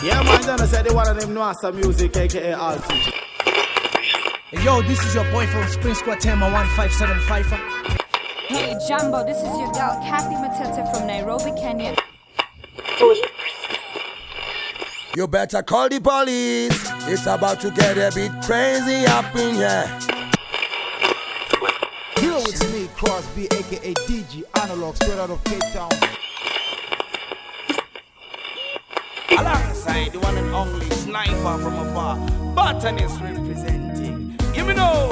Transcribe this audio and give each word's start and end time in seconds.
Yeah, 0.00 0.22
man, 0.22 0.40
Donna 0.42 0.64
said 0.68 0.86
they 0.86 0.94
one 0.94 1.08
of 1.08 1.20
them 1.20 1.34
know 1.34 1.52
some 1.60 1.74
music, 1.74 2.16
aka 2.16 2.52
Alti. 2.52 2.94
Hey, 2.94 4.64
yo, 4.64 4.80
this 4.82 5.04
is 5.04 5.12
your 5.12 5.28
boy 5.32 5.44
from 5.48 5.66
Spring 5.66 5.94
Squad 5.94 6.20
Tema 6.20 6.48
1575. 6.52 7.46
Hey 8.46 8.76
Jumbo, 8.86 9.26
this 9.26 9.38
is 9.38 9.58
your 9.58 9.72
girl 9.72 10.00
Kathy 10.06 10.36
Matete 10.36 10.88
from 10.94 11.08
Nairobi, 11.08 11.50
Kenya. 11.60 11.96
You 15.16 15.26
better 15.26 15.64
call 15.64 15.88
the 15.88 16.00
police. 16.00 16.80
It's 17.08 17.26
about 17.26 17.60
to 17.62 17.72
get 17.72 17.98
a 17.98 18.14
bit 18.14 18.30
crazy 18.44 19.04
up 19.04 19.34
in 19.34 19.56
here. 19.56 19.98
Yo, 22.22 22.38
it's 22.42 22.72
me, 22.72 22.88
Crosby, 22.94 23.46
aka 23.46 23.94
DG 23.94 24.44
Analog, 24.62 24.94
straight 24.94 25.18
out 25.18 25.30
of 25.30 25.42
Cape 25.42 25.60
Town. 25.72 25.90
Alongside 29.88 30.12
the 30.12 30.20
one 30.20 30.36
and 30.36 30.54
only 30.54 30.90
sniper 30.90 31.58
from 31.62 31.74
afar, 31.78 32.16
botanist 32.54 33.20
representing. 33.20 34.36
Give 34.52 34.66
me 34.66 34.74
no. 34.74 35.10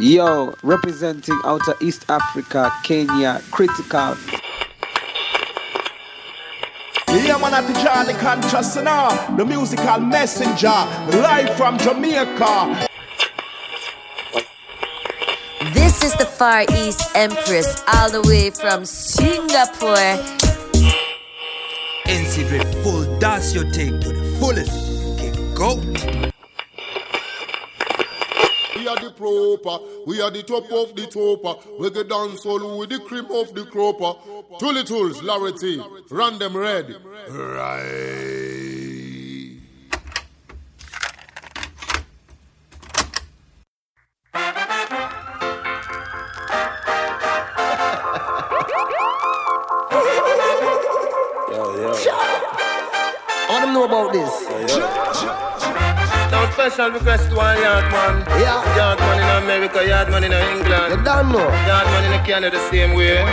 Yo, 0.00 0.54
representing 0.62 1.38
Outer 1.44 1.74
East 1.82 2.06
Africa, 2.08 2.72
Kenya, 2.84 3.42
critical. 3.50 4.16
Yeah, 7.08 7.36
man, 7.36 7.52
at 7.52 7.66
the 7.66 7.74
Johnny 7.74 8.14
Contrast 8.14 8.82
now, 8.82 9.36
the 9.36 9.44
musical 9.44 10.00
messenger, 10.00 10.68
live 11.20 11.54
from 11.56 11.76
Jamaica. 11.78 12.88
This 15.74 16.02
is 16.02 16.14
the 16.14 16.24
Far 16.24 16.62
East 16.62 17.10
Empress, 17.14 17.84
all 17.86 18.10
the 18.10 18.22
way 18.22 18.48
from 18.50 18.86
Singapore. 18.86 20.51
NC 22.32 22.48
Dread 22.48 22.74
full 22.82 23.18
dance 23.18 23.54
you 23.54 23.62
take 23.72 24.00
to 24.00 24.08
the 24.08 24.36
fullest. 24.40 24.72
Okay, 25.12 25.32
go. 25.54 25.76
We 28.74 28.88
are 28.88 28.96
the 28.96 29.10
proper, 29.14 29.84
we 30.06 30.22
are 30.22 30.30
the 30.30 30.42
top 30.42 30.64
of 30.72 30.96
the 30.96 31.06
topper. 31.08 31.60
We 31.78 31.90
get 31.90 32.08
dance 32.08 32.46
all 32.46 32.78
with 32.78 32.88
the 32.88 33.00
cream 33.00 33.26
of 33.26 33.54
the 33.54 33.66
cropper. 33.66 34.18
Tully 34.58 34.82
Tools, 34.82 35.20
Larity, 35.20 35.76
them 36.38 36.56
red. 36.56 36.96
Right. 37.28 38.51
Them 53.72 53.80
know 53.80 53.84
about 53.84 54.12
this. 54.12 54.46
Now 56.30 56.50
special 56.52 56.90
request 56.90 57.30
to 57.30 57.36
one 57.36 57.60
yard 57.60 57.90
man. 57.92 58.24
Yeah. 58.40 58.76
Yard 58.76 58.98
man 59.00 59.18
in 59.20 59.44
America, 59.44 59.86
yard 59.86 60.10
man 60.10 60.24
in 60.24 60.32
England. 60.32 60.98
You 60.98 61.04
don't 61.04 61.32
know. 61.32 61.48
Yard 61.68 61.86
man 61.86 62.12
in 62.12 62.24
Canada 62.24 62.56
the 62.56 62.70
same 62.70 62.94
way. 62.94 63.24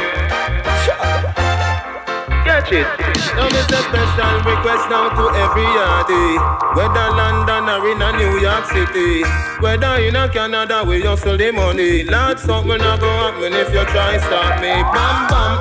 Catch 2.46 2.72
it. 2.72 2.88
Now 3.36 3.48
this 3.50 3.68
a 3.68 3.80
special 3.88 4.36
request 4.44 4.90
now 4.90 5.10
to 5.10 5.26
every 5.44 5.68
yardie. 5.78 6.40
Whether 6.76 7.10
London 7.16 7.70
or 7.70 7.88
in 7.88 8.02
a 8.02 8.12
New 8.18 8.40
York 8.40 8.66
City. 8.66 9.24
Whether 9.60 9.96
in 10.08 10.16
a 10.16 10.30
Canada 10.30 10.84
we 10.86 11.02
hustle 11.02 11.38
the 11.38 11.52
money. 11.52 12.04
Lord, 12.04 12.40
something 12.40 12.82
a 12.82 12.98
go 12.98 13.10
happen 13.10 13.54
if 13.54 13.74
you 13.74 13.84
try 13.86 14.18
stop 14.18 14.62
me. 14.62 14.72
Bam 14.94 15.28
bam. 15.30 15.52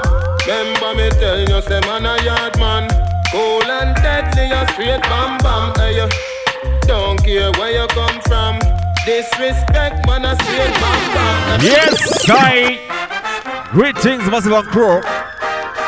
Remember 0.46 0.94
me 0.94 1.10
tell 1.20 1.40
you, 1.40 1.60
say 1.62 1.80
man 1.80 2.06
a 2.06 2.22
yard 2.24 2.58
man. 2.58 3.07
Cool 3.32 3.62
and 3.64 3.94
deadly, 3.96 4.50
a 4.50 4.66
straight 4.72 5.02
bam 5.02 5.36
bam. 5.38 5.74
Hey, 5.76 6.08
don't 6.86 7.22
care 7.22 7.52
where 7.52 7.72
you 7.82 7.86
come 7.88 8.20
from. 8.22 8.58
Disrespect, 9.04 10.06
man, 10.06 10.24
a 10.24 10.34
straight 10.42 10.72
bam 10.80 11.00
bam. 11.14 11.60
Yes, 11.60 12.26
guy. 12.26 12.78
Greetings, 13.70 14.24
Massive 14.30 14.52
and 14.52 14.66
Crow. 14.68 15.00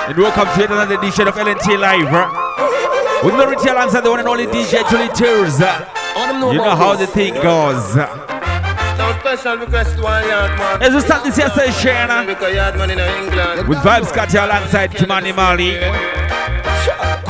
And 0.09 0.19
welcome 0.19 0.49
to 0.55 0.61
yet 0.61 0.71
another 0.71 0.99
edition 0.99 1.29
of 1.29 1.35
LNT 1.35 1.79
Live. 1.79 2.13
uh, 2.13 3.21
With 3.25 3.35
Larry 3.35 3.55
alongside 3.71 4.01
the 4.03 4.11
one 4.11 4.19
and 4.21 4.29
only 4.29 4.47
DJ 4.47 4.89
Julie 4.91 5.09
Tears. 5.15 5.61
I 5.63 5.87
want 6.17 6.33
them 6.33 6.41
know 6.41 6.51
You 6.53 6.59
know 6.59 6.77
how 6.77 6.95
this. 6.95 7.09
the 7.09 7.15
thing 7.15 7.35
goes. 7.35 7.97
Now 7.97 9.19
special 9.21 9.57
request 9.57 9.97
to 9.97 10.03
one 10.03 10.29
yard 10.29 10.59
man. 10.59 10.83
As 10.83 10.93
we 10.95 11.01
start 11.01 11.25
this 11.25 11.39
year 11.39 11.49
session 11.51 12.11
America 12.11 12.53
yard 12.55 12.77
man 12.77 12.91
in 12.91 12.99
England. 12.99 13.67
with 13.69 13.79
Vibes 13.79 14.09
Scotty 14.09 14.37
alongside 14.37 14.91
Kimani 14.91 15.35
Mali. 15.35 15.79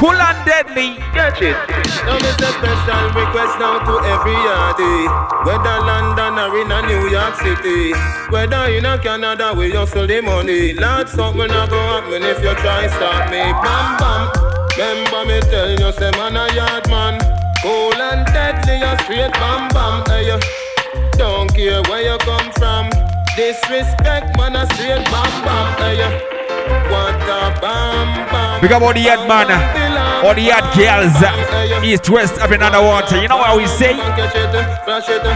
Cool 0.00 0.16
and 0.16 0.46
deadly. 0.46 0.96
Catch 1.12 1.42
it. 1.42 1.52
Now 2.08 2.16
this 2.16 2.40
a 2.40 2.48
special 2.56 3.04
request 3.12 3.60
now 3.60 3.84
to 3.84 4.00
every 4.08 4.32
yardie. 4.32 5.04
Whether 5.44 5.76
London 5.84 6.40
or 6.40 6.56
in 6.56 6.72
a 6.72 6.80
New 6.88 7.10
York 7.10 7.34
City. 7.36 7.92
Whether 8.30 8.72
in 8.72 8.86
a 8.86 8.96
Canada 8.96 9.52
we 9.52 9.72
hustle 9.72 10.06
the 10.06 10.22
money. 10.22 10.72
Lord, 10.72 11.06
something 11.06 11.52
a 11.52 11.66
go 11.68 11.76
happen 11.76 12.22
if 12.22 12.42
you 12.42 12.54
try 12.64 12.86
stop 12.88 13.28
me. 13.28 13.44
Bam 13.60 13.98
bam. 14.00 14.32
Remember 14.78 15.26
me 15.28 15.38
tell 15.52 15.68
you, 15.68 15.92
say 15.92 16.10
man 16.12 16.34
a 16.34 16.48
yard 16.54 16.88
man. 16.88 17.20
Cool 17.60 17.92
and 17.92 18.24
deadly, 18.32 18.80
a 18.80 18.96
straight 19.04 19.32
bam 19.34 19.68
bam. 19.68 20.02
Hey, 20.06 20.32
you 20.32 20.40
don't 21.18 21.54
care 21.54 21.82
where 21.82 22.00
you 22.10 22.16
come 22.24 22.50
from. 22.52 23.09
Disrespect, 23.40 24.36
man, 24.36 24.54
a 24.54 24.66
straight 24.74 25.00
bam 25.08 25.24
bam. 25.40 25.72
Eh, 25.80 25.96
hey, 25.96 26.12
what 26.92 27.16
a 27.24 27.56
bam 27.58 28.28
bam. 28.28 28.60
Big 28.60 28.70
up 28.70 28.82
all 28.82 28.92
the 28.92 29.00
yard 29.00 29.26
man, 29.26 29.48
eh. 29.48 30.20
all 30.20 30.34
the 30.34 30.42
yard 30.42 30.60
girls, 30.76 31.16
eh. 31.24 31.80
east, 31.82 32.10
west, 32.10 32.38
up 32.38 32.50
and 32.50 32.62
underwater. 32.62 33.16
You 33.16 33.28
know 33.28 33.38
what 33.38 33.56
we 33.56 33.66
say? 33.66 33.96
It, 33.96 34.84
flash 34.84 35.08
it, 35.08 35.24
it, 35.24 35.32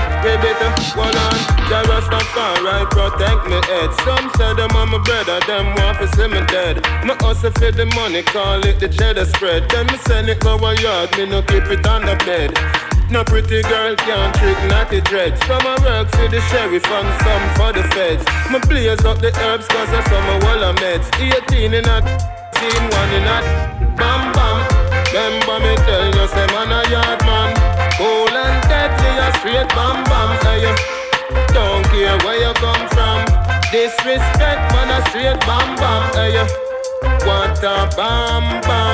hold 0.93 1.17
on. 1.17 1.37
Jah 1.65 1.81
Rastafari 1.89 2.85
protect 2.93 3.49
me 3.49 3.57
head. 3.73 3.89
Some 4.05 4.29
say 4.37 4.53
them 4.53 4.77
I'm 4.77 4.93
a 4.93 4.99
brother, 4.99 5.41
them 5.47 5.75
want 5.75 5.97
to 5.97 6.07
see 6.15 6.29
me 6.29 6.45
dead. 6.45 6.85
Me 7.09 7.15
hustle 7.25 7.53
for 7.53 7.73
the 7.73 7.87
money, 7.97 8.23
call 8.23 8.61
it 8.67 8.81
the 8.81 8.89
cheddar 8.91 9.25
spread. 9.25 9.71
Then 9.71 9.87
me 9.87 9.97
send 10.05 10.29
it 10.29 10.41
go 10.41 10.59
a 10.59 10.79
yard, 10.79 11.17
me 11.17 11.25
no 11.25 11.41
keep 11.41 11.65
it 11.73 11.87
on 11.87 12.05
the 12.05 12.17
bed. 12.27 12.94
No 13.15 13.23
pretty 13.23 13.63
girl 13.63 13.95
can't 13.95 14.35
trick 14.35 14.59
naughty 14.67 15.01
dreads. 15.01 15.39
Some 15.47 15.63
I 15.63 15.79
work 15.87 16.11
for 16.11 16.27
the 16.27 16.41
sheriff 16.51 16.83
and 16.83 17.11
some 17.23 17.47
for 17.55 17.71
the 17.71 17.87
feds. 17.95 18.27
Me 18.51 18.59
blaze 18.67 19.05
up 19.07 19.23
the 19.23 19.31
herbs 19.39 19.69
cause 19.69 19.87
I 19.87 20.03
a 20.03 20.35
wall 20.43 20.65
of 20.67 20.75
meds. 20.83 21.07
18 21.23 21.75
in 21.79 21.87
a 21.87 22.03
team, 22.59 22.83
one 22.91 23.15
in 23.15 23.23
a 23.23 23.39
bam 23.95 24.35
bam. 24.35 24.59
Remember 25.15 25.63
me 25.63 25.79
tell 25.87 26.11
you, 26.11 26.27
say 26.27 26.47
man 26.59 26.75
a 26.75 26.83
yard 26.91 27.23
man. 27.23 27.55
Cool 27.95 28.35
and 28.35 28.59
deadly, 28.67 29.07
a 29.23 29.31
straight 29.39 29.71
bam 29.79 30.03
bam. 30.11 30.35
Hey, 30.43 30.67
don't 31.55 31.87
care 31.95 32.19
where 32.27 32.43
you 32.43 32.53
come 32.59 32.83
from. 32.99 33.23
Disrespect, 33.71 34.75
man, 34.75 34.91
a 34.91 34.99
straight 35.07 35.39
bam 35.47 35.79
bam. 35.79 36.03
Hey, 36.19 36.43
what 37.23 37.63
a 37.63 37.87
bam 37.95 38.61
bam. 38.63 38.94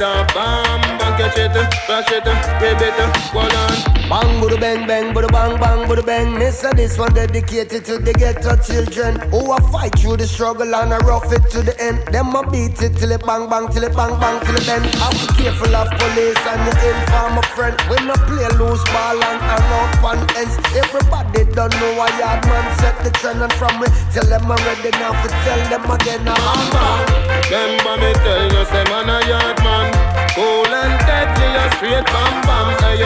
What 0.00 0.30
a 0.30 0.34
bam 0.34 0.98
bang. 0.98 1.09
Catch 1.20 1.36
it, 1.36 1.52
flash 1.84 2.10
it, 2.12 2.24
grab 2.24 2.80
it, 2.80 2.96
hold 3.28 3.52
on. 3.52 3.76
Bang, 4.08 4.40
budu 4.40 4.56
bang, 4.58 4.86
bang, 4.88 5.12
budu 5.12 5.28
bang, 5.28 5.60
bang, 5.60 5.86
budu 5.86 6.02
bang. 6.02 6.32
Mister, 6.32 6.72
this 6.72 6.96
one 6.96 7.12
dedicated 7.12 7.84
to 7.84 7.98
the 7.98 8.14
ghetto 8.14 8.56
children 8.56 9.20
who 9.28 9.52
a 9.52 9.60
fight 9.68 9.92
through 9.98 10.16
the 10.16 10.26
struggle 10.26 10.74
and 10.74 10.94
a 10.94 10.98
rough 11.04 11.30
it 11.30 11.44
to 11.52 11.60
the 11.60 11.76
end. 11.78 12.00
Them 12.08 12.34
a 12.34 12.40
beat 12.50 12.80
it 12.80 12.96
till 12.96 13.12
it 13.12 13.20
bang, 13.26 13.50
bang, 13.50 13.68
till 13.68 13.84
it 13.84 13.94
bang, 13.94 14.16
bang, 14.18 14.40
till 14.40 14.56
it 14.56 14.64
bend. 14.64 14.88
Have 14.96 15.12
to 15.12 15.28
careful 15.36 15.76
of 15.76 15.92
police 16.00 16.40
and 16.40 16.62
the 16.64 16.72
informer 16.88 17.44
friend. 17.52 17.76
We 17.92 18.00
no 18.08 18.16
play 18.24 18.48
loose 18.56 18.82
ball 18.88 19.20
and 19.20 19.40
hang 19.44 19.68
out 19.76 20.00
on 20.00 20.18
ends. 20.40 20.56
Everybody 20.72 21.44
don't 21.52 21.76
know 21.84 22.00
why 22.00 22.08
yard 22.16 22.48
man 22.48 22.64
set 22.80 22.96
the 23.04 23.12
trend 23.20 23.44
and 23.44 23.52
from 23.60 23.76
we 23.76 23.92
tell 24.16 24.24
them 24.24 24.48
I'm 24.48 24.56
ready 24.64 24.88
now 24.96 25.12
to 25.12 25.28
tell 25.44 25.60
them 25.68 25.84
again. 25.84 26.24
I'm 26.24 26.40
bang, 26.40 26.72
bang. 26.72 27.44
Remember 27.52 28.08
me 28.08 28.10
tell 28.24 28.42
you, 28.56 28.64
say 28.72 28.84
man 28.88 29.12
a 29.12 29.20
yard 29.28 29.60
man. 29.60 29.99
Cool 30.34 30.66
and 30.66 30.96
deadly, 31.06 31.50
a 31.58 31.66
straight 31.76 32.06
bam 32.06 32.34
bam. 32.46 32.68
Hey, 32.82 33.02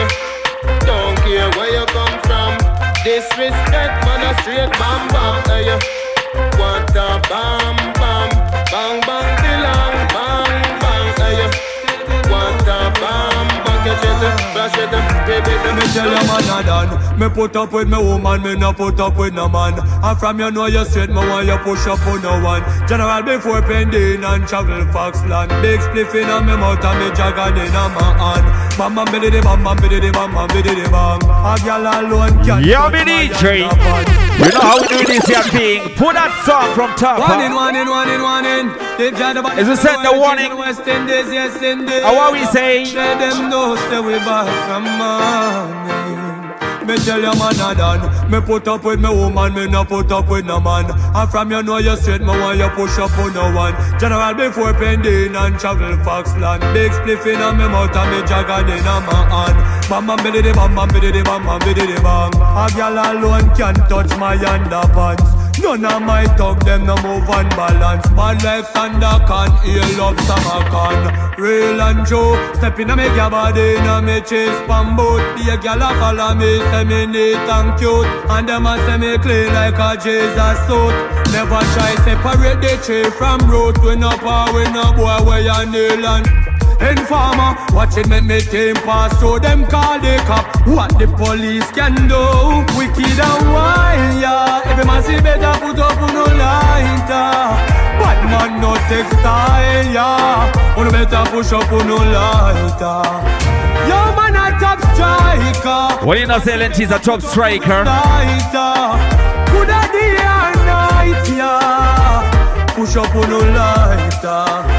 don't 0.85 1.17
care 1.25 1.49
where 1.57 1.71
you 1.73 1.85
come 1.87 2.19
from. 2.21 2.57
Disrespect, 3.03 4.05
man, 4.05 4.21
a 4.21 4.41
straight 4.41 4.71
bam 4.79 5.07
bam. 5.09 5.41
Hey, 5.49 5.73
what 6.59 6.89
a 6.95 7.19
bam 7.29 7.75
bam. 7.97 8.29
Bang 8.71 8.99
bang 9.07 9.29
belong, 9.41 10.04
bam 14.01 14.23
it, 14.23 14.39
flash 14.53 14.77
it, 14.77 14.89
grab 14.89 15.47
it, 15.47 15.75
Me 15.75 15.85
tell 15.93 16.09
you 16.09 16.27
man 16.27 16.49
a 16.49 16.63
done 16.65 17.19
Me 17.19 17.29
put 17.29 17.55
up 17.55 17.71
with 17.71 17.87
me 17.87 17.97
woman, 17.97 18.41
me 18.41 18.55
no 18.55 18.73
put 18.73 18.99
up 18.99 19.17
with 19.17 19.33
no 19.33 19.47
man. 19.47 19.79
And 20.03 20.17
from 20.17 20.39
you 20.39 20.51
know 20.51 20.65
you 20.65 20.85
straight, 20.85 21.09
me 21.09 21.15
want 21.15 21.47
you 21.47 21.57
push 21.59 21.87
up 21.87 22.05
on 22.07 22.21
no 22.21 22.43
one. 22.43 22.63
General 22.87 23.23
before 23.23 23.61
pending 23.61 24.23
and 24.23 24.47
travel 24.47 24.85
Foxland 24.93 25.49
Big 25.61 25.79
spliff 25.79 26.13
in 26.15 26.45
me 26.45 26.55
mouth 26.57 26.83
and 26.83 26.99
me 26.99 27.15
jagger 27.15 27.49
in 27.55 27.71
my 27.73 28.13
hand. 28.19 28.77
Bam 28.77 28.95
bam 28.95 29.05
biddy 29.11 29.41
bam 29.41 29.63
bam 29.63 29.77
biddy 29.77 30.11
bam 30.11 30.33
bam 30.33 30.47
biddy 30.49 30.83
bam. 30.91 31.21
A 31.23 31.55
girl 31.63 31.87
alone 31.87 32.43
can 32.43 32.63
Yo, 32.63 32.89
me 32.89 32.99
DJ. 32.99 34.24
You 34.37 34.51
know 34.51 34.61
how 34.61 34.81
we 34.81 34.87
do 34.87 35.03
this 35.05 35.25
here 35.25 35.43
thing. 35.43 35.95
Put 35.95 36.13
that 36.13 36.31
song 36.45 36.73
from 36.75 36.91
top. 36.97 37.19
One 37.19 37.41
in, 37.41 37.53
one 37.55 37.75
in, 37.75 37.87
one 37.89 38.09
in, 38.09 38.21
one 38.21 38.45
in. 38.45 38.67
Is 39.59 39.67
it 39.69 39.77
send 39.77 40.03
the 40.03 40.11
warning? 40.17 40.57
West 40.57 40.85
Indies, 40.87 41.31
yes, 41.31 41.55
indeed. 41.61 42.03
How 42.03 42.17
are 42.19 42.31
we 42.31 42.43
saying? 42.45 42.93
Let 42.95 43.19
them 43.19 43.49
know, 43.49 43.75
stay 43.75 43.99
we 43.99 44.15
back 44.27 44.47
from 44.67 44.83
morning. 44.99 46.24
Me 46.85 46.95
tell 46.97 47.19
you 47.19 47.33
man 47.39 47.57
a 47.57 47.73
done. 47.73 48.29
Me 48.29 48.39
put 48.39 48.67
up 48.67 48.83
with 48.83 48.99
me 48.99 49.09
woman, 49.09 49.53
me 49.53 49.67
no 49.67 49.83
put 49.83 50.11
up 50.11 50.29
with 50.29 50.45
no 50.45 50.59
man. 50.59 50.85
And 51.15 51.29
from 51.29 51.51
you 51.51 51.63
know 51.63 51.77
you 51.77 51.95
straight, 51.97 52.21
me 52.21 52.27
want 52.27 52.59
you 52.59 52.69
push 52.69 52.99
up 52.99 53.17
on 53.17 53.33
no 53.33 53.51
one. 53.53 53.73
General 53.99 54.33
before 54.35 54.73
pending 54.73 55.35
and 55.35 55.59
travel 55.59 55.97
Foxland 56.05 56.61
Big 56.73 56.91
spliff 56.91 57.25
in 57.25 57.41
a 57.41 57.51
me 57.53 57.67
mouth 57.67 57.95
and 57.95 58.11
me 58.11 58.27
jagger 58.27 58.61
in 58.71 58.85
a 58.85 58.95
my 59.01 59.25
hand. 59.33 59.89
Bam 59.89 60.07
bam 60.07 60.17
biddy 60.23 60.53
bam 60.53 60.75
bam 60.75 60.87
biddy 60.89 61.23
bam 61.23 61.43
bam 61.43 61.59
biddy 61.59 61.95
bam 62.01 62.31
A 62.33 62.69
girl 62.75 62.93
alone 62.93 63.55
can't 63.55 63.77
touch 63.89 64.15
my 64.17 64.37
underpants 64.37 65.44
None 65.61 65.85
of 65.85 66.01
my 66.03 66.25
talk, 66.37 66.63
them 66.63 66.85
no 66.85 66.95
move 66.97 67.29
on 67.29 67.49
balance. 67.49 68.09
Man 68.11 68.37
like 68.43 68.65
Sander 68.65 69.17
can 69.25 69.51
heal 69.63 70.01
up 70.01 70.15
Samakan. 70.27 71.37
Real 71.37 71.81
and 71.81 72.05
true, 72.05 72.35
step 72.55 72.79
in 72.79 72.89
a 72.89 72.95
make 72.95 73.15
your 73.15 73.29
body 73.29 73.75
in 73.75 73.85
a 73.85 74.01
me 74.01 74.21
chase 74.21 74.59
pan 74.67 74.95
boot. 74.95 75.23
Be 75.35 75.49
a 75.49 75.57
gal 75.57 75.81
a 75.81 75.89
follow 75.99 76.35
me, 76.35 76.59
say 76.59 76.83
me 76.83 77.05
neat 77.05 77.35
and 77.35 77.79
cute. 77.79 78.05
And 78.29 78.47
them 78.47 78.65
a 78.65 78.77
say 78.85 78.97
me 78.97 79.17
clean 79.17 79.53
like 79.53 79.79
a 79.79 79.95
Jesus 80.01 80.59
suit. 80.67 80.93
Never 81.31 81.61
try 81.73 81.95
separate 82.03 82.61
the 82.61 82.79
tree 82.83 83.09
from 83.11 83.39
root. 83.49 83.77
We 83.83 83.95
no 83.95 84.11
power, 84.17 84.53
we 84.53 84.63
no 84.71 84.93
boy, 84.93 85.25
where 85.25 85.41
you 85.41 85.71
nail 85.71 86.05
and 86.05 86.54
Informer, 86.81 87.55
Watching 87.73 88.09
me 88.09 88.21
make 88.21 88.49
team 88.49 88.75
pass 88.75 89.17
through 89.19 89.39
them 89.39 89.65
call 89.67 89.99
the 89.99 90.17
cop. 90.27 90.45
What 90.67 90.97
the 90.99 91.07
police 91.07 91.69
can 91.71 91.95
do, 92.07 92.23
wicked 92.77 93.19
and 93.19 93.53
wild, 93.53 94.21
yeah. 94.21 94.61
Every 94.65 94.85
man 94.85 95.03
see 95.03 95.19
better 95.21 95.53
put 95.59 95.79
up 95.79 96.01
on 96.01 96.13
no 96.13 96.23
lighter. 96.23 97.31
Bad 97.99 98.21
man 98.31 98.61
no 98.61 98.75
textile, 98.89 99.93
yeah. 99.93 100.75
On 100.77 100.91
better 100.91 101.23
push 101.31 101.53
up 101.53 101.71
on 101.71 101.87
no 101.87 101.95
lighter. 101.95 103.03
Yo 103.87 103.99
man 104.15 104.35
a 104.35 104.59
top 104.59 104.79
striker. 104.93 106.05
What 106.05 106.19
you 106.19 106.27
know, 106.27 106.39
Silent 106.39 106.79
is 106.79 106.91
a 106.91 106.99
top 106.99 107.21
striker. 107.21 107.83
Good 109.51 109.69
a 109.69 109.81
day 109.93 110.17
and 110.19 110.59
night, 110.67 111.29
yeah. 111.29 112.75
Push 112.75 112.95
up 112.97 113.15
on 113.15 113.29
no 113.29 113.39
lighter. 113.39 114.74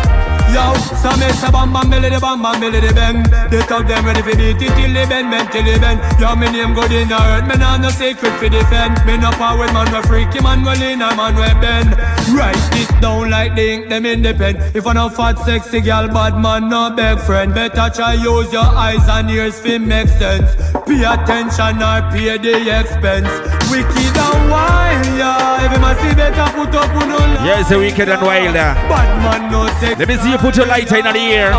Yo, 0.57 0.73
so 0.73 1.13
me 1.21 1.29
say 1.37 1.51
bam 1.53 1.71
bam 1.71 1.91
belly 1.91 2.09
the 2.09 2.19
bam 2.19 2.41
bam 2.41 2.59
belly 2.59 2.81
the 2.81 2.89
bang. 2.97 3.21
They 3.51 3.61
talk 3.69 3.87
them 3.87 4.07
ready 4.07 4.23
for 4.23 4.33
beat 4.33 4.57
it 4.57 4.73
till 4.73 4.93
they 4.97 5.05
bend, 5.05 5.29
bend 5.31 5.53
till 5.53 5.63
they 5.63 5.79
bend. 5.79 6.01
Yo, 6.19 6.35
me 6.35 6.49
name 6.49 6.73
good 6.73 6.91
in 6.93 7.09
the 7.09 7.21
earth, 7.21 7.45
me 7.45 7.57
nah 7.61 7.77
no 7.77 7.91
secret 7.91 8.33
for 8.41 8.49
defend. 8.49 8.97
Me 9.05 9.19
no 9.19 9.31
power 9.37 9.69
man 9.77 9.93
we 9.93 10.01
freaky 10.09 10.41
man 10.41 10.65
we 10.65 10.73
lean 10.81 11.03
a 11.03 11.15
man 11.15 11.37
we 11.37 11.53
bend. 11.61 11.93
Write 12.33 12.57
this 12.73 12.89
down 13.05 13.29
like 13.29 13.55
the 13.55 13.69
ink 13.69 13.91
them 13.91 14.07
independent. 14.07 14.75
If 14.75 14.87
I 14.87 14.95
no 14.95 15.11
fat 15.11 15.39
sexy 15.45 15.83
girl, 15.83 16.09
bad 16.09 16.41
man 16.41 16.71
no 16.71 16.89
beg 16.89 17.19
friend. 17.21 17.53
Better 17.53 17.91
try 17.95 18.15
use 18.15 18.51
your 18.51 18.65
eyes 18.65 19.07
and 19.11 19.31
ears 19.31 19.61
fi 19.61 19.77
make 19.77 20.09
sense. 20.09 20.57
Pay 20.89 21.05
attention 21.05 21.85
or 21.85 22.01
pay 22.09 22.39
the 22.41 22.81
expense. 22.81 23.29
Wicked 23.69 24.17
and 24.17 24.51
wild, 24.51 25.05
yeah. 25.21 25.61
Every 25.61 25.79
man 25.85 25.97
see 26.01 26.15
better 26.17 26.49
put 26.57 26.75
up 26.75 26.89
on 26.97 27.09
no 27.11 27.19
lie. 27.19 27.45
Yes, 27.45 27.71
a 27.71 27.77
wicked 27.77 28.09
and 28.09 28.23
wild. 28.23 28.55
Bad 28.55 29.11
man 29.21 29.53
no 29.53 29.67
sex. 29.81 29.99
Let 29.99 30.09
me 30.09 30.17
see 30.17 30.31
you 30.31 30.39
put 30.47 30.57
your 30.57 30.67
lighter 30.67 30.97
in 30.97 31.05
the 31.05 31.19
air. 31.19 31.51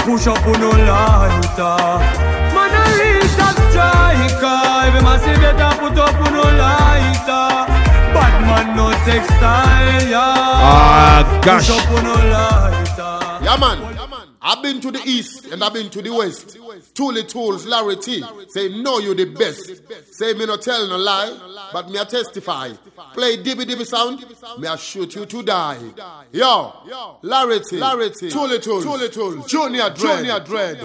Push 0.00 0.26
up 0.26 0.46
on 0.46 0.60
no 0.60 0.68
lighter. 0.68 1.76
Man 2.52 2.72
a 2.76 2.82
real 2.98 3.26
top 3.40 3.56
striker. 3.70 4.58
Every 4.84 5.00
man 5.00 5.18
see 5.20 5.40
better 5.40 5.72
put 5.80 5.96
up 5.96 6.14
on 6.14 6.32
no 6.34 6.42
lighter. 6.42 7.48
Bad 8.12 8.34
man 8.48 8.76
no 8.76 8.90
textile, 9.06 10.08
yeah. 10.10 10.20
Ah, 10.20 11.40
gosh. 11.42 11.68
Push 11.68 11.78
up 11.78 11.90
on 11.90 12.04
no 12.04 12.14
lighter. 12.34 13.44
Yeah, 13.44 13.56
man. 13.56 13.97
I've 14.48 14.62
been 14.62 14.80
to 14.80 14.90
the 14.90 15.02
east 15.04 15.44
and 15.52 15.62
I've 15.62 15.74
been 15.74 15.90
to 15.90 16.00
the 16.00 16.08
west. 16.10 16.56
Tooly 16.94 17.24
Tools, 17.24 17.66
Larry 17.66 17.96
T. 17.96 18.24
Say, 18.48 18.70
no, 18.80 18.98
you 18.98 19.12
the 19.12 19.26
best. 19.26 19.82
Say, 20.14 20.32
me 20.32 20.46
no 20.46 20.56
tell 20.56 20.88
no 20.88 20.96
lie, 20.96 21.68
but 21.70 21.90
me 21.90 21.98
a 21.98 22.06
testify. 22.06 22.70
Play 23.12 23.36
dibby 23.42 23.66
dibby 23.66 23.84
sound, 23.84 24.24
me 24.58 24.66
a 24.66 24.78
shoot 24.78 25.14
you 25.16 25.26
to 25.26 25.42
die. 25.42 25.78
Yo, 26.32 27.18
Larry 27.20 27.60
T. 27.60 27.76
Larry 27.76 28.08
T. 28.08 28.30
Tooly 28.30 28.58
Tools, 28.58 28.84
Tooly 28.84 29.10
Tools, 29.10 29.46
Junior 29.46 29.90
Dread. 29.90 30.24
Junior 30.24 30.40
Dread. 30.40 30.78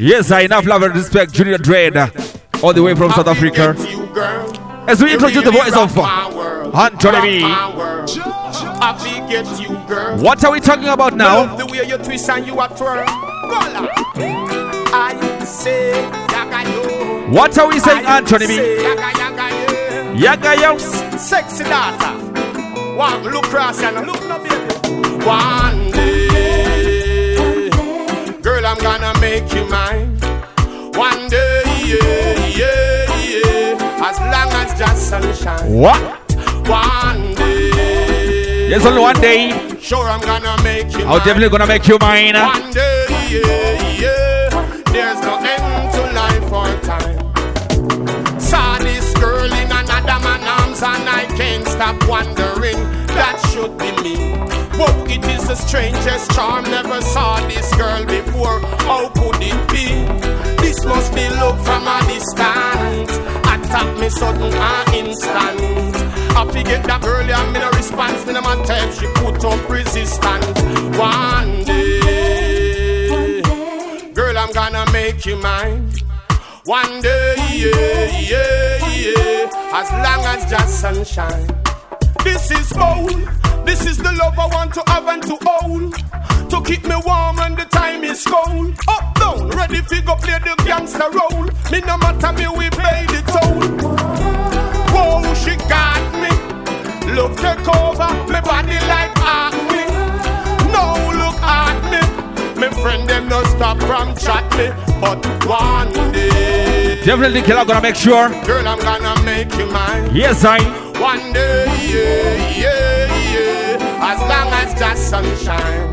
Yes, 0.00 0.32
I 0.32 0.40
enough 0.40 0.66
love 0.66 0.82
and 0.82 0.94
respect 0.96 1.34
Junior 1.34 1.58
Dread. 1.58 1.96
All 2.64 2.72
the 2.72 2.82
way 2.82 2.96
from 2.96 3.12
South 3.12 3.28
Africa. 3.28 3.76
As 4.88 5.00
we 5.00 5.12
introduce 5.12 5.44
the 5.44 5.52
voice 5.52 5.76
of 5.76 5.96
Anthony 6.74 7.20
B. 7.20 8.37
What 8.80 10.44
are 10.44 10.52
we 10.52 10.60
talking 10.60 10.86
about 10.88 11.16
now? 11.16 11.44
Love 11.46 11.58
the 11.58 11.66
way 11.66 11.84
you 11.86 11.98
twist 11.98 12.30
and 12.30 12.46
you 12.46 12.60
a 12.60 12.68
twirl. 12.68 13.04
I 14.94 15.44
say 15.44 15.90
yaga 16.30 16.70
yo. 16.70 17.28
What 17.30 17.58
are 17.58 17.66
we 17.68 17.80
saying, 17.80 18.06
Anthony 18.06 18.46
B? 18.46 18.54
Yaga 18.82 19.10
yaga 19.18 19.48
yo. 19.50 20.12
Yaga 20.12 20.60
yo. 20.60 20.78
Sexy 20.78 21.64
daughter. 21.64 22.14
Walk, 22.96 23.24
look 23.24 23.44
cross 23.46 23.82
and 23.82 24.06
look 24.06 24.22
no 24.28 24.38
baby. 24.38 24.54
One 25.24 25.90
day, 25.90 27.70
girl, 28.40 28.64
I'm 28.64 28.78
gonna 28.78 29.12
make 29.20 29.52
you 29.54 29.64
mine. 29.66 30.16
One 30.94 31.28
day, 31.28 31.62
yeah, 31.84 32.46
yeah, 32.46 33.06
yeah. 33.24 34.08
As 34.08 34.18
long 34.20 34.52
as 34.54 34.78
just 34.78 35.08
sunshine. 35.08 35.72
What? 35.72 36.00
One 36.68 37.22
day. 37.22 37.27
There's 38.68 38.84
only 38.84 39.00
one 39.00 39.18
day. 39.18 39.48
Sure, 39.80 40.04
I'm 40.06 40.20
gonna 40.20 40.62
make 40.62 40.92
you. 40.92 41.06
I'm 41.06 41.24
definitely 41.24 41.48
gonna 41.48 41.66
make 41.66 41.88
you 41.88 41.96
mine. 42.02 42.34
One 42.34 42.70
day, 42.70 43.06
yeah, 43.30 43.96
yeah. 43.96 44.82
There's 44.92 45.20
no 45.22 45.38
end 45.40 45.92
to 45.94 46.02
life 46.12 46.52
or 46.52 46.68
time. 46.84 48.38
Saw 48.38 48.76
this 48.80 49.14
girl 49.14 49.50
in 49.50 49.72
another 49.72 50.20
man's 50.22 50.44
arms, 50.44 50.82
and 50.82 51.08
I 51.08 51.24
can't 51.34 51.66
stop 51.66 51.96
wondering. 52.06 52.76
That 53.16 53.40
should 53.50 53.78
be 53.78 53.90
me. 54.04 54.36
But 54.76 55.10
it 55.10 55.24
is 55.24 55.48
the 55.48 55.54
strangest 55.54 56.32
charm. 56.32 56.64
Never 56.64 57.00
saw 57.00 57.40
this 57.48 57.74
girl 57.74 58.04
before. 58.04 58.60
How 58.84 59.08
could 59.08 59.40
it 59.40 59.56
be? 59.72 60.04
This 60.60 60.84
must 60.84 61.14
be 61.14 61.26
love 61.40 61.56
from 61.64 61.88
a 61.88 62.04
distance. 62.04 63.16
Attack 63.48 63.98
me 63.98 64.10
sudden 64.10 64.52
and 64.52 64.94
instant. 64.94 66.17
I 66.36 66.44
forget 66.46 66.84
that 66.84 67.04
early 67.04 67.32
and 67.32 67.52
me 67.52 67.60
no 67.60 67.70
response. 67.70 68.24
Me 68.26 68.32
no 68.32 68.40
matter 68.40 68.92
she 68.92 69.06
put 69.14 69.44
up 69.44 69.68
resistance. 69.68 70.60
One 70.98 71.64
day, 71.64 73.42
girl, 74.12 74.36
I'm 74.38 74.52
gonna 74.52 74.90
make 74.92 75.26
you 75.26 75.36
mine. 75.36 75.92
One 76.64 77.00
day, 77.00 77.34
yeah, 77.52 78.10
yeah, 78.18 78.86
yeah. 78.92 79.48
As 79.72 79.90
long 79.90 80.24
as 80.26 80.44
just 80.50 80.80
sunshine. 80.80 81.46
This 82.24 82.50
is 82.50 82.72
bold. 82.72 83.28
This 83.64 83.86
is 83.86 83.96
the 83.98 84.12
love 84.12 84.38
I 84.38 84.46
want 84.46 84.74
to 84.74 84.82
have 84.88 85.06
and 85.08 85.22
to 85.24 85.36
hold. 85.42 85.94
To 86.50 86.62
keep 86.62 86.84
me 86.84 86.96
warm 87.06 87.36
when 87.36 87.54
the 87.54 87.64
time 87.70 88.02
is 88.04 88.24
cold. 88.24 88.76
Up, 88.88 89.14
down, 89.18 89.48
ready 89.50 89.80
fi 89.82 90.00
go 90.00 90.14
play 90.16 90.38
the 90.38 90.54
gangster 90.64 91.10
role. 91.10 91.44
Me 91.70 91.80
no 91.80 91.96
matter 91.98 92.32
me, 92.32 92.48
we 92.48 92.70
play 92.70 93.06
the 93.06 93.22
toll. 93.32 93.60
Whoa, 94.92 95.34
she 95.34 95.56
got. 95.68 96.07
Love 97.14 97.36
take 97.36 97.68
over 97.68 98.08
me 98.32 98.40
body 98.40 98.78
like 98.92 99.12
acne. 99.18 99.84
No, 100.72 100.84
look 101.16 101.38
at 101.42 101.78
me. 101.90 102.60
Me 102.60 102.68
friend 102.82 103.08
them 103.08 103.28
no 103.28 103.42
stop 103.44 103.78
from 103.80 104.14
chat 104.16 104.44
me, 104.56 104.68
but 105.00 105.24
one 105.46 105.92
day. 106.12 107.02
Definitely, 107.04 107.42
killer, 107.42 107.64
gonna 107.64 107.80
make 107.80 107.94
sure. 107.96 108.28
Girl, 108.44 108.66
I'm 108.68 108.78
gonna 108.80 109.20
make 109.24 109.52
you 109.56 109.66
mine. 109.66 110.14
Yes, 110.14 110.44
I. 110.44 110.60
One 111.00 111.32
day, 111.32 111.64
yeah, 111.86 112.58
yeah, 112.62 113.32
yeah. 113.32 114.10
As 114.10 114.20
long 114.20 114.52
as 114.60 114.74
that 114.80 114.98
sunshine. 114.98 115.92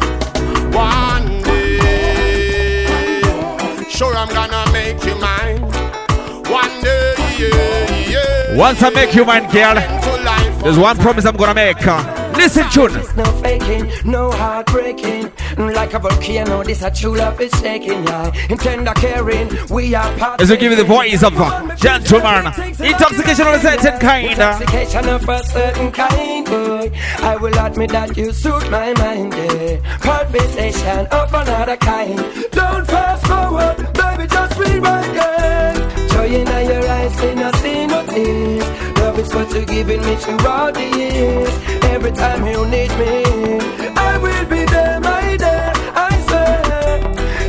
One 0.73 1.41
day, 1.43 3.21
sure 3.89 4.15
I'm 4.15 4.29
gonna 4.29 4.69
make 4.73 5.03
you 5.05 5.15
mine. 5.15 5.61
One 6.51 6.81
day, 6.81 7.13
yeah, 7.37 8.09
yeah. 8.09 8.57
Once 8.57 8.81
I 8.83 8.89
make 8.89 9.13
you 9.15 9.25
mine, 9.25 9.49
girl, 9.51 9.77
there's 10.65 10.79
one 10.79 10.97
promise 10.97 11.25
I'm 11.25 11.37
gonna 11.37 11.53
make. 11.53 11.77
Listen, 12.35 12.67
tune. 12.71 12.91
No 13.15 13.23
faking, 13.43 13.91
no 14.03 14.31
heartbreaking. 14.31 15.31
Like 15.57 15.93
a 15.93 15.99
volcano, 15.99 16.63
this 16.63 16.81
a 16.81 16.89
true 16.89 17.15
love 17.15 17.39
is 17.39 17.51
shaking, 17.59 18.03
yeah. 18.03 18.33
In 18.49 18.57
tender 18.57 18.93
caring, 18.95 19.47
we 19.69 19.93
are 19.93 20.11
part. 20.17 20.41
As 20.41 20.49
we 20.49 20.57
give 20.57 20.71
you 20.71 20.77
the 20.77 20.83
voice 20.83 21.21
of 21.21 21.39
uh, 21.39 21.75
gentleman, 21.75 22.47
intoxication 22.83 23.45
of 23.45 23.53
a 23.53 23.59
certain 23.59 23.99
kind. 23.99 24.31
Intoxication 24.31 25.07
of 25.07 25.29
a 25.29 25.43
certain 25.43 25.91
kind, 25.91 26.45
boy. 26.47 26.91
I 27.19 27.35
will 27.35 27.57
admit 27.59 27.91
that 27.91 28.17
you 28.17 28.33
suit 28.33 28.67
my 28.71 28.91
mind, 28.93 29.33
yeah. 29.33 29.99
Palpitation 29.99 31.05
of 31.11 31.31
another 31.31 31.77
kind. 31.77 32.17
Don't 32.51 32.87
fast 32.87 33.27
forward, 33.27 33.77
baby, 33.93 34.27
just 34.27 34.57
rewind, 34.57 35.13
yeah. 35.13 36.07
Joy 36.07 36.25
in 36.25 36.47
your 36.47 36.89
eyes, 36.89 37.15
see 37.19 37.35
no 37.35 37.51
this. 38.15 38.84
Is 39.25 39.33
what 39.33 39.51
you're 39.53 39.65
giving 39.65 40.01
me 40.01 40.15
throughout 40.17 40.75
the 40.75 40.83
years. 40.83 41.49
Every 41.85 42.11
time 42.11 42.45
you 42.45 42.63
need 42.67 42.91
me, 42.91 43.23
I 43.97 44.19
will 44.21 44.45
be 44.45 44.63
there, 44.65 44.99
my 44.99 45.35
dear. 45.35 45.73
I 45.95 46.11
swear. 46.27 47.01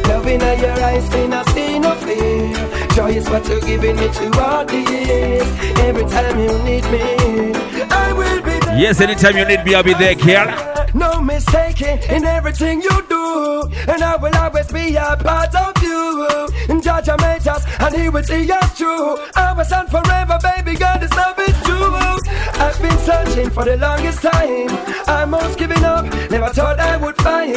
Loving 0.09 0.41
in 0.41 0.59
your 0.59 0.81
eyes, 0.89 1.11
me 1.11 1.27
not 1.27 1.47
see 1.51 1.79
no 1.79 1.95
fear. 1.97 2.89
Joy 2.95 3.11
is 3.11 3.29
what 3.29 3.47
you're 3.49 3.61
giving 3.61 3.97
me 3.97 4.09
throughout 4.09 4.69
the 4.69 4.81
years. 4.91 5.49
Every 5.81 6.05
time 6.05 6.39
you 6.39 6.59
need 6.65 6.85
me, 6.85 7.53
I 7.91 8.13
will 8.15 8.41
be. 8.41 8.66
Yes, 8.77 9.01
anytime 9.01 9.39
you 9.39 9.45
need 9.47 9.65
me, 9.65 9.75
I'll 9.75 9.83
be 9.83 9.95
there, 9.95 10.15
girl. 10.15 10.87
No 10.93 11.21
mistaking 11.23 11.99
in 12.11 12.25
everything 12.27 12.83
you 12.83 13.03
do, 13.09 13.69
and 13.89 14.03
I 14.03 14.17
will 14.17 14.37
always 14.37 14.71
be 14.71 14.95
a 14.97 15.17
part 15.17 15.55
of 15.55 15.83
you. 15.83 16.29
And 16.69 16.83
Judge 16.83 17.09
made 17.21 17.49
us, 17.49 17.65
and 17.81 17.97
He 17.97 18.11
will 18.11 18.23
see 18.23 18.51
us 18.51 18.73
through. 18.77 19.19
Our 19.35 19.65
son 19.65 19.87
forever, 19.87 20.39
baby, 20.43 20.77
God 20.77 21.03
is 21.03 21.11
love 21.15 21.39
is 21.39 21.59
true. 21.63 21.97
I've 22.61 22.81
been 22.83 22.99
searching 22.99 23.49
for 23.49 23.65
the 23.65 23.79
longest 23.79 24.21
time. 24.21 24.69
I'm 25.07 25.31
most 25.31 25.59
giving 25.59 25.83
up, 25.83 26.05
never 26.31 26.49
thought 26.49 26.79
I 26.79 26.99
would 26.99 27.17
find. 27.17 27.55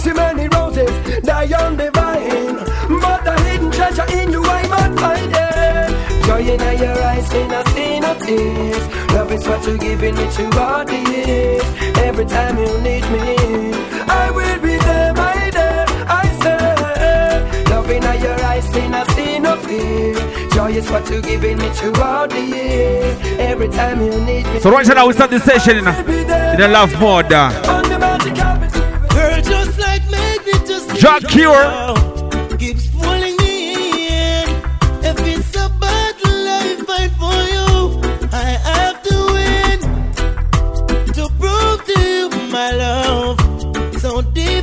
Too 0.00 0.14
many 0.14 0.48
roses 0.48 1.20
die 1.22 1.52
on 1.64 1.76
the 1.76 1.95
in 6.48 6.78
your 6.78 6.98
eyes, 7.02 7.32
me 7.32 7.46
not 7.48 7.68
see 7.68 8.00
no 8.00 8.14
tears. 8.18 9.12
Love 9.12 9.32
is 9.32 9.46
what 9.46 9.66
you're 9.66 9.78
giving 9.78 10.14
me 10.14 10.26
throughout 10.28 10.86
the 10.86 10.98
years. 11.10 11.62
Every 11.98 12.24
time 12.26 12.58
you 12.58 12.78
need 12.80 13.04
me, 13.10 13.72
I 14.08 14.30
will 14.30 14.58
be 14.60 14.76
there, 14.76 15.12
my 15.14 15.50
dear. 15.50 15.84
I 16.08 16.26
say, 16.42 17.64
love 17.70 17.90
in 17.90 18.02
your 18.22 18.40
eyes, 18.44 18.72
me 18.74 18.88
not 18.88 19.10
see 19.12 19.38
no 19.38 19.56
fear. 19.56 20.14
Joy 20.50 20.70
is 20.72 20.90
what 20.90 21.08
you're 21.10 21.20
giving 21.22 21.58
me 21.58 21.68
throughout 21.70 22.30
the 22.30 22.40
years. 22.40 23.18
Every 23.38 23.68
time 23.68 24.00
you 24.00 24.18
need 24.20 24.46
me. 24.46 24.60
So 24.60 24.70
right 24.70 24.86
now 24.86 25.06
we 25.06 25.12
start 25.12 25.30
the 25.30 25.40
session 25.40 25.78
in 25.78 25.86
a, 25.86 25.92
in 26.54 26.60
a 26.60 26.68
love 26.68 26.92
mode. 27.00 27.32
Uh. 27.32 27.50
Girl, 29.10 29.40
just 29.42 29.78
like 29.78 30.02
magnet, 30.10 30.66
just 30.66 30.94
Jah 30.96 31.20
Cure. 31.28 32.15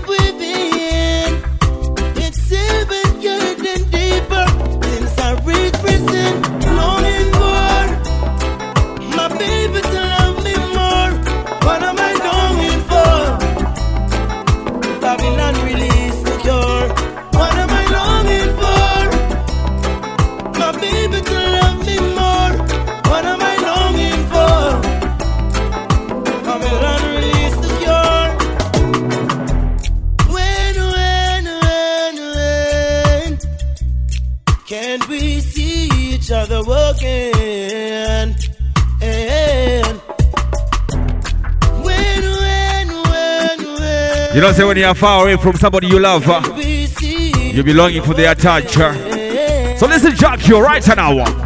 So 0.06 0.43
You 44.44 44.50
know, 44.50 44.56
say 44.56 44.66
when 44.66 44.76
you're 44.76 44.94
far 44.94 45.22
away 45.22 45.38
from 45.38 45.56
somebody 45.56 45.88
you 45.88 46.00
love, 46.00 46.28
uh, 46.28 46.42
you'll 46.60 47.64
be 47.64 47.74
longing 47.74 48.04
for 48.04 48.14
their 48.14 48.36
touch. 48.36 48.74
So 48.74 49.88
listen, 49.88 50.14
Jah 50.18 50.36
Cure 50.36 50.62
right 50.62 50.86
now. 50.86 51.18
I 51.20 51.43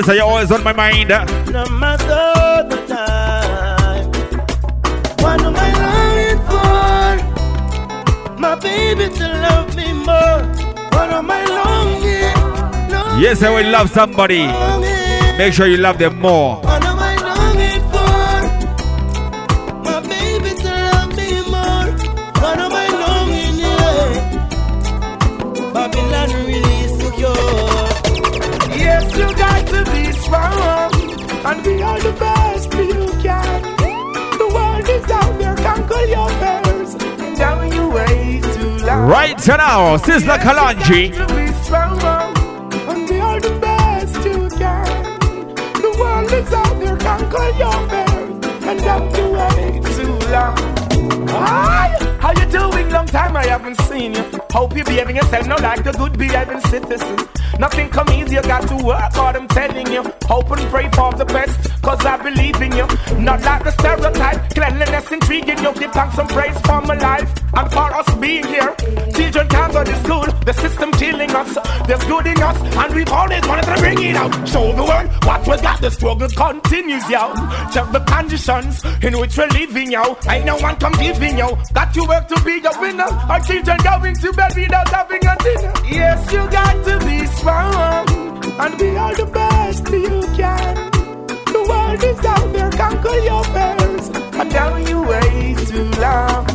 Yes, 0.00 0.08
I 0.08 0.18
always 0.20 0.50
on 0.50 0.64
my 0.64 0.72
mind. 0.72 1.12
uh. 1.12 1.26
No 1.52 1.62
matter 1.76 2.64
the 2.70 2.76
time. 2.88 4.06
What 5.20 5.42
am 5.42 5.54
I 5.54 5.68
longing 5.84 6.40
for? 6.48 8.40
My 8.40 8.54
baby 8.54 9.14
to 9.14 9.28
love 9.28 9.76
me 9.76 9.92
more. 9.92 10.40
What 10.96 11.10
am 11.12 11.30
I 11.30 11.44
longing? 11.44 12.32
longing 12.90 13.22
Yes, 13.22 13.42
I 13.42 13.50
will 13.50 13.70
love 13.70 13.90
somebody. 13.90 14.46
Make 15.36 15.52
sure 15.52 15.66
you 15.66 15.76
love 15.76 15.98
them 15.98 16.18
more. 16.18 16.62
Right 39.10 39.44
now, 39.48 39.96
Sister 39.96 40.38
Kalanji. 40.38 41.10
The 45.74 45.90
world 45.98 46.30
how 52.20 52.30
you 52.30 52.46
doing? 52.52 52.90
Long 52.90 53.06
time 53.06 53.36
I 53.36 53.46
haven't 53.46 53.80
seen 53.80 54.14
you. 54.14 54.22
Hope 54.52 54.76
you're 54.76 54.84
behaving 54.84 55.16
yourself 55.16 55.44
now 55.48 55.58
like 55.60 55.84
a 55.86 55.92
good 55.92 56.16
behaving 56.16 56.60
citizen. 56.60 57.18
Nothing 57.58 57.88
come 57.88 58.08
easy, 58.10 58.36
you 58.36 58.42
got 58.42 58.68
to 58.68 58.76
work 58.76 59.12
hard, 59.12 59.34
I'm 59.34 59.48
telling 59.48 59.92
you. 59.92 60.04
Hope 60.26 60.52
and 60.52 60.70
pray 60.70 60.88
for 60.90 61.12
the 61.14 61.24
best, 61.24 61.82
cause 61.82 62.06
I 62.06 62.16
believe 62.22 62.62
in 62.62 62.76
you. 62.76 62.86
Not 63.18 63.42
like 63.42 63.64
the 63.64 63.72
stereotype, 63.72 64.54
cleanliness 64.54 65.10
intriguing 65.10 65.58
you. 65.58 65.74
Give 65.74 65.90
thanks 65.90 66.16
and 66.16 66.28
praise 66.28 66.58
for 66.60 66.80
my 66.80 66.94
life 66.94 67.28
and 67.54 67.72
for 67.72 67.92
us 67.92 68.14
being 68.14 68.46
here. 68.46 68.74
Children 69.30 69.48
can't 69.48 69.72
go 69.72 69.84
to 69.84 69.96
school, 70.02 70.26
the 70.44 70.52
system 70.52 70.90
killing 70.90 71.30
us. 71.30 71.54
There's 71.86 72.02
good 72.02 72.26
in 72.26 72.42
us, 72.42 72.58
and 72.74 72.92
we've 72.92 73.12
always 73.12 73.46
wanted 73.46 73.62
to 73.62 73.74
bring 73.76 74.02
it 74.02 74.16
out. 74.16 74.32
Show 74.48 74.72
the 74.72 74.82
world 74.82 75.06
what 75.22 75.46
we 75.46 75.56
got, 75.62 75.80
the 75.80 75.88
struggle 75.88 76.28
continues, 76.30 77.08
yo. 77.08 77.32
Check 77.70 77.92
the 77.92 78.02
conditions 78.10 78.82
in 79.04 79.16
which 79.20 79.38
we're 79.38 79.46
living, 79.54 79.92
yo. 79.92 80.18
Ain't 80.28 80.46
no 80.46 80.56
one 80.56 80.74
competing, 80.74 81.38
yo. 81.38 81.56
Got 81.72 81.94
to 81.94 82.02
work 82.08 82.26
to 82.26 82.42
be 82.42 82.58
a 82.58 82.80
winner. 82.80 83.06
Our 83.30 83.38
children 83.38 83.78
going 83.84 84.16
to 84.16 84.32
bed 84.32 84.52
without 84.56 84.88
having 84.88 85.24
a 85.24 85.36
dinner. 85.38 85.72
Yes, 85.86 86.32
you 86.32 86.50
got 86.50 86.84
to 86.86 86.98
be 87.06 87.24
strong 87.26 88.08
and 88.58 88.78
be 88.78 88.96
all 88.96 89.14
the 89.14 89.26
best 89.26 89.86
you 89.90 90.22
can. 90.34 90.74
The 91.54 91.66
world 91.70 92.02
is 92.02 92.18
out 92.26 92.52
there, 92.52 92.70
conquer 92.72 93.18
your 93.22 93.44
fears. 93.44 94.08
And 94.40 94.50
down 94.50 94.84
you 94.88 95.02
way 95.02 95.54
too 95.68 95.88
long. 96.00 96.49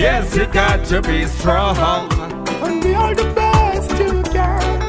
Yes, 0.00 0.34
you 0.34 0.46
got 0.46 0.86
to 0.86 1.02
be 1.02 1.26
strong. 1.26 1.76
And 2.64 2.82
be 2.82 2.94
all 2.94 3.14
the 3.14 3.30
best 3.34 3.90
you 3.98 4.22
can. 4.32 4.88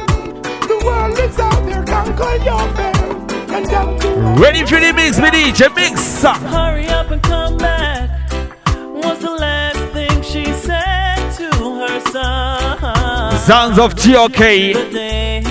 The 0.66 0.82
world 0.86 1.18
is 1.18 1.38
out 1.38 1.66
there, 1.66 1.84
conquer 1.84 2.36
your 2.42 2.66
fears. 2.76 3.50
And 3.52 3.66
down 3.68 4.00
you 4.00 4.42
Ready 4.42 4.64
for 4.64 4.80
the 4.80 4.90
mix 4.94 5.20
with 5.20 5.34
DJ 5.34 5.76
Mix. 5.76 6.22
Hurry 6.22 6.86
up 6.86 7.10
and 7.10 7.22
come 7.22 7.58
back. 7.58 8.32
Was 8.74 9.18
the 9.18 9.32
last 9.32 9.80
thing 9.92 10.22
she 10.22 10.50
said 10.54 11.30
to 11.36 11.50
her 11.80 12.00
son. 12.10 13.36
Sounds 13.36 13.78
of 13.78 13.94
TOK. 13.94 14.38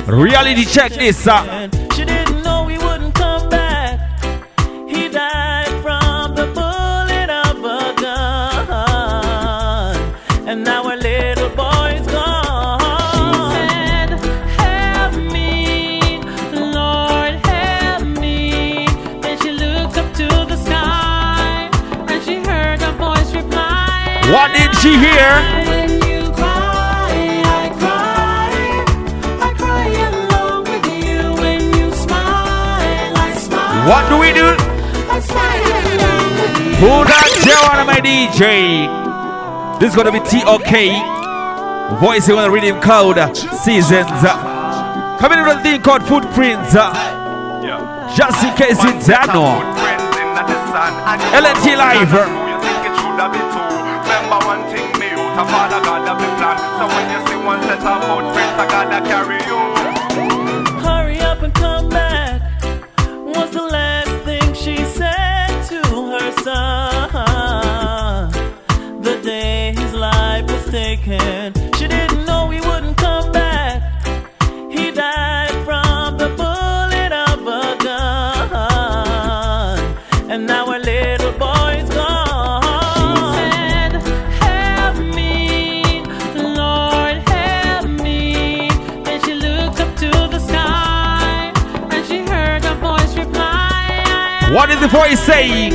Reality 0.07 0.65
check 0.65 0.91
this. 0.93 1.27
uh. 1.27 1.60
You 31.77 31.91
smile, 31.93 33.13
I 33.15 33.33
smile. 33.37 33.87
What 33.87 34.03
do 34.09 34.17
we 34.19 34.31
do? 34.33 34.55
I 35.09 35.19
smile 35.19 35.63
along 35.91 36.29
with 36.35 36.55
you. 36.59 36.75
Who 36.81 37.05
that 37.05 37.29
on 37.79 37.85
my 37.87 37.99
DJ? 38.01 38.41
This 39.79 39.89
is 39.91 39.95
gonna 39.95 40.11
be 40.11 40.19
TOK. 40.19 40.71
Voicing 41.99 42.35
on 42.35 42.43
the 42.43 42.51
rhythm 42.51 42.79
called 42.81 43.17
Seasons. 43.35 44.09
Coming 45.19 45.39
in 45.39 45.45
with 45.45 45.57
a 45.57 45.61
thing 45.61 45.81
called 45.81 46.03
Footprints. 46.03 46.73
Just 48.15 48.43
in 48.43 48.53
case 48.55 48.81
you 48.83 48.91
don't 48.91 49.27
know. 49.33 49.61
LNT 51.33 51.75
Live. 51.77 52.40
A 55.41 55.45
father 55.45 55.81
God 55.81 56.01
plan. 56.37 56.57
So 56.77 56.85
when 56.93 57.05
you 57.13 57.19
see 57.27 57.39
one 57.51 57.61
set 57.63 57.79
of 57.79 58.03
I 58.59 58.65
gotta 58.75 58.99
carry 59.11 59.39
you. 59.49 59.59
Hurry 60.85 61.19
up 61.19 61.41
and 61.41 61.53
come 61.53 61.89
back. 61.89 62.41
Was 63.35 63.49
the 63.51 63.63
last 63.63 64.13
thing 64.27 64.53
she 64.53 64.77
said 64.99 65.51
to 65.71 65.79
her 66.13 66.31
son. 66.45 68.31
The 69.01 69.15
day 69.23 69.73
his 69.75 69.93
life 69.93 70.45
was 70.45 70.65
taken, 70.69 71.53
What 94.53 94.67
did 94.69 94.79
the 94.79 94.87
voice 94.89 95.19
say? 95.19 95.69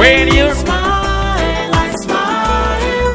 When 0.00 0.28
you- 0.28 0.52
smile, 0.54 1.70
I 1.84 1.88
smile, 2.04 3.14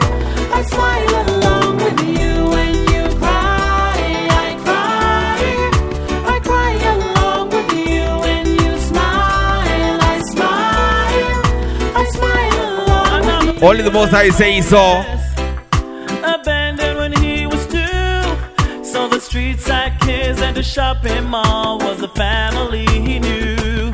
I 0.57 0.61
smile 0.63 1.15
along 1.27 1.77
with 1.77 1.99
you. 2.19 2.33
When 2.55 2.73
you 2.93 3.03
cry, 3.19 3.99
I 4.45 4.49
cry, 4.65 5.39
I 6.33 6.39
cry 6.49 6.73
along 6.95 7.49
with 7.55 7.71
you. 7.87 8.03
When 8.25 8.45
you 8.63 8.73
smile, 8.89 9.97
I 10.13 10.15
smile, 10.31 11.41
I 11.95 12.03
smile 12.15 12.63
along. 12.87 13.61
Only 13.61 13.83
the 13.83 13.91
most 13.91 14.13
I 14.13 14.29
say 14.29 14.61
so. 14.61 14.83
Shopping 20.71 21.25
mall 21.25 21.77
was 21.79 21.97
the 21.99 22.07
family 22.07 22.85
he 22.85 23.19
knew. 23.19 23.91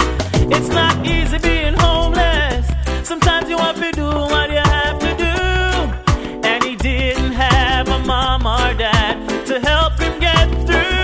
It's 0.55 0.69
not 0.69 1.03
easy 1.03 1.39
being 1.39 1.73
homeless. 1.73 2.67
Sometimes 3.01 3.49
you 3.49 3.57
have 3.57 3.77
to 3.77 3.91
do 3.93 4.05
what 4.05 4.51
you 4.51 4.57
have 4.57 4.99
to 4.99 5.11
do. 5.17 6.47
And 6.47 6.63
he 6.63 6.75
didn't 6.75 7.31
have 7.31 7.87
a 7.87 7.97
mom 8.05 8.45
or 8.45 8.77
dad 8.77 9.17
to 9.47 9.59
help 9.59 9.93
him 9.99 10.19
get 10.19 10.47
through. 10.67 11.01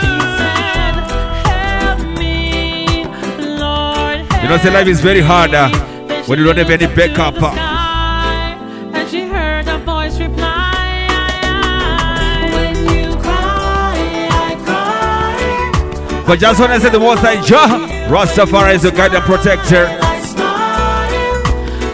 She 0.00 0.12
said, 0.38 0.94
Help 1.48 2.00
me, 2.18 3.04
Lord. 3.58 4.18
You 4.42 4.48
know, 4.50 4.58
say 4.58 4.70
life 4.70 4.86
is 4.86 5.00
very 5.00 5.20
hard 5.22 5.54
uh, 5.54 5.70
when 6.26 6.38
you 6.38 6.44
don't 6.44 6.58
have 6.58 6.68
any 6.68 6.86
backup. 6.94 7.36
uh. 7.42 7.69
But 16.30 16.38
just 16.38 16.60
when 16.60 16.70
I 16.70 16.78
said 16.78 16.92
the 16.92 17.00
most 17.00 17.24
I 17.24 17.42
Jah, 17.42 17.66
Rastafari 18.06 18.76
is 18.76 18.84
your 18.84 18.92
guide 18.92 19.12
and 19.12 19.24
protector. 19.24 19.86
I 20.00 20.20
smile, 20.20 21.42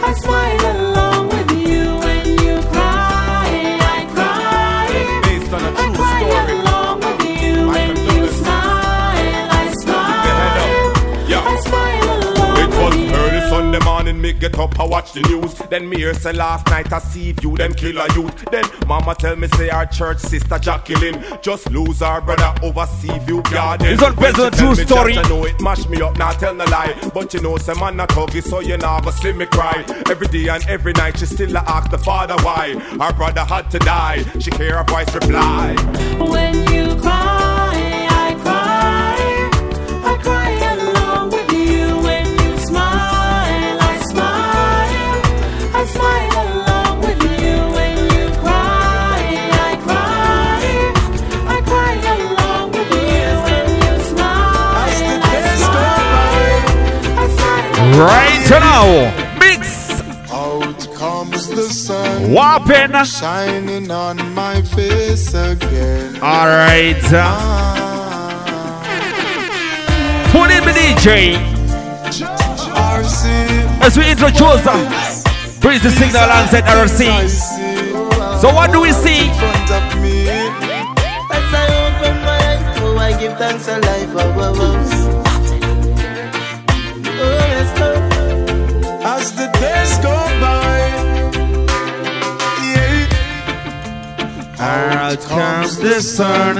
I 0.05 0.13
smile 0.13 0.77
along 0.77 1.29
with 1.29 1.51
you. 1.53 1.97
When 2.05 2.25
you 2.45 2.61
cry, 2.69 3.79
I 3.81 4.05
cry. 4.13 5.21
Based 5.23 5.51
on 5.51 5.63
a 5.63 5.71
I 5.71 5.73
true 5.73 5.95
cry 5.95 6.21
story. 6.21 6.59
along 6.59 6.99
with 6.99 7.21
you. 7.41 7.67
When 7.67 7.97
you 7.97 8.27
smile, 8.29 9.47
I 9.57 9.73
smile. 9.73 11.27
Yeah. 11.27 11.41
I 11.41 11.59
smile 11.65 12.09
along 12.21 12.57
It 12.61 12.69
was 12.77 12.93
early 13.13 13.49
Sunday 13.49 13.79
morning, 13.85 14.21
me 14.21 14.33
get 14.33 14.59
up, 14.59 14.79
I 14.79 14.83
watch 14.83 15.13
the 15.13 15.21
news. 15.21 15.56
Then 15.69 15.89
me 15.89 15.97
hear 15.97 16.13
say 16.13 16.33
last 16.33 16.67
night 16.67 16.91
I 16.91 16.99
see 16.99 17.35
you, 17.41 17.57
them 17.57 17.73
kill 17.73 17.97
a 17.97 18.13
youth. 18.13 18.45
Then 18.51 18.65
mama 18.87 19.15
tell 19.15 19.35
me 19.35 19.47
say 19.49 19.69
our 19.69 19.85
church 19.85 20.19
sister 20.19 20.57
Jacqueline 20.59 21.23
just 21.41 21.69
lose 21.71 22.01
our 22.01 22.21
brother 22.21 22.53
over 22.63 22.85
sea 22.85 23.17
view 23.19 23.41
garden. 23.43 23.87
It's 23.87 24.03
on 24.03 24.15
When 24.15 24.33
based 24.33 24.39
on 24.39 24.51
true 24.51 24.69
me 24.75 24.85
story. 24.85 25.13
church, 25.15 25.25
I 25.25 25.29
know 25.29 25.45
it 25.45 25.61
mash 25.61 25.87
me 25.89 26.01
up, 26.01 26.17
now 26.17 26.31
tell 26.31 26.53
no 26.53 26.65
lie. 26.65 26.95
But 27.13 27.33
you 27.33 27.41
know, 27.41 27.57
say 27.57 27.73
man 27.73 27.97
not 27.97 28.09
huggy, 28.09 28.41
so 28.43 28.59
you 28.59 28.77
never 28.77 29.01
go 29.01 29.11
see 29.11 29.31
me 29.33 29.45
cry. 29.45 29.83
Every 30.09 30.27
day 30.27 30.47
and 30.47 30.65
every 30.67 30.93
night 30.93 31.19
she 31.19 31.25
still 31.25 31.55
a 31.55 31.59
ask 31.59 31.91
the 31.91 31.97
father 31.97 32.35
why. 32.43 32.75
Our 32.99 33.13
brother 33.13 33.43
had 33.43 33.69
to 33.71 33.79
die. 33.79 34.23
She 34.39 34.51
hear 34.57 34.77
a 34.77 34.83
voice 34.83 35.13
reply. 35.13 35.75
When 36.19 36.66
Right 57.97 58.45
now, 58.51 59.09
mix. 59.39 59.89
Out 60.29 60.87
comes 60.93 61.47
the 61.47 61.63
sun. 61.63 62.31
Whopping. 62.31 62.93
Shining 63.03 63.89
on 63.89 64.17
my 64.35 64.61
face 64.61 65.33
again. 65.33 66.21
All 66.21 66.45
right. 66.45 67.01
Put 70.31 70.51
in 70.51 70.63
the 70.63 70.73
DJ. 70.77 71.41
As 73.81 73.97
we 73.97 74.11
introduce 74.11 74.67
uh, 74.67 74.77
Breeze 75.59 75.81
the 75.81 75.89
signal 75.89 76.21
and 76.21 76.31
alongside 76.31 76.65
RC. 76.65 77.01
So 78.39 78.53
what 78.53 78.71
do 78.71 78.81
we 78.81 78.91
see? 78.91 79.27
As 79.27 79.41
I 81.51 81.65
open 81.81 82.15
my 82.21 82.37
eyes, 82.37 82.77
oh, 82.79 82.95
I 82.99 83.19
give 83.19 83.35
thanks 83.39 83.65
for 83.65 83.79
life. 83.79 84.09
Oh, 84.13 84.35
oh, 84.37 84.53
oh. 84.55 84.77
Oh, 84.79 84.86
days 89.59 89.97
go 89.99 90.15
by, 90.41 90.77
yeah. 92.73 93.07
Out 94.59 95.19
comes 95.21 95.77
the 95.77 96.01
sun, 96.01 96.55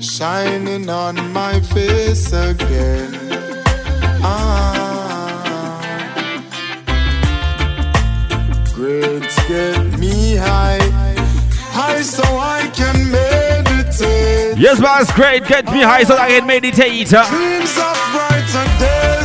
shining 0.00 0.88
on 0.88 1.14
my 1.32 1.60
face 1.60 2.32
again. 2.32 3.14
Ah, 4.22 5.78
grades 8.74 9.36
get 9.48 9.98
me 9.98 10.36
high, 10.36 10.80
high 11.72 12.02
so 12.02 12.22
I 12.22 12.70
can 12.74 13.10
meditate. 13.10 14.58
Yes, 14.58 14.80
boss, 14.80 15.12
great. 15.12 15.46
Get 15.46 15.66
me 15.66 15.82
high 15.82 16.04
so 16.04 16.16
I 16.16 16.28
can 16.28 16.46
meditate. 16.46 17.08
Dreams 17.08 17.76
of 17.78 17.96
brighter 18.12 18.66
days. 18.78 19.15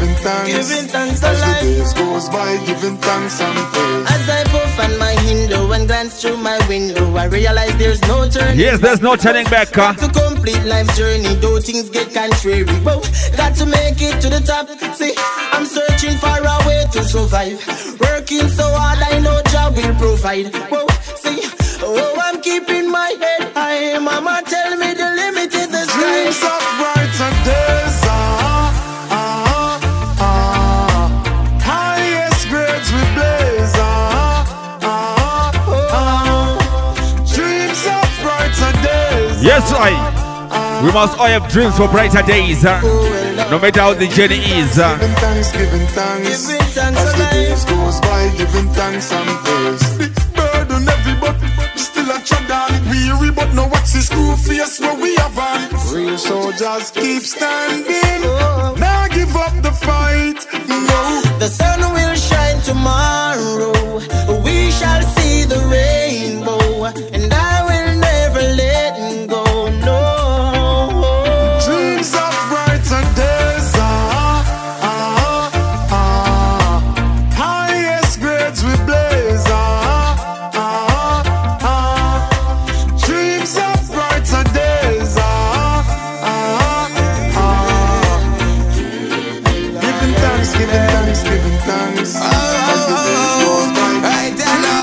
Giving 0.00 0.16
thanks. 0.16 0.48
Giving 0.68 0.88
thanks 0.88 1.22
As 1.22 1.40
the 1.40 1.60
days 1.60 1.92
goes 1.94 2.28
by, 2.28 2.56
giving 2.66 2.96
thanks 2.96 3.40
and 3.40 3.58
praise. 3.72 4.06
As 4.10 4.28
I 4.28 4.44
puff 4.44 4.80
on 4.80 4.98
my 4.98 5.14
window 5.26 5.72
and 5.72 5.86
glance 5.86 6.20
through 6.20 6.36
my 6.38 6.58
window, 6.68 7.14
I 7.16 7.24
realize 7.26 7.76
there's 7.76 8.00
no 8.02 8.28
turning. 8.28 8.58
Yes, 8.58 8.80
there's 8.80 9.00
no 9.00 9.16
turning 9.16 9.44
back. 9.46 9.76
uh. 9.76 9.94
To 9.94 10.08
complete 10.08 10.62
life's 10.64 10.96
journey, 10.96 11.34
though 11.36 11.60
things 11.60 11.90
get 11.90 12.12
contrary. 12.14 12.64
Whoa, 12.84 13.00
got 13.36 13.54
to 13.56 13.66
make 13.66 14.00
it 14.00 14.20
to 14.22 14.28
the 14.28 14.40
top. 14.40 14.68
See, 14.94 15.12
I'm 15.52 15.66
searching 15.66 16.16
for 16.18 16.36
a 16.54 16.56
way 16.66 16.84
to 16.92 17.04
survive. 17.04 17.60
Working 18.00 18.48
so 18.48 18.64
hard, 18.72 18.98
I 19.02 19.18
know 19.20 19.40
job 19.52 19.76
will 19.76 19.94
provide. 19.96 20.54
Whoa, 20.70 20.86
see, 21.16 21.40
oh, 21.82 22.20
I'm 22.24 22.40
keeping 22.40 22.90
my 22.90 23.14
head 23.20 23.52
high. 23.54 23.98
Mama 23.98 24.42
tell 24.46 24.76
me 24.76 24.79
That's 39.60 39.72
right. 39.72 40.82
We 40.82 40.90
must 40.90 41.18
all 41.18 41.26
have 41.26 41.46
dreams 41.52 41.76
for 41.76 41.86
brighter 41.86 42.22
days. 42.22 42.64
Uh, 42.64 42.80
no 43.50 43.58
matter 43.58 43.80
how 43.80 43.92
the 43.92 44.08
journey 44.08 44.40
is. 44.56 44.78
Uh. 44.78 44.96
Giving 44.96 45.16
thanks, 45.16 45.52
giving 45.52 45.86
thanks. 45.88 46.48
As 46.78 47.12
the 47.12 47.28
days 47.30 47.64
goes 47.66 48.00
by, 48.00 48.32
giving 48.38 48.72
thanks 48.72 49.12
and 49.12 49.28
praise. 49.44 49.84
Big 49.98 50.16
burden 50.32 50.86
heavy, 50.88 51.12
but 51.20 51.36
still 51.76 52.08
a 52.08 52.18
tread 52.24 52.50
on. 52.50 52.72
Weary, 52.88 53.30
but 53.32 53.52
no 53.52 53.66
watch 53.66 53.92
the 53.92 54.00
screw 54.00 54.34
face 54.34 54.80
where 54.80 54.96
we 54.96 55.14
have 55.16 55.38
on. 55.38 55.68
Real 55.92 56.16
soldiers 56.16 56.90
keep 56.92 57.22
standing. 57.22 58.22
Now 58.80 59.08
give 59.08 59.36
up 59.36 59.52
the 59.60 59.72
fight. 59.72 60.40
No. 60.68 61.20
The 61.38 61.48
sun 61.48 61.80
will 61.92 62.14
shine 62.16 62.62
tomorrow. 62.62 64.00
We 64.42 64.70
shall 64.70 65.02
see 65.02 65.19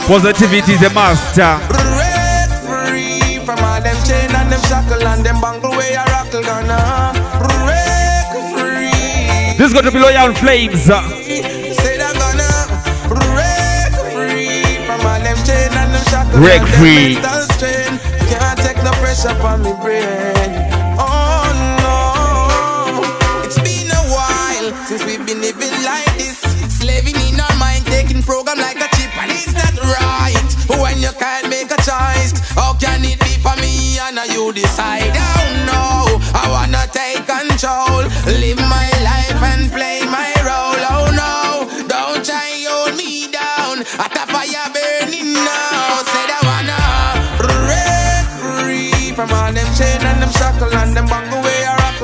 Positivity 0.08 0.72
is 0.72 0.84
a 0.84 0.90
master. 0.94 1.60
Break 1.68 2.52
free 2.64 3.46
from 3.46 3.60
all 3.60 3.82
them 3.82 3.98
chain 4.08 4.32
and 4.34 4.50
them 4.50 4.62
shackle 4.62 5.06
and 5.06 5.26
them 5.26 5.42
bangle 5.42 5.72
rockle 5.72 6.44
gonna 6.44 7.12
break 7.44 8.32
free. 8.56 9.58
This 9.58 9.68
is 9.68 9.74
going 9.74 9.84
to 9.84 9.92
be 9.92 10.00
Loyal 10.00 10.34
Flames. 10.34 10.84
Say 10.84 11.98
that 12.00 12.16
gonna 12.24 12.48
break 13.12 13.92
free 14.16 14.80
from 14.88 15.06
all 15.06 15.20
them 15.20 15.36
chain 15.44 15.76
and 15.76 15.94
them 15.94 16.04
shackle 16.08 16.40
Break 16.40 16.62
and 16.62 16.72
free. 16.80 17.16
Can't 18.32 18.58
take 18.60 18.78
no 18.86 18.92
pressure 19.04 19.36
from 19.42 19.62
me 19.62 19.74
brain. 19.84 20.37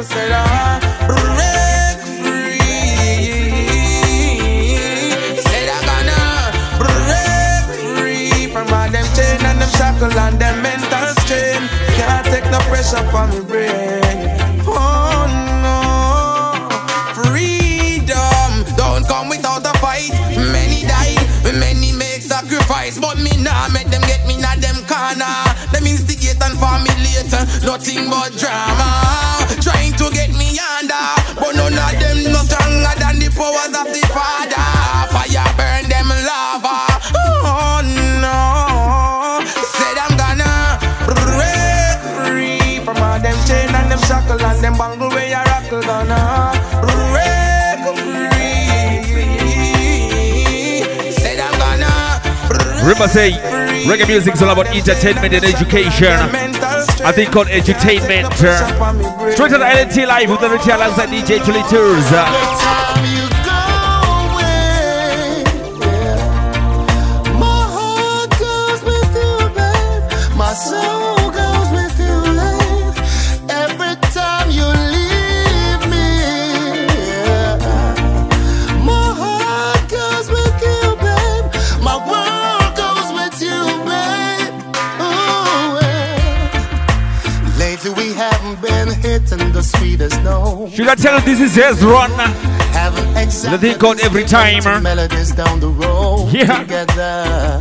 Way 0.04 0.10
Said 0.10 0.32
I 0.32 0.80
break 1.08 2.00
free. 2.20 2.60
Said 5.42 5.70
I 5.70 5.80
gonna 5.90 6.22
break 6.80 7.64
free 7.98 8.48
from 8.52 8.68
all 8.74 8.90
them 8.90 9.06
chain 9.16 9.40
and 9.46 9.62
them 9.62 9.70
shackle 9.78 10.20
and 10.20 10.40
them 10.40 10.62
mental 10.62 11.08
strain. 11.24 11.62
Can't 11.96 12.26
take 12.26 12.46
no 12.52 12.60
pressure 12.70 13.04
from 13.12 13.30
me 13.32 13.42
brain. 13.46 14.04
Oh 14.68 15.26
no, 15.64 15.80
freedom 17.14 18.52
don't 18.76 19.08
come 19.08 19.30
without 19.30 19.66
a 19.66 19.74
fight. 19.80 20.12
Many 20.36 20.84
died, 20.84 21.28
many 21.60 21.92
make 21.94 22.22
sacrifice, 22.22 23.00
but 23.00 23.18
me 23.18 23.32
nah 23.42 23.70
make 23.70 23.88
them 23.88 24.02
get 24.02 24.26
me 24.28 24.38
not 24.38 24.58
them 24.60 24.84
corner. 24.86 25.44
Them 25.72 25.86
instigate 25.86 26.42
and 26.44 26.60
formulate 26.60 27.32
nothing 27.64 28.10
but 28.10 28.32
drama, 28.38 29.23
shackle 44.38 44.46
and 44.46 44.64
them 44.64 44.78
bangle 44.78 45.10
where 45.10 45.28
you 45.28 45.36
rockle 45.36 45.82
gonna 45.82 46.54
free. 47.96 48.32
Said 51.12 51.40
I'm 51.40 51.54
gonna 51.60 52.22
Remember 52.82 53.08
say, 53.08 53.32
reggae 53.86 54.08
music 54.08 54.34
is 54.36 54.42
all 54.42 54.50
about 54.50 54.68
entertainment 54.68 55.34
and 55.34 55.46
education. 55.46 56.14
I 57.06 57.12
think 57.12 57.32
called 57.32 57.48
edutainment. 57.48 58.34
Straight 59.34 59.52
to 59.52 59.58
the 59.58 59.66
LNT 59.66 60.06
live 60.08 60.30
with 60.30 60.42
the 60.42 60.50
Richie 60.50 60.72
alongside 60.72 61.10
DJ 61.10 61.44
Tully 61.44 61.64
Tours. 61.70 62.53
I 90.94 90.96
tell 90.96 91.16
you 91.18 91.26
this 91.26 91.40
is 91.42 91.56
his 91.56 91.84
run? 91.84 92.12
The 92.12 93.58
thing 93.60 93.80
called 93.80 94.00
Every 94.02 94.24
Time. 94.26 94.62
melodies 94.84 95.32
down 95.32 95.60
the 95.60 95.70
road 95.70 96.30
Yeah. 96.32 96.60
together. 96.60 97.58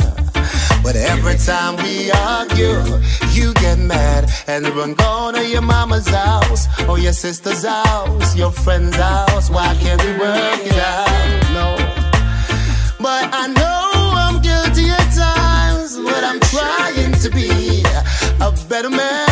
But 0.83 0.97
every 0.97 1.39
time 1.39 1.77
we 1.77 2.11
argue, 2.13 2.83
you 3.31 3.55
get 3.55 3.79
mad 3.79 4.31
and 4.47 4.69
run 4.77 4.93
gone 4.93 5.33
to 5.33 5.49
your 5.49 5.63
mama's 5.63 6.09
house 6.09 6.67
or 6.87 6.99
your 6.99 7.15
sister's 7.15 7.65
house, 7.65 8.37
your 8.37 8.53
friend's 8.53 8.97
house. 8.97 9.49
Why 9.49 9.75
can't 9.81 10.05
we 10.05 10.13
work 10.19 10.61
it 10.67 10.77
out? 10.77 11.09
No. 11.57 11.69
But 13.01 13.31
I 13.33 13.47
know 13.47 14.13
I'm 14.25 14.43
guilty 14.43 14.91
at 14.91 15.09
times, 15.17 15.97
but 15.97 16.23
I'm 16.23 16.41
trying 16.55 17.13
to 17.25 17.31
be 17.31 17.83
a 18.43 18.51
better 18.69 18.91
man 18.91 19.32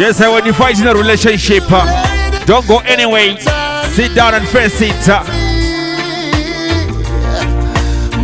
Yes, 0.00 0.18
and 0.22 0.32
when 0.32 0.46
you 0.46 0.54
fight 0.54 0.80
in 0.80 0.86
a 0.86 0.94
relationship, 0.94 1.62
uh, 1.68 1.84
don't 2.46 2.66
go 2.66 2.78
anyway. 2.78 3.36
Sit 3.92 4.14
down 4.14 4.32
and 4.32 4.48
face 4.48 4.80
it. 4.80 4.94
uh. 5.06 5.22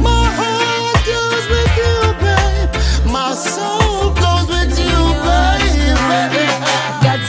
My 0.01 0.25
heart 0.39 1.05
goes 1.05 1.45
with 1.53 1.77
you. 1.77 3.12
My 3.12 3.35
soul 3.35 4.15
goes 4.15 4.49
with 4.49 4.73
you, 4.81 4.97
baby. 5.29 6.49
Got 7.05 7.21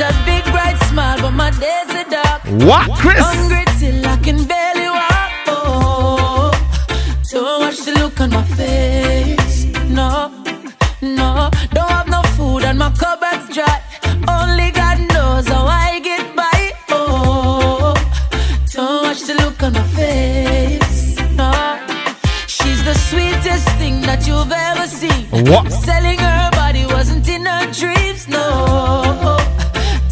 What? 25.47 25.71
Selling 25.71 26.19
her 26.19 26.51
body 26.51 26.85
wasn't 26.87 27.25
in 27.29 27.45
her 27.45 27.71
dreams, 27.71 28.27
no. 28.27 29.37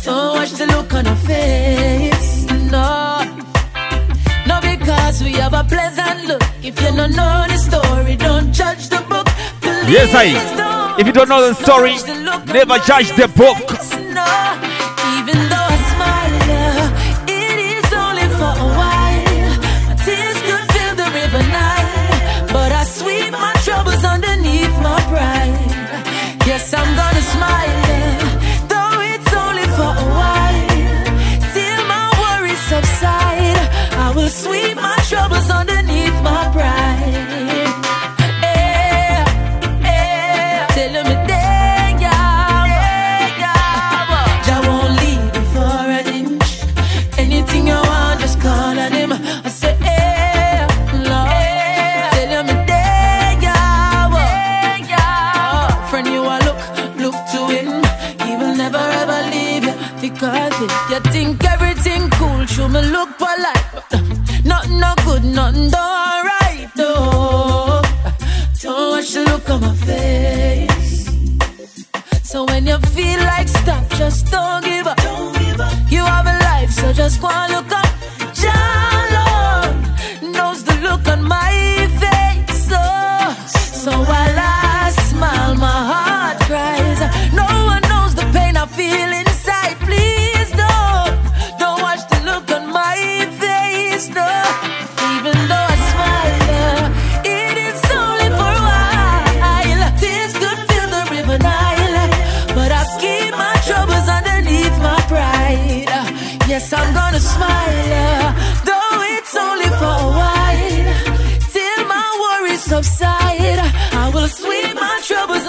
Don't 0.03 0.35
watch 0.37 0.51
the 0.51 0.65
look 0.67 0.93
on 0.93 1.03
her 1.03 1.15
face, 1.27 2.45
no. 2.71 3.19
No, 4.47 4.61
because 4.61 5.21
we 5.21 5.33
have 5.33 5.53
a 5.53 5.65
pleasant 5.65 6.25
look. 6.29 6.41
If 6.63 6.79
you 6.81 6.95
don't 6.95 7.11
know 7.11 7.45
the 7.49 7.57
story, 7.57 8.15
don't 8.15 8.53
judge 8.53 8.87
the 8.87 9.03
book. 9.09 9.27
Please 9.59 9.89
yes, 9.89 10.15
I. 10.15 10.95
If 10.97 11.05
you 11.05 11.11
don't 11.11 11.27
know 11.27 11.45
the 11.45 11.53
story, 11.53 11.95
never 12.53 12.77
judge 12.79 13.09
the 13.17 13.27
book. 13.27 13.74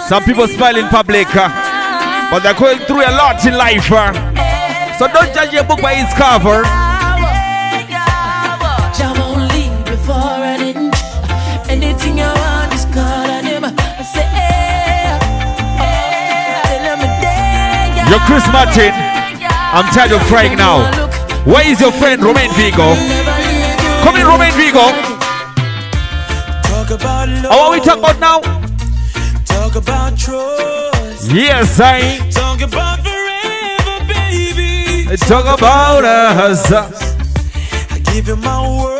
Some 0.07 0.23
people 0.23 0.47
smile 0.47 0.77
in 0.77 0.87
public, 0.87 1.27
uh, 1.35 1.51
but 2.31 2.39
they're 2.39 2.53
going 2.53 2.79
through 2.87 3.03
a 3.03 3.11
lot 3.11 3.45
in 3.45 3.57
life. 3.57 3.91
Uh. 3.91 4.13
So 4.97 5.07
don't 5.11 5.35
judge 5.35 5.51
your 5.51 5.65
book 5.65 5.81
by 5.81 5.99
its 5.99 6.13
cover. 6.15 6.63
Your 18.07 18.19
Chris 18.23 18.47
Martin, 18.55 18.93
I'm 19.75 19.91
tired 19.91 20.13
of 20.13 20.21
crying 20.31 20.57
now. 20.57 20.87
Where 21.43 21.69
is 21.69 21.81
your 21.81 21.91
friend 21.91 22.23
Romain 22.23 22.49
Virgo? 22.53 22.95
Come 24.03 24.15
in, 24.15 24.25
Romain 24.25 24.53
Virgo. 24.53 24.87
Oh, 27.49 27.57
what 27.59 27.71
we 27.77 27.85
talk 27.85 27.99
about 27.99 28.19
now? 28.21 28.56
Yes, 31.37 31.79
I 31.79 32.17
talk 32.31 32.61
about 32.63 33.01
forever, 33.05 34.11
baby. 34.11 35.15
Talk 35.17 35.45
about 35.45 36.03
us. 36.03 36.71
I 36.71 37.99
give 38.11 38.27
you 38.27 38.37
my 38.37 38.83
word. 38.83 38.96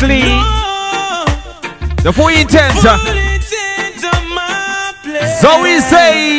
Obviously, 0.00 0.30
the 2.04 2.12
full 2.12 2.28
intent. 2.28 2.72
So 5.40 5.60
we 5.60 5.80
say. 5.80 6.37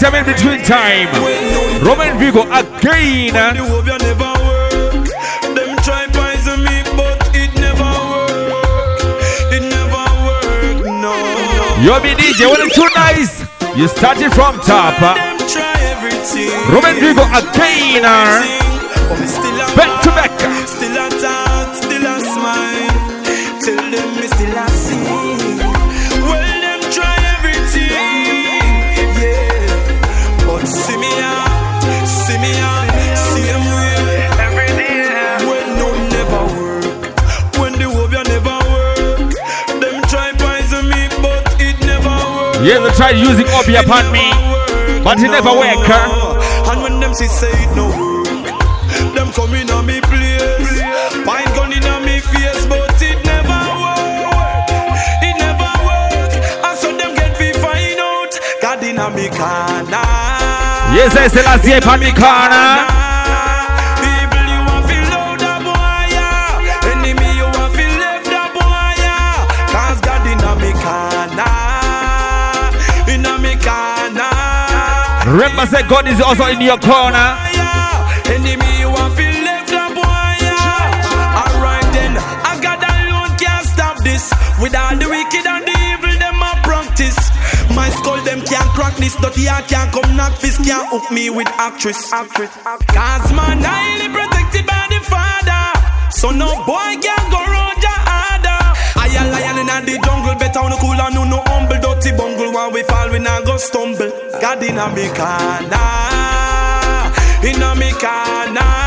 Time 0.00 0.14
in 0.14 0.24
between 0.24 0.62
time. 0.64 1.12
Romain 1.84 2.16
Virgo 2.18 2.48
again. 2.50 3.34
Them 5.54 5.76
try 5.84 6.06
poison 6.08 6.64
me, 6.64 6.82
but 6.96 7.20
it 7.36 7.52
never 7.60 7.84
work. 8.08 9.04
It 9.52 9.62
DJ, 12.16 12.48
wasn't 12.48 12.72
too 12.72 12.88
nice. 12.96 13.44
You 13.76 13.88
started 13.88 14.32
from 14.32 14.58
top. 14.60 14.98
Romain 16.72 16.98
Virgo 16.98 17.24
again. 17.36 18.59
They 42.60 42.76
tried 42.92 43.16
using 43.16 43.46
obeah 43.48 43.80
upon 43.80 44.12
me, 44.12 44.30
but 45.02 45.18
it 45.18 45.30
never 45.30 45.50
worked. 45.50 45.88
Huh? 45.88 46.70
And 46.70 46.82
when 46.82 47.00
them 47.00 47.14
see 47.14 47.26
say 47.26 47.48
it 47.50 47.74
no 47.74 47.88
them 49.14 49.32
come 49.32 49.54
in 49.54 49.70
on 49.70 49.86
me 49.86 50.00
place. 50.00 50.80
Pine 51.24 51.48
gun 51.56 51.72
in 51.72 51.84
on 51.84 52.04
me 52.04 52.20
face, 52.20 52.66
but 52.66 53.00
it 53.00 53.16
never 53.24 53.60
work. 53.80 54.68
It 55.24 55.36
never 55.40 55.70
work. 55.88 56.32
And 56.64 56.78
so 56.78 56.92
them 56.96 57.14
get 57.14 57.38
me 57.40 57.52
find 57.54 57.98
out. 57.98 58.38
God 58.60 58.84
in 58.84 58.98
on 58.98 59.14
me 59.14 59.28
corner. 59.28 60.04
Yes, 60.92 61.16
I 61.16 61.28
say 61.28 61.42
last 61.42 61.66
year 61.66 61.78
upon 61.78 62.00
me 62.00 62.12
corner. 62.12 62.89
Remember, 75.30 75.64
say 75.66 75.86
God 75.86 76.08
is 76.08 76.20
also 76.20 76.44
in 76.46 76.60
your 76.60 76.78
corner. 76.78 77.38
Enemy, 78.26 78.70
you 78.82 78.90
want 78.90 79.14
feel 79.14 79.30
left 79.46 79.70
boy. 79.94 80.34
Alright 81.38 81.86
then, 81.94 82.18
I 82.18 82.58
got 82.60 82.82
alone 82.82 83.38
can't 83.38 83.64
stop 83.64 84.02
this. 84.02 84.34
With 84.60 84.74
all 84.74 84.96
the 84.98 85.06
wicked 85.06 85.46
and 85.46 85.62
the 85.62 85.76
evil, 85.86 86.18
them 86.18 86.42
a 86.42 86.50
practice. 86.66 87.30
My 87.70 87.90
skull, 87.90 88.18
them 88.24 88.42
can't 88.42 88.68
crack 88.74 88.96
this. 88.96 89.14
Dirty 89.22 89.46
heart 89.46 89.68
can't 89.68 89.92
come 89.92 90.16
knock 90.16 90.34
fist, 90.34 90.64
can't 90.64 90.88
hook 90.90 91.08
me 91.12 91.30
with 91.30 91.46
actress. 91.62 92.10
Cause 92.10 93.32
man, 93.32 93.62
highly 93.62 94.10
protected 94.10 94.66
by 94.66 94.86
the 94.90 94.98
father. 95.06 96.10
So 96.10 96.32
no 96.32 96.50
boy 96.66 96.98
can 96.98 97.30
go. 97.30 97.38
I 97.38 97.59
a 99.20 99.30
lion 99.30 99.58
in 99.58 99.66
the 99.86 100.00
jungle, 100.04 100.34
better 100.34 100.60
on 100.60 100.70
the 100.70 100.76
cool 100.76 101.00
and 101.00 101.14
no 101.14 101.24
no 101.24 101.42
humble, 101.46 101.78
dirty 101.80 102.10
bungle. 102.16 102.52
When 102.52 102.72
we 102.72 102.82
fall, 102.84 103.10
we 103.10 103.18
not 103.18 103.44
go 103.44 103.56
stumble. 103.56 104.10
God 104.40 104.62
in 104.62 104.78
a 104.78 104.88
me 104.94 105.08
corner, 105.12 105.84
in 107.44 107.62
a 107.62 107.74
me 107.76 107.92
corner. 107.92 108.80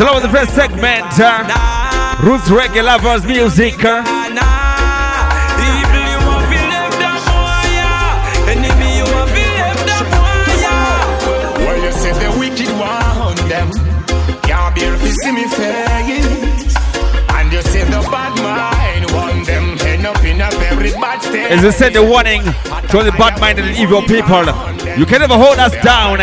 Along 0.00 0.22
the 0.22 0.28
first 0.28 0.54
segment. 0.54 1.04
Uh, 1.18 2.16
Roots 2.22 2.48
Reggae 2.48 2.84
Lovers 2.84 3.24
Music. 3.26 3.84
Uh, 3.84 4.17
as 20.86 21.62
we 21.64 21.70
send 21.72 21.96
a 21.96 22.02
warning 22.02 22.42
to 22.42 23.02
the 23.02 23.14
bad 23.18 23.40
minded 23.40 23.64
and 23.66 23.76
evil 23.76 24.02
people, 24.02 24.44
you 24.96 25.06
can 25.06 25.20
never 25.20 25.36
hold 25.36 25.58
us 25.58 25.72
down. 25.82 26.18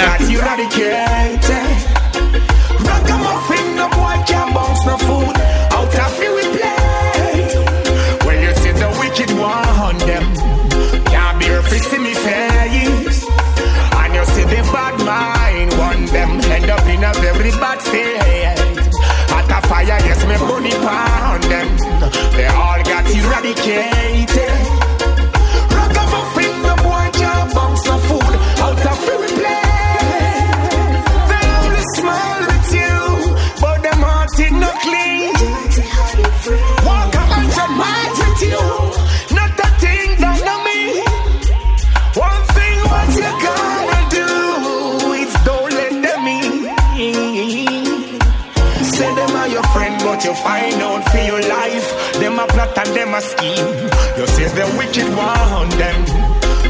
Them 52.95 53.13
a 53.13 53.21
scheme. 53.21 53.89
You 54.17 54.25
say 54.27 54.47
the 54.55 54.65
wicked 54.77 55.09
one 55.15 55.69
them. 55.77 55.99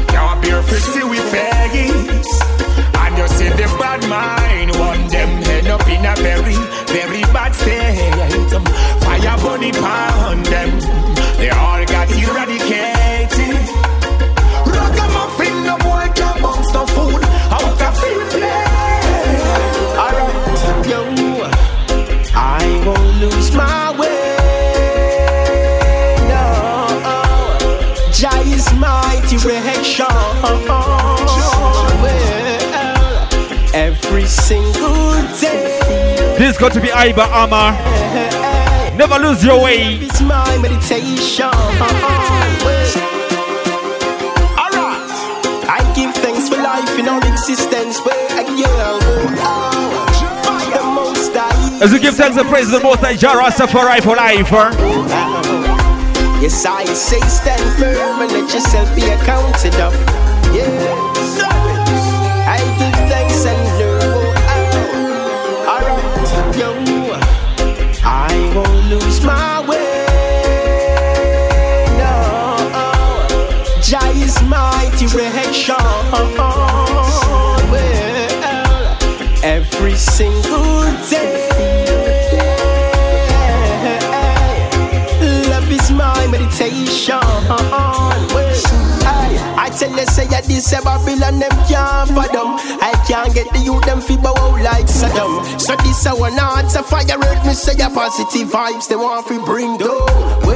Can't 0.08 0.42
bear 0.42 0.60
to 0.60 0.76
see 0.90 1.04
we 1.04 1.18
face. 1.18 2.32
And 3.02 3.16
you 3.16 3.28
see 3.28 3.48
the 3.60 3.66
bad 3.78 4.00
mind 4.08 4.70
want 4.78 5.10
them 5.10 5.30
head 5.46 5.66
up 5.68 5.86
in 5.88 6.04
a 6.04 6.14
very, 6.16 6.58
very 6.96 7.22
bad 7.32 7.54
state. 7.54 8.50
Fire 9.02 9.38
bunny 9.38 9.72
pound 9.72 10.46
them. 10.46 11.15
Is 36.56 36.60
going 36.60 36.72
to 36.72 36.80
be 36.80 36.88
Iba 36.88 37.26
Amar. 37.44 37.72
Never 38.96 39.18
lose 39.18 39.44
your 39.44 39.62
way. 39.62 39.96
It's 40.00 40.22
my 40.22 40.56
meditation. 40.58 41.44
Alright, 41.44 42.00
I 45.68 45.92
give 45.94 46.14
thanks 46.14 46.48
for 46.48 46.56
life 46.56 46.98
in 46.98 47.08
all 47.08 47.20
existence. 47.26 48.00
Where 48.00 48.14
I 48.30 48.44
the 50.72 50.82
most 50.82 51.36
I 51.36 51.80
As 51.82 51.92
we 51.92 51.98
give 51.98 52.14
thanks 52.14 52.36
and 52.38 52.48
praise 52.48 52.66
to 52.66 52.78
the 52.78 52.82
Most 52.82 53.00
High 53.00 53.16
Jah 53.16 53.36
Rastafari 53.36 54.02
for 54.02 54.16
life. 54.16 54.50
Yes, 56.40 56.64
I 56.64 56.84
say 56.86 57.20
stand 57.20 57.78
firm 57.78 58.22
and 58.22 58.32
let 58.32 58.52
yourself 58.52 58.88
be 58.96 59.02
accounted 59.04 59.74
of. 59.74 59.92
Yes, 60.54 60.95
single 79.96 80.82
day. 81.08 81.48
Love 85.48 85.70
is 85.70 85.90
my 85.90 86.26
meditation. 86.30 87.18
I, 89.08 89.56
I 89.56 89.70
tell 89.70 89.90
you, 89.90 90.06
say 90.06 90.26
that 90.26 90.44
this 90.44 90.72
a 90.72 90.82
Babylon 90.82 91.38
them 91.38 91.50
can't 91.66 92.10
fathom. 92.10 92.58
I 92.82 92.92
can't 93.08 93.32
get 93.32 93.50
the 93.52 93.60
youth 93.60 93.84
them 93.84 94.00
bow 94.22 94.34
out 94.36 94.60
like 94.62 94.86
Saddam. 94.86 95.60
So 95.60 95.76
this 95.76 96.04
a 96.06 96.14
one 96.14 96.36
heart 96.36 96.74
a 96.74 96.82
fire 96.82 97.18
earth. 97.18 97.46
Me 97.46 97.54
say 97.54 97.80
a 97.82 97.88
positive 97.88 98.48
vibes 98.48 98.88
they 98.88 98.96
want 98.96 99.26
fi 99.26 99.42
bring 99.44 99.78
down. 99.78 100.55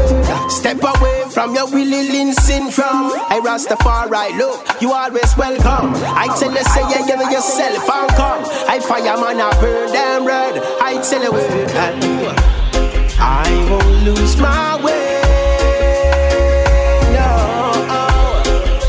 Step 0.50 0.82
away 0.82 1.24
from 1.30 1.54
your 1.54 1.70
Willie 1.70 2.10
Lynch 2.10 2.34
syndrome. 2.36 3.12
I 3.30 3.40
Rastafari, 3.42 4.36
look, 4.36 4.82
you 4.82 4.92
always 4.92 5.36
welcome. 5.36 5.94
I 6.04 6.26
tell 6.38 6.50
you, 6.52 6.64
say 6.64 6.82
you 6.82 7.06
give 7.06 7.20
yourself 7.30 7.88
and 7.88 8.10
come. 8.10 8.44
I 8.68 8.80
fireman 8.80 9.40
I 9.40 9.52
burn 9.60 9.92
them 9.92 10.26
red. 10.26 10.60
I 10.82 11.00
tell 11.00 11.22
you, 11.22 11.30
I 13.18 13.68
won't 13.70 14.02
lose 14.04 14.36
my 14.38 14.76
way. 14.84 15.22
No, 17.14 17.26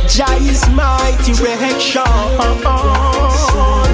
Jah 0.08 0.36
is 0.42 0.68
reaction. 1.40 2.02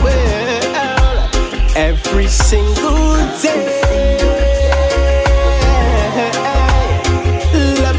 Well, 0.04 1.30
every 1.76 2.28
single 2.28 3.18
day. 3.42 4.37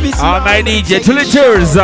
Love 0.08 0.16
is 0.16 0.20
Ah, 0.22 0.40
my 0.44 0.62
DJ, 0.62 1.02
to 1.04 1.12
the 1.12 1.24
cheers. 1.24 1.74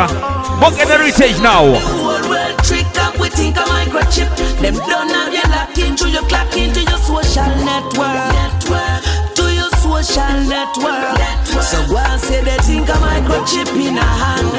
Book 0.59 0.73
and 0.81 0.89
heritage 0.89 1.39
now. 1.41 1.61
Whole 1.77 2.29
world 2.29 2.57
trick 2.63 2.87
up, 2.97 3.19
we 3.19 3.29
think 3.29 3.55
a 3.57 3.65
microchip. 3.69 4.29
Them 4.61 4.75
don't 4.89 5.09
have 5.09 5.33
you 5.33 5.45
locked 5.51 5.77
into 5.77 6.09
your 6.09 6.23
clock 6.23 6.55
into 6.57 6.81
your 6.81 6.97
social 6.97 7.45
network. 7.61 8.33
network. 8.33 9.01
To 9.35 9.43
your 9.53 9.69
social 9.77 10.01
social 10.01 10.41
network. 10.49 11.17
So 11.61 11.77
go 11.87 11.97
and 11.97 12.21
say 12.21 12.41
they 12.41 12.57
think 12.65 12.89
a 12.89 12.97
microchip 12.97 13.69
in 13.77 13.97
a 13.97 14.01
hand. 14.01 14.49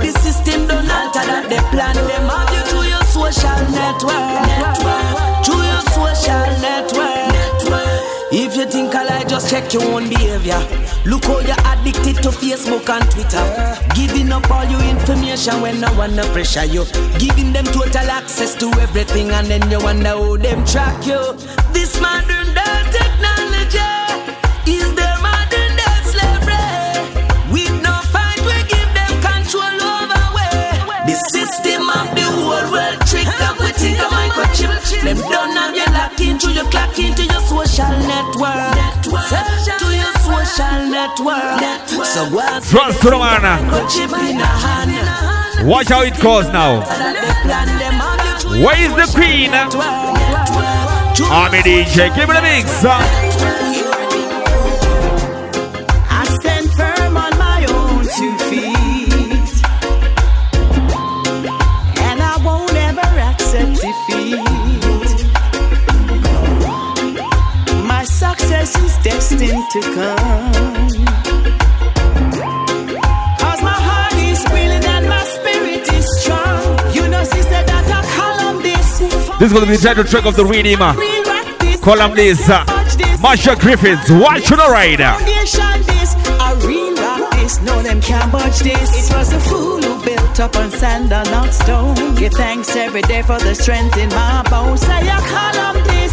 The 0.00 0.12
system 0.20 0.66
don't 0.66 0.88
alter 0.88 1.24
that 1.26 1.46
they 1.50 1.60
plan. 1.72 1.94
Them 1.94 2.28
have 2.32 2.48
you 2.54 2.62
through 2.70 2.88
your 2.88 3.04
social 3.12 3.60
network. 3.76 5.44
Through 5.44 5.64
your 5.68 5.84
social 5.92 6.48
network. 6.64 7.25
If 8.32 8.56
you 8.56 8.66
think 8.66 8.94
I 8.94 9.04
lie, 9.04 9.24
just 9.24 9.50
check 9.50 9.72
your 9.72 9.84
own 9.84 10.08
behavior. 10.08 10.58
Look 11.06 11.24
how 11.24 11.38
you're 11.40 11.62
addicted 11.64 12.22
to 12.24 12.30
Facebook 12.30 12.88
and 12.88 13.08
Twitter. 13.10 13.44
Giving 13.94 14.32
up 14.32 14.50
all 14.50 14.64
your 14.64 14.82
information 14.82 15.60
when 15.60 15.80
no 15.80 15.92
one 15.94 16.16
pressure 16.32 16.64
you. 16.64 16.84
Giving 17.18 17.52
them 17.52 17.64
total 17.66 18.10
access 18.10 18.56
to 18.56 18.66
everything 18.80 19.30
and 19.30 19.46
then 19.46 19.70
you 19.70 19.80
wonder 19.80 20.08
how 20.08 20.36
them 20.36 20.64
track 20.66 21.06
you. 21.06 21.34
This 21.72 22.00
modern 22.00 22.52
day 22.52 22.76
Them 35.06 35.18
don't 35.18 35.54
have 35.54 35.76
you 35.76 35.86
locked 35.94 36.20
into 36.20 36.50
your 36.50 36.64
clock 36.64 36.98
into 36.98 37.22
your 37.22 37.40
social 37.46 37.86
network. 38.10 38.74
Say, 39.30 39.38
To 39.78 39.94
your 39.94 40.12
social 40.18 40.90
network. 40.90 41.62
So 42.04 42.28
go 42.28 42.40
and 42.40 42.64
Trust 42.64 43.00
to 43.02 43.10
the 43.10 43.18
man. 43.18 43.42
microchip 43.70 44.30
in 44.30 44.40
a 44.40 44.44
hand. 44.44 45.68
Watch 45.68 45.88
how 45.88 46.02
it 46.02 46.20
goes 46.20 46.48
now. 46.48 46.80
Where 48.50 48.78
is 48.82 48.92
the 48.98 49.06
queen? 49.14 49.54
Army 51.30 51.58
DJ, 51.58 52.14
give 52.16 52.28
it 52.28 52.36
a 52.36 52.42
mix. 52.42 53.25
Is 68.66 68.98
destined 68.98 69.62
to 69.70 69.80
come. 69.94 70.52
Cause 73.38 73.62
my 73.62 73.78
heart 73.88 74.14
is 74.14 74.42
willing 74.50 74.84
and 74.84 75.08
my 75.08 75.22
spirit 75.22 75.86
is 75.94 76.04
strong. 76.20 76.74
You 76.92 77.06
know, 77.06 77.22
sister, 77.22 77.62
that 77.62 77.86
I 77.86 78.02
column 78.18 78.60
this. 78.64 78.98
This 79.38 79.46
is 79.46 79.52
going 79.52 79.66
to 79.66 79.70
be 79.70 79.76
the 79.76 79.82
title 79.82 80.02
track 80.02 80.26
of 80.26 80.34
the 80.34 80.44
reading. 80.44 80.78
Column 81.80 82.16
this. 82.16 82.42
Uh, 82.50 82.64
Marcia 83.22 83.54
Griffiths, 83.54 84.10
watch 84.10 84.48
the 84.48 84.56
rider. 84.56 85.14
Foundation 85.14 85.86
this, 85.86 86.14
a 86.42 86.58
real 86.66 86.96
rock 86.96 87.30
this. 87.38 87.62
No, 87.62 87.80
them 87.82 88.00
can't 88.00 88.32
budge 88.32 88.58
this. 88.58 88.90
It 88.98 89.14
was 89.14 89.32
a 89.32 89.38
fool 89.46 89.80
who 89.80 90.04
built 90.04 90.40
up 90.40 90.56
on 90.56 90.72
sand 90.72 91.12
and 91.12 91.30
not 91.30 91.54
stone. 91.54 92.16
Give 92.16 92.32
thanks 92.32 92.74
every 92.74 93.02
day 93.02 93.22
for 93.22 93.38
the 93.38 93.54
strength 93.54 93.96
in 93.96 94.08
my 94.08 94.42
bones. 94.50 94.80
Say 94.80 95.06
a 95.06 95.18
column 95.30 95.84
this, 95.86 96.12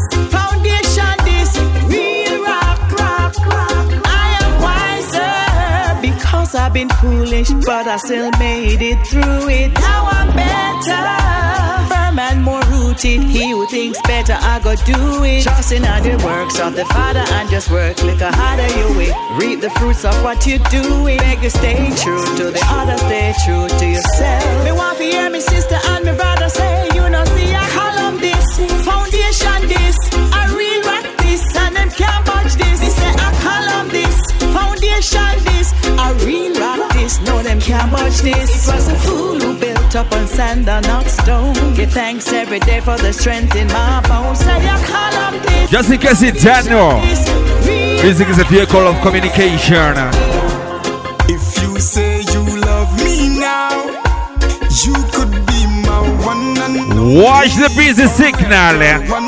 I've 6.56 6.74
been 6.74 6.90
foolish, 6.90 7.50
but 7.66 7.88
I 7.88 7.98
still 7.98 8.30
made 8.38 8.82
it 8.82 9.00
through 9.08 9.50
it. 9.50 9.74
Now 9.74 10.06
I'm 10.06 10.30
better, 10.36 11.06
firm 11.90 12.20
and 12.20 12.44
more 12.44 12.62
rooted. 12.70 13.24
He 13.24 13.52
who 13.52 13.66
thinks 13.68 14.00
better, 14.04 14.38
I 14.40 14.60
go 14.64 14.76
do 14.86 15.24
it. 15.24 15.44
Trusting 15.44 15.86
on 15.86 16.04
the 16.04 16.18
works 16.24 16.60
of 16.60 16.76
the 16.76 16.86
Father 16.86 17.24
and 17.38 17.50
just 17.50 17.72
work 17.72 17.98
a 18.00 18.32
harder 18.32 18.68
you 18.78 18.88
will. 18.98 19.38
Reap 19.38 19.62
the 19.62 19.70
fruits 19.72 20.06
of 20.06 20.16
what 20.24 20.46
you 20.46 20.60
do. 20.70 21.06
Beg 21.06 21.44
you 21.44 21.50
stay 21.50 21.90
true 21.96 22.26
to 22.38 22.52
the 22.52 22.64
other, 22.70 22.98
stay 22.98 23.34
true 23.46 23.68
to 23.68 23.86
yourself. 23.86 24.64
Me 24.66 24.72
want 24.72 24.98
to 24.98 25.04
hear 25.04 25.30
me 25.30 25.40
sister 25.40 25.80
and 25.86 26.06
me 26.06 26.14
brother 26.16 26.50
say, 26.50 26.90
you 26.94 27.10
know, 27.10 27.26
see 27.26 27.54
I 27.54 27.68
column 27.70 28.20
this, 28.20 28.46
foundation 28.86 29.68
this, 29.68 29.98
real 36.24 36.54
rock 36.60 36.94
this, 36.94 37.20
no 37.22 37.42
them 37.44 37.60
can't 37.60 37.92
budge 37.92 38.22
this. 38.22 38.68
It 38.68 38.74
was 38.74 38.88
a 38.88 38.96
fool 38.96 39.40
who 39.40 39.60
built 39.60 39.96
up 39.96 40.12
on 40.14 40.28
sand 40.28 40.68
and 40.68 40.86
not 40.88 41.06
stone. 41.08 41.54
Give 41.76 41.92
thanks 41.92 42.32
every 42.32 42.60
day 42.60 42.80
for 42.82 42.98
the 42.98 43.12
strength 43.14 43.56
in 43.56 43.68
my 43.68 44.02
bones. 44.08 44.40
Say 44.40 44.52
I 44.52 44.78
column 44.86 45.42
this. 45.44 45.70
Just 45.70 45.92
in 45.92 46.00
case 46.00 46.22
you 46.22 46.32
don't 46.32 46.70
know, 46.70 47.00
music 48.04 48.28
is 48.30 48.40
a 48.40 48.46
vehicle 48.46 48.88
of 48.88 49.00
communication. 49.02 49.96
If 51.30 51.62
you 51.62 51.80
say 51.80 52.22
you 52.34 52.44
love 52.62 52.92
me 53.04 53.40
now, 53.40 53.86
you 54.84 54.96
could 55.14 55.32
be 55.48 55.66
my 55.88 56.02
one 56.26 56.58
and 56.58 57.22
Watch 57.22 57.56
the 57.56 57.72
Busy 57.78 58.08
Signal. 58.08 58.82
Eh? 58.82 59.23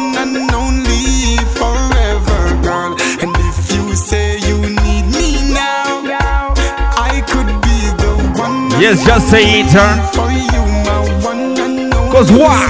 Yes, 8.85 9.03
just 9.03 9.31
say 9.31 9.61
it. 9.61 9.65
huh? 9.73 9.97
Cause 12.11 12.31
what? 12.31 12.61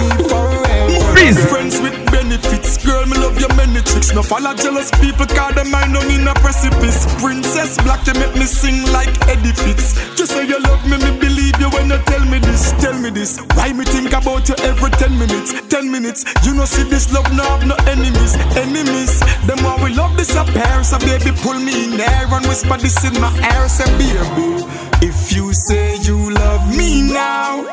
Busy. 1.13 1.41
Friends 1.49 1.82
with 1.82 1.91
benefits, 2.09 2.78
girl, 2.86 3.05
me 3.05 3.18
love 3.18 3.38
your 3.38 3.53
many 3.55 3.82
tricks. 3.82 4.13
No 4.13 4.24
follow 4.24 4.53
jealous 4.55 4.89
people, 5.01 5.26
call 5.26 5.51
them 5.51 5.70
mind 5.72 5.97
on 5.97 6.09
in 6.09 6.26
a 6.26 6.34
precipice. 6.36 7.03
Princess 7.20 7.76
Black, 7.84 8.07
you 8.07 8.13
make 8.13 8.34
me 8.34 8.45
sing 8.45 8.82
like 8.93 9.11
Eddie 9.28 9.51
Fitz. 9.51 9.95
Just 10.16 10.32
say 10.32 10.47
you 10.47 10.57
love 10.61 10.88
me, 10.88 10.95
me 11.03 11.11
believe 11.20 11.59
you 11.59 11.68
when 11.72 11.89
you 11.89 11.97
tell 12.07 12.24
me 12.24 12.39
this. 12.39 12.72
Tell 12.80 12.97
me 12.97 13.09
this. 13.09 13.36
Why 13.66 13.74
me 13.74 13.84
think 13.84 14.13
about 14.13 14.47
you 14.47 14.53
every 14.61 14.91
10 14.91 15.18
minutes? 15.18 15.51
10 15.70 15.91
minutes. 15.91 16.24
You 16.45 16.53
know, 16.53 16.66
see 16.66 16.84
this 16.84 17.11
love, 17.11 17.26
no 17.36 17.41
have 17.41 17.66
no 17.66 17.74
enemies. 17.89 18.36
Enemies. 18.55 19.20
Them 19.47 19.57
why 19.66 19.82
we 19.84 19.89
love 19.91 20.16
this 20.16 20.36
affair. 20.36 20.84
So 20.84 20.99
baby, 20.99 21.32
pull 21.41 21.57
me 21.57 21.86
in 21.86 21.97
there 21.97 22.28
and 22.30 22.45
whisper 22.45 22.78
this 22.78 23.03
in 23.03 23.20
my 23.20 23.34
ear. 23.41 23.68
Say, 23.68 23.89
baby, 23.97 24.61
if 25.01 25.34
you 25.34 25.51
say 25.51 25.97
you 25.97 26.30
love 26.30 26.78
me 26.78 27.11
now, 27.11 27.66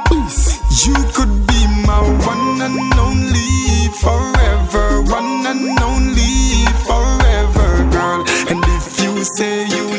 you 0.81 0.97
could 1.13 1.47
be 1.47 1.61
my 1.85 2.01
one 2.25 2.63
and 2.63 2.95
only 2.97 3.93
forever, 4.01 5.03
one 5.13 5.45
and 5.45 5.79
only 5.79 6.65
forever, 6.89 7.69
girl. 7.93 8.25
And 8.49 8.65
if 8.81 8.99
you 9.05 9.25
say 9.25 9.69
you 9.69 9.92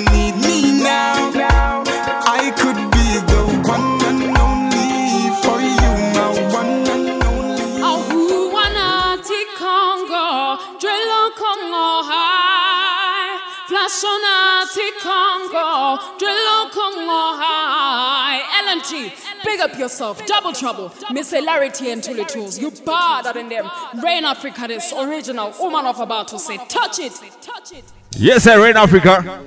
High, 18.85 19.13
Big 19.45 19.59
up 19.59 19.77
yourself, 19.77 20.25
double 20.25 20.53
trouble, 20.53 20.91
Miss 21.11 21.31
Hilarity 21.31 21.91
and 21.91 22.03
Tully 22.03 22.25
Tools. 22.25 22.59
You 22.59 22.71
better 22.71 23.33
than 23.33 23.49
them. 23.49 23.69
Rain 24.03 24.25
Africa, 24.25 24.65
this 24.67 24.93
original 24.93 25.53
woman 25.59 25.85
of 25.85 25.99
about 25.99 26.27
to 26.29 26.39
say, 26.39 26.57
touch 26.67 26.99
it, 26.99 27.13
touch 27.41 27.71
it. 27.73 27.83
Yes, 28.11 28.47
I 28.47 28.55
Rain 28.55 28.75
Africa. 28.77 29.41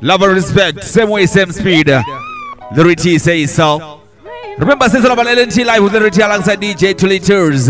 Love 0.00 0.22
and 0.22 0.32
respect, 0.32 0.84
same 0.84 1.10
way, 1.10 1.26
same 1.26 1.52
speed. 1.52 1.86
The 1.86 2.04
Ritty 2.84 3.18
says 3.18 3.54
so. 3.54 4.00
Remember, 4.58 4.88
season 4.88 5.10
of 5.10 5.18
LNT 5.18 5.64
live 5.64 5.82
with 5.82 5.92
the 5.92 6.00
Ritty 6.00 6.20
alongside 6.22 6.60
DJ 6.60 6.96
Tully 6.96 7.18
Tours. 7.18 7.68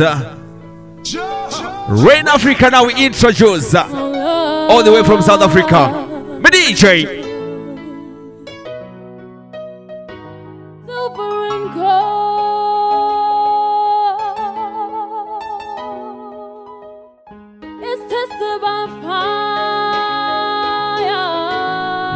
Rain 1.88 2.28
Africa 2.28 2.70
now 2.70 2.84
we 2.86 3.06
introduce 3.06 3.74
all 3.74 4.82
the 4.82 4.92
way 4.92 5.02
from 5.02 5.22
South 5.22 5.40
Africa. 5.40 6.06
Me 6.38 6.50
DJ. 6.50 7.17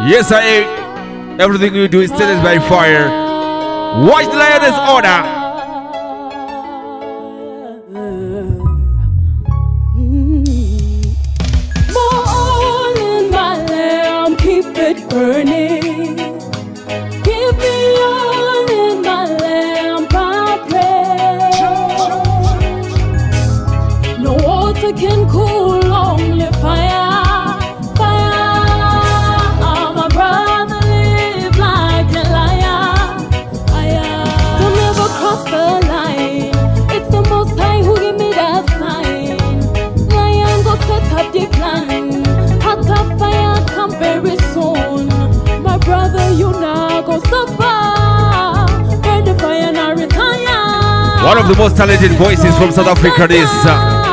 Yes, 0.04 0.32
I. 0.32 0.66
Everything 1.38 1.76
you 1.76 1.86
do 1.86 2.00
is 2.00 2.10
tested 2.10 2.42
by 2.42 2.58
fire. 2.58 3.08
Watch 4.04 4.26
the 4.26 4.36
lioness 4.36 4.76
order. 4.90 5.22
More 11.94 12.98
in 12.98 13.30
my 13.30 13.64
lamp, 13.64 14.38
keep 14.40 14.66
it 14.76 15.08
burning. 15.08 15.51
One 51.24 51.38
of 51.38 51.48
the 51.48 51.54
most 51.56 51.76
talented 51.76 52.10
voices 52.12 52.56
from 52.58 52.72
South 52.72 52.88
Africa 52.88 53.32
is. 53.32 53.48
Uh, 53.64 54.11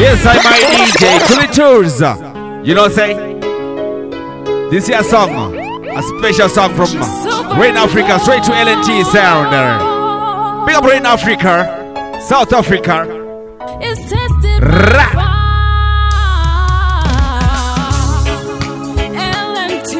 Yes, 0.00 0.24
I'm 0.24 0.42
my 0.42 0.56
DJ 0.56 1.12
the 1.36 1.46
tours. 1.52 2.00
You 2.66 2.74
know, 2.74 2.84
what 2.84 2.92
I 2.92 2.94
say 2.94 3.10
this 4.70 4.86
here 4.86 5.02
song, 5.02 5.54
a 5.54 6.02
special 6.02 6.48
song 6.48 6.70
from 6.74 6.88
Rain 7.60 7.76
Africa, 7.76 8.18
straight 8.18 8.42
to 8.44 8.50
LNT 8.52 9.04
sound. 9.12 9.50
Big 10.64 10.74
up 10.74 10.84
Rain 10.84 11.04
Africa, 11.04 12.18
South 12.26 12.50
Africa. 12.54 13.04
It's 13.82 14.00
tested 14.08 14.62
Ra. 14.62 15.12
by 18.96 19.08
LNT. 19.20 19.92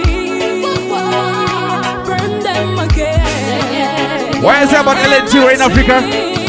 Burn 2.07 2.43
them 2.43 2.79
again. 2.79 4.43
Why 4.43 4.63
is 4.63 4.73
it 4.73 4.81
about 4.81 4.97
LNT 4.97 5.47
Rain 5.47 5.61
Africa? 5.61 6.40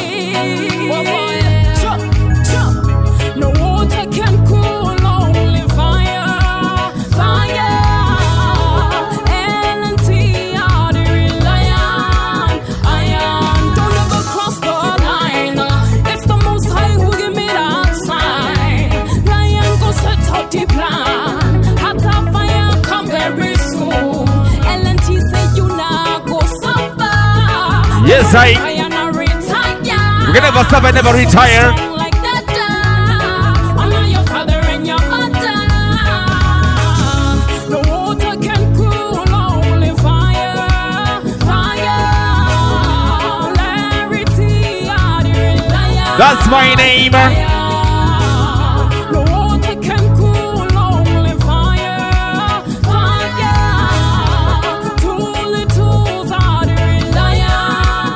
Suffer. 28.31 28.47
Yes, 28.47 28.57
I- 28.57 28.75
Fire 28.75 28.89
not 28.89 29.15
retire. 29.15 30.27
We 30.27 30.33
can 30.33 30.43
never 30.43 30.63
stop 30.63 30.83
and 30.83 30.95
never 30.95 31.13
retire. 31.13 31.71
Like 31.97 32.17
that, 32.23 32.45
uh, 32.47 33.81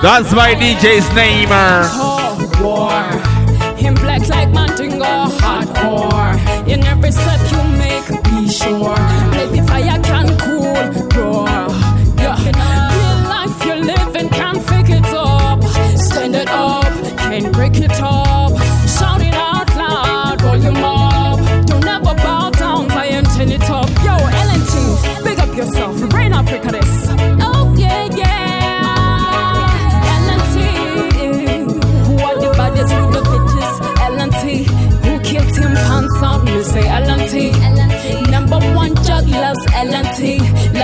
That's 0.05 0.31
my 0.33 0.53
DJ's 0.53 1.09
name. 1.15 1.49
Er. 1.49 1.81
War. 2.63 3.09
Him 3.75 3.95
black 3.95 4.29
like 4.29 4.49
hardcore. 5.41 6.37
In 6.67 6.83
every 6.83 7.09
step 7.09 7.39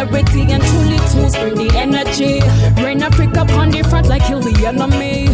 Larity 0.01 0.49
and 0.49 0.63
truly 0.63 0.97
tools 1.11 1.35
bring 1.35 1.53
the 1.53 1.69
energy. 1.77 2.41
Rain 2.81 3.03
Africa 3.03 3.41
on 3.53 3.69
the 3.69 3.83
front 3.83 4.07
like 4.07 4.25
kill 4.25 4.39
the 4.39 4.65
enemy. 4.65 5.27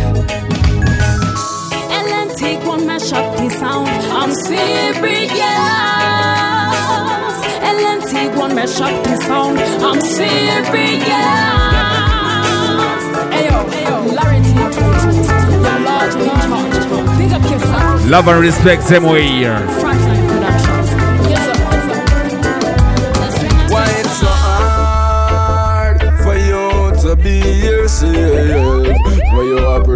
LNT 2.03 2.67
one 2.67 2.85
mash 2.85 3.13
up 3.13 3.33
the 3.37 3.49
sound. 3.49 3.87
I'm 3.87 4.33
serious. 4.35 5.31
LNT 7.63 8.37
one 8.37 8.55
mash 8.55 8.81
up 8.81 9.03
the 9.05 9.15
sound. 9.23 9.57
I'm 9.57 10.01
serious. 10.01 11.07
Ayo, 13.37 13.57
ayo, 13.71 13.95
Larity 14.17 14.51
and 14.51 14.73
truly 14.73 14.99
tools. 14.99 15.29
You're 15.63 15.79
large 15.79 16.15
and 16.15 16.23
in 16.23 16.39
charge. 16.43 17.17
Big 17.17 17.31
up 17.31 17.43
yourself. 17.49 18.09
Love 18.09 18.27
and 18.27 18.41
respect 18.41 18.83
them 18.89 19.03
way 19.03 19.27
here. 19.27 20.06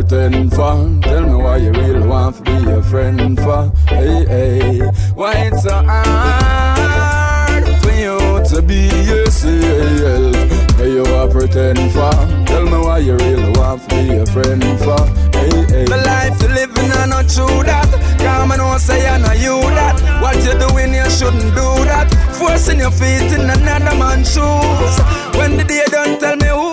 Pretend 0.02 0.52
for? 0.52 1.00
Tell 1.02 1.26
me 1.26 1.36
why 1.36 1.58
you 1.58 1.72
really 1.72 2.08
want 2.08 2.38
to 2.38 2.42
be 2.44 2.72
a 2.72 2.82
friend 2.82 3.38
for? 3.40 3.72
Hey, 3.88 4.26
hey. 4.26 4.80
Why 5.14 5.34
it's 5.48 5.64
so 5.64 5.84
hard 5.86 7.66
for 7.82 7.92
you 7.92 8.18
to 8.50 8.62
be 8.62 8.90
yourself? 9.06 10.36
Why 10.80 10.86
you 10.86 11.06
are 11.06 11.28
pretend 11.28 11.92
for? 11.92 12.12
Tell 12.46 12.66
me 12.66 12.78
why 12.86 12.98
you 13.00 13.16
really 13.16 13.52
want 13.52 13.88
to 13.90 13.96
be 13.96 14.18
a 14.18 14.26
friend 14.26 14.64
for? 14.80 15.06
Hey, 15.38 15.52
hey. 15.70 15.86
The 15.86 16.02
life 16.06 16.42
you 16.42 16.50
living 16.50 16.92
are 16.98 17.08
not 17.08 17.30
true 17.30 17.64
that. 17.64 17.90
Come 18.20 18.52
and 18.52 18.82
say 18.82 19.08
I 19.08 19.18
know 19.18 19.34
you 19.34 19.62
that. 19.78 20.02
What 20.22 20.38
you 20.38 20.58
doing, 20.58 20.94
you 20.94 21.10
shouldn't 21.10 21.54
do 21.54 21.68
that. 21.86 22.10
Forcing 22.40 22.80
your 22.80 22.92
feet 22.92 23.32
in 23.38 23.50
another 23.50 23.96
man's 23.98 24.34
shoes. 24.34 24.96
When 25.38 25.58
the 25.58 25.64
day 25.64 25.86
don't 25.92 26.20
tell 26.20 26.36
me 26.38 26.48
who 26.48 26.70
I. 26.70 26.71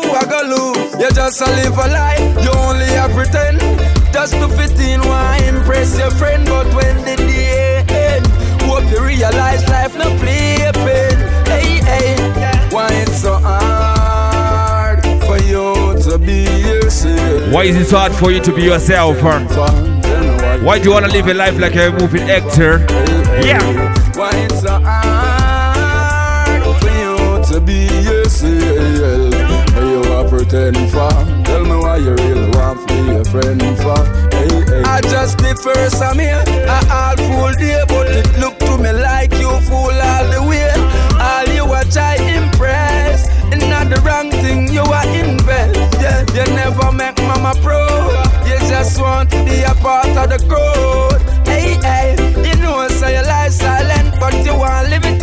You 0.98 1.10
just 1.12 1.40
a 1.40 1.44
live 1.46 1.78
a 1.78 1.86
lie. 1.88 2.18
You 2.42 2.50
only 2.58 2.88
a 2.96 3.08
pretend. 3.14 3.60
Just 4.12 4.32
to 4.34 4.48
fit 4.48 4.78
in, 4.80 5.00
why 5.00 5.38
impress 5.46 5.96
your 5.98 6.10
friend. 6.10 6.44
But 6.44 6.66
when 6.74 6.96
the 7.04 7.16
day 7.16 7.84
end, 7.88 8.26
hope 8.62 8.90
you 8.90 9.04
realize 9.04 9.62
life 9.68 9.94
no 9.96 10.06
play 10.18 10.58
pen. 10.74 11.46
Hey, 11.46 11.78
hey. 11.86 12.68
Why 12.70 12.88
it's 12.92 13.22
so 13.22 13.38
hard 13.38 15.02
for 15.24 15.38
you 15.38 15.96
to 16.02 16.18
be 16.18 16.44
yourself? 16.66 17.52
Why 17.52 17.64
is 17.64 17.76
it 17.76 17.86
so 17.86 17.98
hard 17.98 18.12
for 18.12 18.32
you 18.32 18.40
to 18.40 18.52
be 18.52 18.62
yourself? 18.62 19.22
Why 19.22 20.78
do 20.78 20.84
you 20.84 20.90
want 20.90 21.06
to 21.06 21.12
live 21.12 21.28
a 21.28 21.34
life 21.34 21.58
like 21.58 21.76
a 21.76 21.92
movie 21.92 22.22
actor? 22.22 22.84
Yeah. 23.46 23.87
You 30.48 30.72
pretend 30.72 30.90
for? 30.90 31.08
Tell 31.44 31.64
me 31.64 31.76
why 31.76 31.96
you 31.98 32.14
really 32.14 32.50
want 32.50 32.88
to 32.88 32.94
be 32.94 33.16
a 33.16 33.24
friend 33.24 33.60
for? 33.78 34.04
Hey, 34.34 34.48
hey. 34.48 34.82
I 34.84 35.00
just 35.02 35.38
the 35.38 35.54
first 35.62 36.02
I'm 36.02 36.18
here, 36.18 36.42
I 36.46 36.80
all 36.90 37.16
full 37.16 37.52
day, 37.52 37.84
but 37.88 38.08
it 38.08 38.38
look 38.38 38.58
to 38.60 38.78
me 38.78 38.92
like 38.92 39.32
you 39.32 39.50
fool 39.62 39.92
all 39.92 40.24
the 40.30 40.44
way. 40.48 40.72
All 41.20 41.46
you 41.54 41.64
a 41.64 41.84
try 41.90 42.16
impress, 42.16 43.28
and 43.52 43.60
not 43.68 43.88
the 43.90 44.00
wrong 44.02 44.30
thing 44.30 44.72
you 44.72 44.82
are 44.82 45.08
invest. 45.08 46.00
Yeah, 46.00 46.24
you 46.34 46.44
never 46.54 46.92
make 46.92 47.18
mama 47.22 47.54
proud. 47.62 48.46
You 48.46 48.58
just 48.68 49.00
want 49.00 49.30
to 49.30 49.44
be 49.44 49.62
a 49.62 49.74
part 49.74 50.08
of 50.08 50.28
the 50.30 50.38
crowd. 50.48 51.20
Hey, 51.46 51.74
hey, 51.82 52.16
you 52.46 52.56
know 52.62 52.88
say 52.88 53.14
your 53.14 53.24
life 53.24 53.52
silent, 53.52 54.18
but 54.20 54.34
you 54.44 54.56
want 54.56 54.88
live 54.88 55.04
it 55.04 55.17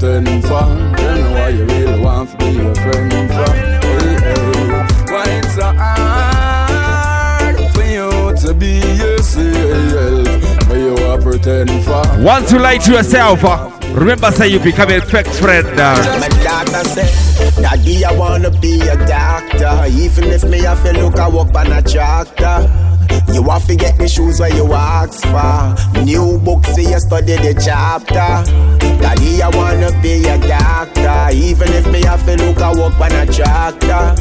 pretend. 0.00 0.42
Tell 0.44 1.14
me 1.14 1.22
why 1.34 1.48
you 1.50 1.64
really 1.64 2.00
want 2.00 2.30
to 2.30 2.36
be 2.38 2.52
friend. 2.74 3.12
Hey, 3.12 3.78
oh, 3.82 3.98
hey. 4.18 5.12
Why 5.12 5.24
it's 5.28 5.54
so 5.54 5.72
hard 5.76 7.56
for 7.74 7.84
you 7.84 8.10
to 8.46 8.54
be 8.54 8.80
yourself? 8.96 10.26
You 10.70 10.94
are 11.06 11.20
for? 11.82 12.02
Want 12.22 12.48
to 12.48 12.58
lie 12.58 12.78
to 12.78 12.92
yourself? 12.92 13.40
Huh? 13.40 13.70
Remember, 13.92 14.30
say 14.30 14.48
you 14.48 14.60
become 14.60 14.90
a 14.90 15.00
fake 15.00 15.26
friend. 15.26 15.66
Uh. 15.68 16.18
My 16.20 16.28
doctor 16.42 16.84
said, 16.88 17.54
Daddy, 17.62 18.04
I 18.04 18.12
wanna 18.16 18.50
be 18.50 18.80
a 18.82 18.96
doctor. 19.06 19.84
Even 19.88 20.24
if 20.30 20.44
me 20.44 20.66
I 20.66 20.74
feel 20.76 20.94
look, 20.94 21.18
I 21.18 21.28
walk 21.28 21.54
on 21.54 21.72
a 21.72 21.82
tractor. 21.82 22.89
You 23.32 23.42
have 23.44 23.66
to 23.66 23.76
get 23.76 23.96
the 23.96 24.08
shoes 24.08 24.40
where 24.40 24.54
you 24.54 24.72
ask 24.72 25.22
for. 25.22 26.02
New 26.04 26.38
books 26.38 26.74
for 26.74 26.80
you 26.80 26.98
study 26.98 27.36
the 27.36 27.54
chapter. 27.54 28.30
Daddy, 29.00 29.42
I 29.42 29.48
wanna 29.48 29.90
be 30.02 30.26
a 30.28 30.36
doctor. 30.38 31.34
Even 31.34 31.68
if 31.72 31.86
me 31.90 32.02
have 32.02 32.24
to 32.26 32.36
look, 32.36 32.58
I 32.60 32.72
walk 32.72 33.00
on 33.00 33.12
a 33.12 33.26
tractor. 33.26 34.14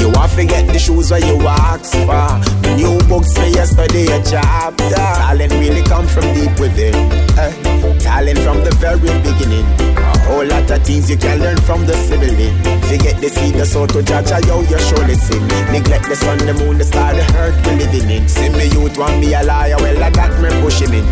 You 0.00 0.10
have 0.12 0.34
to 0.36 0.44
get 0.44 0.66
the 0.72 0.78
shoes 0.78 1.10
where 1.10 1.24
you 1.24 1.36
ask 1.46 1.92
for. 1.92 2.76
New 2.76 2.98
books 3.08 3.32
for 3.34 3.46
you 3.46 3.66
study 3.66 4.06
a 4.06 4.22
chapter. 4.24 4.88
Talent 4.94 5.52
really 5.52 5.82
come 5.82 6.06
from 6.06 6.24
deep 6.34 6.58
within. 6.58 6.94
Eh? 7.38 7.98
Talent 8.00 8.38
from 8.40 8.64
the 8.64 8.74
very 8.80 9.12
beginning. 9.22 9.85
Whole 10.26 10.44
lot 10.44 10.70
of 10.70 10.82
things 10.82 11.08
you 11.08 11.16
can 11.16 11.38
learn 11.40 11.56
from 11.58 11.86
the 11.86 11.94
sibling. 11.94 12.54
Forget 12.90 13.20
the 13.20 13.28
seed, 13.28 13.54
the 13.54 13.64
soul 13.64 13.86
to 13.86 14.02
judge 14.02 14.30
how 14.30 14.60
you 14.60 14.78
surely 14.78 15.14
sin. 15.14 15.46
Neglect 15.70 16.08
the 16.08 16.16
sun, 16.16 16.38
the 16.38 16.54
moon, 16.54 16.78
the 16.78 16.84
star, 16.84 17.14
the 17.14 17.22
earth 17.38 17.56
we 17.66 17.76
living 17.78 18.10
in. 18.10 18.28
See 18.28 18.48
me 18.50 18.66
youth 18.74 18.98
want 18.98 19.18
me 19.20 19.34
a 19.34 19.42
liar, 19.42 19.76
well 19.78 20.02
I 20.02 20.10
got 20.10 20.34
me 20.42 20.50
pushing 20.60 20.92
in. 20.92 21.06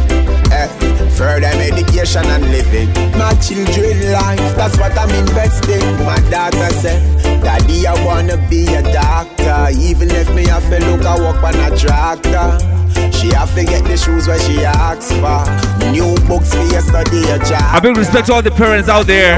Eh, 0.50 0.68
further 1.14 1.54
medication 1.56 2.26
and 2.26 2.44
living. 2.50 2.90
My 3.18 3.32
children 3.38 4.12
life, 4.12 4.56
that's 4.56 4.76
what 4.78 4.98
I'm 4.98 5.10
investing. 5.10 5.82
My 6.04 6.18
daughter 6.30 6.70
said, 6.74 7.00
Daddy, 7.42 7.86
I 7.86 7.94
wanna 8.04 8.36
be 8.50 8.66
a 8.74 8.82
doctor. 8.82 9.70
Even 9.78 10.10
if 10.10 10.28
me 10.34 10.46
have 10.46 10.68
to 10.70 10.78
look, 10.86 11.06
I 11.06 11.20
walk 11.20 11.42
on 11.42 11.54
a 11.54 11.76
tractor. 11.76 12.83
She 13.12 13.28
have 13.34 13.54
to 13.54 13.64
get 13.64 13.84
the 13.84 13.96
shoes 13.96 14.26
where 14.28 14.38
she 14.40 14.64
asks 14.64 15.10
for. 15.12 15.44
New 15.90 16.14
books 16.26 16.54
for 16.54 16.62
your 16.64 16.80
study 16.80 17.22
a 17.30 17.38
job. 17.38 17.62
I 17.62 17.80
big 17.80 17.96
respect 17.96 18.26
to 18.26 18.34
all 18.34 18.42
the 18.42 18.50
parents 18.50 18.88
out 18.88 19.06
there 19.06 19.36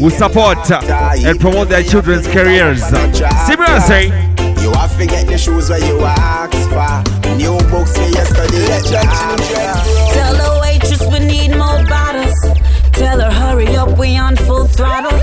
who 0.00 0.10
support 0.10 0.70
and 0.70 1.38
promote 1.40 1.68
their 1.68 1.82
children's 1.82 2.26
careers. 2.26 2.82
See 2.82 3.56
me 3.56 3.64
I 3.66 3.78
say. 3.86 4.06
You 4.62 4.72
have 4.72 4.96
to 4.96 5.06
get 5.06 5.26
the 5.26 5.36
shoes 5.36 5.68
where 5.68 5.78
you 5.84 6.00
ask 6.00 6.56
for. 6.72 7.36
New 7.36 7.58
books 7.68 7.96
for 7.96 8.08
your 8.08 8.24
study 8.24 8.64
a 8.64 8.80
job. 8.80 9.38
Tell 10.14 10.32
the 10.32 10.58
waitress 10.62 11.02
we 11.12 11.18
need 11.18 11.50
more 11.50 11.84
bottles. 11.84 12.34
Tell 12.92 13.20
her 13.20 13.30
hurry 13.30 13.76
up, 13.76 13.98
we 13.98 14.16
on 14.16 14.36
full 14.36 14.66
throttle. 14.66 15.18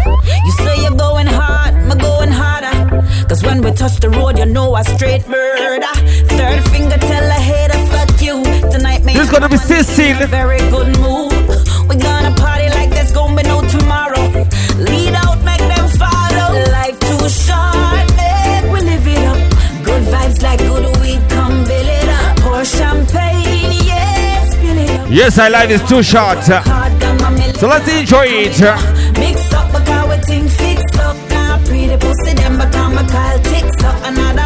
You 0.45 0.51
say 0.51 0.82
you're 0.84 0.95
going 0.95 1.25
hard, 1.25 1.73
I'm 1.73 1.97
going 1.97 2.29
harder. 2.29 3.01
Cause 3.27 3.41
when 3.43 3.61
we 3.61 3.71
touch 3.71 3.99
the 3.99 4.09
road, 4.09 4.38
you 4.38 4.45
know 4.45 4.73
I 4.75 4.84
straight 4.84 5.27
murder. 5.27 5.88
Third 6.27 6.61
finger, 6.69 6.97
tell 6.97 7.23
a 7.23 7.34
hater, 7.34 7.39
fuck 7.39 7.39
you. 7.39 7.41
This 9.14 9.30
gonna 9.30 9.49
be 9.49 9.57
Cecil. 9.57 10.28
Very 10.28 10.59
good 10.70 10.97
mood. 10.99 11.32
We 11.88 11.95
gonna 11.95 12.34
party 12.36 12.70
like 12.70 12.89
there's 12.89 13.12
gonna 13.12 13.36
be 13.36 13.43
no 13.43 13.62
tomorrow. 13.68 14.24
Lead 14.78 15.14
out, 15.24 15.43
make 15.43 15.59
them 15.59 15.88
follow. 16.01 16.49
Life 16.72 16.97
too 16.99 17.30
short, 17.30 18.05
make 18.18 18.66
we 18.74 18.80
live 18.82 19.07
it 19.07 19.24
up. 19.32 19.39
Good 19.84 20.03
vibes 20.03 20.41
like 20.41 20.59
good 20.59 20.86
weed, 21.01 21.22
come 21.30 21.64
build 21.66 21.88
it 21.88 22.09
up. 22.09 22.38
Pour 22.39 22.64
champagne, 22.66 23.72
yeah, 23.86 24.45
spill 24.45 24.78
it 24.78 24.99
up. 24.99 25.07
Yes, 25.09 25.38
I 25.38 25.49
life 25.49 25.70
is 25.70 25.84
too 25.88 26.01
short. 26.01 26.43
So 27.59 27.68
let's 27.68 27.88
enjoy 27.88 28.26
it. 28.28 28.59
Mix 29.20 29.53
up 29.53 29.72
because 29.72 30.09
we 30.09 30.18
think 30.24 30.49
fix 30.49 30.82
up. 30.97 31.16
Now 31.30 31.59
pretty 31.66 31.95
pussy 31.97 32.34
them 32.34 32.57
become 32.57 32.97
a 32.97 33.03
call 33.07 33.38
ticks 33.39 33.84
up. 33.84 33.95
Another 34.03 34.41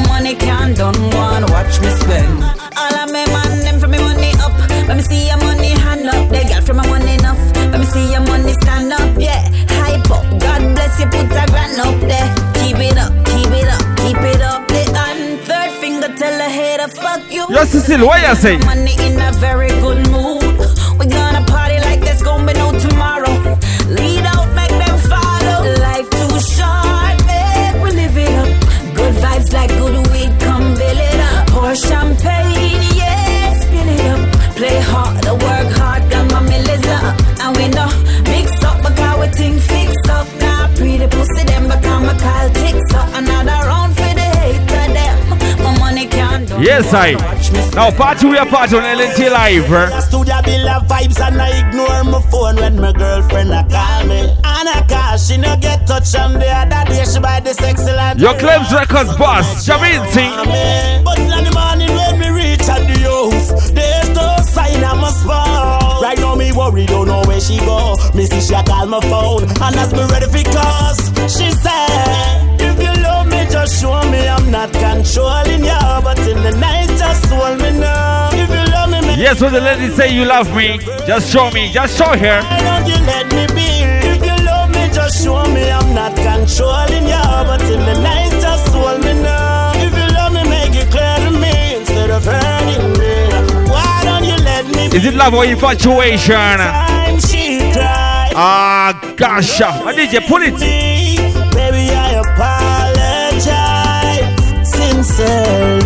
My 0.00 0.20
money 0.20 0.34
can't 0.34 0.76
done 0.76 0.96
one, 1.12 1.44
watch 1.52 1.80
me 1.80 1.90
spend. 1.90 2.42
All 2.76 2.94
of 3.02 3.12
my 3.12 3.24
man 3.26 3.60
them 3.60 3.78
from 3.80 3.90
me 3.90 3.98
money 3.98 4.32
up. 4.40 4.52
Let 4.88 4.96
me 4.96 5.02
see 5.02 5.28
your 5.28 5.36
money 5.38 5.70
hand 5.70 6.08
up. 6.08 6.28
They 6.30 6.44
got 6.44 6.64
from 6.64 6.76
my 6.76 6.86
money 6.88 7.14
enough. 7.14 7.38
Let 7.54 7.80
me 7.80 7.86
see 7.86 8.10
your 8.12 8.22
money 8.22 8.52
stand 8.54 8.92
up, 8.92 9.18
yeah. 9.18 9.44
Hype 9.80 10.10
up. 10.10 10.24
God 10.40 10.74
bless 10.74 10.98
you, 11.00 11.06
put 11.06 11.26
a 11.30 11.44
grand 11.52 11.80
up 11.80 12.00
there. 12.00 12.28
Keep 12.60 12.78
it 12.78 12.96
up, 12.96 13.12
keep 13.26 13.50
it 13.52 13.68
up, 13.68 13.84
keep 13.98 14.16
it 14.16 14.40
up. 14.40 14.66
The 14.68 15.36
third 15.44 15.70
finger 15.80 16.08
tell 16.16 16.40
a 16.40 16.48
hater 16.48 16.88
fuck 16.88 17.22
you. 17.30 17.46
Yo, 17.50 17.64
Cecil, 17.64 18.06
what 18.06 18.26
you 18.26 18.34
say? 18.34 18.58
Money 18.58 18.94
in 19.00 19.20
a 19.20 19.32
very 19.32 19.68
good 19.68 20.08
mood. 20.10 20.39
Yes, 46.70 46.94
I. 46.94 47.18
Now, 47.74 47.90
party 47.90 48.28
we 48.28 48.38
are 48.38 48.46
part 48.46 48.72
on 48.72 48.84
LNT 48.84 49.28
Live. 49.28 49.66
Studio 50.04 50.40
bill 50.44 50.68
of 50.68 50.86
vibes 50.86 51.18
and 51.18 51.42
I 51.42 51.66
ignore 51.66 52.04
my 52.04 52.22
phone 52.30 52.54
when 52.62 52.78
my 52.78 52.92
girlfriend 52.92 53.50
a 53.50 53.66
call 53.66 54.06
me. 54.06 54.20
And 54.30 54.68
I 54.70 54.86
call, 54.88 55.18
she 55.18 55.36
no 55.36 55.56
get 55.56 55.84
touch 55.88 56.14
on 56.14 56.34
the 56.34 56.46
other 56.46 56.84
day 56.88 57.02
she 57.12 57.18
buy 57.18 57.40
the 57.40 57.54
sexy 57.54 57.90
line. 57.90 58.20
Your 58.20 58.38
Claims 58.38 58.72
Records 58.72 59.16
boss, 59.16 59.66
Jahvinci. 59.66 60.30
But 61.02 61.18
in 61.18 61.42
the 61.42 61.50
morning 61.58 61.90
when 61.90 62.20
me 62.20 62.28
reach 62.30 62.62
at 62.70 62.86
the 62.86 63.02
house, 63.02 63.72
there's 63.72 64.10
no 64.14 64.36
sign 64.46 64.78
spouse. 65.10 66.00
Right 66.00 66.18
now 66.18 66.36
me 66.36 66.52
worry, 66.52 66.86
don't 66.86 67.08
know 67.08 67.22
where 67.26 67.40
she 67.40 67.58
go. 67.58 67.96
See 68.14 68.40
she 68.40 68.54
a 68.54 68.62
call 68.62 68.86
my 68.86 69.00
phone, 69.00 69.42
and 69.42 69.74
as 69.74 69.92
me 69.92 70.06
ready 70.06 70.26
for 70.30 70.44
cause, 70.54 71.02
she 71.34 71.50
said, 71.50 72.49
just 73.60 73.80
show 73.82 74.00
me 74.10 74.26
I'm 74.26 74.50
not 74.50 74.72
controlling 74.72 75.64
you, 75.64 75.82
but 76.02 76.18
in 76.20 76.42
the 76.42 76.52
night 76.58 76.88
just 76.96 77.26
hold 77.26 77.60
me 77.60 77.78
now. 77.78 78.30
If 78.32 78.48
you 78.48 78.72
love 78.72 78.90
me, 78.90 79.14
Yes, 79.20 79.40
when 79.42 79.52
the 79.52 79.60
lady 79.60 79.88
say 79.94 80.14
you 80.14 80.24
love 80.24 80.48
me, 80.56 80.78
just 81.06 81.30
show 81.30 81.50
me, 81.50 81.70
just 81.70 81.98
show 81.98 82.16
her. 82.16 82.40
why 82.40 82.58
don't 82.64 82.86
you 82.88 82.98
let 83.04 83.26
me 83.36 83.44
be? 83.54 83.68
If 84.08 84.24
you 84.24 84.36
love 84.46 84.70
me, 84.70 84.88
just 84.92 85.22
show 85.22 85.44
me 85.52 85.70
I'm 85.70 85.94
not 85.94 86.16
controlling 86.16 87.04
you, 87.04 87.26
but 87.48 87.60
in 87.62 87.80
the 87.84 88.00
night 88.00 88.32
just 88.40 88.68
hold 88.72 89.04
me 89.04 89.12
now. 89.20 89.72
If 89.76 89.92
you 89.92 90.08
love 90.16 90.32
me, 90.32 90.42
make 90.48 90.74
it 90.74 90.88
clear 90.90 91.16
to 91.26 91.30
me 91.38 91.76
instead 91.80 92.10
of 92.10 92.24
hurting 92.24 92.92
me. 92.96 93.12
Why 93.68 94.00
don't 94.04 94.24
you 94.24 94.36
let 94.42 94.64
me 94.74 94.88
be? 94.88 94.96
Is 94.96 95.04
it 95.04 95.14
love 95.14 95.34
or 95.34 95.44
infatuation? 95.44 96.56
Time 96.56 97.18
she 97.18 97.58
cried. 97.72 98.32
Ah, 98.34 99.14
gosh. 99.16 99.58
Did 99.96 100.12
you 100.14 100.20
pull 100.22 100.40
it? 100.42 100.54
I 100.54 101.19
apologize 103.40 104.64
sincerely. 104.64 105.79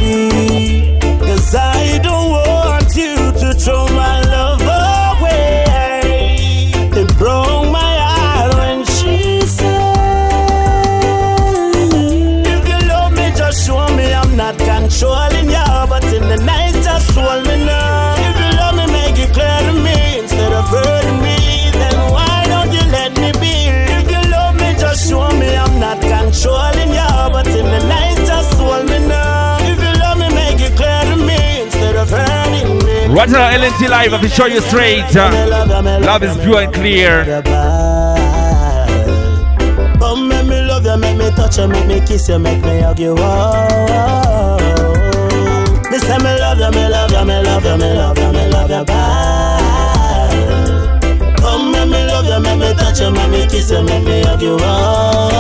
Right 33.24 33.32
now, 33.32 33.48
LNT 33.56 33.88
Live, 33.88 34.12
I 34.12 34.16
will 34.16 34.22
be 34.22 34.28
show 34.28 34.44
you 34.44 34.60
straight. 34.60 35.16
uh, 35.16 35.30
Love 36.04 36.22
is 36.24 36.36
pure 36.44 36.60
and 36.60 36.74
clear. 36.74 37.24
Come 39.98 40.28
make 40.28 40.44
me 40.46 40.60
love 40.60 40.84
you, 40.84 40.94
make 40.98 41.16
me 41.16 41.30
touch 41.30 41.56
you, 41.56 41.66
make 41.66 41.86
me 41.86 42.00
kiss 42.06 42.28
you, 42.28 42.38
make 42.38 42.62
me 42.62 42.80
hug 42.80 42.98
you. 42.98 43.14
Oh, 43.16 44.58
me 45.90 45.96
say 46.00 46.18
me 46.18 46.38
love 46.38 46.58
you, 46.58 46.70
me 46.70 46.86
love 46.86 47.10
you, 47.12 47.24
me 47.24 47.40
love 47.40 47.64
you, 47.64 47.76
me 47.78 47.94
love 47.96 48.18
you, 48.18 48.30
me 48.30 48.46
love 48.50 48.70
you. 48.70 48.84
Bye. 48.84 50.28
Come 51.38 51.72
make 51.72 51.88
me 51.88 52.04
love 52.04 52.26
you, 52.26 52.40
make 52.40 52.58
me 52.58 52.74
touch 52.74 53.00
you, 53.00 53.10
make 53.10 53.30
me 53.30 53.46
kiss 53.46 53.70
you, 53.70 53.82
make 53.84 54.04
me 54.04 54.22
hug 54.22 54.42
you. 54.42 54.58
Oh, 54.60 55.30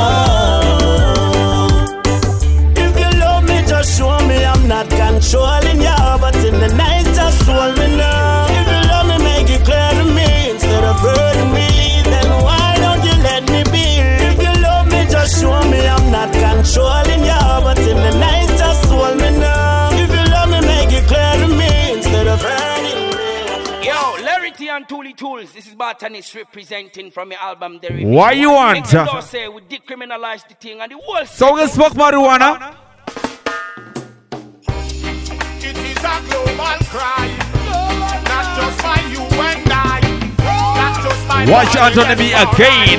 if 2.76 2.98
you 2.98 3.10
love 3.20 3.44
me, 3.44 3.62
just 3.68 3.98
show 3.98 4.18
me 4.26 4.42
I'm 4.42 4.66
not 4.66 4.88
controlling 4.88 5.82
you, 5.82 6.18
but 6.18 6.34
in 6.36 6.58
the 6.58 6.68
night 6.74 7.13
just 7.44 7.56
hold 7.56 7.78
me 7.78 7.96
now. 7.96 8.46
If 8.48 8.66
you 8.68 8.80
love 8.90 9.06
me, 9.08 9.18
make 9.24 9.50
it 9.50 9.64
clear 9.64 9.90
to 9.90 10.04
me 10.04 10.50
instead 10.50 10.84
of 10.84 10.96
hurting 11.00 11.52
me. 11.52 12.02
Then 12.04 12.28
why 12.42 12.76
don't 12.78 13.04
you 13.04 13.16
let 13.22 13.42
me 13.50 13.62
be? 13.72 13.86
If 14.28 14.38
you 14.40 14.62
love 14.62 14.86
me, 14.86 15.06
just 15.10 15.40
show 15.40 15.60
me 15.70 15.86
I'm 15.86 16.10
not 16.10 16.32
controlling 16.32 17.22
you, 17.24 17.44
but 17.64 17.78
in 17.78 17.96
the 17.96 18.18
night 18.18 18.48
just 18.58 18.84
hold 18.86 19.16
me 19.16 19.30
now. 19.38 19.90
If 19.92 20.10
you 20.10 20.24
love 20.32 20.48
me, 20.50 20.60
make 20.66 20.92
it 20.92 21.06
clear 21.06 21.34
to 21.42 21.48
me 21.48 21.92
instead 21.96 22.26
of 22.26 22.40
hurting 22.40 23.02
me. 23.16 23.86
Yo, 23.86 23.98
Larity 24.26 24.68
and 24.68 24.86
Toolie 24.88 25.16
Tools. 25.16 25.52
This 25.52 25.66
is 25.66 25.74
Botanist 25.74 26.34
representing 26.34 27.10
from 27.10 27.30
your 27.32 27.40
album 27.40 27.78
The 27.82 27.88
Review. 27.88 28.08
Why 28.08 28.32
you 28.32 28.50
want? 28.50 28.90
Don't 28.90 29.22
say 29.22 29.48
we 29.48 29.60
decriminalize 29.62 30.46
the 30.48 30.54
thing 30.54 30.80
and 30.80 30.90
the 30.90 30.98
whole 30.98 31.26
So 31.26 31.54
we 31.54 31.66
smoke 31.66 31.92
marijuana. 31.92 32.70
It 32.70 32.84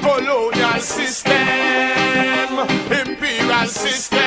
colonial 0.00 0.80
system, 0.80 1.32
imperial 2.90 3.66
system. 3.66 4.18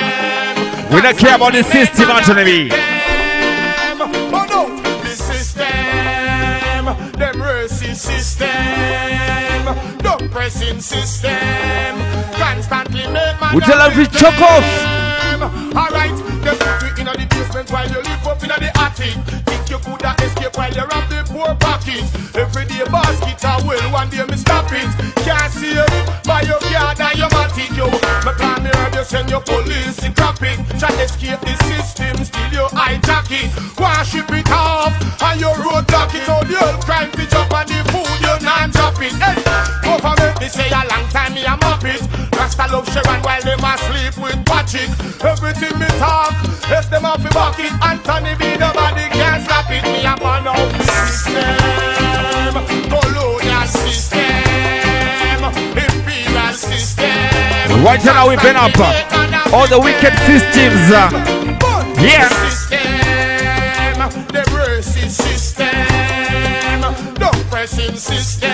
We 0.94 1.02
don't 1.02 1.18
care 1.18 1.36
about 1.36 1.54
the 1.54 1.64
system, 1.64 2.10
Anthony 2.10 3.21
the 10.42 10.50
pressing 10.50 10.80
system, 10.80 11.32
constantly 12.34 13.06
make 13.08 13.40
man. 13.40 13.56
We 13.56 13.62
tell 13.62 13.78
them 13.78 13.94
to 13.94 14.12
chuck 14.12 14.40
off. 14.42 14.66
Alright, 15.76 16.18
them 16.42 16.58
put 16.58 16.82
you 16.82 17.02
in 17.02 17.06
the 17.06 17.28
basement 17.30 17.70
while 17.72 17.88
you 17.88 18.02
live 18.02 18.28
up 18.28 18.42
in 18.42 18.50
the 18.50 18.72
attic. 18.80 19.14
Think 19.46 19.70
you 19.70 19.78
coulda 19.78 20.16
escape 20.22 20.58
while 20.58 20.74
you're 20.74 20.88
rob 20.88 21.10
the 21.10 21.22
poor 21.30 21.54
pocket. 21.56 22.04
Every 22.36 22.66
day 22.66 22.84
basket 22.86 23.44
a 23.44 23.62
well, 23.66 23.92
one 23.92 24.10
day 24.10 24.26
me 24.26 24.38
stop 24.38 24.72
it. 24.72 24.90
Can't 25.22 25.52
see 25.54 25.78
it 25.78 25.90
by 26.26 26.42
your 26.42 26.62
yard 26.74 27.00
and 27.00 27.18
your 27.18 27.30
matic. 27.30 27.70
Yo, 27.78 27.86
me 27.86 28.34
plan 28.38 28.64
me 28.64 28.72
you 28.98 29.04
send 29.04 29.30
your 29.30 29.42
police 29.42 30.02
crap 30.16 30.42
it. 30.42 30.58
Try 30.80 30.90
to 30.90 31.04
escape 31.04 31.42
the 31.42 31.56
system, 31.66 32.18
still 32.26 32.52
you 32.54 32.66
hijack 32.70 33.30
it. 33.30 33.50
One 33.80 34.06
ship 34.06 34.30
it 34.30 34.50
off 34.52 34.94
and 35.22 35.42
your 35.42 35.56
road 35.58 35.88
block 35.88 36.14
it. 36.14 36.30
All 36.30 36.46
the 36.46 36.58
old 36.66 36.86
crime 36.86 37.12
pitch 37.12 37.34
up 37.34 37.52
and 37.52 37.70
the 37.70 37.80
food 37.92 38.10
you 38.22 38.46
not 38.46 38.72
drop 38.72 39.02
it. 39.02 39.14
Hey, 39.18 39.41
government 39.84 40.40
me 40.40 40.48
say 40.48 40.70
a 40.70 40.82
long 40.90 41.08
time 41.10 41.34
me 41.34 41.44
a 41.46 41.56
mop 41.62 41.84
it. 41.86 42.02
Rasta 42.36 42.66
love 42.72 42.88
Sharon 42.94 43.22
while 43.22 43.42
them 43.42 43.60
a 43.64 43.78
sleep 43.78 44.16
with 44.18 44.40
Patrick. 44.46 44.90
Everything 45.24 45.78
me 45.80 45.88
talk, 46.00 46.34
yes 46.70 46.88
them 46.88 47.06
off 47.06 47.22
the 47.22 47.30
bucket. 47.30 47.72
Anthony 47.84 48.34
B 48.40 48.58
nobody 48.58 49.06
can 49.10 49.42
stop 49.46 49.70
it. 49.70 49.84
Me 49.84 50.04
a 50.06 50.16
burn 50.18 50.48
out 50.48 50.72
the 50.74 50.84
system, 50.84 52.56
colonial 52.90 53.68
system, 53.68 55.42
imperial 55.78 56.54
system. 56.54 57.84
Right 57.84 58.04
now 58.06 58.28
we've 58.30 58.42
been 58.42 58.56
up. 58.56 58.72
All 59.54 59.68
the 59.68 59.80
wicked 59.80 60.14
systems. 60.26 60.92
uh, 60.92 61.10
Yeah. 62.00 62.30
System, 62.30 62.88
the 64.34 64.44
racist 64.56 65.12
system, 65.22 66.82
the 67.16 67.30
pressing 67.50 67.96
system, 67.96 68.50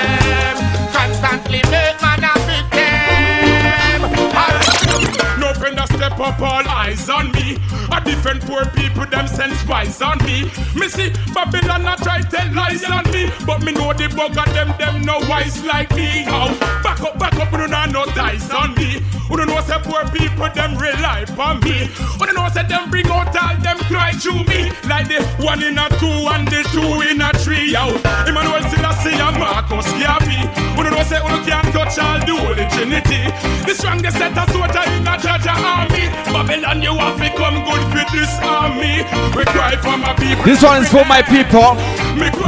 up, 6.20 6.40
all 6.40 6.68
eyes 6.68 7.10
on 7.10 7.32
me. 7.32 7.47
A 7.92 8.02
different 8.04 8.42
poor 8.42 8.66
people, 8.66 9.06
them 9.06 9.28
send 9.28 9.54
spies 9.54 10.02
on 10.02 10.18
me. 10.26 10.52
Me 10.76 10.88
see 10.90 11.12
Babylon 11.34 11.88
a 11.88 11.96
try 11.98 12.22
tell 12.22 12.52
lies 12.54 12.84
on 12.84 13.04
me, 13.12 13.30
but 13.46 13.64
me 13.64 13.72
know 13.72 13.94
the 13.94 14.08
bug 14.10 14.34
them, 14.34 14.74
them 14.78 15.02
no 15.04 15.20
wise 15.30 15.64
like 15.64 15.94
me. 15.96 16.24
How 16.24 16.48
back 16.84 17.02
up, 17.02 17.18
back 17.20 17.36
up, 17.36 17.52
you 17.52 17.68
know 17.68 17.86
no 17.86 18.06
dice 18.14 18.50
on 18.52 18.74
me. 18.76 19.02
You 19.30 19.46
know 19.46 19.62
say 19.62 19.78
poor 19.84 20.04
people, 20.10 20.50
them 20.50 20.78
rely 20.78 21.26
on 21.38 21.60
me. 21.62 21.90
You 22.20 22.34
know 22.34 22.50
say 22.50 22.64
them 22.64 22.90
bring 22.90 23.08
out 23.08 23.36
all 23.36 23.56
them 23.62 23.78
cry 23.86 24.12
through 24.12 24.44
me, 24.46 24.72
like 24.88 25.08
the 25.08 25.22
one 25.44 25.62
in 25.62 25.78
a 25.78 25.88
two 26.00 26.08
and 26.34 26.48
the 26.48 26.64
two 26.74 27.02
in 27.08 27.22
a 27.22 27.32
three. 27.40 27.76
Out. 27.76 28.00
Emmanuel 28.28 28.64
Selassie 28.72 29.14
and 29.14 29.38
Marcus 29.38 29.92
Garvey. 30.00 30.40
You 30.78 30.84
know 30.84 31.04
say 31.04 31.20
you 31.20 31.38
can't 31.46 31.68
touch 31.76 32.00
all 32.00 32.20
the 32.20 32.34
Holy 32.34 32.66
Trinity. 32.72 33.22
The 33.68 33.74
strongest 33.76 34.18
set 34.18 34.38
of 34.38 34.50
soldier 34.50 34.84
in 34.96 35.06
a 35.06 35.16
Georgia 35.20 35.52
army. 35.52 36.08
Babylon, 36.32 36.82
you 36.82 36.96
have 36.96 37.20
to 37.38 37.44
come 37.44 37.64
good 37.66 37.84
for 37.92 38.06
this 38.16 38.32
army. 38.42 39.04
We 39.36 39.46
cry 39.46 39.76
for 39.78 39.98
my 39.98 40.14
people. 40.14 40.44
This 40.44 40.64
one 40.64 40.82
is 40.82 40.90
for 40.90 41.06
my 41.06 41.22
people. 41.22 41.76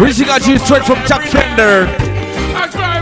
Reaching 0.02 0.30
out 0.30 0.42
to 0.42 0.52
you 0.52 0.60
straight 0.60 0.84
from 0.84 0.98
Jack 1.06 1.22
Fender. 1.30 1.86
I 2.56 2.68
cry 2.72 3.00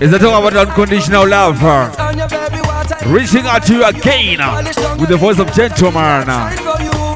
Is 0.00 0.10
the 0.10 0.18
talk 0.18 0.40
about 0.40 0.56
unconditional 0.56 1.28
love? 1.28 1.60
Reaching 3.06 3.44
out 3.44 3.62
to 3.66 3.74
you 3.74 3.84
again 3.84 4.38
with 4.98 5.10
the 5.10 5.16
voice 5.18 5.38
of 5.38 5.52
gentleman. 5.52 6.26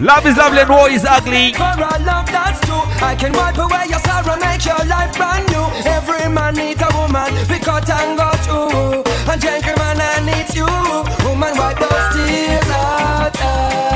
Love 0.05 0.26
is 0.26 0.37
lovely 0.37 0.61
and 0.61 0.68
war 0.68 0.91
is 0.91 1.05
ugly. 1.07 1.55
I 1.57 3.16
can 3.18 3.32
wipe 3.32 3.57
away 3.57 3.87
your 3.89 4.01
sorrow, 4.01 4.37
make 4.39 4.64
your 4.66 4.85
life 4.85 5.16
brand 5.16 5.49
new. 5.49 5.64
Every 5.89 6.28
man 6.28 6.55
needs 6.57 6.82
a 6.82 6.89
woman, 6.95 7.32
we 7.49 7.59
cut 7.59 7.89
and 7.89 8.18
go 8.18 8.30
through. 8.45 9.03
And 9.32 9.41
gentleman, 9.41 9.97
I 10.01 10.20
need 10.20 10.55
you. 10.55 10.68
Woman, 11.26 11.57
wipe 11.57 11.78
those 11.78 12.14
tears 12.14 12.68
out 12.68 13.93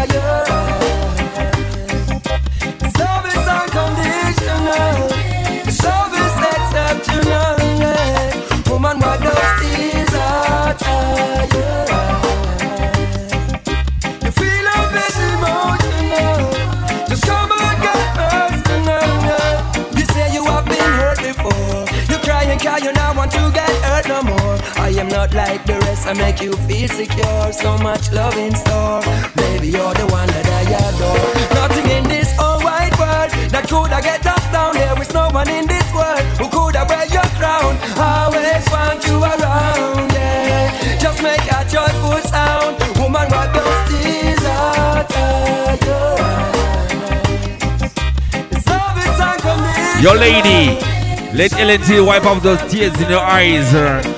I 25.09 25.11
am 25.11 25.17
not 25.17 25.33
like 25.35 25.65
the 25.65 25.73
rest, 25.89 26.07
I 26.07 26.13
make 26.13 26.43
you 26.43 26.53
feel 26.69 26.87
secure. 26.87 27.53
So 27.53 27.79
much 27.79 28.13
love 28.13 28.37
in 28.37 28.55
store. 28.55 29.01
Baby, 29.37 29.69
you're 29.69 29.95
the 29.95 30.07
one 30.13 30.29
that 30.29 30.45
I 30.45 30.69
adore. 30.69 31.33
Nothing 31.57 31.89
in 31.97 32.05
this 32.05 32.37
whole 32.37 32.61
wide 32.61 32.93
world 33.01 33.33
that 33.49 33.65
could 33.65 33.89
have 33.89 34.05
get 34.05 34.27
us 34.27 34.45
down. 34.53 34.75
There 34.75 35.01
is 35.01 35.15
no 35.15 35.31
one 35.31 35.49
in 35.49 35.67
this 35.67 35.89
world 35.97 36.21
who 36.37 36.47
could 36.53 36.77
have 36.77 36.91
wear 36.93 37.09
your 37.09 37.25
crown. 37.41 37.81
Always 37.97 38.69
want 38.69 39.01
you 39.09 39.17
around, 39.17 40.13
yeah. 40.13 40.77
Just 41.01 41.23
make 41.23 41.41
a 41.57 41.65
joyful 41.65 42.21
sound. 42.29 42.77
Woman, 43.01 43.33
wipe 43.33 43.53
those 43.57 43.81
tears 43.89 44.45
out. 44.45 45.09
Your 50.03 50.15
lady, 50.15 50.77
let 51.33 51.51
LNT 51.53 52.07
wipe 52.07 52.27
off 52.27 52.43
those 52.43 52.61
tears 52.71 53.01
in 53.01 53.09
your 53.09 53.25
eyes. 53.25 54.18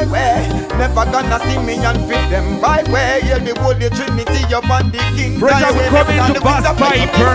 That's 0.00 0.10
my 0.10 0.12
way. 0.12 0.48
Never 0.78 1.04
gonna 1.10 1.38
see 1.40 1.58
me 1.58 1.84
and 1.84 1.98
fit 2.08 2.30
them 2.30 2.60
right 2.60 2.86
way. 2.88 3.20
Yeah, 3.24 3.38
the 3.38 3.58
Holy 3.60 3.88
Trinity 3.90 4.54
up 4.54 4.68
on 4.70 4.90
the 4.90 4.98
King. 5.16 5.38
Pressure 5.38 5.72
will 5.72 5.88
come 5.88 6.10
in 6.10 6.34
to 6.34 6.40
bust 6.40 6.66
piper. 6.78 7.34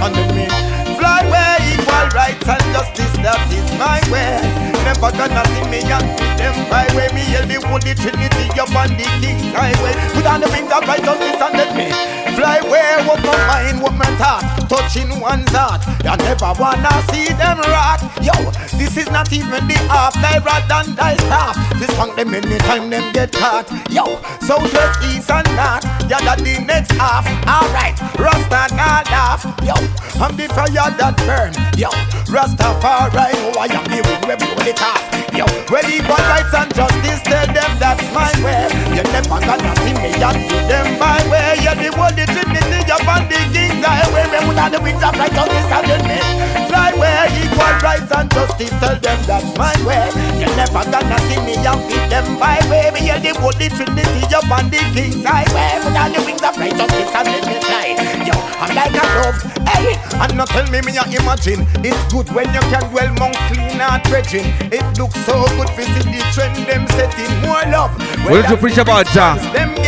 Fly 0.97 1.21
way, 1.29 1.75
equal 1.75 2.07
rights 2.15 2.47
and 2.47 2.65
justice, 2.73 3.13
that 3.21 3.41
is 3.51 3.67
my 3.77 3.99
way. 4.11 4.39
Never 4.83 5.11
gonna 5.11 5.43
see 5.53 5.65
me 5.69 5.81
and 5.91 6.07
fit 6.17 6.37
them 6.37 6.55
right 6.71 6.91
way. 6.95 7.09
Me 7.13 7.23
yell 7.31 7.45
the 7.45 7.59
Holy 7.67 7.93
Trinity 7.93 8.45
up 8.59 8.73
on 8.75 8.89
the 8.95 9.05
King's 9.21 9.53
highway. 9.53 9.93
Put 10.13 10.25
on 10.25 10.41
the 10.41 10.49
wings 10.49 10.71
of 10.71 10.87
righteousness 10.87 11.41
and 11.41 11.53
let 11.57 11.71
me 11.75 11.89
fly 12.35 12.59
where 12.67 12.99
up 12.99 13.19
my 13.23 13.37
mind, 13.47 13.81
what 13.81 13.93
my 13.93 14.05
thought, 14.19 14.43
touching 14.69 15.19
one's 15.19 15.49
heart. 15.51 15.81
You 16.03 16.15
never 16.23 16.51
wanna 16.59 16.91
see 17.11 17.31
them 17.33 17.59
rot. 17.59 18.01
Yo, 18.21 18.35
this 18.77 18.97
is 18.97 19.09
not 19.11 19.31
even 19.31 19.67
the 19.67 19.77
half, 19.89 20.13
die 20.15 20.39
rather 20.39 20.67
than 20.67 20.95
die 20.95 21.19
half. 21.27 21.55
This 21.79 21.91
song 21.95 22.15
them 22.15 22.33
anytime 22.33 22.89
them 22.89 23.11
get 23.13 23.31
caught. 23.31 23.67
Yo, 23.89 24.19
southwest, 24.39 24.99
east 25.11 25.31
and 25.31 25.47
north, 25.55 25.83
yeah, 26.09 26.21
that 26.23 26.39
the 26.39 26.59
next 26.63 26.91
half. 26.93 27.25
Alright, 27.47 27.95
Rasta 28.19 28.75
not 28.75 29.05
laugh. 29.11 29.43
Yo, 29.63 29.75
I'm 30.21 30.35
the 30.35 30.47
fire 30.51 30.91
that 30.95 31.15
burn. 31.25 31.51
Yo, 31.79 31.89
Rastafari, 32.31 33.35
oh 33.51 33.59
I 33.59 33.67
am 33.71 33.85
the 33.87 33.99
one 34.03 34.21
where 34.27 34.37
blow 34.37 34.67
it 34.67 34.81
off. 34.81 35.03
Yo, 35.35 35.45
well 35.67 35.89
equal 35.91 36.15
rights 36.31 36.53
and 36.55 36.71
justice, 36.73 37.21
tell 37.27 37.47
them 37.47 37.71
that's 37.79 38.03
my 38.15 38.31
way. 38.43 38.67
You 38.95 39.03
never 39.11 39.39
gonna 39.43 39.73
see 39.83 39.95
me 39.99 40.15
and 40.15 40.39
see 40.47 40.63
them 40.67 40.99
my 40.99 41.19
way. 41.27 41.59
Yeah, 41.59 41.75
the 41.75 41.91
world, 41.95 42.15
the 42.15 42.25
Trinity, 42.27 42.85
on 42.91 43.27
the 43.29 43.39
King's 43.51 43.85
Highway. 43.85 44.25
We 44.31 44.47
would 44.47 44.57
have 44.57 44.71
the 44.71 44.79
wings 44.81 45.03
of 45.03 45.13
righteousness 45.15 45.71
and 45.71 45.85
the 45.89 45.97
men 46.07 46.64
fly 46.75 46.91
where 46.99 47.25
equal 47.39 47.75
rights 47.79 48.11
and 48.11 48.27
justice, 48.35 48.75
tell 48.83 48.99
them 48.99 49.19
that's 49.23 49.47
my 49.55 49.71
way. 49.87 50.11
You 50.35 50.51
never 50.59 50.83
gonna 50.91 51.17
see 51.31 51.39
me 51.47 51.55
and 51.55 51.79
feed 51.87 52.11
them 52.11 52.27
my 52.37 52.59
way. 52.67 52.91
We 52.91 53.07
hear 53.07 53.19
the 53.19 53.31
the 53.31 53.67
Trinity, 53.71 54.23
up 54.35 54.51
on 54.51 54.67
the 54.67 54.83
King's 54.91 55.23
Highway. 55.23 55.79
We 55.79 55.89
have 55.95 56.11
the 56.11 56.19
wings 56.27 56.43
of 56.43 56.55
righteousness 56.59 57.15
and 57.15 57.27
the 57.31 57.39
men 57.47 57.61
fly. 57.63 57.95
Yo, 58.27 58.35
I'm 58.59 58.75
like 58.75 58.91
a 58.91 59.03
dove. 59.15 59.39
Hey, 59.71 59.95
and 60.19 60.35
not 60.35 60.49
tell 60.49 60.67
me 60.69 60.81
me 60.83 60.91
a 60.99 61.03
imagine. 61.07 61.63
It's 61.79 61.99
good 62.11 62.27
when 62.35 62.51
you 62.53 62.63
can 62.67 62.83
dwell 62.91 63.07
among 63.07 63.33
clean 63.47 63.79
and 63.79 64.03
dredging. 64.03 64.51
It 64.75 64.83
looks 64.99 65.15
so 65.25 65.47
good 65.55 65.71
see 65.87 66.03
the 66.11 66.21
trend 66.35 66.55
them 66.67 66.87
setting 66.91 67.31
more 67.41 67.63
love. 67.71 67.95
We're 68.25 68.43
going 68.43 68.55
to 68.55 68.57
preach 68.57 68.77
about 68.77 69.07
uh, 69.15 69.35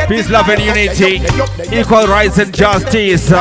peace, 0.07 0.29
love, 0.29 0.47
and 0.49 0.61
unity, 0.61 1.19
equal 1.75 2.07
rights 2.07 2.37
and 2.37 2.53
justice. 2.53 3.31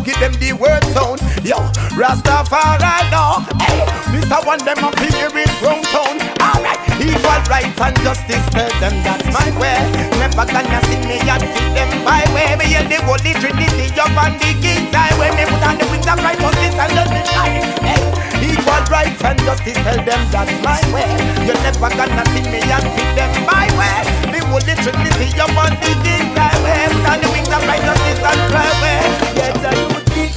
And 0.00 0.08
give 0.08 0.16
them 0.16 0.32
the 0.40 0.56
word 0.56 0.80
sound. 0.96 1.20
Yo, 1.44 1.60
Rastafari 1.92 3.04
now. 3.12 3.44
Hey, 3.60 3.84
Mr. 4.08 4.40
One 4.48 4.56
them 4.64 4.80
up 4.80 4.96
here 4.96 5.28
in 5.28 5.44
round 5.60 5.84
town. 5.92 6.16
Alright, 6.40 6.80
equal 6.96 7.36
rights 7.52 7.76
and 7.76 7.96
justice, 8.00 8.40
tell 8.48 8.72
them 8.80 8.96
that's 9.04 9.28
my 9.28 9.44
way. 9.60 9.76
Never 10.16 10.48
gonna 10.48 10.80
see 10.88 11.04
me 11.04 11.20
and 11.20 11.44
see 11.52 11.68
them 11.76 11.92
my 12.00 12.24
way. 12.32 12.56
Me 12.56 12.64
hear 12.72 12.80
the 12.88 12.96
Holy 13.04 13.36
Trinity 13.44 13.92
up 14.00 14.16
on 14.16 14.40
the 14.40 14.56
King's 14.64 14.88
Highway. 14.88 15.36
Me 15.36 15.44
put 15.44 15.68
on 15.68 15.76
the 15.76 15.84
wings 15.92 16.08
of 16.08 16.16
righteousness 16.16 16.80
and 16.80 17.26
shine. 17.28 17.60
Hey, 17.84 18.00
equal 18.40 18.80
rights 18.88 19.20
and 19.20 19.36
justice, 19.44 19.76
tell 19.84 20.00
them 20.00 20.22
that's 20.32 20.56
my 20.64 20.80
way. 20.96 21.12
You 21.44 21.52
never 21.60 21.92
gonna 21.92 22.24
see 22.32 22.48
me 22.48 22.64
and 22.64 22.88
see 22.96 23.08
them 23.12 23.28
my 23.44 23.68
way. 23.76 24.00
The 24.32 24.40
Holy 24.48 24.74
Trinity 24.80 25.28
up 25.36 25.52
on 25.60 25.76
the 25.76 25.92
King's 26.00 26.32
Highway. 26.32 26.88
Put 26.88 27.04
on 27.04 27.18
the 27.20 27.28
wings 27.36 27.52
of 27.52 27.60
righteousness 27.68 28.16
and 28.24 28.40
fly 28.48 28.64
away. 28.80 29.09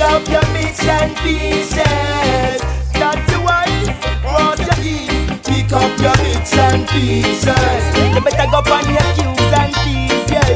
Up 0.03 0.27
your 0.27 0.41
bits 0.53 0.85
and 0.85 1.15
pieces. 1.17 2.59
That's 2.93 3.23
the 3.31 3.39
wise, 3.39 3.89
cross 4.21 4.59
your 4.59 4.77
keys. 4.83 5.09
Pick 5.47 5.71
up 5.71 5.91
your 5.99 6.15
bits 6.23 6.53
and 6.57 6.87
pieces. 6.89 7.83
You 8.13 8.21
better 8.21 8.47
go 8.51 8.59
on 8.59 8.85
your 8.91 9.09
Q's 9.15 9.53
and 9.59 9.73
T's, 9.81 10.31
yeah. 10.31 10.51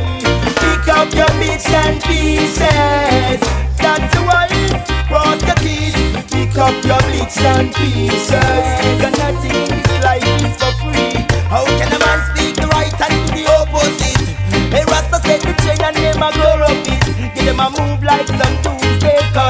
Pick 0.62 0.88
up 0.90 1.10
your 1.14 1.32
bits 1.40 1.70
and 1.72 2.02
pieces. 2.04 3.40
That's 3.80 4.08
the 4.14 4.22
wise, 4.28 4.84
cross 5.08 5.42
your 5.44 5.58
keys. 5.64 5.96
Pick 6.32 6.58
up 6.58 6.76
your 6.84 7.02
bits 7.12 7.40
and 7.42 7.74
pieces. 7.76 8.68
Cause 9.00 9.16
nothing 9.18 9.56
in 9.56 9.82
this 9.82 10.04
life 10.04 10.28
is 10.44 10.56
for 10.60 10.74
free. 10.84 11.16
How 11.48 11.66
can 11.66 11.90
a 11.94 12.00
man 12.00 12.20
speak 12.36 12.56
the 12.56 12.68
right 12.68 12.94
and 12.94 13.16
do 13.28 13.44
the 13.44 13.46
opposite? 13.58 14.28
Hey, 14.74 14.84
Rasta 14.86 15.18
said 15.26 15.42
the 15.42 15.54
chain 15.64 15.82
and 15.82 15.96
them 15.96 16.24
a 16.24 16.30
go 16.36 16.60
rub 16.60 16.86
it. 16.86 17.36
Give 17.36 17.46
them 17.46 17.60
a 17.60 17.70
move 17.72 18.04
like 18.04 18.28
some 18.28 18.56
Tuesday 18.62 18.77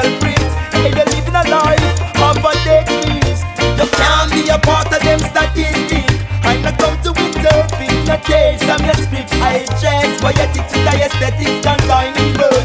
culprits. 0.08 0.54
Hey, 0.72 0.92
they 0.92 1.06
living 1.12 1.36
a 1.36 1.44
life 1.50 2.00
of 2.22 2.38
a 2.40 2.54
dead. 2.64 2.88
You 3.80 3.88
can't 4.00 4.32
be 4.32 4.48
a 4.50 4.58
part 4.60 4.88
of 4.88 5.02
them 5.04 5.20
statistics. 5.20 6.14
I 6.44 6.58
not 6.64 6.80
come 6.80 6.98
to 7.04 7.10
interpret 7.10 7.92
the 8.08 8.18
tales 8.24 8.64
from 8.64 8.84
your 8.86 8.96
script. 8.96 9.34
I 9.44 9.66
dress 9.80 10.22
poetic 10.22 10.66
to 10.72 10.78
the 10.86 10.94
aesthetics 11.06 11.60
combining 11.66 12.34
verses 12.34 12.57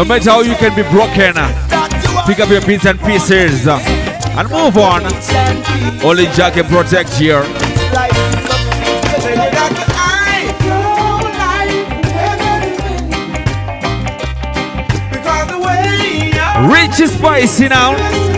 no 0.00 0.06
matter 0.06 0.30
how 0.30 0.40
you 0.40 0.54
can 0.54 0.74
be 0.74 0.82
broken, 0.84 1.34
pick 2.24 2.40
up 2.40 2.48
your 2.48 2.62
bits 2.62 2.86
and 2.86 2.98
pieces 3.00 3.66
and 3.68 4.48
move 4.48 4.78
on. 4.78 5.02
Only 6.02 6.24
Jack 6.32 6.54
can 6.54 6.64
protect 6.64 7.20
you. 7.20 7.36
Rich 16.72 17.00
is 17.00 17.12
spicy 17.12 17.68
now. 17.68 18.29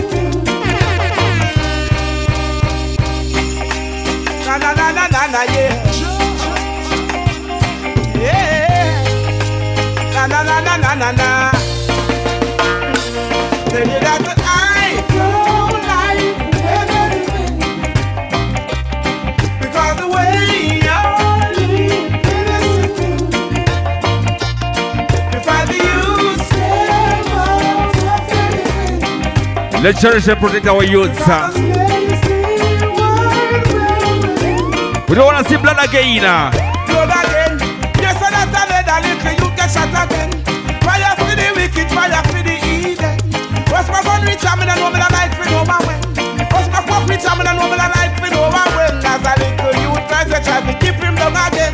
Let's 29.83 29.99
cherish 29.99 30.29
and 30.29 30.39
protect 30.39 30.65
our 30.65 30.81
youths. 30.81 31.19
We 35.09 35.15
don't 35.19 35.27
want 35.27 35.43
to 35.43 35.51
see 35.51 35.59
blood 35.59 35.75
again. 35.83 36.23
uh. 36.23 36.47
blood 36.87 37.11
again. 37.11 37.59
Yes, 37.99 38.15
and 38.15 38.31
that 38.31 38.63
I 38.63 38.79
a 38.79 39.03
little 39.03 39.43
you 39.43 39.51
get 39.59 39.67
shot 39.67 39.91
again. 39.91 40.31
Fire 40.87 41.11
for 41.19 41.35
the 41.35 41.51
wicked, 41.59 41.91
fire 41.91 42.23
for 42.31 42.39
the 42.47 42.55
heathen. 42.63 43.19
What's 43.75 43.91
my 43.91 43.99
gun 44.07 44.23
reach? 44.23 44.39
I'm 44.47 44.63
in 44.63 44.71
a 44.71 44.75
woman 44.79 45.03
life 45.03 45.35
for 45.35 45.51
no 45.51 45.67
man. 45.67 45.83
What's 46.47 46.71
my 46.71 46.79
fuck 46.87 47.03
reach? 47.11 47.27
I'm 47.27 47.43
in 47.43 47.47
a 47.47 47.53
woman 47.59 47.75
life 47.75 48.15
for 48.23 48.31
no 48.31 48.47
man. 48.55 49.03
As 49.03 49.19
a 49.19 49.35
little 49.35 49.75
you 49.83 49.91
tries 50.07 50.31
to 50.31 50.39
try 50.39 50.63
to 50.63 50.73
keep 50.79 50.95
him 50.95 51.15
down 51.19 51.35
again. 51.35 51.72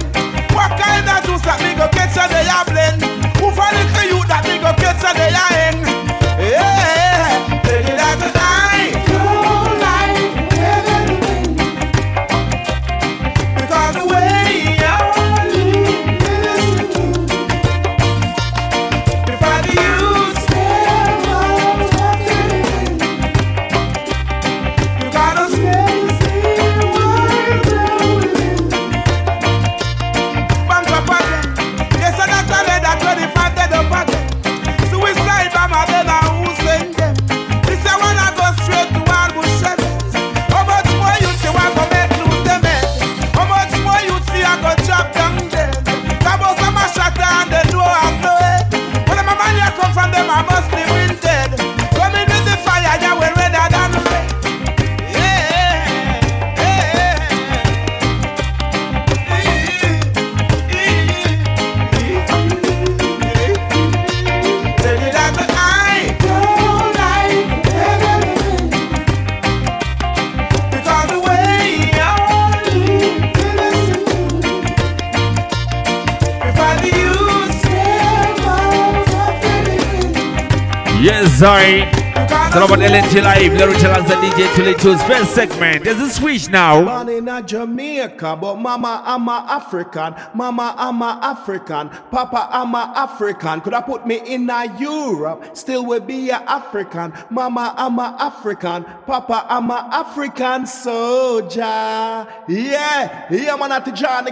Sorry. 81.40 81.99
All 82.52 82.64
about 82.66 82.80
LNG 82.80 83.22
Live, 83.22 83.54
Lyric 83.54 83.78
alongside 83.84 84.18
DJ 84.24 84.56
Tully 84.56 84.74
Tools. 84.74 85.04
First 85.04 85.36
segment. 85.36 85.84
There's 85.84 86.00
a 86.00 86.10
switch 86.10 86.50
now. 86.50 86.84
Born 86.84 87.08
in 87.08 87.46
Jamaica, 87.46 88.40
but 88.42 88.56
mama 88.56 89.04
I'm 89.06 89.28
a 89.28 89.46
African. 89.48 90.16
Mama 90.34 90.74
I'm 90.76 91.00
a 91.00 91.20
African. 91.22 91.90
Papa 92.10 92.50
I'm 92.50 92.74
a 92.74 92.92
African. 92.96 93.62
Could 93.62 93.76
I 93.76 93.82
put 93.82 94.08
me 94.08 94.22
in 94.26 94.50
a 94.50 94.66
Europe? 94.80 95.56
Still 95.56 95.86
would 95.86 96.08
be 96.08 96.32
a 96.32 96.38
African. 96.38 97.14
Mama 97.30 97.76
I'm 97.78 98.00
a 98.00 98.18
African. 98.20 98.84
Papa 99.06 99.46
I'm 99.48 99.70
a 99.70 99.88
African 99.92 100.66
soldier. 100.66 101.60
Yeah, 101.60 103.28
yeah, 103.30 103.56
man 103.58 103.74
at 103.74 103.86
the 103.86 103.92
Johnny 103.92 104.32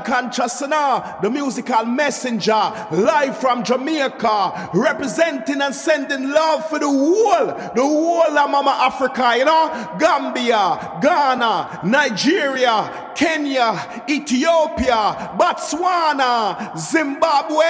now. 0.67 1.19
The 1.21 1.29
musical 1.29 1.85
messenger, 1.85 2.73
live 2.91 3.37
from 3.37 3.63
Jamaica, 3.63 4.71
representing 4.73 5.61
and 5.61 5.75
sending 5.75 6.31
love 6.31 6.67
for 6.67 6.79
the 6.79 6.89
world, 6.89 7.75
the 7.75 8.06
whole 8.07 8.37
of 8.37 8.49
Mama 8.49 8.71
Africa, 8.71 9.35
you 9.37 9.45
know, 9.45 9.95
Gambia, 9.99 10.99
Ghana, 11.01 11.81
Nigeria, 11.83 13.11
Kenya, 13.15 14.03
Ethiopia, 14.07 15.33
Botswana, 15.37 16.77
Zimbabwe, 16.77 17.65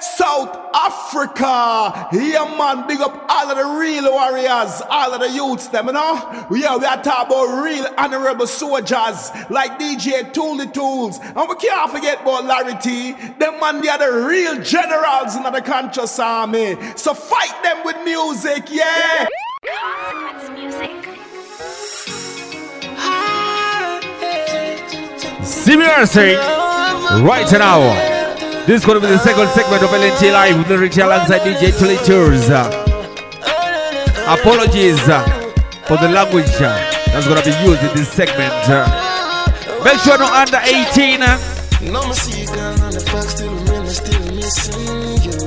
South 0.00 0.54
Africa. 0.74 2.08
Yeah, 2.12 2.54
man, 2.58 2.86
big 2.86 3.00
up 3.00 3.24
all 3.28 3.50
of 3.50 3.56
the 3.56 3.80
real 3.80 4.12
warriors, 4.12 4.82
all 4.88 5.14
of 5.14 5.20
the 5.20 5.30
youths, 5.30 5.68
them, 5.68 5.86
you 5.86 5.92
know. 5.92 6.46
Yeah, 6.50 6.76
we 6.76 6.84
are 6.84 7.02
talking 7.02 7.34
about 7.34 7.62
real 7.62 7.86
honorable 7.96 8.46
soldiers 8.46 9.30
like 9.50 9.78
DJ 9.78 10.32
Tool 10.32 10.56
the 10.56 10.66
Tools. 10.66 11.18
And 11.22 11.48
we 11.48 11.54
can't 11.56 11.90
forget 11.90 12.20
about 12.22 12.44
Larry 12.44 12.78
T. 12.80 13.12
Them 13.38 13.60
man, 13.60 13.80
they 13.80 13.88
are 13.88 13.98
the 13.98 14.26
real 14.26 14.60
generals 14.62 15.36
in 15.36 15.42
the 15.42 15.62
conscious 15.64 16.18
army. 16.18 16.76
So 16.96 17.14
fight 17.14 17.62
them 17.62 17.84
with 17.84 17.96
music, 18.04 18.68
yeah. 18.70 19.28
Consequence 19.72 20.50
music. 20.58 20.90
Seriously, 25.44 26.34
right 27.22 27.46
now. 27.52 27.80
This 28.66 28.80
is 28.80 28.84
going 28.86 29.00
to 29.00 29.06
be 29.06 29.12
the 29.12 29.18
second 29.18 29.48
segment 29.48 29.82
of 29.82 29.90
LNT 29.90 30.32
Live 30.32 30.58
with 30.58 30.68
Lyric 30.68 30.96
alongside 30.96 31.40
DJ 31.42 31.76
Tully 31.78 31.96
Tours. 32.06 32.48
Apologies 34.26 35.00
for 35.86 35.96
the 35.98 36.08
language 36.08 36.46
that's 36.58 37.26
going 37.26 37.42
to 37.42 37.44
be 37.44 37.54
used 37.64 37.82
in 37.82 37.94
this 37.96 38.08
segment. 38.10 38.52
Make 39.84 39.98
sure 40.00 40.18
no 40.18 40.26
under 40.32 40.58
18. 40.58 41.22
uh, 41.22 41.38
No, 41.82 42.06
me 42.06 42.14
see 42.14 42.40
you 42.42 42.46
girl 42.48 42.80
on 42.82 42.90
the 42.92 43.00
fact 43.00 43.30
still 43.30 43.52
remain, 43.54 43.86
still 43.86 44.34
missing 44.34 45.22
you. 45.22 45.38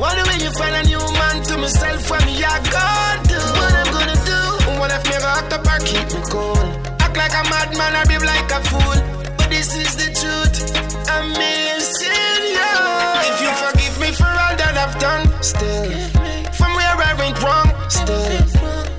Wonder 0.00 0.22
when 0.30 0.40
you 0.40 0.50
find 0.52 0.74
a 0.74 0.82
new 0.88 1.09
to 1.44 1.56
myself, 1.58 2.10
what 2.10 2.24
me 2.26 2.42
I 2.42 2.58
gonna 2.68 3.22
do? 3.28 3.40
What 3.58 3.72
I'm 3.72 3.92
gonna 3.92 4.18
do? 4.24 4.40
What 4.78 4.92
if 4.92 5.04
me 5.08 5.16
rock 5.22 5.52
up 5.52 5.66
or 5.66 5.78
keep 5.84 6.06
me 6.12 6.20
cool? 6.28 6.58
Act 7.00 7.16
like 7.16 7.32
a 7.32 7.42
madman 7.48 7.96
or 7.96 8.04
behave 8.06 8.24
like 8.24 8.50
a 8.50 8.60
fool. 8.68 8.98
But 9.36 9.48
this 9.48 9.74
is 9.76 9.96
the 9.96 10.10
truth, 10.12 10.74
I'm 11.08 11.30
missing 11.32 12.42
you. 12.56 12.72
If 13.30 13.40
you 13.40 13.50
forgive 13.56 13.94
me 14.00 14.12
for 14.12 14.28
all 14.28 14.54
that 14.56 14.76
I've 14.76 14.96
done, 14.98 15.26
still. 15.42 15.90
From 16.52 16.74
where 16.74 16.96
I 16.96 17.14
went 17.18 17.40
wrong, 17.42 17.68
still. 17.88 18.40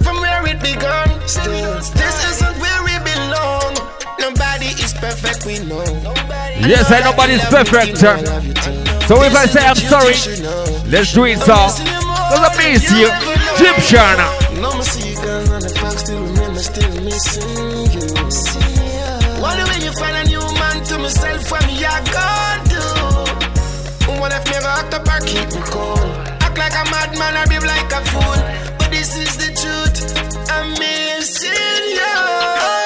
From 0.01 0.17
where 0.21 0.45
it 0.47 0.61
begun, 0.61 1.09
still. 1.27 1.75
This 1.93 2.17
isn't 2.31 2.57
where 2.59 2.81
we 2.83 2.95
belong. 3.05 3.75
Nobody 4.19 4.73
is 4.81 4.93
perfect, 4.93 5.45
we 5.45 5.59
know. 5.65 5.85
Yes, 6.61 6.91
I 6.91 7.01
nobody's 7.01 7.43
perfect. 7.45 7.97
So 9.07 9.23
if 9.23 9.35
I 9.35 9.45
say 9.45 9.61
I'm 9.65 9.75
sorry, 9.75 10.15
let's 10.89 11.13
do 11.13 11.25
it, 11.25 11.39
so. 11.39 12.00
Cause 12.31 12.39
I 12.39 12.55
see 14.83 15.09
you 15.09 15.19
the 15.59 15.69
still 15.75 16.55
I 16.55 16.61
still 16.61 16.95
missing 17.03 17.91
you. 17.91 18.07
When 19.67 19.81
you 19.81 19.91
find 19.99 20.15
a 20.15 20.23
new 20.29 20.39
man 20.39 20.81
to 20.85 20.97
myself, 20.99 21.51
what 21.51 21.67
me 21.67 21.83
I 21.83 21.99
gonna 22.15 22.63
do? 22.71 22.87
What 24.15 24.31
if 24.31 24.47
me 24.47 24.63
up 24.95 25.07
or 25.11 25.19
keep 25.27 25.49
me 25.51 25.61
cool? 25.65 25.99
Act 26.39 26.57
like 26.57 26.71
a 26.71 26.85
madman 26.89 27.35
or 27.35 27.45
like 27.67 27.91
a 27.91 27.99
fool. 28.11 28.39
But 28.79 28.91
this 28.91 29.17
is 29.17 29.35
the 29.35 29.51
truth, 29.51 30.49
I'm 30.49 30.71
missing 30.79 31.51
you. 31.99 32.80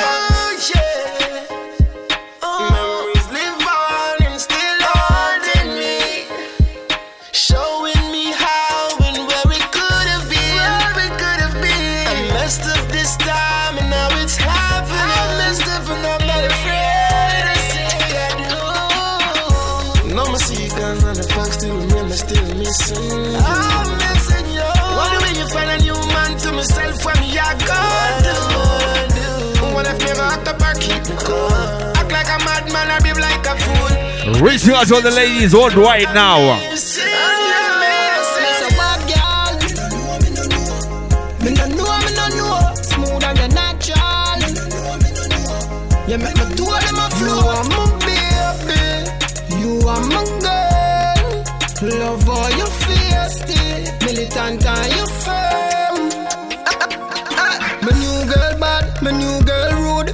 Reaching 33.45 34.73
out 34.73 34.87
to 34.87 34.95
all 34.95 35.01
the 35.03 35.11
ladies 35.11 35.53
worldwide 35.53 36.11
now. 36.15 36.39
Me 41.43 41.51
know, 41.51 41.67
me 41.69 42.09
no 42.17 42.25
know. 42.37 42.73
Smooth 42.73 43.23
and 43.23 43.37
the 43.37 43.47
natural. 43.53 44.41
You 46.09 46.17
make 46.17 46.35
me 46.35 46.45
do 46.55 46.65
them 46.65 46.97
a 46.97 47.07
flow. 47.13 47.37
You 47.37 47.49
are 47.53 47.65
my 47.69 47.85
baby. 48.01 48.83
You 49.61 49.71
are 49.87 50.01
my 50.09 50.23
girl. 50.41 51.19
Love 51.99 52.23
how 52.23 52.49
you 52.49 52.67
feisty. 52.81 53.61
Militant 54.05 54.65
and 54.65 54.91
you 54.95 55.05
firm. 55.21 55.97
My 57.85 57.91
new 57.99 58.17
girl 58.33 58.53
bad, 58.59 58.85
my 59.03 59.11
new 59.11 59.27
girl 59.27 59.35
rude. 59.35 59.44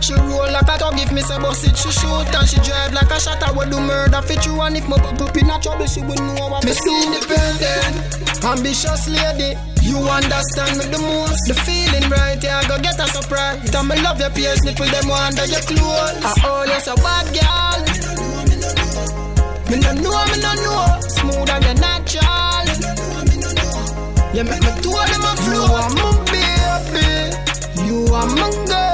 She 0.01 0.15
roll 0.15 0.49
like 0.49 0.65
a 0.65 0.77
dog 0.79 0.97
if 0.97 1.11
me 1.13 1.21
say 1.21 1.37
boss 1.37 1.63
it, 1.63 1.77
she 1.77 1.91
shoot 1.91 2.25
and 2.33 2.49
she 2.49 2.57
drive 2.65 2.91
like 2.91 3.11
a 3.11 3.19
shot. 3.19 3.41
I 3.43 3.51
would 3.51 3.69
do 3.69 3.79
murder 3.79 4.21
fit 4.23 4.45
you 4.47 4.59
and 4.61 4.75
if 4.75 4.87
my 4.89 4.97
up 4.97 5.37
in 5.37 5.49
a 5.49 5.59
trouble, 5.61 5.85
she 5.85 6.01
would 6.01 6.17
know 6.17 6.47
what 6.49 6.65
me 6.65 6.71
see 6.71 7.05
independent, 7.05 8.43
ambitious 8.43 9.07
lady. 9.07 9.53
You 9.85 9.97
understand 10.09 10.77
me 10.77 10.85
the 10.89 10.97
most. 10.97 11.45
The 11.47 11.53
feeling 11.65 12.09
right, 12.09 12.41
yeah, 12.41 12.67
go 12.67 12.81
get 12.81 12.97
a 12.99 13.07
surprise. 13.07 13.69
Tell 13.69 13.83
me 13.83 13.95
love 14.01 14.19
your 14.19 14.31
peers, 14.31 14.63
nipple 14.63 14.85
them 14.85 15.11
under 15.11 15.45
your 15.45 15.61
clothes. 15.69 16.25
I 16.25 16.33
oh, 16.49 16.65
you're 16.65 16.79
so 16.81 16.95
bad, 16.97 17.29
girl. 17.29 17.77
Me 19.69 19.77
no 19.85 19.93
know, 20.01 20.17
me 20.33 20.37
no 20.41 20.51
know. 20.65 20.97
Smooth 21.13 21.49
and 21.49 21.63
the 21.63 21.73
natural. 21.77 22.65
You 24.33 24.43
make 24.49 24.61
me 24.65 24.71
two 24.81 24.97
of 24.97 25.05
them 25.13 25.29
a 25.29 25.33
flow. 25.45 25.61
You 25.61 25.77
are 25.77 25.93
my 25.93 26.09
baby. 26.33 27.37
You 27.85 28.09
are 28.13 28.25
my 28.25 28.49
girl. 28.65 28.90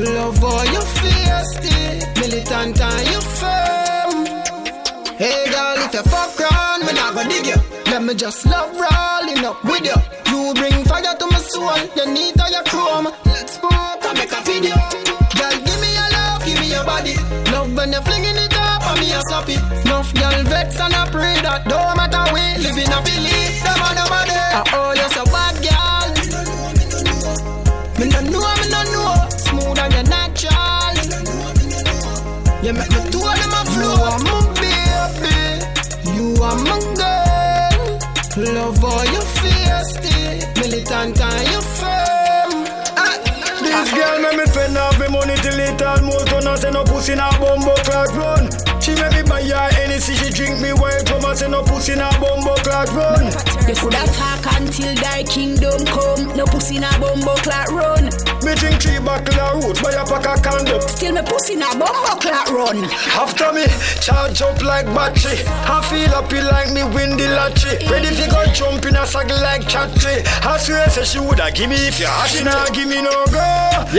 Love 0.00 0.38
how 0.38 0.62
you 0.64 0.80
feisty. 0.96 2.00
Militant 2.16 2.80
and 2.80 3.06
you 3.12 3.20
firm. 3.36 4.24
Hey 5.20 5.44
girl, 5.52 5.76
if 5.84 5.92
you 5.92 6.02
fuck 6.04 6.40
around, 6.40 6.86
me 6.86 6.92
not 6.94 7.14
gonna 7.14 7.28
dig 7.28 7.44
you. 7.44 7.56
Let 7.84 8.02
me 8.02 8.14
just 8.14 8.46
love 8.46 8.72
rolling 8.72 9.44
up 9.44 9.62
with 9.62 9.84
you. 9.84 9.98
You 10.32 10.54
bring 10.54 10.84
fire 10.84 11.14
to 11.14 11.26
my 11.26 11.38
soul. 11.38 11.76
You 11.96 12.06
need 12.14 12.40
all 12.40 12.48
your 12.50 12.64
chrome. 12.64 13.12
Let's 13.26 13.58
smoke 13.58 14.00
and 14.08 14.16
make 14.16 14.32
a 14.32 14.40
video. 14.40 14.72
Girl, 15.36 15.56
give 15.68 15.80
me 15.84 15.92
your 15.92 16.08
love, 16.16 16.44
give 16.46 16.58
me 16.60 16.70
your 16.72 16.84
body. 16.84 17.14
Love 17.52 17.76
when 17.76 17.92
you're 17.92 18.00
flinging 18.00 18.40
it 18.40 18.56
up 18.56 18.86
on 18.88 18.98
me 19.00 19.12
a 19.12 19.20
sloppy. 19.28 19.56
Enough 19.84 20.14
girl 20.14 20.42
vex 20.48 20.80
and 20.80 20.94
I 20.94 21.10
pray 21.12 21.36
that 21.44 21.68
don't 21.68 21.96
matter 22.00 22.24
we 22.32 22.40
live 22.64 22.78
in 22.78 22.88
a 22.88 23.00
belief. 23.04 23.52
Them 23.68 23.82
on 23.84 23.94
nobody. 24.00 24.32
I 24.32 24.64
oh, 24.72 24.96
you're 24.96 25.12
so 25.12 25.24
bad, 25.28 25.60
girl. 25.60 26.08
Me 28.00 28.08
no 28.08 28.20
know, 28.32 28.40
me 28.64 28.68
no 28.72 28.80
know. 28.92 28.99
You 32.70 32.76
make 32.76 32.90
me 32.90 33.10
two 33.10 33.18
of 33.18 33.34
them 33.34 33.50
a 33.50 33.64
flow. 33.66 33.82
You 33.82 33.98
are 34.06 34.18
my 34.30 34.38
baby. 34.62 35.34
You 36.14 36.26
are 36.40 36.54
my 36.54 36.78
girl. 36.94 37.98
Love 38.54 38.84
all 38.84 39.04
your 39.06 39.26
feisty. 39.42 40.46
Militant 40.54 41.20
and 41.20 41.48
you 41.50 41.60
me 44.16 44.22
make 44.22 44.36
me 44.38 44.46
spend 44.46 44.76
off 44.76 44.98
me 44.98 45.08
money 45.08 45.36
till 45.36 45.58
it 45.58 45.80
almost 45.82 46.26
done. 46.26 46.46
I 46.46 46.54
say 46.56 46.70
no 46.70 46.84
pussy 46.84 47.14
na 47.14 47.30
bumbo 47.38 47.74
clock 47.86 48.14
run. 48.16 48.48
She 48.80 48.94
make 48.94 49.12
me 49.12 49.22
buy 49.22 49.42
her 49.42 49.70
anything 49.82 50.16
she 50.16 50.30
drink 50.30 50.60
me 50.60 50.72
white 50.72 51.08
rum. 51.10 51.24
I 51.24 51.34
say 51.34 51.48
no 51.48 51.62
pussy 51.62 51.94
na 51.94 52.10
bumbo 52.18 52.54
clock 52.64 52.92
run. 52.94 53.30
You 53.68 53.74
coulda 53.76 54.02
talk 54.16 54.46
until 54.58 54.94
thy 54.96 55.22
kingdom 55.24 55.84
come. 55.86 56.34
No 56.36 56.44
pussy 56.46 56.78
na 56.78 56.90
bumbo 56.98 57.34
clock 57.44 57.70
run. 57.70 58.10
Me 58.42 58.54
drink 58.56 58.80
three 58.80 58.98
bottle 58.98 59.38
of 59.40 59.64
roots, 59.64 59.82
buy 59.82 59.92
a 59.92 60.04
pack 60.04 60.26
of 60.26 60.42
condom. 60.42 60.80
Still 60.88 61.12
me 61.14 61.22
pussy 61.22 61.54
na 61.56 61.70
bumbo 61.76 62.16
clock 62.18 62.48
run. 62.50 62.84
After 63.14 63.52
me, 63.52 63.66
charge 64.00 64.40
up 64.42 64.62
like 64.62 64.86
battery. 64.96 65.38
I 65.68 65.84
feel 65.86 66.08
happy 66.08 66.40
like 66.40 66.72
me 66.72 66.82
win 66.94 67.16
the 67.16 67.28
lottery. 67.36 67.78
Ready 67.86 68.10
fi 68.16 68.26
go 68.30 68.42
jump 68.52 68.86
in 68.86 68.96
a 68.96 69.06
saddle 69.06 69.40
like 69.42 69.68
chatry. 69.68 70.24
I 70.42 70.56
swear 70.58 70.88
say 70.88 71.04
she 71.04 71.18
woulda 71.20 71.52
give 71.52 71.68
me 71.68 71.76
if 71.76 72.00
you 72.00 72.06
ask. 72.06 72.34
She 72.36 72.42
nah 72.42 72.66
give 72.70 72.88
me 72.88 73.02
no 73.02 73.12
go. 73.30 73.46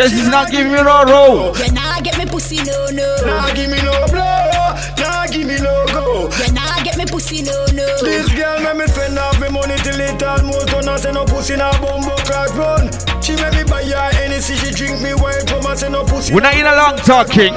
Yes, 0.02 0.14
she's 0.14 0.28
not 0.30 0.50
giving 0.50 0.72
me 0.72 0.82
no 0.82 1.04
roll. 1.04 1.56
You 1.58 1.72
nah 1.74 2.02
get 2.02 2.18
me 2.18 2.26
pussy 2.26 2.56
no 2.64 2.88
no. 2.90 3.18
Nah 3.24 3.54
give 3.54 3.70
me 3.70 3.78
no 3.84 3.94
blow. 4.08 4.74
Nah 4.98 5.28
give 5.28 5.46
me 5.46 5.58
no 5.58 5.86
go. 5.94 6.01
You 6.30 6.54
nah 6.54 6.84
get 6.84 6.98
me 6.98 7.06
pussy 7.06 7.42
no 7.42 7.66
no. 7.74 7.86
This 8.02 8.30
girl 8.34 8.62
make 8.62 8.78
me 8.78 8.88
spend 8.88 9.18
off 9.18 9.40
me 9.42 9.50
money 9.50 9.78
till 9.82 10.00
it 10.00 10.22
almost 10.22 10.68
done. 10.68 10.88
I 10.88 10.98
say 10.98 11.12
no 11.12 11.26
pussy 11.26 11.56
na 11.56 11.72
bumbo 11.82 12.16
crack 12.28 12.54
run. 12.56 12.90
She 13.22 13.36
make 13.36 13.54
me 13.54 13.64
buy 13.64 13.84
her 13.84 14.12
anything 14.22 14.58
she 14.58 14.72
drink 14.72 15.02
me 15.02 15.14
white 15.14 15.50
rum. 15.52 15.66
I 15.66 15.76
say 15.76 15.90
no 15.90 16.04
pussy. 16.04 16.34
We're 16.34 16.42
not 16.42 16.56
in 16.56 16.66
a 16.66 16.76
long 16.76 16.98
talking. 16.98 17.54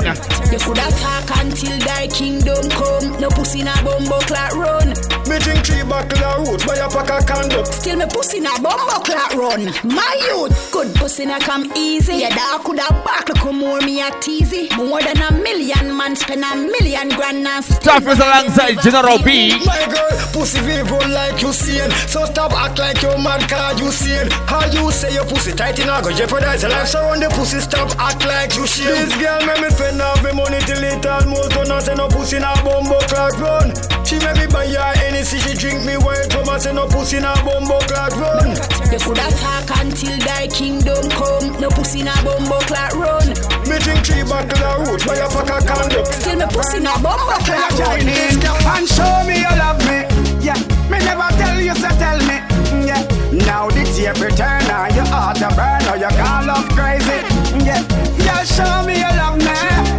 You 0.52 0.60
coulda 0.60 0.86
talk 1.00 1.28
until 1.40 1.78
thy 1.80 2.06
kingdom 2.08 2.68
come. 2.70 3.20
No 3.20 3.28
pussy 3.28 3.62
na 3.62 3.74
bumbo 3.82 4.18
clock 4.20 4.54
run. 4.54 4.94
Me 5.28 5.38
drink 5.38 5.64
three 5.64 5.82
bottle 5.82 6.22
of 6.24 6.48
roots, 6.48 6.64
buy 6.64 6.76
a 6.76 6.88
pack 6.88 7.10
of 7.10 7.26
condom. 7.26 7.64
Still 7.64 7.96
me 7.96 8.06
pussy 8.06 8.40
na 8.40 8.56
bumbo 8.58 9.00
clock 9.02 9.34
run. 9.34 9.72
My 9.84 10.14
youth, 10.28 10.70
good 10.72 10.94
pussy 10.94 11.26
na 11.26 11.38
come 11.38 11.72
easy. 11.76 12.16
Yeah, 12.16 12.28
that 12.30 12.60
coulda 12.64 12.88
back 13.04 13.28
look 13.28 13.54
more 13.54 13.80
me 13.80 14.00
a 14.00 14.10
teasy. 14.22 14.70
More 14.76 15.02
than 15.02 15.16
a 15.20 15.32
million 15.42 15.96
man 15.96 16.14
spend 16.14 16.44
a 16.44 16.54
million 16.54 17.08
grand 17.08 17.42
now. 17.42 17.60
Stop 17.60 18.04
us 18.06 18.20
alongside 18.54 18.82
General 18.82 19.18
B. 19.18 19.58
My 19.64 19.86
girl, 19.86 20.18
pussy 20.32 20.60
vivo 20.60 20.98
like 21.08 21.40
you 21.42 21.52
seen. 21.52 21.90
So 22.08 22.24
stop 22.26 22.52
act 22.52 22.78
like 22.78 23.02
you 23.02 23.16
mad 23.18 23.48
car 23.48 23.74
you 23.74 23.90
seen. 23.90 24.30
How 24.46 24.66
you 24.70 24.90
say 24.90 25.14
your 25.14 25.24
pussy 25.24 25.52
tight 25.52 25.78
in 25.78 25.86
go 25.86 26.10
jeopardize 26.12 26.62
your 26.62 26.70
life. 26.70 26.88
So 26.88 27.00
on 27.00 27.20
the 27.20 27.28
pussy 27.30 27.60
stop 27.60 27.90
act 27.98 28.24
like 28.26 28.54
you 28.56 28.66
shit. 28.66 28.86
This 28.86 29.14
girl 29.16 29.44
make 29.46 29.60
me 29.60 29.70
spend 29.70 30.00
off 30.00 30.22
me 30.22 30.32
money 30.32 30.60
till 30.66 30.82
it 30.82 31.04
almost 31.06 31.50
done. 31.50 31.70
I 31.70 31.80
say 31.80 31.94
no 31.94 32.08
pussy 32.08 32.38
na 32.38 32.54
bumbo 32.62 32.98
clock 33.10 33.38
run. 33.38 33.72
She 34.04 34.18
make 34.18 34.36
me 34.36 34.46
buy 34.46 34.66
her 34.66 34.94
anything 35.04 35.40
she 35.40 35.54
drink 35.54 35.84
me 35.84 35.96
white 35.96 36.32
rum. 36.34 36.48
I 36.48 36.58
say 36.58 36.72
no 36.72 36.86
pussy 36.86 37.20
na 37.20 37.34
bumbo 37.44 37.78
clock 37.90 38.14
run. 38.16 38.54
You 38.92 38.98
coulda 39.00 39.26
talk 39.42 39.70
until 39.82 40.18
thy 40.22 40.46
kingdom 40.48 41.08
come. 41.10 41.58
No 41.60 41.68
pussy 41.70 42.02
na 42.02 42.14
bumbo 42.22 42.58
clock 42.70 42.94
run. 42.94 43.28
Me 43.66 43.78
drink 43.80 44.06
three 44.06 44.22
bottle 44.22 44.62
of 44.62 44.86
roots, 44.86 45.04
buy 45.06 45.16
a 45.16 45.26
pack 45.26 45.50
of 45.50 45.66
condom. 45.66 46.04
Still 46.06 46.38
me 46.38 46.46
pussy 46.50 46.78
na 46.80 46.94
bumbo 47.02 47.34
clock 47.42 47.74
run. 47.78 48.33
And 48.42 48.88
show 48.88 49.22
me 49.26 49.38
you 49.38 49.54
love 49.58 49.78
me. 49.86 50.02
Yeah, 50.42 50.58
me 50.90 50.98
never 50.98 51.28
tell 51.38 51.60
you, 51.60 51.74
so 51.74 51.88
tell 52.00 52.18
me. 52.26 52.40
Mm, 52.72 52.86
yeah, 52.86 53.02
now 53.46 53.68
the 53.70 53.84
tape 53.94 54.20
return 54.20 54.62
and 54.62 54.94
your 54.94 55.06
heart 55.06 55.40
a 55.40 55.48
burn 55.54 55.82
or 55.88 55.96
you 55.96 56.08
call 56.18 56.46
love 56.46 56.68
crazy. 56.70 57.20
Mm, 57.54 57.66
yeah, 57.66 57.82
yeah, 58.18 58.42
show 58.44 58.82
me 58.86 58.96
you 58.98 59.12
love 59.16 59.38
me. 59.38 59.54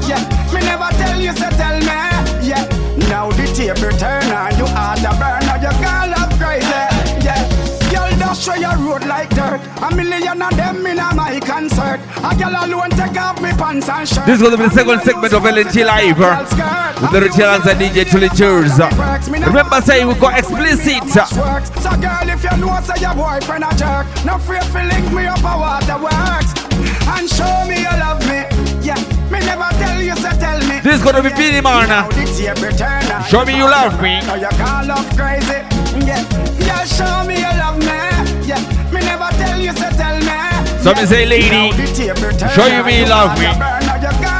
Yeah, 0.09 0.21
me 0.53 0.59
never 0.61 0.89
tell 0.97 1.19
you, 1.19 1.31
so 1.33 1.49
tell 1.51 1.79
me. 1.79 1.97
Yeah, 2.45 2.65
now 3.09 3.31
the 3.31 3.45
tape 3.55 3.81
return 3.81 4.23
and 4.23 4.57
your 4.57 4.67
heart 4.67 4.99
a 4.99 5.11
burn 5.17 5.45
or 5.49 5.57
you 5.63 5.73
call 5.83 6.09
love 6.09 6.24
show 8.35 8.55
your 8.55 8.75
road 8.77 9.05
like 9.05 9.29
dirt. 9.29 9.61
A 9.81 9.95
million 9.95 10.41
of 10.41 10.55
them 10.55 10.85
in 10.85 10.99
a 10.99 11.13
my 11.15 11.39
concert. 11.39 11.99
A 12.19 12.35
girl 12.35 12.55
alone 12.55 12.89
take 12.91 13.17
off 13.17 13.41
me 13.41 13.51
pants 13.53 13.89
and 13.89 14.07
shirt. 14.07 14.25
This 14.25 14.35
is 14.35 14.41
going 14.41 14.51
to 14.51 14.57
be 14.57 14.65
the 14.65 14.75
second 14.75 15.01
segment 15.01 15.33
of 15.33 15.43
LNT 15.43 15.85
Live. 15.85 16.19
With 16.19 17.11
the 17.11 17.21
Richards 17.21 17.65
and 17.67 17.79
DJ 17.79 18.09
Tully 18.09 18.29
Cheers. 18.35 18.79
Remember, 19.45 19.81
say 19.81 20.05
we 20.05 20.13
got 20.15 20.37
explicit. 20.37 21.03
So 21.07 21.91
girl, 22.01 22.27
if 22.27 22.43
you 22.43 22.57
know 22.57 22.79
say 22.83 23.01
your 23.01 23.15
boyfriend 23.15 23.63
a 23.63 23.71
jerk, 23.75 24.05
no 24.25 24.37
to 24.37 24.83
link 24.83 25.11
me 25.13 25.25
up 25.25 25.39
a 25.39 25.53
waterworks 25.55 26.51
and 27.15 27.29
show 27.29 27.65
me 27.67 27.79
you 27.79 27.95
love 27.99 28.19
me. 28.27 28.43
Yeah, 28.83 28.99
me 29.31 29.39
never 29.39 29.69
tell 29.79 30.01
you, 30.01 30.15
so 30.15 30.29
tell 30.37 30.59
me. 30.67 30.79
This 30.81 30.95
is 30.97 31.01
going 31.01 31.15
to 31.15 31.23
be 31.23 31.29
Billy 31.29 31.61
Man. 31.61 31.87
Show 33.25 33.45
me 33.45 33.57
you 33.57 33.65
love 33.65 34.01
me. 34.01 34.19
You 34.19 34.87
love 34.87 35.07
crazy. 35.15 35.63
Yeah, 36.05 36.21
yeah, 36.59 36.83
show 36.85 37.23
me 37.25 37.37
you 37.37 37.53
love 37.57 37.79
me. 37.79 38.14
Yeah, 38.45 38.61
me 38.91 39.01
never 39.01 39.29
tell 39.37 39.59
you, 39.59 39.73
so 39.73 39.89
tell 39.91 40.19
me. 40.19 40.55
So 40.81 40.93
me 40.93 41.05
say, 41.05 41.25
lady, 41.25 41.71
show 42.53 42.67
you 42.67 42.83
me 42.83 42.99
you 42.99 43.07
love 43.07 43.37
me. 43.39 43.47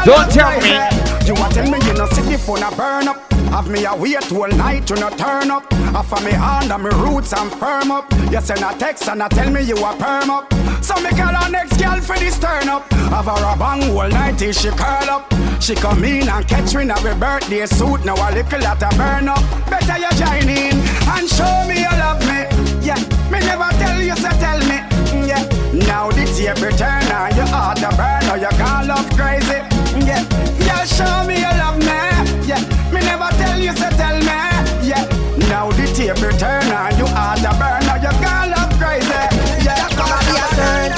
Don't 0.06 0.32
tell 0.32 0.60
me. 0.62 1.06
You 1.26 1.34
want 1.34 1.56
tell 1.56 1.66
me 1.70 1.80
you 1.88 1.94
no 1.94 2.06
see 2.10 2.22
the 2.22 2.38
phone 2.38 2.62
a 2.62 2.70
burn 2.76 3.08
up. 3.08 3.18
Have 3.50 3.68
me 3.68 3.84
a 3.86 3.96
wait 3.96 4.32
all 4.32 4.48
night 4.48 4.86
to 4.86 4.96
not 4.96 5.18
turn 5.18 5.50
up. 5.50 5.66
Offer 5.96 6.24
me 6.24 6.32
hand 6.32 6.72
and 6.72 6.84
me 6.84 6.90
roots 6.92 7.34
and 7.34 7.52
firm 7.52 7.90
up. 7.90 8.12
You 8.30 8.42
send 8.42 8.62
a 8.62 8.78
text 8.78 9.08
and 9.10 9.24
I 9.24 9.28
tell 9.30 9.50
me 9.50 9.62
you 9.64 9.76
a 9.78 9.96
perm 9.98 10.30
up. 10.30 10.54
So 10.84 10.94
me 11.02 11.10
call 11.10 11.34
her 11.34 11.50
next 11.50 11.78
girl 11.82 12.00
for 12.00 12.16
this 12.20 12.38
turn 12.38 12.70
up. 12.70 12.92
Have 13.10 13.26
her 13.26 13.32
a 13.32 13.58
bang 13.58 13.90
all 13.98 14.08
night 14.08 14.38
till 14.38 14.52
she 14.52 14.70
curl 14.70 15.10
up. 15.10 15.34
She 15.60 15.74
come 15.74 16.04
in 16.04 16.30
and 16.30 16.48
catch 16.48 16.76
me 16.76 16.84
in 16.84 16.90
her 16.90 17.16
birthday 17.16 17.66
suit. 17.66 18.06
Now 18.06 18.14
a 18.14 18.30
little 18.32 18.62
lot 18.62 18.84
a 18.84 18.96
burn 18.96 19.28
up. 19.30 19.42
Better 19.68 19.98
you 19.98 20.12
join 20.12 20.48
in 20.48 20.78
and 21.10 21.28
show 21.28 21.66
me 21.68 21.80
you 21.80 21.96
love 21.98 22.20
me. 22.28 22.46
Yeah, 22.86 23.02
me 23.32 23.40
never 23.40 23.70
tell 23.80 24.02
you 24.02 24.16
so 24.16 24.30
tell 24.40 24.60
me. 24.70 24.80
Mm, 25.12 25.28
yeah, 25.28 25.44
now 25.88 26.10
the 26.12 26.26
tape 26.26 26.62
return 26.62 27.04
and 27.04 27.36
your 27.36 27.48
heart 27.48 27.82
a 27.82 27.90
burn 27.96 28.24
or 28.30 28.38
you 28.38 28.52
call 28.58 28.86
love 28.86 29.10
crazy. 29.18 29.60
Mm, 29.96 30.08
yeah, 30.08 30.24
yeah, 30.66 30.86
show 30.86 31.26
me 31.28 31.40
you 31.40 31.54
love 31.62 31.80
me. 31.80 32.00
Yeah, 32.48 32.62
me 32.94 33.00
never 33.02 33.30
tell 33.38 33.60
you 33.60 33.74
so 33.76 33.90
tell 33.98 34.18
me. 34.20 34.40
Yeah, 34.86 35.04
now 35.50 35.72
the 35.72 35.86
tape 35.96 36.22
return 36.22 36.64
and 36.64 36.98
your 36.98 37.10
heart 37.10 37.40
a 37.42 37.52
burn 37.58 37.86
or 37.90 38.00
you 38.04 38.14
call 38.22 38.50
love 38.50 38.74
crazy. 38.80 39.22
Yeah, 39.66 39.88
come 39.98 40.12
on, 40.12 40.26
a 40.30 40.46
turn. 40.56 40.92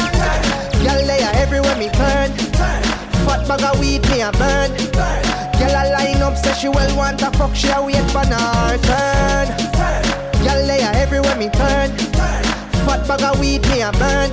Girl, 0.83 1.01
they 1.07 1.23
are 1.23 1.35
everywhere 1.35 1.77
me 1.77 1.89
turn. 1.89 2.31
Fat 3.25 3.47
bag 3.47 3.63
of 3.63 3.79
weed 3.79 4.03
me 4.09 4.21
a 4.21 4.31
burn. 4.33 4.71
Girl, 5.57 5.75
a 5.75 5.83
line 5.91 6.21
up 6.21 6.37
say 6.37 6.53
she 6.53 6.69
well 6.69 6.95
want 6.95 7.21
a 7.21 7.31
fuck, 7.31 7.55
she 7.55 7.69
a 7.69 7.81
wait 7.81 7.95
for 8.11 8.25
her 8.25 8.77
turn. 8.77 10.16
Girl, 10.47 10.65
they 10.65 10.81
are 10.81 10.95
everywhere 10.95 11.35
me 11.35 11.49
turn. 11.49 11.91
Fat 12.87 13.05
bag 13.05 13.21
of 13.21 13.37
weed 13.37 13.67
me 13.67 13.81
a 13.81 13.91
burn. 13.91 14.31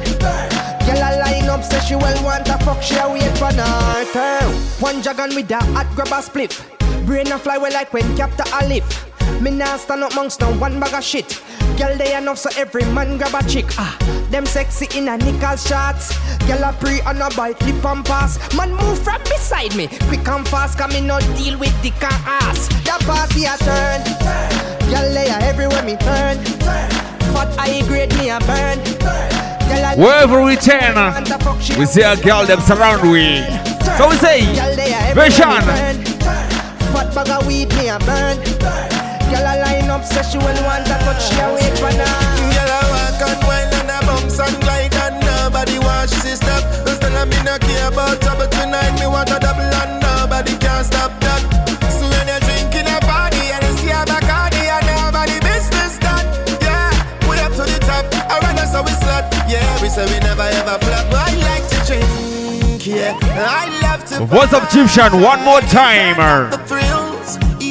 Girl, 0.86 1.02
a 1.02 1.10
line 1.18 1.48
up 1.48 1.64
say 1.64 1.80
she 1.80 1.96
well 1.96 2.22
want 2.22 2.48
a 2.48 2.56
fuck, 2.58 2.80
she 2.80 2.94
a 2.94 3.10
wait 3.10 3.36
for 3.36 3.52
her 3.52 4.04
turn. 4.12 4.54
One 4.78 5.00
dragon 5.02 5.34
with 5.34 5.50
a 5.50 5.58
hot 5.74 5.92
grab 5.96 6.08
a 6.08 6.22
spliff. 6.22 6.62
Brain 7.04 7.32
a 7.32 7.38
fly 7.38 7.58
well 7.58 7.72
like 7.72 7.92
when 7.92 8.16
Captain 8.16 8.46
Olive. 8.54 8.86
Me 9.40 9.51
nah 9.51 9.76
stand 9.76 10.02
up 10.05 10.12
amongst 10.12 10.40
no 10.40 10.52
one 10.55 10.78
bag 10.80 10.94
of 10.94 11.05
shit. 11.05 11.40
Girl, 11.76 11.96
they 11.96 12.14
enough 12.16 12.38
so 12.38 12.51
every 12.56 12.84
man 12.86 13.18
grab 13.18 13.34
a 13.34 13.48
chick. 13.48 13.66
Ah, 13.78 13.96
them 14.30 14.46
sexy 14.46 14.86
in 14.96 15.09
a 15.09 15.16
knickers 15.18 15.66
shots. 15.66 16.16
Girl, 16.46 16.62
a 16.62 16.72
pre 16.72 17.01
on 17.02 17.20
a 17.20 17.28
bite 17.34 17.60
lip 17.66 17.84
and 17.84 18.05
pass. 18.05 18.38
Man, 18.56 18.74
move 18.74 18.98
from 19.02 19.20
beside 19.24 19.74
me, 19.74 19.88
quick 20.09 20.26
and 20.28 20.46
fast. 20.48 20.78
Come 20.78 20.92
me 20.92 21.01
not 21.01 21.22
deal 21.36 21.59
with 21.59 21.74
dick 21.82 21.94
and 22.02 22.14
ass. 22.24 22.68
The 22.84 22.96
party 23.05 23.44
a 23.44 23.56
turn. 23.59 24.02
Girl, 24.90 25.12
they 25.12 25.28
are 25.30 25.40
everywhere 25.42 25.82
me 25.82 25.96
turn. 25.96 26.38
Fat 27.34 27.52
high 27.59 27.82
grade 27.88 28.14
me 28.18 28.30
a 28.30 28.38
burn. 28.40 28.78
Girl, 29.68 29.84
I- 29.84 29.94
Wherever 29.96 30.42
we 30.42 30.56
turn, 30.56 30.94
we 31.78 31.86
see 31.86 32.02
a 32.02 32.16
girl 32.16 32.46
them 32.46 32.60
surround 32.60 33.02
we. 33.10 33.42
So 33.98 34.09
we 34.10 34.16
say, 34.16 34.40
Girl, 34.55 34.74
they 34.76 34.92
are 34.94 35.10
everywhere 35.10 35.26
me 35.26 35.64
Version. 35.64 36.05
Fat 36.94 37.14
bag 37.14 37.28
of 37.30 37.46
weed 37.48 37.68
me 37.74 37.88
a 37.88 37.98
burn. 37.98 39.13
Girl, 39.35 39.51
a 39.51 39.59
line 39.66 39.90
up 39.90 40.05
say 40.06 40.23
she 40.23 40.39
well 40.39 40.55
want 40.62 40.86
a 40.86 40.94
touch, 41.02 41.27
she 41.27 41.35
a 41.43 41.51
wait 41.51 41.74
for 41.82 41.90
now. 41.90 42.06
Girl, 42.55 42.70
I 42.70 42.86
walk 42.86 43.19
and 43.19 43.43
wine 43.51 43.74
and 43.82 43.90
I 43.90 43.98
bounce 44.06 44.39
and 44.39 44.55
glide 44.62 44.94
and 44.94 45.19
nobody 45.27 45.82
watch 45.82 46.15
this 46.23 46.39
stop. 46.39 46.62
Still 46.86 47.19
I 47.19 47.27
me 47.27 47.43
not 47.43 47.59
care 47.61 47.90
about 47.90 48.23
trouble 48.23 48.47
tonight. 48.47 48.94
Me 48.94 49.11
want 49.11 49.35
a 49.35 49.43
double 49.43 49.66
and 49.66 49.98
nobody 49.98 50.55
can 50.62 50.86
stop 50.86 51.11
that. 51.27 51.43
So 51.90 52.06
when 52.06 52.31
you're 52.31 52.39
drinking 52.47 52.86
a 52.86 53.02
party 53.02 53.51
and 53.51 53.59
you 53.66 53.74
see 53.82 53.90
a 53.90 54.06
Bacardi 54.06 54.70
and 54.70 54.86
nobody 54.86 55.43
business 55.43 55.98
that. 55.98 56.23
Yeah, 56.62 56.94
we 57.27 57.35
up 57.43 57.51
to 57.59 57.66
the 57.66 57.82
top. 57.82 58.06
I 58.31 58.39
run 58.39 58.55
us 58.62 58.70
so 58.70 58.86
we 58.86 58.94
slut. 59.02 59.27
Yeah, 59.51 59.66
we 59.82 59.90
say 59.90 60.06
we 60.06 60.23
never 60.23 60.47
ever 60.47 60.78
flop. 60.78 61.11
But 61.11 61.27
I 61.27 61.35
like 61.43 61.66
to 61.74 61.78
drink. 61.90 62.86
Yeah, 62.86 63.19
I 63.19 63.66
love 63.82 64.06
to. 64.15 64.31
What's 64.31 64.55
up, 64.55 64.70
Egyptian? 64.70 65.19
One 65.19 65.43
more 65.43 65.61
time. 65.74 66.23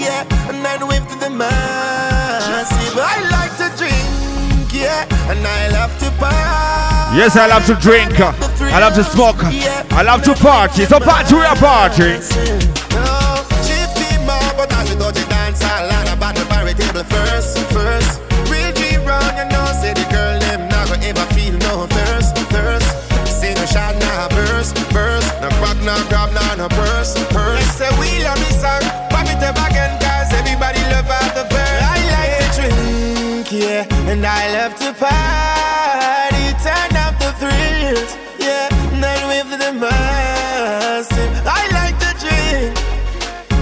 Yeah, 0.03 0.27
and 0.49 0.63
then 0.65 0.87
whip 0.87 1.07
to 1.07 1.15
the 1.17 1.29
massive. 1.29 2.97
I 2.99 3.23
like 3.31 3.55
to 3.57 3.71
drink, 3.77 4.73
yeah, 4.73 5.07
and 5.31 5.39
I 5.39 5.69
love 5.69 5.97
to 5.99 6.11
party. 6.19 7.17
Yes, 7.17 7.37
I 7.37 7.47
love 7.47 7.65
to 7.67 7.75
drink. 7.75 8.19
I 8.19 8.79
love 8.79 8.93
to 8.95 9.03
smoke. 9.03 9.43
I 9.93 10.01
love 10.01 10.23
to 10.23 10.33
party. 10.35 10.85
So 10.85 10.99
party, 10.99 11.35
we 11.35 11.41
are 11.45 11.55
party. 11.55 12.19
Oh, 12.19 12.59
no, 12.91 13.45
shifty 13.63 14.17
more, 14.25 14.51
but 14.57 14.73
as 14.73 14.89
we 14.89 14.95
touch 14.99 15.15
the 15.15 15.25
dance 15.29 15.61
hall 15.61 15.87
and 15.87 16.09
a 16.09 16.15
battle 16.19 16.43
for 16.51 16.65
table 16.73 17.03
first, 17.05 17.57
first. 17.71 18.19
Real 18.51 18.73
G 18.73 18.97
round, 19.05 19.37
you 19.37 19.45
know, 19.53 19.65
say 19.79 19.93
the 19.93 20.03
girl 20.11 20.39
them 20.39 20.67
not 20.67 20.89
gonna 20.89 21.05
ever 21.05 21.27
feel 21.33 21.53
no 21.69 21.87
thirst, 21.87 22.35
thirst. 22.51 22.89
Say 23.29 23.53
no 23.53 23.65
shot, 23.65 23.95
nah, 24.01 24.27
burst, 24.29 24.75
burst. 24.91 25.29
No 25.39 25.49
bag, 25.61 25.77
no 25.85 25.95
grab, 26.09 26.33
no, 26.33 26.43
no 26.57 26.67
purse, 26.69 27.13
yeah, 33.59 34.09
and 34.09 34.25
I 34.25 34.51
love 34.53 34.73
to 34.81 34.93
party, 34.93 36.45
turn 36.65 36.93
up 37.05 37.13
the 37.19 37.31
thrills, 37.37 38.17
yeah, 38.39 38.69
then 38.99 39.21
with 39.27 39.59
the 39.59 39.73
massive. 39.73 41.33
I 41.45 41.61
like 41.77 41.97
to 41.99 42.11
drink, 42.19 42.73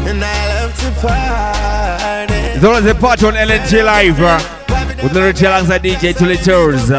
and 0.08 0.24
I 0.24 0.42
love 0.54 0.74
to 0.80 0.90
party. 1.02 2.34
It's 2.56 2.64
always 2.64 2.86
a 2.86 2.96
part 2.96 3.24
on 3.24 3.34
LNG 3.34 3.84
Live 3.84 4.20
uh, 4.22 4.40
with 5.04 5.38
T 5.38 5.46
alongside 5.46 5.84
DJ 5.84 6.18
Tully 6.18 6.38
Tours. 6.38 6.90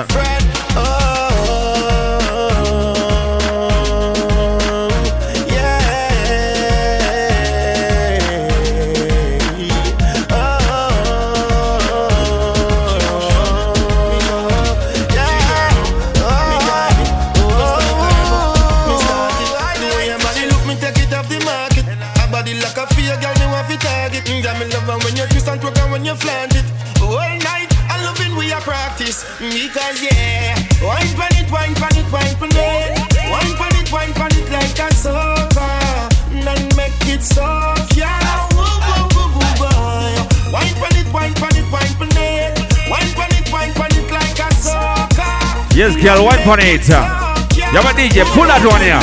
Yes, 45.83 46.01
girl, 46.01 46.25
one 46.25 46.39
on 46.39 46.61
it. 46.61 46.89
Yeah, 46.89 47.83
but 47.83 47.97
DJ, 47.99 48.23
pull 48.31 48.47
that 48.47 48.63
one 48.63 48.87
here. 48.87 49.03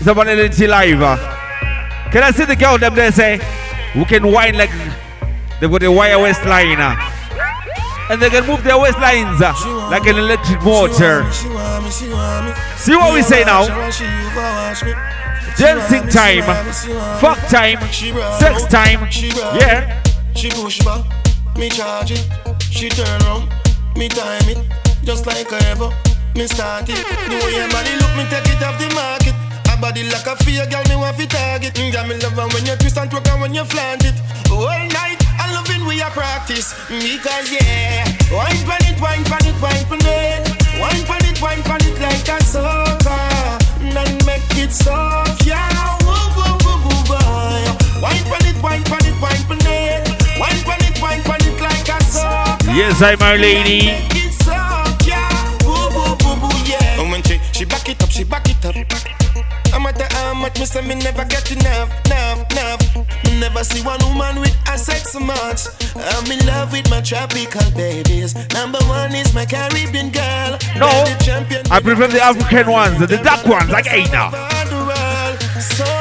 It's 0.00 0.08
about 0.08 0.26
LNT 0.26 0.68
Live. 0.68 1.20
Can 2.10 2.22
I 2.22 2.30
see 2.30 2.46
the 2.46 2.56
girl 2.56 2.78
them 2.78 2.94
there 2.94 3.12
say, 3.12 3.36
we 3.94 4.06
can 4.06 4.32
whine 4.32 4.56
like 4.56 4.70
they've 5.60 5.70
got 5.70 5.82
a 5.82 5.92
wire 5.92 6.18
waistline? 6.18 6.80
And 8.08 8.22
they 8.22 8.30
can 8.30 8.46
move 8.46 8.64
their 8.64 8.80
waistlines 8.80 9.42
uh, 9.44 9.90
like 9.90 10.06
an 10.06 10.16
electric 10.16 10.62
motor. 10.62 11.30
See 11.30 12.96
what 12.96 13.12
we 13.12 13.20
say 13.20 13.44
now? 13.44 13.68
Dancing 15.58 16.08
time, 16.08 16.48
fuck 17.20 17.36
time, 17.52 17.76
sex 18.40 18.64
time. 18.64 19.06
Yeah. 19.60 20.02
She 20.34 20.48
push 20.48 20.82
back, 20.82 21.04
me 21.58 21.68
charge 21.68 22.12
it. 22.12 22.26
She 22.62 22.88
turn 22.88 23.20
round, 23.20 23.59
me 24.00 24.08
time 24.08 24.48
it. 24.48 24.56
Just 25.04 25.26
like 25.26 25.52
ever, 25.68 25.92
me 26.34 26.46
start 26.46 26.88
it. 26.88 27.04
The 27.28 27.36
way 27.44 27.52
your 27.52 27.68
body 27.68 27.92
look, 28.00 28.12
me 28.16 28.24
take 28.32 28.48
it 28.48 28.62
off 28.64 28.80
the 28.80 28.88
market. 28.96 29.36
A 29.68 29.76
body 29.76 30.08
like 30.08 30.26
a 30.26 30.34
fear, 30.42 30.64
girl, 30.72 30.82
me 30.88 30.96
want 30.96 31.16
fi 31.16 31.26
target. 31.26 31.74
Mm, 31.74 31.92
Girl, 31.92 32.06
me 32.08 32.16
love 32.16 32.52
when 32.54 32.64
you 32.64 32.76
twist 32.80 32.96
and 32.96 33.10
twerk 33.10 33.28
and 33.28 33.42
when 33.42 33.52
you 33.52 33.64
flaunt 33.64 34.04
it. 34.08 34.16
All 34.50 34.64
night, 34.96 35.20
I 35.36 35.52
it 35.52 35.84
when 35.84 35.98
you 36.00 36.10
practice. 36.16 36.72
Because 36.88 37.52
yeah, 37.52 38.08
wine 38.32 38.64
pan 38.64 38.80
it, 38.88 38.96
wine 39.04 39.24
pan 39.28 39.44
it, 39.44 39.56
wine 39.60 39.84
pan 39.84 40.00
it. 40.00 40.48
Wine 40.80 41.04
pan 41.04 41.24
it, 41.28 41.36
wine 41.42 41.62
pan 41.62 41.80
it 41.84 42.00
like 42.00 42.24
a 42.24 42.40
soca. 42.40 43.20
Then 43.84 44.16
make 44.24 44.48
it 44.56 44.72
soft, 44.72 45.44
yeah. 45.44 45.99
Yes, 52.72 53.02
I'm 53.02 53.18
my 53.18 53.36
lady. 53.36 53.90
And 56.98 57.10
when 57.10 57.22
she, 57.24 57.40
she 57.52 57.64
back 57.64 57.88
it 57.88 58.02
up, 58.02 58.10
she 58.10 58.24
back 58.24 58.48
it 58.48 58.64
up. 58.64 58.74
I'm 59.74 59.86
at 59.86 59.96
the 59.96 60.06
how 60.14 60.34
much 60.34 60.58
me 60.58 60.66
say 60.66 60.80
me 60.86 60.94
never 60.94 61.24
get 61.24 61.50
enough, 61.50 61.90
enough, 62.06 62.50
enough. 62.52 63.24
Me 63.24 63.40
never 63.40 63.64
see 63.64 63.82
one 63.82 63.98
woman 64.06 64.40
with 64.40 64.56
a 64.68 64.78
sex 64.78 65.12
so 65.12 65.20
much. 65.20 65.66
I'm 65.96 66.30
in 66.30 66.46
love 66.46 66.72
with 66.72 66.88
my 66.90 67.00
tropical 67.00 67.68
babies. 67.72 68.34
Number 68.54 68.78
one 68.86 69.14
is 69.14 69.34
my 69.34 69.44
Caribbean 69.46 70.10
girl. 70.10 70.58
No, 70.76 70.88
I 71.70 71.80
prefer 71.82 72.06
the 72.08 72.20
African 72.22 72.70
ones, 72.70 72.98
the 73.00 73.18
dark 73.18 73.46
ones, 73.46 73.70
like 73.70 73.86
hey 73.86 74.04
now. 74.10 74.28
of 74.28 74.70
the 74.70 74.76
world. 74.76 75.62
So 75.62 75.99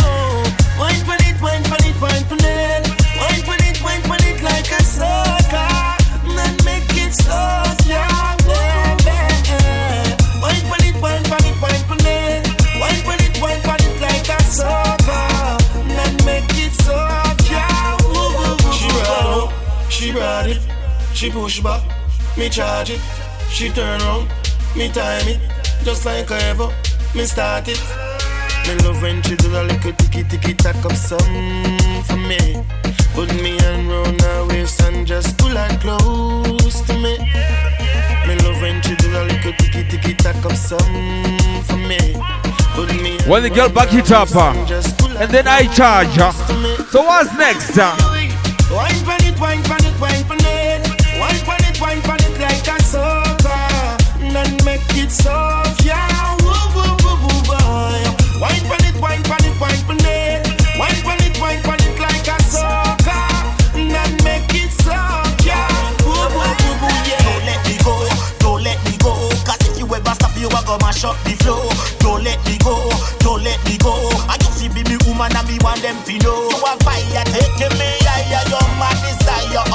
she 21.20 21.30
push 21.30 21.60
back, 21.60 21.84
me 22.38 22.48
charge 22.48 22.92
it, 22.92 23.02
she 23.50 23.68
turn 23.70 24.00
round, 24.00 24.30
me 24.74 24.88
time 24.88 25.28
it, 25.28 25.42
just 25.84 26.06
like 26.06 26.32
ever, 26.32 26.74
me 27.14 27.26
start 27.26 27.68
it. 27.68 27.82
Me 28.66 28.76
love 28.86 29.02
when 29.02 29.22
she 29.24 29.36
do 29.36 29.50
a 29.50 29.64
little 29.64 29.92
ticky 29.92 30.24
ticky 30.24 30.54
tack 30.54 30.78
up 30.86 30.94
some 30.94 31.20
for 32.08 32.16
me. 32.16 32.64
Put 33.14 33.34
me 33.44 33.60
on 33.68 33.90
round 33.90 34.22
her 34.22 34.48
waist 34.48 34.82
and 34.84 35.06
just 35.06 35.38
pull 35.38 35.50
her 35.50 35.68
close 35.80 36.82
to 36.84 36.94
me. 36.94 37.18
Me 38.26 38.36
love 38.40 38.62
when 38.62 38.82
she 38.82 38.96
do 38.96 39.10
a 39.10 39.24
little 39.28 39.52
ticky 39.60 39.84
ticky 39.90 40.14
tack 40.14 40.46
up 40.46 40.54
some 40.54 40.80
for 41.66 41.76
me. 41.76 42.00
Put 42.76 42.96
me 43.02 43.18
When 43.28 43.44
the 43.44 43.50
girl 43.50 43.68
back 43.68 43.94
it 43.94 44.10
up, 44.14 44.34
uh, 44.34 44.54
and 45.20 45.30
then 45.30 45.50
I 45.50 45.68
charge. 45.74 46.18
uh. 46.18 46.32
So 46.92 47.04
what's 47.04 47.34
next? 47.36 47.76
Wine 47.76 49.04
pan 49.04 49.20
it, 49.26 49.38
wine 49.38 49.62
pan 49.64 49.84
it, 49.84 50.00
wine 50.00 50.24
pan. 50.24 50.39
Wine 51.90 52.04
pan 52.04 52.22
it, 52.22 52.38
like 52.40 52.70
a 52.70 52.78
soca. 52.86 53.98
Then 54.22 54.54
make 54.64 54.94
it 54.94 55.10
soft, 55.10 55.84
yeah. 55.84 56.38
Woo, 56.46 56.54
woo, 56.78 56.86
woo, 57.02 57.18
woo, 57.18 57.42
boy. 57.50 58.06
Wine 58.38 58.62
pan 58.70 58.86
it, 58.86 58.94
wine 59.02 59.24
pan 59.26 59.42
it, 59.42 59.58
wine 59.58 59.82
pan 59.90 59.98
it. 60.06 60.46
Wine 60.78 61.02
pan 61.02 61.18
it, 61.26 61.34
wine 61.42 61.58
pan 61.66 61.82
it 61.82 61.98
like 61.98 62.30
a 62.30 62.38
soca. 62.46 63.18
Then 63.74 64.14
make 64.22 64.54
it 64.54 64.70
soft, 64.70 65.42
yeah. 65.44 65.66
Woo, 66.06 66.14
woo, 66.14 66.30
woo, 66.30 66.78
woo, 66.78 66.94
yeah. 67.10 67.26
Don't 67.26 67.42
let 67.50 67.58
me 67.66 67.76
go, 67.82 68.06
don't 68.38 68.62
let 68.62 68.78
me 68.86 68.94
go. 69.02 69.18
Cause 69.42 69.58
if 69.66 69.80
you 69.82 69.90
ever 69.90 70.14
stop, 70.14 70.38
you 70.38 70.46
are 70.46 70.62
gonna 70.70 70.86
mash 70.86 71.04
up 71.04 71.18
the 71.26 71.34
flow. 71.42 71.74
Don't 72.06 72.22
let 72.24 72.38
me 72.46 72.62
go, 72.62 72.78
don't 73.26 73.42
let 73.42 73.58
me 73.66 73.82
go. 73.82 73.98
I 74.30 74.38
just 74.38 74.62
see 74.62 74.70
be 74.70 74.86
me 74.86 75.02
woman 75.10 75.34
and 75.36 75.48
me 75.50 75.58
want 75.66 75.82
them 75.82 75.98
to 76.06 76.14
know. 76.22 76.54
You 76.54 76.70
are 76.70 76.78
fire, 76.86 77.26
taking 77.34 77.74
me 77.82 77.90
higher. 78.06 78.46
Your 78.46 78.62
man 78.78 78.94
desire, 79.02 79.66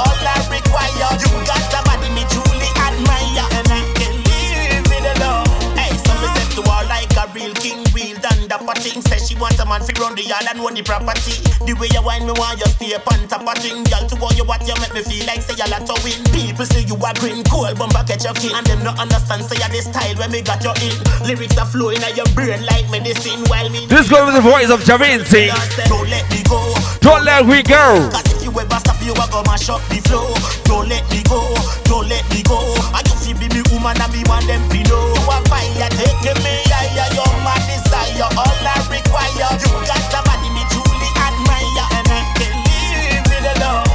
man 9.74 9.82
fi 9.82 9.92
run 9.98 10.14
the 10.14 10.22
yard 10.22 10.46
and 10.46 10.60
own 10.62 10.74
the 10.74 10.82
property. 10.86 11.34
The 11.66 11.74
way 11.74 11.90
you 11.90 12.02
wine 12.02 12.22
me 12.22 12.34
want 12.38 12.62
you 12.62 12.70
stay 12.78 12.94
on 12.94 13.20
top 13.26 13.42
of 13.42 13.58
thing. 13.58 13.82
Girl, 13.90 14.06
to 14.06 14.14
all 14.22 14.34
you 14.38 14.46
what 14.46 14.62
you 14.62 14.74
make 14.78 14.94
me 14.94 15.02
feel 15.02 15.26
like 15.26 15.42
say 15.42 15.58
you 15.58 15.66
lot 15.66 15.82
to 15.82 15.94
win. 16.06 16.14
People 16.30 16.66
say 16.66 16.86
you 16.86 16.94
a 16.94 17.10
green 17.18 17.42
cold 17.50 17.74
bumper 17.74 18.06
catch 18.06 18.22
your 18.22 18.34
king. 18.38 18.54
And 18.54 18.62
them 18.66 18.86
not 18.86 19.02
understand 19.02 19.42
say 19.42 19.58
you 19.58 19.70
this 19.74 19.90
style 19.90 20.14
when 20.22 20.30
me 20.30 20.46
got 20.46 20.62
you 20.62 20.74
in. 20.78 20.94
Lyrics 21.26 21.58
are 21.58 21.66
flowing 21.66 22.02
at 22.06 22.14
your 22.14 22.28
brain 22.38 22.62
like 22.62 22.86
medicine 22.90 23.42
while 23.50 23.66
me. 23.70 23.86
This 23.90 24.06
goes 24.06 24.30
with 24.30 24.38
the 24.38 24.44
voice 24.44 24.70
of 24.70 24.86
Jahvinci. 24.86 25.50
Don't 25.90 26.06
let 26.06 26.22
me 26.30 26.40
go. 26.46 26.60
Don't 27.02 27.24
let 27.26 27.42
me 27.42 27.62
go. 27.66 27.82
Cause 28.14 28.30
if 28.30 28.46
you 28.46 28.54
ever 28.54 28.78
stop, 28.78 29.00
you 29.02 29.12
a 29.12 29.26
go 29.26 29.42
mash 29.50 29.66
up 29.68 29.82
the 29.90 29.98
flow. 30.06 30.30
Don't 30.70 30.86
let 30.86 31.02
me 31.10 31.22
go, 31.26 31.42
don't 31.84 32.06
let 32.08 32.22
me 32.30 32.42
go. 32.46 32.58
I 32.94 33.02
just 33.02 33.26
feel 33.26 33.36
be 33.38 33.50
me 33.50 33.62
woman 33.74 33.98
and 33.98 34.12
me 34.12 34.22
want 34.30 34.46
them 34.46 34.62
to 34.70 34.80
know. 34.86 35.13
A 35.24 35.40
fire 35.48 35.88
taking 35.90 36.38
me 36.44 36.62
higher, 36.70 37.08
your 37.16 37.32
man 37.42 37.60
desire, 37.66 38.28
all 38.36 38.66
I 38.66 38.76
require. 38.92 39.50
You 39.58 39.70
got 39.88 40.04
the 40.12 40.20
body 40.24 40.48
me 40.52 40.62
truly 40.70 41.10
admire, 41.16 41.86
and 41.98 42.08
I 42.12 42.22
can 42.38 42.54
leave 42.68 43.30
it 43.32 43.44
alone. 43.56 43.88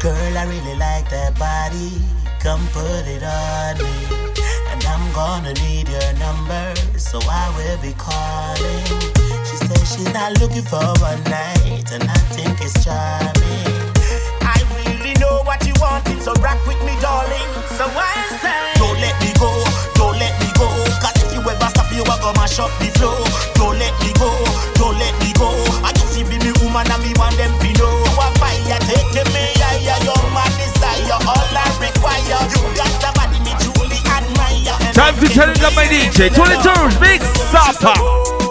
Girl, 0.00 0.38
I 0.38 0.44
really 0.46 0.76
like 0.78 1.10
that 1.10 1.38
body. 1.38 2.00
Come 2.40 2.66
put 2.72 3.08
it 3.08 3.22
on 3.22 3.78
me, 3.78 3.96
and 4.70 4.84
I'm 4.84 5.12
gonna 5.12 5.54
need 5.64 5.88
your 5.88 6.12
number, 6.20 6.74
so 6.98 7.18
I 7.24 7.48
will 7.56 7.78
be 7.80 7.92
calling. 7.96 8.84
She 9.48 9.56
says 9.56 9.84
she's 9.96 10.12
not 10.12 10.38
looking 10.40 10.62
for 10.62 10.84
one 11.00 11.22
night, 11.24 11.90
and 11.92 12.04
I 12.04 12.20
think 12.36 12.60
it's 12.60 12.84
charming. 12.84 13.72
I 14.44 14.60
really 14.76 15.14
know 15.20 15.42
what 15.44 15.66
you 15.66 15.74
wanted, 15.80 16.22
so 16.22 16.32
rock 16.44 16.60
with 16.66 16.80
me, 16.84 16.94
darling. 17.00 17.48
So 17.76 17.84
I 17.88 18.33
you 21.94 22.04
gonna 22.04 22.34
mash 22.34 22.58
up 22.58 22.70
the 22.82 22.90
floor. 22.98 23.22
Don't 23.54 23.78
let 23.78 23.94
me 24.02 24.12
go, 24.18 24.30
don't 24.74 24.98
let 24.98 25.14
me 25.22 25.32
go. 25.38 25.48
I 25.86 25.92
just 25.94 26.18
be 26.18 26.38
me 26.38 26.50
woman 26.60 26.90
and 26.90 27.02
me 27.02 27.14
want 27.16 27.36
them 27.38 27.54
know. 27.78 28.04
Fire, 28.38 28.78
take 28.82 29.14
me. 29.30 29.54
Your 30.02 30.18
man 30.34 30.50
desire, 30.58 31.18
all 31.22 31.54
I 31.54 31.64
require. 31.80 32.40
You 32.50 32.60
got 32.74 32.92
the 33.00 33.10
body 33.14 33.38
me 33.46 33.54
truly 33.62 34.00
admire. 34.10 34.92
Time 34.92 35.14
to 35.20 35.28
turn 35.28 35.50
it 35.50 35.62
up, 35.62 35.74
my 35.74 35.86
DJ. 35.86 36.34
22 36.34 37.00
Big 37.00 37.22
Supper. 37.22 38.43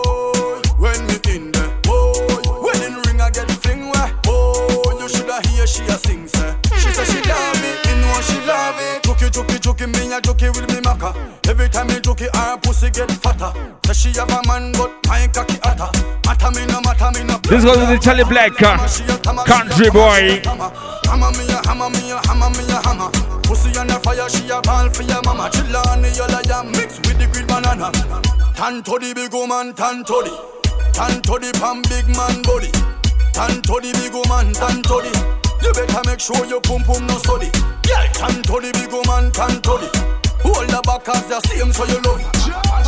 Jokey, 9.64 9.88
me 9.88 10.12
a 10.12 10.20
jokey 10.20 10.52
with 10.52 10.68
me 10.76 10.82
maka. 10.82 11.16
Every 11.48 11.70
time 11.70 11.88
me 11.88 11.96
jokey, 11.96 12.28
her 12.36 12.58
pussy 12.58 12.90
get 12.90 13.10
fatter. 13.24 13.48
Say 13.86 14.12
she 14.12 14.20
have 14.20 14.30
a 14.30 14.46
man, 14.46 14.74
but 14.74 14.92
my 15.08 15.26
cocky 15.32 15.56
hotter. 15.64 15.88
Matter 16.28 16.52
me 16.52 16.68
no 16.68 16.82
matter 16.82 17.08
me 17.16 17.24
no. 17.24 17.38
This 17.48 17.64
goes 17.64 17.80
to 17.80 17.86
the 17.88 17.98
Charlie 17.98 18.26
Black 18.26 18.52
uh, 18.62 18.76
country 19.48 19.90
boy. 19.90 20.44
Hammer 21.08 21.32
me 21.32 21.48
a 21.48 21.64
hammer 21.64 21.90
me 21.96 22.12
a 22.12 22.20
hammer 22.28 22.52
me 22.52 22.68
a 22.68 22.78
hammer. 22.84 23.08
Pussy 23.48 23.72
on 23.80 23.88
the 23.88 23.96
fire, 24.04 24.28
she 24.28 24.44
a 24.52 24.60
ball 24.60 24.90
for 24.90 25.04
your 25.04 25.22
mama. 25.24 25.50
Chill 25.50 25.78
on 25.88 26.02
the 26.02 26.12
yellow 26.12 26.44
yam 26.44 26.68
mix 26.76 27.00
with 27.08 27.16
the 27.16 27.32
green 27.32 27.48
banana. 27.48 27.88
Tan 28.60 28.84
to 28.84 29.00
the 29.00 29.14
big 29.16 29.32
woman, 29.32 29.72
tan 29.74 30.04
to 30.04 30.28
the. 30.28 30.34
Tan 30.92 31.22
to 31.24 31.40
the 31.40 31.56
pan 31.56 31.80
big 31.88 32.12
man 32.12 32.44
body. 32.44 32.68
Tan 33.32 33.62
to 33.64 33.80
the 33.80 33.96
big 33.96 34.12
woman, 34.12 34.52
tan 34.52 34.84
to 34.84 35.00
the. 35.08 35.43
You 35.64 35.72
better 35.72 36.02
make 36.06 36.20
sure 36.20 36.46
your 36.46 36.62
pum 36.62 36.84
pum 36.84 37.08
no 37.08 37.18
study. 37.24 37.50
Yeah, 37.88 38.12
tan 38.12 38.44
to 38.44 38.60
the 38.60 38.72
big 38.76 38.92
woman, 38.92 39.32
tan 39.32 39.62
to 39.64 39.74
the. 39.80 39.90
Hold 40.44 40.68
the 40.68 40.82
back 40.84 41.08
as 41.08 41.24
the 41.32 41.40
same 41.48 41.72
so 41.72 41.88
you 41.88 42.04
love 42.04 42.20
it. 42.20 42.28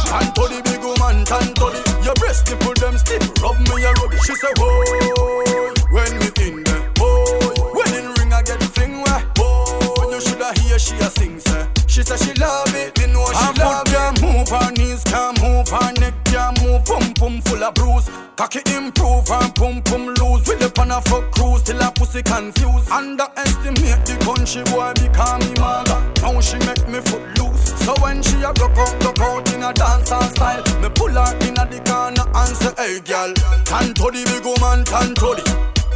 Tan 0.04 0.28
to 0.36 0.44
the 0.52 0.60
big 0.68 0.84
woman, 0.84 1.24
tan 1.24 1.56
to 1.56 1.72
the. 1.72 1.80
Your 2.04 2.16
breast 2.20 2.52
nipple 2.52 2.76
them 2.76 2.98
stiff, 3.00 3.24
rub 3.40 3.56
me 3.72 3.80
a 3.80 3.92
rub 3.96 4.12
it. 4.12 4.20
She 4.28 4.36
say, 4.36 4.52
oh, 4.60 5.72
when 5.90 6.12
me 6.20 6.28
in 6.44 6.64
there, 6.68 6.92
oh, 7.00 7.72
wedding 7.72 8.12
ring 8.20 8.34
I 8.34 8.44
get 8.44 8.62
fling 8.76 9.00
where, 9.00 9.24
oh, 9.40 10.12
you 10.12 10.20
shoulda 10.20 10.52
hear 10.60 10.78
she 10.78 11.00
a 11.00 11.10
sing 11.16 11.40
say. 11.40 11.64
She 11.88 12.04
say 12.04 12.18
she 12.20 12.34
love 12.36 12.76
it, 12.76 12.92
me 13.00 13.08
know 13.08 13.24
she 13.32 13.40
her 13.40 13.54
love 13.56 13.88
it. 13.88 13.96
Can't 13.96 14.20
move 14.20 14.50
her 14.52 14.72
knees, 14.76 15.04
can't 15.08 15.40
move 15.40 15.70
her 15.72 15.92
neck, 15.96 16.14
can't 16.28 16.60
move. 16.60 16.84
Pum 16.84 17.05
pum 17.16 17.42
full 17.42 17.64
of 17.64 17.74
bruise. 17.74 18.10
Cocky 18.36 18.60
improve 18.76 19.28
her 19.28 19.50
pum 19.56 19.82
pum 19.84 20.08
lose. 20.20 20.48
With 20.48 20.60
the 20.60 20.70
pan 20.70 20.92
of 20.92 21.08
a 21.12 21.22
cruise 21.32 21.64
till 21.64 21.82
her 21.82 21.92
pussy 21.92 22.22
confused. 22.22 22.92
Underestimate 22.92 24.06
the 24.06 24.16
country 24.24 24.64
boy 24.72 24.94
become 25.00 25.40
me 25.40 25.54
mother. 25.60 26.00
Now 26.22 26.40
she 26.42 26.58
make 26.68 26.88
me 26.88 27.00
foot 27.00 27.24
loose. 27.40 27.74
So 27.86 27.94
when 28.02 28.22
she 28.22 28.42
a 28.42 28.52
broke 28.54 28.78
out, 28.78 29.00
broke 29.00 29.20
out 29.20 29.54
in 29.54 29.64
a 29.64 29.74
dancer 29.74 30.22
style, 30.34 30.64
me 30.82 30.90
pull 30.90 31.14
her 31.14 31.32
in 31.46 31.58
a 31.58 31.66
the 31.70 31.80
corner 31.86 32.26
and 32.26 32.56
say, 32.58 32.74
Hey 32.78 33.00
girl, 33.02 33.34
tan 33.64 33.94
to 33.94 34.10
the 34.10 34.24
big 34.26 34.46
woman, 34.46 34.84
tan 34.86 35.14
to 35.16 35.38
the, 35.38 35.46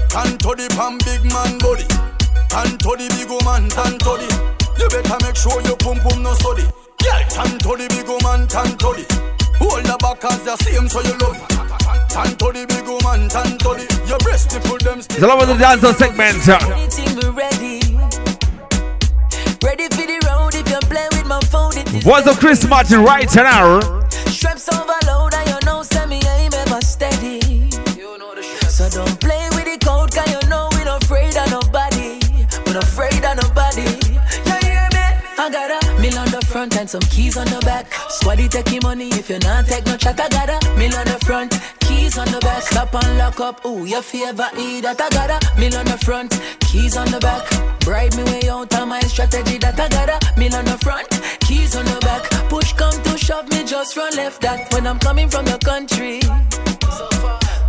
tan 0.10 0.38
to 0.38 0.54
the 0.54 0.68
pan 0.78 0.98
big 1.02 1.26
man 1.34 1.58
body, 1.58 1.88
tan 2.50 2.78
to 2.78 2.92
the 2.94 3.08
big 3.18 3.30
woman, 3.30 3.70
tan 3.70 3.98
to 4.06 4.14
the. 4.22 4.30
You 4.78 4.88
better 4.90 5.18
make 5.26 5.36
sure 5.36 5.62
your 5.64 5.78
pum 5.78 6.00
pum 6.00 6.24
no 6.24 6.34
study. 6.36 6.64
Girl, 7.02 7.24
tan 7.30 7.58
to 7.60 7.72
the 7.74 7.88
big 7.90 8.08
woman, 8.08 8.48
tan 8.48 8.78
to 8.78 8.94
the. 8.94 9.39
Hold 9.60 9.84
the 9.86 9.98
back 10.00 10.24
as 10.26 10.44
the 10.44 10.56
same 10.58 10.88
so 10.88 11.02
you 11.02 11.16
love 11.20 11.36
it. 11.36 11.50
To 12.40 12.52
the 12.52 12.66
big 12.68 12.86
woman, 12.88 13.30
tan 13.30 13.58
to 13.60 13.70
the. 13.80 13.86
Your 14.08 14.18
breast 14.20 14.52
nipple 14.54 14.78
them 14.80 15.00
It's 15.00 15.22
all 15.24 15.32
over 15.32 15.46
the 15.46 15.54
dancehall 15.54 15.94
segment. 15.96 16.48
uh. 16.50 16.60
Anything 16.74 17.16
we 17.16 17.30
ready. 17.30 17.80
Ready 19.64 19.88
for 19.96 20.06
the 20.08 20.18
road 20.28 20.56
if 20.56 20.68
you 20.70 20.80
play 20.90 21.08
with 21.12 21.26
my 21.28 21.40
phone. 21.52 21.78
It 21.78 21.94
is 21.94 22.06
What's 22.06 22.28
up, 22.28 22.38
Chris 22.40 22.66
Martin 22.68 23.04
right 23.04 23.30
now? 23.36 23.80
Straps 24.28 24.68
overload 24.74 25.09
front 36.60 36.76
and 36.76 36.90
some 36.90 37.02
keys 37.10 37.38
on 37.38 37.46
the 37.46 37.60
back. 37.62 37.90
Squaddy 38.10 38.50
take 38.50 38.70
your 38.72 38.82
money 38.82 39.08
if 39.20 39.30
you 39.30 39.40
not 39.40 39.66
take 39.66 39.86
no 39.86 39.96
chat. 39.96 40.20
I 40.20 40.28
got 40.28 40.50
a 40.50 40.58
mill 40.78 40.94
on 40.94 41.06
the 41.06 41.18
front, 41.26 41.52
keys 41.80 42.18
on 42.18 42.28
the 42.28 42.40
back. 42.40 42.64
Stop 42.64 42.94
and 42.96 43.18
lock 43.18 43.40
up. 43.40 43.66
Ooh, 43.66 43.86
your 43.86 44.02
favorite 44.02 44.52
eat 44.58 44.82
that. 44.82 45.00
I 45.00 45.10
got 45.10 45.32
a 45.32 45.38
mill 45.58 45.76
on 45.78 45.86
the 45.86 45.98
front, 46.04 46.32
keys 46.60 46.98
on 46.98 47.10
the 47.12 47.20
back. 47.20 47.44
Bribe 47.86 48.14
me 48.18 48.24
way 48.24 48.50
out 48.50 48.76
of 48.76 48.88
my 48.90 49.00
strategy 49.02 49.58
that 49.60 49.80
I 49.80 49.88
got 49.88 50.10
a 50.10 50.40
mill 50.40 50.54
on 50.54 50.66
the 50.66 50.78
front, 50.80 51.08
keys 51.48 51.78
on 51.78 51.86
the 51.86 52.00
back. 52.02 52.24
Push 52.50 52.74
come 52.74 52.98
to 53.04 53.18
shove 53.18 53.48
me 53.52 53.64
just 53.64 53.96
run 53.96 54.14
left 54.18 54.42
that 54.42 54.74
when 54.74 54.86
I'm 54.86 55.00
coming 55.00 55.30
from 55.30 55.46
the 55.46 55.60
country. 55.64 56.20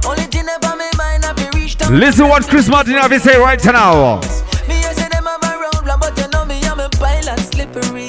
Only 0.04 0.26
thing 0.34 0.48
about 0.56 0.78
me 0.78 0.88
mind 0.98 1.24
I 1.24 1.32
be 1.38 1.46
reached. 1.56 1.88
Listen 1.90 2.26
what 2.28 2.42
Chris 2.48 2.66
Martin 2.66 2.94
have 2.94 3.10
to 3.10 3.20
say 3.20 3.38
right 3.38 3.64
now. 3.64 4.18
Me 4.66 4.82
I 4.82 4.92
say 4.98 5.08
them 5.14 5.26
have 5.30 5.42
a 5.46 5.52
roadblock, 5.62 6.00
but 6.00 6.18
you 6.18 6.26
know 6.32 6.44
me 6.44 6.58
I'm 6.64 6.80
a 6.80 6.88
pilot 6.88 7.38
slippery. 7.38 7.99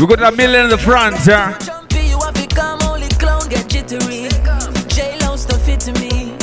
We 0.00 0.06
got 0.06 0.22
a 0.22 0.36
million 0.36 0.64
in 0.64 0.70
the 0.70 0.78
front. 0.78 1.16
yeah. 1.26 1.58
Jumpy, 1.58 2.06
you 2.06 2.18
have 2.20 2.34
become 2.34 2.78
only 2.84 3.08
clown 3.18 3.48
get 3.48 3.66
jittery. 3.68 4.28
Jail 4.86 5.20
house 5.22 5.44
don't 5.44 5.60
fit 5.60 5.80
to 5.80 5.92
me. 5.94 6.34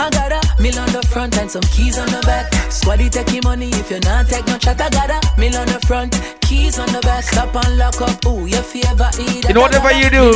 I 0.00 0.10
got 0.10 0.32
a 0.32 0.62
mill 0.62 0.76
on 0.80 0.90
the 0.90 1.06
front 1.12 1.38
and 1.38 1.48
some 1.48 1.62
keys 1.62 1.96
on 1.96 2.08
the 2.08 2.20
back. 2.26 2.50
Squaddy 2.68 3.08
take 3.08 3.30
your 3.32 3.42
money 3.44 3.68
if 3.68 3.88
you're 3.90 4.00
not 4.00 4.26
take 4.26 4.44
no 4.48 4.58
chat. 4.58 4.80
I 4.80 4.90
got 4.90 5.10
a 5.10 5.40
mill 5.40 5.56
on 5.56 5.66
the 5.68 5.78
front, 5.86 6.18
keys 6.40 6.78
on 6.80 6.88
the 6.88 7.00
back. 7.02 7.22
Stop 7.22 7.54
and 7.54 7.76
lock 7.78 8.00
up. 8.00 8.26
Ooh, 8.26 8.46
your 8.46 8.62
favorite 8.62 9.20
eat. 9.20 9.46
You 9.46 9.54
know, 9.54 9.60
whatever 9.60 9.92
you 9.92 10.10
do, 10.10 10.32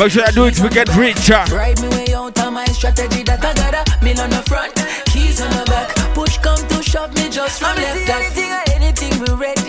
make 0.00 0.10
sure 0.10 0.24
I 0.26 0.32
do 0.32 0.46
it 0.46 0.54
to 0.54 0.68
get 0.70 0.88
rich. 0.96 1.30
uh. 1.30 1.46
Ride 1.52 1.80
me 1.82 1.88
way 1.90 2.14
out 2.14 2.36
of 2.40 2.52
my 2.52 2.66
strategy 2.66 3.22
that 3.24 3.44
I 3.44 3.54
got 3.54 3.74
a 3.78 4.04
mill 4.04 4.20
on 4.20 4.30
the 4.30 4.42
front, 4.50 4.74
keys 5.06 5.40
on 5.40 5.50
the 5.50 5.64
back. 5.66 5.94
Push 6.14 6.38
come 6.38 6.58
to 6.68 6.82
shove 6.82 7.14
me 7.14 7.28
just 7.30 7.60
from 7.60 7.76
left 7.76 8.06
that. 8.08 8.22
Anything 8.22 8.50
or 8.50 8.64
anything 8.74 9.20
we 9.22 9.28
ready. 9.40 9.63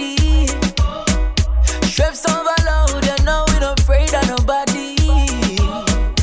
Straps 1.96 2.26
overload, 2.28 3.06
you 3.06 3.24
know 3.24 3.46
we 3.48 3.60
not 3.60 3.80
afraid 3.80 4.14
of 4.14 4.28
nobody. 4.28 4.98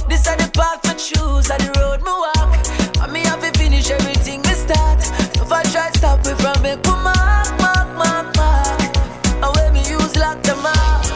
This 0.07 0.29
are 0.29 0.37
the 0.37 0.51
path 0.53 0.85
I 0.85 0.93
choose, 1.01 1.49
and 1.49 1.63
the 1.65 1.73
road 1.81 2.01
me 2.05 2.13
walk. 2.13 3.01
And 3.01 3.11
me 3.11 3.21
have 3.21 3.41
to 3.41 3.59
finish 3.59 3.89
everything 3.91 4.43
we 4.43 4.53
start. 4.53 5.01
If 5.33 5.51
I 5.51 5.63
try 5.73 5.89
stop 5.93 6.19
me 6.27 6.35
from 6.35 6.61
make 6.61 6.85
we 6.85 6.93
mark, 6.93 7.49
mark, 7.57 7.89
mark, 7.97 8.37
mark. 8.37 8.81
And 9.41 9.49
when 9.57 9.73
me 9.73 9.81
use 9.89 10.15
lock 10.21 10.43
the 10.43 10.57
mark. 10.61 11.09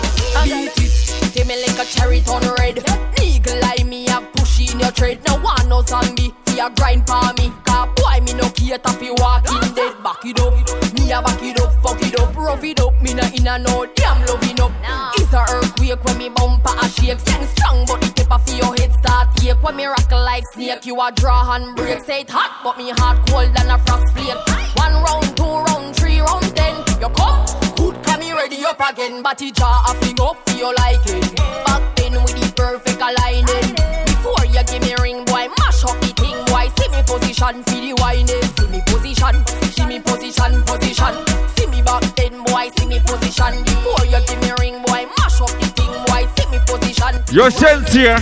Beat 0.49 0.73
it, 0.73 1.35
give 1.35 1.47
me 1.47 1.61
like 1.61 1.77
a 1.79 1.85
cherry 1.85 2.23
turn 2.23 2.49
red. 2.57 2.81
Eagle 3.21 3.61
eye 3.63 3.85
me 3.85 4.07
have 4.09 4.25
push 4.33 4.73
in 4.73 4.81
your 4.81 4.91
tread. 4.93 5.23
No 5.29 5.37
one 5.37 5.69
knows 5.69 5.93
on 5.93 6.15
me, 6.15 6.33
fi 6.57 6.67
a 6.67 6.71
grind 6.71 7.07
for 7.07 7.33
me. 7.39 7.53
Cause 7.65 7.89
boy 7.97 8.21
me 8.25 8.33
no 8.35 8.49
cater 8.51 8.93
fi 8.99 9.11
walking 9.11 9.75
dead. 9.75 9.95
Back 10.03 10.25
it 10.25 10.41
up, 10.41 10.55
me 10.95 11.13
a 11.13 11.21
back 11.23 11.43
it 11.43 11.61
up, 11.61 11.73
fuck 11.83 12.01
it 12.03 12.19
up, 12.19 12.35
rough 12.35 12.65
it 12.65 12.81
up. 12.81 13.01
Me 13.03 13.15
no 13.15 13.23
in 13.35 13.47
a 13.47 13.59
no 13.59 13.87
damn 13.95 14.25
loving 14.27 14.61
up. 14.61 14.73
It's 15.17 15.33
a 15.33 15.45
earthquake 15.53 16.03
when 16.05 16.19
me 16.19 16.29
bumper 16.29 16.73
a 16.81 16.89
shake. 16.89 17.21
Sing 17.21 17.47
strong 17.47 17.85
but 17.87 18.01
the 18.01 18.09
tip 18.15 18.33
of 18.33 18.47
your 18.49 18.75
head 18.77 18.93
start 18.95 19.29
ache. 19.45 19.63
When 19.63 19.77
me 19.77 19.87
rock 19.87 20.11
like 20.11 20.45
snake, 20.53 20.87
you 20.87 21.01
a 21.01 21.13
draw 21.13 21.55
and 21.55 21.77
break. 21.77 22.01
Say 22.01 22.21
it 22.21 22.31
hot 22.31 22.61
but 22.65 22.79
me 22.79 22.91
heart 22.91 23.19
cold 23.29 23.55
than 23.55 23.71
a 23.71 23.79
frost 23.79 24.13
flake. 24.15 24.37
One 24.77 24.95
round, 25.05 25.37
two 25.37 25.45
round, 25.45 25.97
three 25.97 26.21
round, 26.21 26.57
ten. 26.57 26.77
You 27.01 27.09
come, 27.11 27.45
good 27.77 28.03
come 28.05 28.21
me 28.21 28.33
ready 28.33 28.65
up 28.65 28.81
again. 28.81 29.23
But 29.23 29.43
it 29.43 29.55
jaw 29.55 29.85
a 29.89 29.95
fling 29.95 30.21
up 30.21 30.37
for 30.49 30.57
your 30.57 30.75
liking. 30.75 31.21
Back 31.67 31.97
then 31.97 32.15
with 32.23 32.37
the 32.41 32.53
perfect 32.57 33.01
aligning. 33.01 34.06
Before 34.27 34.47
you 34.47 34.65
give 34.65 34.83
me 34.83 34.95
ring, 35.01 35.25
boy, 35.25 35.47
mash 35.59 35.85
up 35.85 35.95
the 36.03 36.11
thing, 36.19 36.35
boy. 36.51 36.67
See 36.75 36.91
me 36.91 37.01
position 37.07 37.63
for 37.63 37.79
the 37.79 37.95
whining. 38.03 38.27
See 38.59 38.67
me 38.67 38.83
position, 38.91 39.39
see 39.71 39.87
me 39.87 40.01
position, 40.03 40.63
position. 40.67 41.15
See 41.55 41.67
me 41.71 41.81
back 41.81 42.03
then, 42.17 42.43
boy. 42.43 42.67
See 42.75 42.87
me 42.87 42.99
position. 43.07 43.63
Before 43.63 44.03
you 44.03 44.19
give 44.27 44.41
me 44.43 44.51
ring, 44.59 44.83
boy, 44.83 45.07
mash 45.15 45.39
up 45.39 45.55
the 45.63 45.71
thing, 45.79 45.95
boy. 46.11 46.27
See 46.35 46.51
me 46.51 46.59
position. 46.67 47.23
Your 47.31 47.55
sense 47.55 47.93
here. 47.95 48.19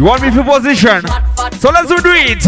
You 0.00 0.04
want 0.08 0.22
me 0.22 0.32
to 0.32 0.42
position? 0.42 1.04
So 1.60 1.68
let's 1.68 1.92
do 1.92 2.00
it. 2.00 2.40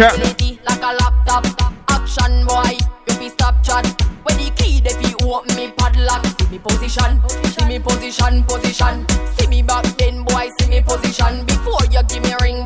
like 0.64 0.80
a 0.80 0.96
laptop. 0.96 1.44
Action 1.92 2.46
boy, 2.46 2.72
you 2.72 3.14
fi 3.20 3.28
stop 3.28 3.62
chat. 3.62 3.84
When 4.24 4.36
the 4.38 4.50
key 4.56 4.80
they 4.80 4.96
fi 4.96 5.12
open 5.24 5.54
me 5.56 5.72
padlock. 5.76 6.24
See 6.40 6.48
me 6.48 6.58
position, 6.58 7.20
see 7.52 7.66
me 7.66 7.78
position, 7.80 8.44
position. 8.44 9.06
See 9.36 9.46
me 9.46 9.60
back 9.62 9.84
then 9.98 10.24
boy, 10.24 10.48
see 10.58 10.68
me 10.70 10.80
position. 10.80 11.44
Before 11.44 11.84
you 11.90 12.02
give 12.08 12.22
me 12.22 12.32
ring 12.40 12.64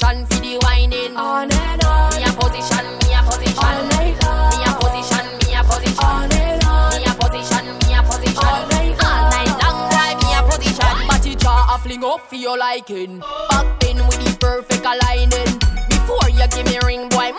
position 0.00 0.26
for 0.26 0.40
the 0.40 0.58
whining. 0.64 1.16
On 1.16 1.50
and 1.52 1.84
on. 1.84 2.16
Me 2.16 2.24
a 2.24 2.32
position, 2.32 2.84
me 3.04 3.12
a 3.12 3.20
position. 3.22 3.58
All 3.60 3.84
night 3.92 4.16
long. 4.24 4.50
Me 4.50 4.64
a 4.64 4.72
position, 4.80 5.26
me 5.38 5.54
a 5.54 5.62
position. 5.64 5.98
All 6.00 6.28
night 6.28 6.64
long. 6.64 6.90
Me 6.96 7.04
a 7.04 7.12
position, 7.20 7.64
me 7.84 7.94
a 7.94 8.02
position. 8.02 8.44
All 8.44 8.66
night 8.68 8.96
long. 8.96 9.12
All 9.12 9.30
night 9.30 9.54
long 9.60 9.78
boy, 9.92 10.10
me 10.20 10.28
a 10.32 10.40
position. 10.48 10.96
But 11.08 11.26
it 11.26 11.38
jaw 11.38 11.74
a 11.74 11.78
fling 11.78 12.04
up 12.04 12.20
for 12.28 12.36
your 12.36 12.56
liking. 12.56 13.20
Back 13.50 13.80
then 13.80 13.98
with 14.08 14.20
the 14.24 14.36
perfect 14.40 14.84
aligning. 14.84 15.52
Before 15.88 16.28
you 16.30 16.46
give 16.48 16.66
me 16.66 16.78
ring, 16.86 17.08
boy, 17.08 17.32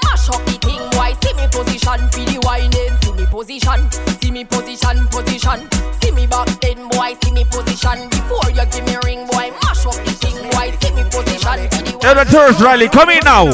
why 0.95 1.13
see 1.21 1.33
me 1.33 1.47
position 1.51 1.99
for 2.09 2.23
the 2.25 2.39
whining. 2.43 2.93
See 3.01 3.13
me 3.13 3.25
position, 3.25 3.91
see 4.19 4.31
me 4.31 4.43
position, 4.45 5.07
position. 5.07 5.59
See 6.01 6.11
me 6.11 6.27
back 6.27 6.47
then, 6.61 6.89
boy. 6.89 7.15
See 7.23 7.31
me 7.31 7.43
position 7.45 8.09
before 8.09 8.49
you 8.51 8.65
give 8.71 8.85
me 8.85 8.97
ring, 9.05 9.25
boy. 9.27 9.51
Mash 9.63 9.85
up 9.85 9.95
the 10.05 10.13
thing, 10.21 10.37
boy. 10.51 10.71
See 10.81 10.93
me 10.95 11.03
position 11.09 11.59
for 11.69 11.81
the. 11.83 11.99
Every 12.03 12.25
Thursday, 12.25 12.63
Riley, 12.63 12.89
come 12.89 13.09
in 13.09 13.23
now. 13.23 13.45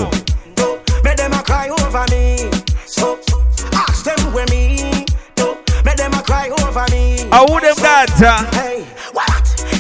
No, 0.58 0.82
make 1.04 1.18
them 1.18 1.34
a 1.34 1.44
cry 1.44 1.70
over 1.70 2.06
me. 2.12 2.50
So 2.86 3.20
ask 3.74 4.06
them 4.06 4.34
where 4.34 4.48
me. 4.48 5.06
Make 5.86 5.98
them 5.98 6.14
a 6.14 6.22
cry 6.24 6.50
over 6.50 6.86
me. 6.92 7.28
I 7.32 7.46
would 7.50 7.64
have 7.64 7.78
that. 7.78 8.10
Hey, 8.54 8.84
what? 9.14 9.37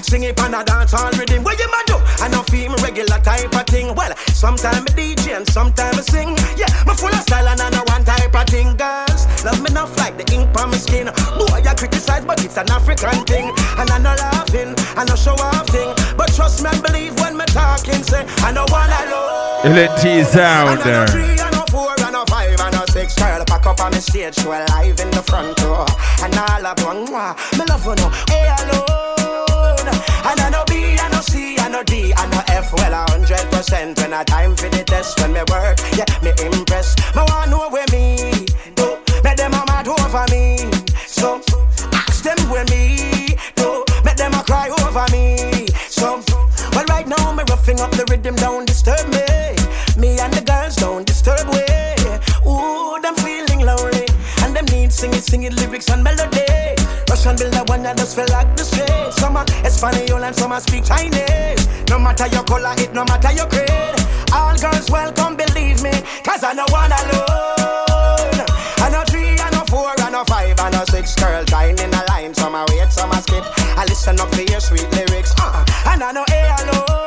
Sing 0.07 0.23
it 0.23 0.39
on 0.39 0.53
a 0.53 0.63
dance 0.63 0.93
hall 0.93 1.11
rhythm. 1.19 1.43
What 1.43 1.59
you 1.59 1.67
ma 1.67 1.83
do? 1.83 1.99
I 2.23 2.29
know 2.29 2.41
feel 2.43 2.71
me 2.71 2.79
regular 2.81 3.19
type 3.19 3.53
of 3.53 3.67
thing. 3.67 3.93
Well, 3.93 4.15
sometimes 4.31 4.87
I 4.87 4.95
DJ 4.95 5.35
and 5.35 5.45
sometimes 5.45 5.99
I 5.99 6.01
sing. 6.01 6.31
Yeah, 6.55 6.71
me 6.87 6.95
full 6.95 7.11
of 7.11 7.19
style 7.27 7.43
and 7.43 7.59
I 7.59 7.69
know 7.71 7.83
one 7.91 8.05
type 8.05 8.31
of 8.31 8.47
thing. 8.47 8.71
Girls, 8.79 9.27
love 9.43 9.59
me 9.59 9.67
enough 9.67 9.91
like 9.97 10.15
the 10.15 10.23
ink 10.31 10.47
on 10.55 10.71
my 10.71 10.77
skin. 10.79 11.11
Boy, 11.35 11.59
I 11.59 11.75
criticize, 11.75 12.23
but 12.23 12.39
it's 12.39 12.55
an 12.55 12.71
African 12.71 13.19
thing. 13.27 13.51
And 13.75 13.91
I 13.91 13.99
know 13.99 14.15
laughing, 14.15 14.79
I 14.95 15.03
know 15.03 15.19
show 15.19 15.35
off 15.35 15.67
thing. 15.67 15.91
But 16.15 16.31
trust 16.31 16.63
me 16.63 16.69
and 16.71 16.81
believe 16.81 17.19
when 17.19 17.35
me 17.35 17.43
talking, 17.51 17.99
say, 17.99 18.23
I 18.47 18.55
know 18.55 18.63
one 18.71 18.87
alone. 18.87 19.75
LNT 19.75 20.23
sound. 20.23 20.87
I 20.87 21.03
know 21.03 21.05
three, 21.11 21.35
I 21.35 21.51
know 21.51 21.67
four, 21.67 21.91
I 21.99 22.11
know 22.15 22.23
five, 22.31 22.55
I 22.63 22.71
know 22.71 22.87
six. 22.95 23.11
Girl, 23.19 23.43
pack 23.43 23.65
up 23.65 23.83
on 23.83 23.91
the 23.91 23.99
stage, 23.99 24.39
show 24.39 24.55
live 24.55 25.01
in 25.03 25.11
the 25.11 25.23
front 25.27 25.59
row. 25.67 25.83
And 26.23 26.31
all 26.39 26.63
one, 26.87 27.11
mwah, 27.11 27.35
me 27.59 27.65
love 27.67 27.83
you 27.83 27.95
know. 27.99 28.07
Hey, 28.31 29.16
And 29.89 30.39
I 30.39 30.49
know 30.49 30.63
B, 30.67 30.97
I 30.97 31.09
know 31.09 31.21
C, 31.21 31.57
I 31.57 31.69
know 31.69 31.83
D, 31.83 32.13
I 32.15 32.27
know 32.29 32.43
F. 32.47 32.73
Well, 32.73 32.93
a 32.93 33.09
hundred 33.11 33.45
percent 33.51 33.99
when 33.99 34.13
I 34.13 34.23
time 34.23 34.55
for 34.55 34.69
the 34.69 34.83
test 34.83 35.19
when 35.19 35.33
me 35.33 35.41
work. 35.49 35.77
Yeah, 35.95 36.05
me 36.21 36.31
impress. 36.45 36.95
Me 37.15 37.21
want 37.21 37.51
know 37.51 37.69
where 37.69 37.85
me 37.91 38.45
do. 38.75 38.97
Make 39.23 39.37
them 39.37 39.53
a 39.53 39.63
mad 39.67 39.87
over 39.87 40.25
me. 40.31 40.57
So 41.05 41.41
ask 41.93 42.23
them 42.23 42.37
where 42.49 42.65
me 42.65 43.35
do. 43.55 43.85
Make 44.03 44.17
them 44.17 44.33
a 44.33 44.43
cry 44.43 44.69
over 44.69 45.05
me. 45.11 45.67
So 45.89 46.21
well, 46.73 46.85
right 46.89 47.07
now 47.07 47.31
me 47.31 47.43
roughing 47.49 47.79
up 47.79 47.91
the 47.91 48.05
rhythm, 48.09 48.35
don't 48.35 48.65
disturb 48.65 49.05
me. 49.09 49.25
Me 50.01 50.19
and 50.19 50.33
the 50.33 50.41
girls 50.41 50.75
don't 50.75 51.05
disturb 51.05 51.47
way. 51.49 51.95
Ooh, 52.45 52.99
them 53.01 53.15
feeling 53.15 53.65
lonely, 53.65 54.07
and 54.43 54.55
them 54.55 54.65
need 54.65 54.93
singing, 54.93 55.21
singing 55.21 55.55
lyrics 55.55 55.89
and 55.89 56.03
melody. 56.03 56.76
Russian 57.09 57.35
build 57.35 57.55
a 57.55 57.63
one 57.65 57.83
that 57.83 57.97
just 57.97 58.15
feel 58.15 58.27
like 58.31 58.55
the 58.55 58.63
street. 58.63 59.13
Some 59.13 59.37
are 59.37 59.45
Espanol 59.63 60.23
and 60.23 60.35
some 60.35 60.51
are 60.51 60.59
speak 60.61 60.85
Chinese. 60.85 61.67
No 61.89 61.99
matter 61.99 62.27
your 62.27 62.43
color, 62.43 62.73
it 62.77 62.93
no 62.93 63.05
matter 63.05 63.31
your 63.31 63.47
creed. 63.47 63.95
All 64.33 64.55
girls 64.57 64.89
welcome, 64.91 65.35
believe 65.35 65.81
me, 65.81 65.91
cause 66.23 66.43
I 66.43 66.53
know 66.53 66.67
one 66.69 66.91
alone. 66.91 68.43
I 68.83 68.89
know 68.91 69.03
three, 69.07 69.39
I 69.39 69.49
know 69.51 69.63
four, 69.71 69.91
I 69.97 70.09
know 70.11 70.23
five, 70.25 70.59
I 70.59 70.69
know 70.69 70.83
six 70.85 71.15
girls 71.15 71.47
dying 71.47 71.77
in 71.79 71.93
a 71.93 72.03
line. 72.09 72.33
Some 72.33 72.55
are 72.55 72.65
wait, 72.69 72.91
some 72.91 73.11
are 73.11 73.21
skip. 73.21 73.43
I 73.77 73.85
listen 73.87 74.19
up 74.19 74.33
for 74.35 74.41
your 74.41 74.59
sweet 74.59 74.89
lyrics. 74.91 75.33
Uh, 75.39 75.65
and 75.87 76.03
I 76.03 76.11
know 76.11 76.25
A 76.27 76.39
alone. 76.63 77.06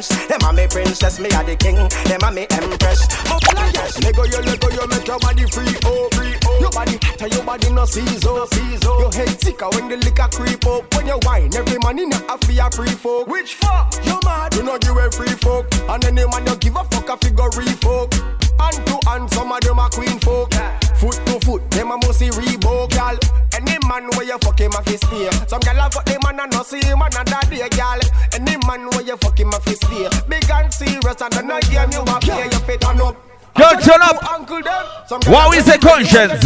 Prince. 0.00 0.26
Them 0.28 0.42
are 0.42 0.52
me 0.52 0.66
princess, 0.66 1.18
me 1.20 1.30
are 1.32 1.44
the 1.44 1.56
king. 1.56 1.76
Them 1.76 2.20
are 2.22 2.32
me 2.32 2.46
empress. 2.50 3.06
But 3.24 3.74
yes, 3.74 4.02
Lego 4.02 4.24
yo, 4.24 4.40
Lego 4.40 4.68
yo, 4.70 4.86
make 4.86 5.06
your 5.06 5.18
body 5.18 5.44
free, 5.46 5.74
oh, 5.84 6.08
free, 6.12 6.34
oh. 6.46 6.58
Your 6.60 6.70
body 6.70 6.98
hot 7.02 7.22
and 7.22 7.34
your 7.34 7.44
body 7.44 7.72
no 7.72 7.84
season, 7.84 8.46
season. 8.48 8.94
Your 9.00 9.12
head 9.12 9.40
sicker 9.40 9.68
when 9.70 9.88
the 9.88 9.96
liquor 9.96 10.28
creep 10.32 10.66
up. 10.66 10.94
When 10.94 11.06
you 11.06 11.18
wine, 11.22 11.54
every 11.54 11.78
man 11.82 11.98
in 11.98 12.12
a 12.12 12.38
fear 12.38 12.70
free 12.72 12.88
folk. 12.88 13.28
Which 13.28 13.54
fuck? 13.54 13.94
You 14.04 14.18
mad? 14.24 14.54
You 14.54 14.62
know 14.62 14.78
give 14.78 14.96
a 14.96 15.10
free 15.10 15.36
folk. 15.40 15.66
And 15.88 16.04
any 16.04 16.26
man 16.26 16.46
you 16.46 16.56
give 16.56 16.76
a 16.76 16.84
fuck 16.84 17.08
a 17.08 17.16
figure 17.16 17.50
folk. 17.80 18.12
Hand 18.60 18.86
to 18.86 18.96
hand, 19.08 19.30
some 19.32 19.50
of 19.50 19.60
them 19.60 19.78
are 19.78 19.88
queen 19.88 20.18
folk. 20.20 20.52
Foot 21.00 21.16
to 21.26 21.40
foot, 21.40 21.70
them 21.70 21.92
a 21.92 22.12
see 22.12 22.28
Reebok, 22.28 22.90
gal. 22.90 23.16
Any 23.56 23.78
man 23.88 24.08
where 24.14 24.26
you 24.26 24.38
fuck 24.38 24.58
him 24.60 24.72
a 24.72 24.82
fist 24.82 25.06
spear. 25.06 25.32
Some 25.48 25.60
gal 25.60 25.80
a 25.80 25.90
fuck 25.90 26.04
them 26.04 26.20
man 26.22 26.40
and 26.40 26.52
no 26.52 26.62
see 26.62 26.84
him 26.84 27.00
another 27.00 27.40
day, 27.48 27.68
gal. 27.70 28.00
Any 28.34 28.56
man 28.66 28.88
where 28.90 29.02
you 29.02 29.16
fuck 29.16 29.40
him 29.40 29.48
a 29.48 29.60
fist 29.60 29.84
spear. 29.86 30.10
Big 30.28 30.50
and 30.50 30.72
serious 30.72 31.20
and 31.22 31.48
no 31.48 31.58
game 31.72 31.90
you 31.90 32.02
a 32.02 32.20
play, 32.20 32.44
you 32.44 32.60
fit 32.68 32.84
on 32.84 33.00
up. 33.00 33.16
Yo, 33.58 33.68
turn 33.80 34.00
up. 34.00 34.22
Uncle 34.32 34.62
them. 34.62 34.86
Some 35.06 35.20
we 35.50 35.60
say, 35.60 35.78
conscience? 35.78 36.42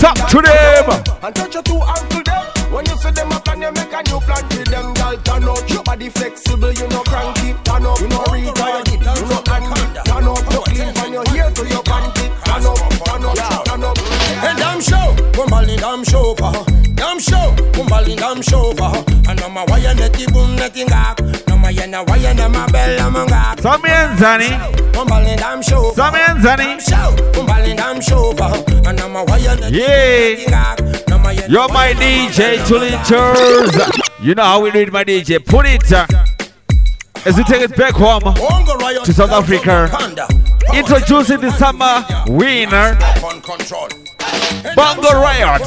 Talk 0.00 0.18
to 0.28 0.42
them. 0.42 0.90
And 1.22 1.34
touch 1.34 1.54
your 1.54 1.62
two 1.62 1.78
uncle 1.78 2.22
them. 2.22 2.44
When 2.72 2.84
you 2.86 2.96
see 2.96 3.10
them 3.12 3.32
up 3.32 3.46
and 3.48 3.62
you 3.62 3.72
make 3.72 3.92
a 3.92 4.02
new 4.10 4.20
plan 4.20 4.44
for 4.50 4.64
them, 4.64 4.94
girl, 4.94 5.16
turn 5.22 5.44
up. 5.44 5.70
Your 5.70 5.82
body 5.84 6.08
flexible, 6.08 6.72
you 6.72 6.88
know 6.88 7.02
cranky. 7.04 7.54
Turn 7.62 7.86
up, 7.86 8.00
you 8.00 8.08
know 8.08 8.24
retired, 8.28 8.88
you 8.88 8.98
know 8.98 9.04
handy. 9.04 9.04
Turn 9.04 9.32
up, 9.32 9.48
you 11.14 11.22
clean 11.22 11.30
from 11.30 11.34
your 11.34 11.42
hair 11.42 11.50
to 11.50 11.62
your 11.68 11.82
panty. 11.82 12.26
Turn 12.44 12.66
up, 12.66 12.78
turn 13.04 13.24
up, 13.24 13.64
turn 13.64 13.84
up. 13.84 13.98
Hey, 14.42 14.54
damn 14.56 14.80
show, 14.80 15.14
kumbali 15.32 15.76
damn 15.78 16.04
show 16.04 16.34
pa. 16.34 16.50
Damn 16.94 17.18
show, 17.20 17.54
kumbali 17.72 18.16
damn 18.16 18.42
show 18.42 18.74
pa. 18.74 18.90
Ano 19.28 19.48
ma 19.48 19.64
waya 19.68 19.94
neti 19.94 20.26
boom 20.32 20.56
neti 20.56 20.84
ngak. 20.84 21.48
No 21.48 21.56
ma 21.56 21.68
yena 21.68 22.02
waya 22.08 22.34
na 22.34 22.48
ma 22.48 22.66
bella 22.66 23.10
mangak. 23.10 23.60
Some 23.60 23.82
Zani. 23.82 24.50
Kumbali 24.92 25.36
damn 25.36 25.62
show. 25.62 25.92
Some 25.94 26.14
Zani. 26.14 26.80
Show, 26.80 27.14
kumbali 27.32 27.76
damn 27.76 28.00
show 28.00 28.34
pa. 28.34 28.48
Ano 28.88 29.08
ma 29.08 29.22
waya 29.24 29.56
neti 29.56 29.78
Yeah. 29.80 30.74
You're 31.48 31.68
my 31.68 31.92
DJ, 31.94 32.56
Tulinters. 32.64 34.22
You 34.22 34.34
know 34.34 34.44
how 34.44 34.60
we 34.62 34.70
do 34.70 34.78
it, 34.80 34.92
my 34.92 35.04
DJ. 35.04 35.44
Put 35.44 35.66
it. 35.66 35.92
uh, 35.92 36.06
As 37.26 37.36
we 37.36 37.44
take 37.44 37.62
it 37.62 37.76
back 37.76 37.94
home 37.94 38.22
to 39.04 39.12
South 39.12 39.30
Africa. 39.30 40.43
Introducing 40.74 41.40
the 41.40 41.50
summer 41.52 42.04
winner, 42.26 42.98
Bongo 44.74 45.10
Riot. 45.22 45.62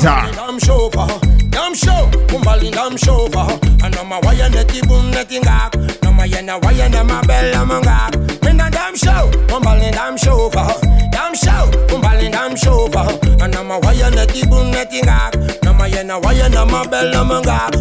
Show 0.60 0.90
pa. 0.90 1.08
Damn 1.50 1.74
show, 1.74 2.10
kumbali 2.28 2.72
damn 2.72 2.98
show 2.98 3.30
pa. 3.30 3.48
Ano 3.84 4.04
ma 4.04 4.20
waya 4.20 4.50
neti 4.50 4.86
boom 4.88 5.12
neti 5.12 5.40
ngak. 5.40 6.04
No 6.04 6.12
ma 6.12 6.24
yena 6.24 6.62
waya 6.64 6.90
na 6.90 7.04
ma 7.04 7.22
bella 7.22 7.64
mangak. 7.66 8.16
In 8.46 8.60
a 8.60 8.70
damn 8.70 8.96
show, 8.96 9.32
kumbali 9.48 9.92
show 10.18 10.50
pa. 10.50 10.68
Damn 11.12 11.34
show, 11.36 11.72
kumbali 11.88 12.30
damn 12.32 12.56
show 12.56 12.90
pa. 12.90 13.08
Ano 13.42 13.64
ma 13.64 13.78
waya 13.80 14.12
neti 14.12 14.48
boom 14.50 14.72
neti 14.72 15.02
ngak. 15.02 15.57
Yena 15.90 16.22
waya 16.24 16.50
na 16.50 16.66
ma 16.66 16.84
bella 16.86 17.24
mangak. 17.24 17.72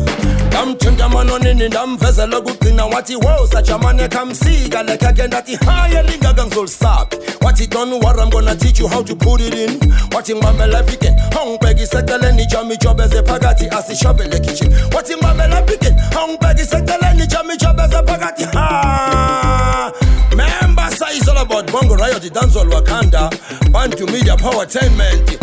Damn 0.50 0.74
chinja 0.76 1.12
man 1.12 1.28
on 1.30 1.46
in 1.46 1.70
damn 1.70 1.98
vessel 1.98 2.28
good 2.40 2.58
thing 2.60 2.76
now 2.76 2.88
what 2.88 3.08
he 3.08 3.16
was 3.16 3.50
such 3.50 3.68
a 3.68 3.78
man 3.78 4.08
come 4.08 4.32
see 4.32 4.68
gal 4.68 4.84
like 4.86 5.02
again 5.02 5.28
that 5.30 5.46
he 5.46 5.56
higher 5.56 6.02
linga 6.02 6.32
gang 6.34 6.50
soul 6.50 6.66
stop. 6.66 7.14
What 7.42 7.58
he 7.58 7.66
done 7.66 8.00
what 8.00 8.18
I'm 8.18 8.30
gonna 8.30 8.56
teach 8.56 8.78
you 8.78 8.88
how 8.88 9.02
to 9.02 9.14
put 9.14 9.40
it 9.40 9.54
in. 9.54 9.90
What 10.12 10.28
him 10.28 10.40
mama 10.40 10.66
life 10.66 10.92
again. 10.92 11.16
Hung 11.32 11.58
peggy 11.58 11.84
settle 11.84 12.32
ni 12.32 12.46
jami 12.46 12.76
job 12.78 13.00
as 13.00 13.12
a 13.14 13.22
pagati 13.22 13.68
as 13.68 13.86
the 13.88 13.94
shop 13.94 14.20
in 14.20 14.30
the 14.30 14.40
kitchen. 14.40 14.72
What 14.92 15.08
him 15.10 15.18
mama 15.20 15.46
life 15.48 15.68
again. 15.68 15.94
Hung 16.12 16.38
peggy 16.38 16.64
settle 16.64 17.14
ni 17.14 17.26
jami 17.26 17.56
job 17.56 17.78
as 17.80 17.92
a 17.92 18.02
pagati. 18.02 18.48
Ah. 18.54 19.92
Member 20.34 20.90
size 20.96 21.28
all 21.28 21.38
about 21.38 21.70
Bongo 21.72 21.94
Riot, 21.96 22.22
the 22.22 22.30
dance 22.30 22.56
all 22.56 22.66
Wakanda, 22.66 23.30
Bantu 23.72 24.06
Media 24.06 24.36
Powertainment. 24.36 25.36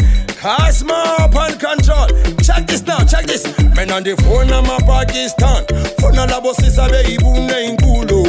Cosmo 0.44 0.94
up 0.94 1.34
and 1.38 1.58
control. 1.58 2.06
Check 2.44 2.68
this 2.68 2.84
now, 2.84 3.00
check 3.06 3.26
this. 3.26 3.48
Men 3.80 3.90
on 3.96 4.04
the 4.04 4.12
phone, 4.28 4.52
I'm 4.52 4.68
a 4.68 4.76
Pakistan. 4.84 5.64
Phone 6.04 6.20
on 6.20 6.28
the 6.28 6.42
bus 6.44 6.60
is 6.68 6.76
a 6.78 6.84
baby 6.92 7.16
in 7.16 7.80
Gulu. 7.80 8.28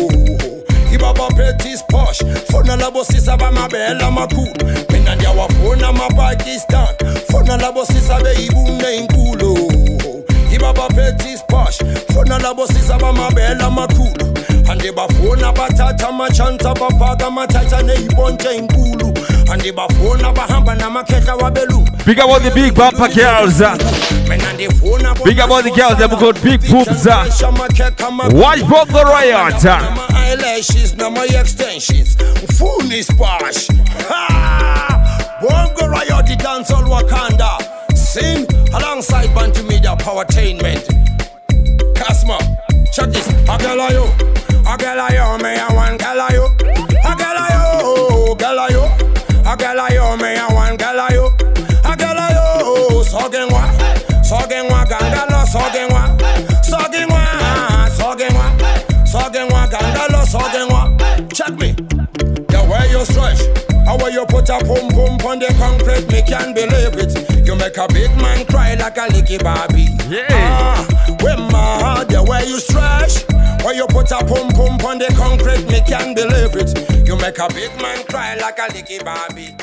Ibaba 0.95 1.35
Petit 1.35 1.83
posh. 1.91 2.23
Phone 2.55 2.71
on 2.71 2.79
the 2.79 2.91
bus 2.95 3.13
is 3.19 3.27
a 3.27 3.35
Bama 3.35 3.69
Bella 3.69 4.15
Maku. 4.15 4.47
Men 4.95 5.09
on 5.11 5.19
the 5.19 5.55
phone, 5.59 5.83
I'm 5.83 5.99
a 5.99 6.07
Pakistan. 6.15 6.95
Phone 7.35 7.51
on 7.51 7.59
the 7.59 7.73
bus 7.75 7.91
is 7.91 8.07
a 8.07 8.23
baby 8.23 8.47
in 8.95 9.11
Gulu. 9.11 10.23
Ibaba 10.55 10.87
Petit 10.95 11.43
posh. 11.51 11.79
Phone 12.15 12.31
on 12.31 12.43
the 12.43 12.55
bus 12.55 12.71
is 12.79 12.91
a 12.91 12.93
Bama 12.95 13.35
Bella 13.35 13.67
Maku. 13.75 14.07
And 14.71 14.81
the 14.81 14.95
bafona 14.95 15.53
batata 15.53 16.15
machanta 16.15 16.75
bapaga 16.79 17.27
matata 17.29 17.83
ne 17.83 17.95
ibonje 18.07 18.55
ingulu 18.55 19.05
and 19.11 19.21
the 19.21 19.34
bafona 19.63 20.33
bahamba 20.33 20.75
na 20.75 20.91
maketa 20.91 21.35
wabelu 21.37 21.85
Big 22.07 22.19
up 22.19 22.29
all 22.29 22.41
the 22.41 22.51
big 22.51 22.75
bumper 22.75 23.09
girls. 23.09 23.61
uh. 23.63 23.77
Big 25.25 25.39
up 25.41 25.51
all 25.51 25.63
the 25.63 25.71
girls 25.71 25.97
that 25.99 26.11
have 26.11 26.21
got 26.21 26.43
big 26.43 26.61
boobs. 26.69 27.07
uh. 27.07 27.25
Watch 28.35 28.61
Bongo 28.69 29.03
Riot. 29.05 29.65
uh. 29.65 29.95
my 29.97 30.07
eyelashes 30.13 30.95
na 30.97 31.09
my 31.11 31.25
extensions 31.25 32.17
Funi 32.59 33.03
splash 33.03 33.69
Ha! 34.09 35.39
Bongo 35.41 35.87
Riot 35.89 36.27
the 36.27 36.37
dancehall 36.37 36.85
Wakanda 36.85 37.97
Sing 37.97 38.47
alongside 38.75 39.33
Bantu 39.35 39.63
Media 39.65 39.97
Powertainment 39.97 40.85
Casma 41.95 42.39
check 42.93 43.11
this 43.11 43.27
A 43.49 43.59
girl 43.59 43.81
a 43.81 43.93
you 43.93 44.05
A 44.67 44.77
girl 44.77 45.01
you 64.15 64.25
put 64.27 64.49
a 64.49 64.59
pum 64.65 64.89
pum 64.95 65.19
on 65.27 65.39
the 65.39 65.51
concrete 65.59 66.07
Me 66.11 66.23
can't 66.23 66.55
believe 66.55 66.95
it 66.97 67.47
You 67.47 67.57
make 67.57 67.77
a 67.77 67.87
big 67.89 68.11
man 68.17 68.47
cry 68.47 68.75
like 68.75 68.97
a 68.97 69.07
licky 69.13 69.43
Barbie 69.43 69.91
Yeah 70.09 70.27
ah, 70.31 71.17
When 71.21 71.53
my 71.53 71.75
know 71.95 72.05
the 72.05 72.31
way 72.31 72.47
you 72.47 72.59
stretch. 72.61 73.25
When 73.65 73.77
you 73.77 73.87
put 73.87 74.11
a 74.11 74.19
pum 74.19 74.49
pum 74.51 74.79
on 74.87 74.99
the 74.99 75.13
concrete, 75.17 75.67
me 75.71 75.81
can't 75.87 76.15
believe 76.15 76.55
it. 76.57 77.07
You 77.07 77.17
make 77.17 77.39
a 77.39 77.49
big 77.49 77.71
man 77.81 78.05
cry 78.07 78.35
like 78.37 78.59
a 78.59 78.69
licky 78.73 79.03
Barbie. 79.05 79.57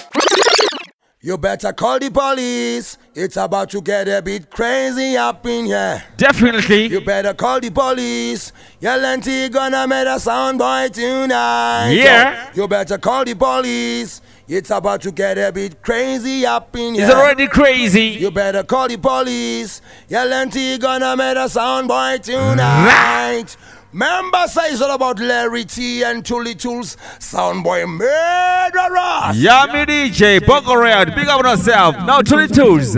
You 1.23 1.38
better 1.38 1.72
call 1.72 1.99
the 1.99 2.10
police. 2.10 2.98
It's 3.14 3.38
about 3.38 3.69
to 3.72 3.82
get 3.82 4.07
a 4.07 4.23
bit 4.23 4.49
crazy 4.49 5.15
up 5.18 5.45
in 5.45 5.65
here. 5.65 6.03
Definitely. 6.18 6.88
You 6.88 7.02
better 7.02 7.36
call 7.36 7.60
the 7.60 7.69
police. 7.69 8.52
Your 8.80 8.98
lenti 8.98 9.52
gonna 9.52 9.88
make 9.88 10.07
a 10.07 10.19
sound 10.19 10.57
boy 10.57 10.90
tonight. 10.91 11.91
Yeah. 11.91 12.52
You 12.56 12.68
better 12.68 12.98
call 12.98 13.23
the 13.23 13.36
police. 13.36 14.19
It's 14.47 14.69
about 14.69 15.01
to 15.03 15.11
get 15.11 15.38
a 15.38 15.51
bit 15.51 15.81
crazy 15.81 16.45
up 16.45 16.76
in 16.76 16.95
here. 16.95 17.05
It's 17.05 17.13
already 17.13 17.47
crazy. 17.47 18.18
You 18.19 18.31
better 18.31 18.63
call 18.63 18.88
the 18.88 18.97
police. 18.97 19.81
Your 20.09 20.26
lenti 20.26 20.80
gonna 20.80 21.15
make 21.15 21.38
a 21.38 21.47
sound 21.47 21.88
boy 21.88 22.18
tonight. 22.22 23.55
Member 23.93 24.47
says 24.47 24.81
all 24.81 24.91
about 24.95 25.19
Larry 25.19 25.65
T 25.65 26.03
and 26.03 26.26
Tully 26.26 26.55
Tools. 26.55 26.95
Soundboy 27.19 27.88
murderers. 27.89 29.41
Yeah, 29.41 29.65
me 29.68 29.85
DJ, 29.85 30.45
Buckle 30.45 30.77
Red, 30.77 31.13
big 31.13 31.27
up 31.27 31.43
on 31.43 31.51
yourself. 31.51 31.95
Now 31.97 32.22
to 32.22 32.35
the 32.35 32.47
tools. 32.47 32.95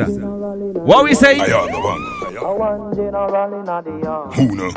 What 0.86 1.04
we 1.04 1.16
say? 1.16 1.40
I 1.40 1.46
am 1.46 1.72
the 1.72 1.80
one. 1.80 2.14
Who 4.34 4.56
know? 4.56 4.72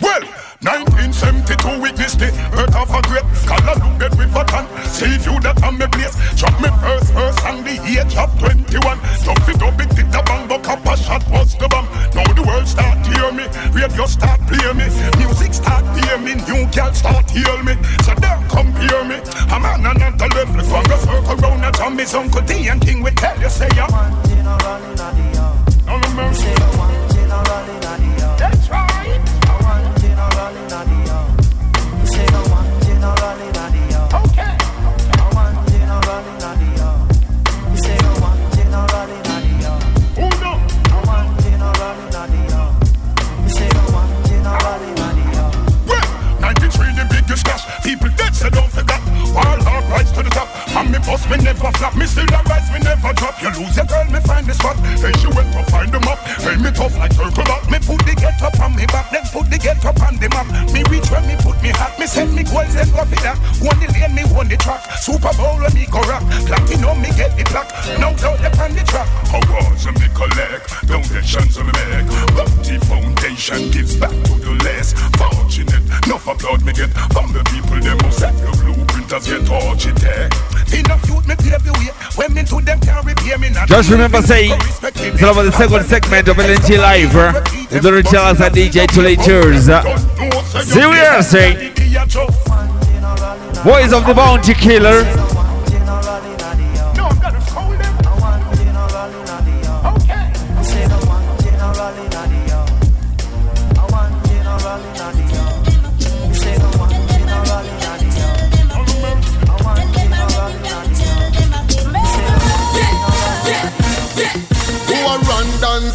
Well, 0.00 0.20
1972 0.64 1.80
witness 1.80 2.14
the 2.14 2.32
birth 2.48 2.74
of 2.76 2.88
a 2.88 3.00
great 3.04 3.28
color 3.44 3.76
bed 3.98 4.12
with 4.16 4.36
a 4.36 4.44
tan. 4.44 4.64
See 4.88 5.20
you 5.20 5.36
that 5.40 5.60
on 5.62 5.76
me 5.76 5.86
place. 5.88 6.16
Drop 6.36 6.56
me 6.60 6.70
first 6.80 7.12
verse 7.12 7.40
on 7.44 7.64
the 7.64 7.76
age 7.84 8.16
of 8.16 8.32
21. 8.40 8.72
Dump 9.24 9.48
it 9.48 9.60
up, 9.60 9.76
it 9.80 9.92
hit 9.92 10.08
the 10.08 10.22
bang, 10.24 10.48
but 10.48 10.62
cup 10.64 10.84
a 10.86 10.96
shot 10.96 11.24
was 11.28 11.56
the 11.56 11.68
bomb. 11.68 11.84
Now 12.16 12.24
the 12.32 12.42
world 12.42 12.68
start 12.68 13.04
hear 13.04 13.32
me, 13.32 13.44
radio 13.76 14.06
start 14.06 14.40
play 14.48 14.72
me, 14.72 14.88
music 15.20 15.52
start 15.52 15.84
hear 15.98 16.16
me, 16.18 16.40
new 16.48 16.64
girl 16.72 16.92
start 16.94 17.28
heal 17.30 17.62
me. 17.62 17.76
So 18.04 18.14
don't 18.16 18.44
compare 18.48 19.04
me. 19.04 19.20
I'm 19.52 19.64
on 19.64 19.84
another 19.84 20.28
level. 20.32 20.60
And 20.60 20.88
go 20.88 20.96
circle 20.96 21.36
round 21.36 21.64
a. 21.64 21.98
His 21.98 22.14
uncle 22.14 22.42
D 22.42 22.68
and 22.68 22.80
King 22.80 23.02
will 23.02 23.12
tell 23.12 23.38
you 23.40 23.48
say 23.48 23.68
ya. 23.76 23.86
No 25.86 25.98
no 25.98 26.08
mercy. 26.14 26.95
Top. 50.36 50.48
And 50.76 50.92
me 50.92 50.98
boss 51.00 51.24
me 51.32 51.40
never 51.40 51.72
flop. 51.80 51.96
Me 51.96 52.04
still 52.04 52.28
a 52.28 52.40
rise, 52.44 52.68
me 52.68 52.78
never 52.84 53.12
drop. 53.16 53.40
You 53.40 53.48
lose 53.56 53.76
your 53.76 53.88
girl, 53.88 54.04
me 54.12 54.20
find 54.20 54.44
the 54.44 54.52
spot. 54.52 54.76
Hey, 55.00 55.16
she 55.16 55.28
went 55.32 55.48
to 55.56 55.64
find 55.72 55.88
them 55.88 56.04
up. 56.04 56.20
Hey, 56.44 56.56
me 56.60 56.70
tough 56.70 56.92
like 57.00 57.16
circle 57.16 57.48
up. 57.48 57.64
Me 57.72 57.80
put 57.80 58.04
the 58.04 58.12
get 58.12 58.36
up 58.44 58.60
on 58.60 58.76
me 58.76 58.84
back. 58.92 59.08
Then 59.08 59.24
put 59.32 59.48
the 59.48 59.56
get 59.56 59.80
up 59.80 59.96
on 60.04 60.20
the 60.20 60.28
map. 60.28 60.46
Me 60.76 60.84
reach 60.92 61.08
where 61.08 61.24
me 61.24 61.34
put 61.40 61.56
me 61.64 61.72
hat. 61.72 61.96
Me 61.96 62.06
send 62.06 62.36
me 62.36 62.44
goals 62.44 62.76
and 62.76 62.92
go 62.92 63.02
for 63.08 63.20
that. 63.24 63.40
One 63.64 63.80
the 63.80 63.88
lane, 63.96 64.12
me 64.12 64.22
won 64.36 64.48
the 64.52 64.60
track. 64.60 64.84
Super 65.00 65.32
Bowl 65.40 65.56
when 65.56 65.72
me 65.72 65.88
go 65.88 66.04
rock. 66.04 66.22
Platinum, 66.44 67.00
me 67.00 67.08
get 67.16 67.32
the 67.40 67.44
plaque. 67.48 67.72
No 67.96 68.12
doubt 68.20 68.44
upon 68.44 68.76
the 68.76 68.84
track. 68.84 69.08
Awards 69.32 69.88
and 69.88 69.96
me 69.96 70.08
collect. 70.12 70.68
Donations 70.84 71.56
and 71.56 71.66
me 71.66 71.82
make. 71.88 72.08
Bounty 72.36 72.76
Foundation 72.84 73.72
gives 73.72 73.96
back 73.96 74.12
to 74.28 74.34
the 74.44 74.52
less 74.60 74.92
fortunate. 75.16 75.84
Enough 76.04 76.28
applaud 76.28 76.60
me 76.68 76.72
get 76.76 76.92
from 77.16 77.32
the 77.32 77.40
people. 77.48 77.80
Them 77.80 77.98
who 78.04 78.10
set 78.12 78.36
the 78.36 78.52
blueprinters 79.06 79.26
get 79.26 79.50
architect. 79.50 80.34
Enough 80.72 81.08
youth 81.08 81.28
me 81.28 81.34
pave 81.36 81.64
the 81.64 81.72
way. 81.72 81.90
When 82.16 82.34
me 82.34 82.42
to 82.44 82.60
them 82.60 82.80
can 82.80 83.04
repair 83.04 83.38
me. 83.38 83.48
Just 83.66 83.90
remember 83.90 84.22
saying 84.22 84.52
it's 84.54 85.22
all 85.22 85.32
about 85.32 85.42
the 85.42 85.52
second 85.52 85.84
segment 85.84 86.28
of 86.28 86.36
LNG 86.36 86.78
Live 86.78 87.14
uh, 87.14 87.32
with 87.70 87.82
the 87.82 87.92
Richards 87.92 88.40
and 88.40 88.54
DJ 88.54 88.86
Tully 88.86 89.16
Tours. 89.16 89.66
See 90.66 90.80
what 90.80 90.96
you're 90.96 91.22
saying? 91.22 91.74
Boys 93.64 93.92
of 93.92 94.06
the 94.06 94.14
Bounty 94.14 94.54
Killer. 94.54 95.35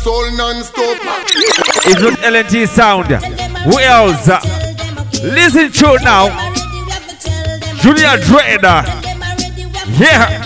All 0.07 0.31
non-stop? 0.31 0.97
It's 1.85 2.01
not 2.01 2.13
LNT 2.19 2.67
sound. 2.67 3.07
Who 3.07 3.79
else? 3.79 4.27
Listen 5.23 5.71
to 5.71 5.93
it 5.95 6.03
now. 6.03 6.29
Junior 7.81 8.17
Dreader. 8.25 8.83
Yeah. 9.97 10.41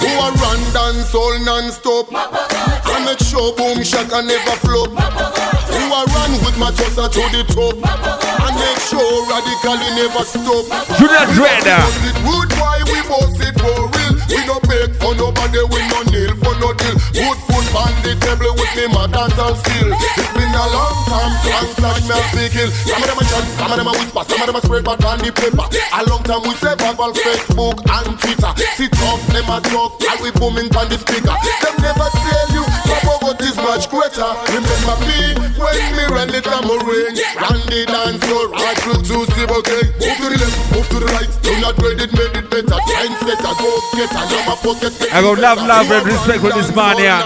Who 0.00 0.08
a 0.08 0.32
run 0.32 0.60
dance 0.72 1.14
all 1.14 1.38
non-stop? 1.40 2.08
I 2.12 3.04
make 3.04 3.20
sure 3.20 3.54
boom 3.56 3.82
shaka 3.82 4.22
never 4.22 4.56
flop. 4.60 4.90
Who 4.90 5.80
a 5.92 6.04
run 6.12 6.32
with 6.44 6.56
my 6.58 6.70
tosser 6.72 7.08
to 7.08 7.22
the 7.32 7.44
top? 7.48 7.76
I 7.84 8.50
make 8.56 8.80
sure 8.84 9.26
radically 9.28 9.90
never 9.96 10.24
stop. 10.24 10.64
Junior 10.98 11.24
Dreader. 11.32 11.80
We 12.24 12.32
it 12.44 12.52
why 12.60 12.82
we 12.84 13.00
boss 13.08 13.40
it 13.40 13.54
for 13.60 13.88
real. 13.88 14.13
We 14.34 14.42
no 14.50 14.58
beg 14.66 14.90
for 14.98 15.14
nobody, 15.14 15.62
we 15.70 15.78
no 15.94 16.02
kneel 16.10 16.34
for 16.42 16.54
no 16.58 16.74
deal. 16.74 16.98
Good 17.14 17.38
food 17.46 17.66
on 17.70 17.94
the 18.02 18.18
table 18.18 18.50
with 18.58 18.74
me, 18.74 18.90
my 18.90 19.06
dance 19.06 19.38
and 19.38 19.54
skill. 19.62 19.94
It's 19.94 20.32
been 20.34 20.50
a 20.50 20.66
long 20.74 20.98
time, 21.06 21.32
long 21.78 22.02
time 22.02 22.34
me 22.34 22.46
a 22.46 22.50
hill. 22.50 22.70
Some 22.82 22.98
of 22.98 23.06
them 23.06 23.18
a 23.18 23.24
chant, 23.30 23.46
some 23.54 23.70
of 23.70 23.78
them 23.78 23.86
a 23.86 23.94
whisper, 23.94 24.22
some 24.26 24.42
of 24.42 24.46
them 24.50 24.58
a 24.58 24.60
spread 24.66 24.82
bad 24.82 25.06
on 25.06 25.22
the 25.22 25.30
paper. 25.30 25.62
A 25.70 26.02
long 26.10 26.26
time 26.26 26.42
we 26.42 26.50
say 26.58 26.74
verbal 26.74 27.14
Facebook 27.14 27.78
and 27.86 28.18
Twitter. 28.18 28.50
Sit 28.74 28.90
up, 29.06 29.22
them 29.30 29.46
a 29.46 29.62
talk, 29.70 30.02
and 30.02 30.18
we 30.18 30.34
booming 30.34 30.66
on 30.74 30.90
the 30.90 30.98
speaker. 30.98 31.38
Them 31.62 31.76
never 31.78 32.10
tell 32.10 32.48
you, 32.58 32.66
Papa 32.90 33.14
got 33.22 33.38
is 33.38 33.54
much 33.62 33.86
greater. 33.86 34.30
Remember 34.50 34.98
me 35.06 35.38
when 35.62 35.78
me 35.94 36.04
ran 36.10 36.26
the 36.26 36.42
tambourine, 36.42 37.14
ran 37.38 37.62
the 37.70 37.86
dance 37.86 38.18
floor, 38.26 38.50
right 38.50 38.78
through 38.82 38.98
to 38.98 39.30
Steve 39.30 39.54
King. 39.62 39.86
Move 40.02 40.18
to 40.18 40.26
the 40.26 40.38
left, 40.42 40.58
move 40.74 40.88
to 40.90 40.98
the 40.98 41.08
right. 41.14 41.30
Do 41.46 41.54
not 41.62 41.78
grade 41.78 42.02
it, 42.02 42.10
made 42.10 42.34
it 42.34 42.50
better. 42.50 42.82
Trendsetter, 42.82 43.54
go 43.62 43.70
get 43.94 44.10
a 44.10 44.14
number 44.18 44.23
pocket. 44.23 44.23
I 44.24 45.20
got 45.20 45.38
love, 45.38 45.58
love, 45.58 45.90
and 45.90 46.06
respect 46.06 46.40
for 46.40 46.50
this 46.52 46.74
man 46.74 46.96
here. 46.96 47.20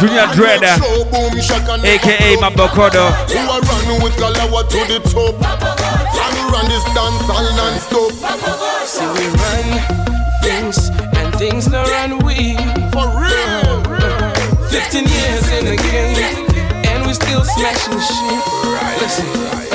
Junior 0.00 0.26
Dreader, 0.32 0.76
eh? 1.84 1.94
aka 1.94 2.36
Mabokodo. 2.40 3.12
Who 3.28 3.38
a 3.38 3.60
run 3.60 4.02
with 4.02 4.16
Galawa 4.16 4.64
to 4.68 4.80
the 4.88 5.00
top? 5.04 5.36
And 5.36 6.52
run 6.52 6.64
this 6.68 6.84
dance 6.96 7.28
all 7.28 7.44
non-stop. 7.56 8.12
See 8.86 9.04
we 9.04 9.28
run 9.36 10.08
things 10.42 10.88
and 11.18 11.34
things 11.36 11.66
that 11.66 11.86
run 11.88 12.24
we 12.24 12.56
For 12.92 13.06
real 13.20 13.82
15 14.70 15.04
years 15.04 15.44
in 15.58 15.64
the 15.66 15.76
game 15.76 16.84
and 16.86 17.06
we 17.06 17.12
still 17.12 17.44
smashing 17.44 18.00
shit 18.00 18.44
Listen 19.00 19.67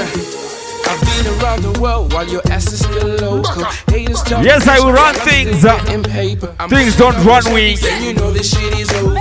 around 1.54 1.74
the 1.74 1.80
world 1.80 2.14
while 2.14 2.28
your 2.28 2.42
ass 2.50 2.72
is 2.72 2.80
still 2.80 3.08
local. 3.08 3.64
Haters 3.88 4.22
talk 4.24 4.44
Yes, 4.44 4.68
I 4.68 4.80
will 4.80 4.94
run 4.94 5.16
things. 5.16 5.64
uh, 5.66 5.78
in 5.92 6.04
paper. 6.04 6.48
Things 6.70 6.96
don't 6.98 7.16
run 7.26 7.44
we. 7.54 7.78
And 7.86 8.06
you 8.06 8.14
know 8.14 8.32
this 8.32 8.52
shit 8.52 8.80
is 8.80 8.92
over. 8.94 9.20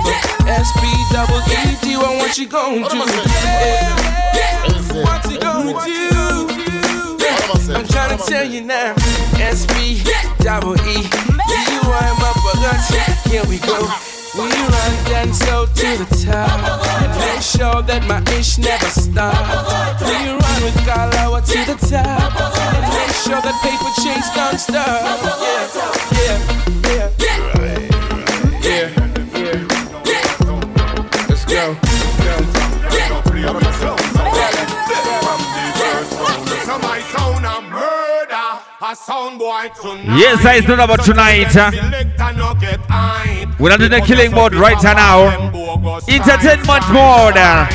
SP 0.49 0.81
double 1.11 1.39
E 1.45 1.75
T 1.81 1.95
Y, 1.97 2.17
what 2.17 2.37
you 2.37 2.47
gon' 2.47 2.75
do? 2.75 2.81
What 2.81 2.93
you 2.93 2.99
gonna 5.39 5.73
do? 5.73 5.87
Yeah. 7.19 7.75
I'm 7.75 7.87
trying 7.87 8.17
to 8.17 8.23
tell 8.25 8.45
you 8.45 8.61
now. 8.61 8.95
SP 9.37 10.03
double 10.39 10.75
E 10.75 11.03
T 11.03 11.09
Y, 11.09 12.15
my 12.19 12.33
buggers. 12.43 13.31
Here 13.31 13.43
we 13.45 13.59
go. 13.59 14.12
We 14.35 14.49
run 14.49 14.93
dance 15.05 15.37
so 15.39 15.65
to 15.67 15.97
the 15.97 16.25
top 16.25 16.57
make 17.19 17.41
sure 17.41 17.83
that 17.83 18.03
my 18.07 18.19
ish 18.33 18.57
never 18.57 18.89
stop. 18.89 19.37
We 20.01 20.15
run 20.29 20.63
with 20.63 20.77
Galawa 20.87 21.45
to 21.45 21.59
the 21.69 21.77
top 21.87 22.33
make 22.97 23.15
sure 23.23 23.41
that 23.41 23.55
paper 23.61 23.91
chase 24.01 24.29
don't 24.33 24.57
stop. 24.57 25.03
Yeah, 26.17 26.62
Yes, 40.05 40.45
I 40.45 40.55
it's 40.55 40.67
not 40.67 40.79
about 40.79 41.03
tonight. 41.03 41.47
huh? 41.49 41.71
Selector 41.71 42.33
no 42.37 42.53
get 42.53 42.79
height. 42.81 43.47
We're 43.59 43.69
not 43.69 43.81
in 43.81 43.89
the 43.89 44.01
killing 44.01 44.31
mode 44.31 44.53
right 44.53 44.81
now. 44.83 45.29
Entertainment 46.07 46.85
mode. 46.93 47.37
Uh, 47.37 47.65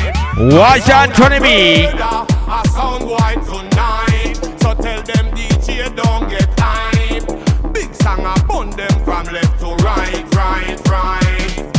watch 0.55 0.89
Anthony 0.89 1.39
me. 1.39 1.85
A 1.87 2.63
sound 2.69 3.03
boy. 3.03 3.35
So 4.61 4.73
tell 4.75 5.01
them 5.03 5.25
DJ 5.35 5.93
don't 5.95 6.29
get 6.29 6.49
hype. 6.57 7.73
Big 7.73 7.93
song 7.95 8.21
I 8.23 8.35
them 8.77 9.03
from 9.03 9.25
left 9.33 9.59
to 9.59 9.75
right, 9.83 10.23
right, 10.35 10.79
right. 10.87 11.75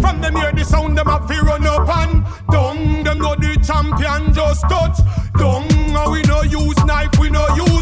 From 0.00 0.20
them 0.20 0.36
hear 0.36 0.52
the 0.52 0.64
sound 0.64 0.96
them 0.96 1.08
a 1.08 1.26
fi 1.26 1.40
run 1.40 1.66
up 1.66 1.88
and 1.88 2.24
down. 2.52 3.02
Them 3.02 3.18
know 3.18 3.34
the 3.34 3.58
champion 3.66 4.32
just 4.32 4.62
touch. 4.68 4.98
Down 5.38 5.64
and 5.96 6.12
we 6.12 6.22
no 6.22 6.42
use 6.42 6.84
knife, 6.84 7.18
we 7.18 7.30
no 7.30 7.46
use 7.56 7.73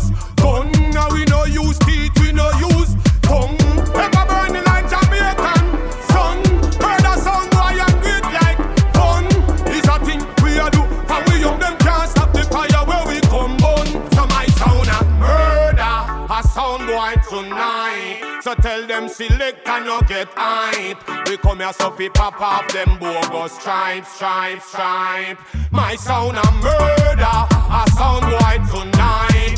And 1.02 1.12
we 1.14 1.24
no 1.24 1.44
use 1.44 1.78
teeth, 1.80 2.12
we 2.20 2.30
no 2.30 2.48
use 2.70 2.94
tongue. 3.22 3.58
Ever 3.94 4.24
burning 4.30 4.64
like 4.70 4.86
Jamaican 4.88 5.64
sun. 6.10 6.38
Heard 6.78 7.06
a 7.10 7.18
sound 7.18 7.50
boy 7.50 7.74
and 7.74 7.96
great 8.02 8.26
like 8.38 8.58
fun. 8.94 9.26
It's 9.74 9.88
a 9.88 9.98
thing 10.06 10.22
we 10.44 10.58
a 10.58 10.70
do. 10.70 10.82
We 11.26 11.40
young 11.40 11.58
them 11.58 11.76
can't 11.78 12.08
stop 12.08 12.32
the 12.32 12.44
fire 12.44 12.84
where 12.86 13.04
we 13.08 13.20
come 13.22 13.56
on. 13.64 13.86
So 14.14 14.26
my 14.28 14.46
sound 14.60 14.88
a 14.88 15.02
murder. 15.18 15.94
A 16.30 16.42
sound 16.46 16.86
boy 16.86 17.14
tonight. 17.28 18.40
So 18.42 18.54
tell 18.54 18.86
them 18.86 19.08
select 19.08 19.66
and 19.66 20.06
get 20.06 20.28
hype. 20.36 21.28
We 21.28 21.36
come 21.38 21.58
here 21.58 21.72
so 21.72 21.90
fi 21.90 22.10
pop 22.10 22.40
off 22.40 22.72
them 22.72 22.96
bogus 23.00 23.58
stripes, 23.58 24.14
stripes, 24.14 24.66
stripe. 24.66 25.38
My 25.72 25.96
sound 25.96 26.36
a 26.36 26.52
murder. 26.62 27.51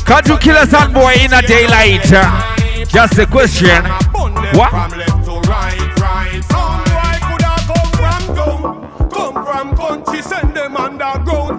Can't 0.05 0.27
you 0.27 0.37
kill 0.37 0.55
a 0.55 0.65
sound 0.65 0.93
boy 0.93 1.15
in 1.19 1.33
a 1.33 1.41
daylight? 1.41 2.03
Just 2.87 3.19
a 3.19 3.25
question. 3.25 3.83
What? 4.53 4.73
Underground. 4.73 5.25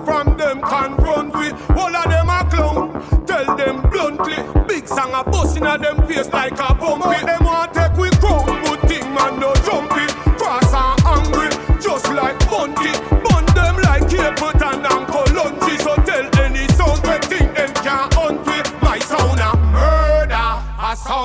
From 0.06 0.36
them 0.36 0.60
confront 0.60 1.34
all 1.76 1.96
of 1.96 2.04
them 2.04 2.28
clown. 2.48 3.26
Tell 3.26 3.56
them 3.56 3.82
bluntly, 3.90 4.36
big 4.66 4.88
song 4.88 5.12
a 5.12 5.24
them 5.78 6.06
face 6.06 6.28
like 6.32 6.52
a 6.52 6.74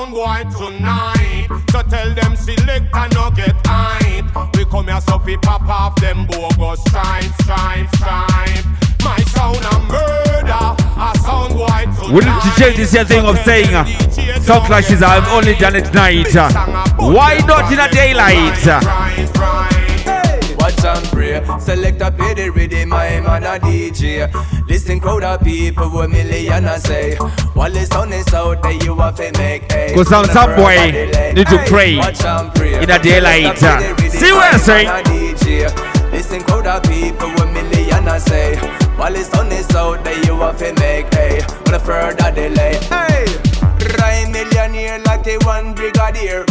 sound 0.01 0.13
boy 0.13 0.43
tonight. 0.57 1.47
So 1.71 1.81
tell 1.83 2.13
them 2.13 2.35
select 2.35 2.93
and 2.93 3.13
no 3.13 3.31
get 3.31 3.55
hype. 3.65 4.55
We 4.55 4.65
come 4.65 4.87
here 4.87 5.01
so 5.01 5.19
fi 5.19 5.37
pop 5.37 5.61
off 5.67 5.95
them 6.01 6.25
bogus 6.27 6.81
stripes, 6.81 7.33
stripes, 7.43 7.97
stripes. 7.97 8.65
My 9.03 9.17
sound 9.33 9.57
a 9.57 9.79
murder, 9.91 10.75
a 10.97 11.17
sound 11.19 11.53
boy 11.53 11.85
tonight. 11.95 12.13
We 12.13 12.19
need 12.25 12.41
to 12.41 12.51
change 12.59 12.77
this 12.77 12.91
here 12.91 13.05
thing 13.05 13.25
of 13.25 13.37
saying 13.39 13.73
uh, 13.73 13.85
sound 14.41 14.65
clashes 14.65 15.01
I've 15.01 15.27
only 15.29 15.55
done 15.55 15.75
it 15.75 15.93
night. 15.93 16.35
Uh, 16.35 16.49
Why 16.97 17.37
not 17.47 17.71
in 17.71 17.79
a 17.79 17.89
daylight? 17.89 18.65
Watch 18.65 18.67
and 18.67 19.70
Select 21.59 22.01
a 22.01 22.11
the 22.11 22.51
rhythm, 22.53 22.89
my 22.89 23.19
man 23.21 23.43
a 23.43 23.59
DJ. 23.59 24.27
Listen 24.67 24.99
crowd 24.99 25.23
of 25.23 25.41
people 25.41 25.89
with 25.89 26.09
million 26.09 26.65
and 26.65 26.81
say, 26.81 27.15
while 27.53 27.71
the 27.71 27.85
sun 27.85 28.11
is 28.11 28.33
out 28.33 28.61
there, 28.61 28.71
you 28.71 28.95
have 28.95 29.15
to 29.15 29.31
make 29.37 29.71
a. 29.71 29.93
Cause 29.93 30.09
some, 30.09 30.25
some 30.25 30.55
boy 30.55 30.75
need 31.33 31.47
to 31.47 31.63
pray 31.67 31.93
in 31.95 32.89
a 32.89 32.99
daylight. 32.99 33.57
See 33.57 34.31
what 34.31 34.53
I 34.53 34.57
say? 34.57 34.85
Listen 36.11 36.41
crowd 36.43 36.67
of 36.67 36.83
people 36.83 37.29
with 37.35 37.51
million 37.51 38.07
and 38.07 38.21
say, 38.21 38.57
while 38.97 39.13
the 39.13 39.23
sun 39.23 39.51
is 39.51 39.69
out 39.75 40.03
there, 40.03 40.17
you 40.25 40.35
have 40.41 40.57
to 40.59 40.73
make 40.79 41.13
a. 41.15 41.41
With 41.65 41.73
a 41.73 41.79
further 41.79 42.31
delay, 42.31 42.75
hey. 42.89 43.25
Rhyme 43.97 44.31
millionaire 44.31 44.99
like 44.99 45.23
the 45.23 45.37
one 45.45 45.73
brigadier. 45.73 46.45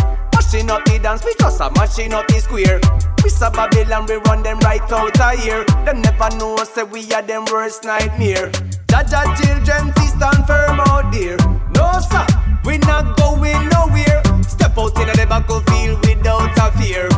Mashing 0.53 0.69
up 0.69 0.85
the 0.85 0.99
dance, 0.99 1.25
we 1.25 1.33
just 1.39 1.61
a 1.61 1.71
mashing 1.77 2.13
up 2.13 2.27
the 2.27 2.41
square. 2.41 2.81
We 3.23 3.31
saw 3.31 3.51
Babylon, 3.51 4.07
we 4.09 4.17
run 4.27 4.43
them 4.43 4.59
right 4.67 4.83
out 4.91 5.21
of 5.21 5.39
here. 5.39 5.65
Them 5.87 6.03
never 6.03 6.29
know, 6.39 6.57
say 6.65 6.83
we 6.83 7.07
are 7.13 7.23
them 7.23 7.45
worst 7.53 7.85
nightmare. 7.85 8.51
Jaja 8.91 9.31
children, 9.39 9.93
please 9.95 10.11
stand 10.11 10.45
firm 10.49 10.81
out 10.91 11.13
there. 11.15 11.39
No, 11.79 11.87
sir, 12.03 12.27
we 12.65 12.79
not 12.79 13.17
going 13.17 13.63
nowhere. 13.69 14.23
Step 14.43 14.77
out 14.77 14.99
in 14.99 15.07
the 15.15 15.27
battlefield 15.31 16.05
without 16.05 16.59
a 16.59 16.77
fear. 16.83 17.09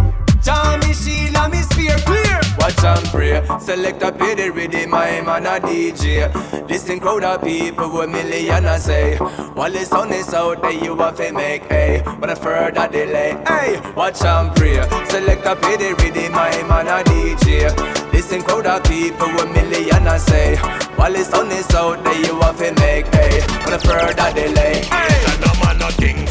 Jammy 0.44 0.92
and 0.92 1.52
me 1.52 1.62
spear 1.62 1.96
clear. 2.04 2.21
Watch 2.62 2.84
and 2.84 3.04
pray. 3.08 3.42
Select 3.58 4.04
a 4.04 4.12
the 4.12 4.52
rhythm, 4.54 4.90
my 4.90 5.20
man 5.20 5.46
a 5.46 5.58
DJ. 5.58 6.30
Listen 6.68 7.00
crowd 7.00 7.24
of 7.24 7.42
people 7.42 7.90
with 7.90 8.08
million 8.08 8.64
and 8.64 8.80
say, 8.80 9.16
while 9.16 9.72
the 9.72 9.84
sun 9.84 10.12
is 10.12 10.32
out 10.32 10.62
there, 10.62 10.70
you 10.70 10.96
have 10.96 11.16
to 11.16 11.32
make 11.32 11.68
a. 11.72 12.04
But 12.20 12.30
a 12.30 12.36
further 12.36 12.86
delay, 12.86 13.36
hey. 13.48 13.80
Watch 13.96 14.22
and 14.22 14.54
pray. 14.54 14.80
Select 15.08 15.44
a 15.44 15.56
the 15.56 15.96
rhythm, 15.98 16.30
my 16.30 16.62
man 16.62 16.86
a 16.86 17.02
DJ. 17.02 18.12
Listen 18.12 18.42
crowd 18.42 18.66
of 18.66 18.84
people 18.84 19.26
with 19.34 19.50
million 19.50 20.06
and 20.06 20.22
say, 20.22 20.54
while 20.94 21.12
the 21.12 21.24
sun 21.24 21.50
is 21.50 21.68
out 21.74 22.04
there, 22.04 22.14
you 22.14 22.38
have 22.42 22.58
to 22.58 22.72
make 22.80 23.08
a. 23.08 23.44
But 23.64 23.72
a 23.72 23.78
further 23.80 24.32
delay, 24.34 24.84
hey. 24.84 25.31
Nothing 25.82 26.22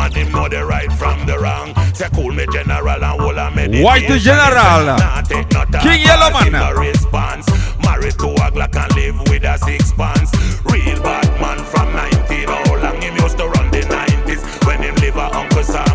man 0.00 0.12
him 0.12 0.30
know 0.30 0.48
the 0.48 0.64
right 0.64 0.92
from 0.92 1.26
the 1.26 1.36
wrong. 1.36 1.74
Say 1.94 2.08
cool 2.14 2.32
me 2.32 2.46
general 2.52 2.88
and 2.88 3.20
whole 3.20 3.36
a 3.36 3.50
meditation. 3.50 3.84
White 3.84 4.06
the 4.06 4.18
general. 4.18 4.86
Nah 4.86 5.20
take 5.22 5.50
no 5.52 5.64
talk. 5.64 5.82
King 5.82 6.02
Yellow 6.06 6.30
Man. 6.30 6.52
No 6.52 6.72
response. 6.78 7.46
Married 7.84 8.16
to 8.22 8.28
a 8.28 8.46
Glock 8.54 8.76
and 8.76 8.94
live 8.94 9.18
with 9.28 9.42
a 9.44 9.58
six 9.58 9.92
pants. 9.92 10.30
Real 10.64 11.02
bad 11.02 11.28
man 11.40 11.58
from 11.64 11.92
19. 11.92 12.48
How 12.48 12.76
long 12.76 13.02
him 13.02 13.16
used 13.16 13.36
to 13.38 13.48
run 13.48 13.70
the 13.72 13.82
90s 13.82 14.66
when 14.66 14.80
him 14.82 14.94
live 14.96 15.16
a 15.16 15.26
Uncle 15.36 15.64
Sam. 15.64 15.89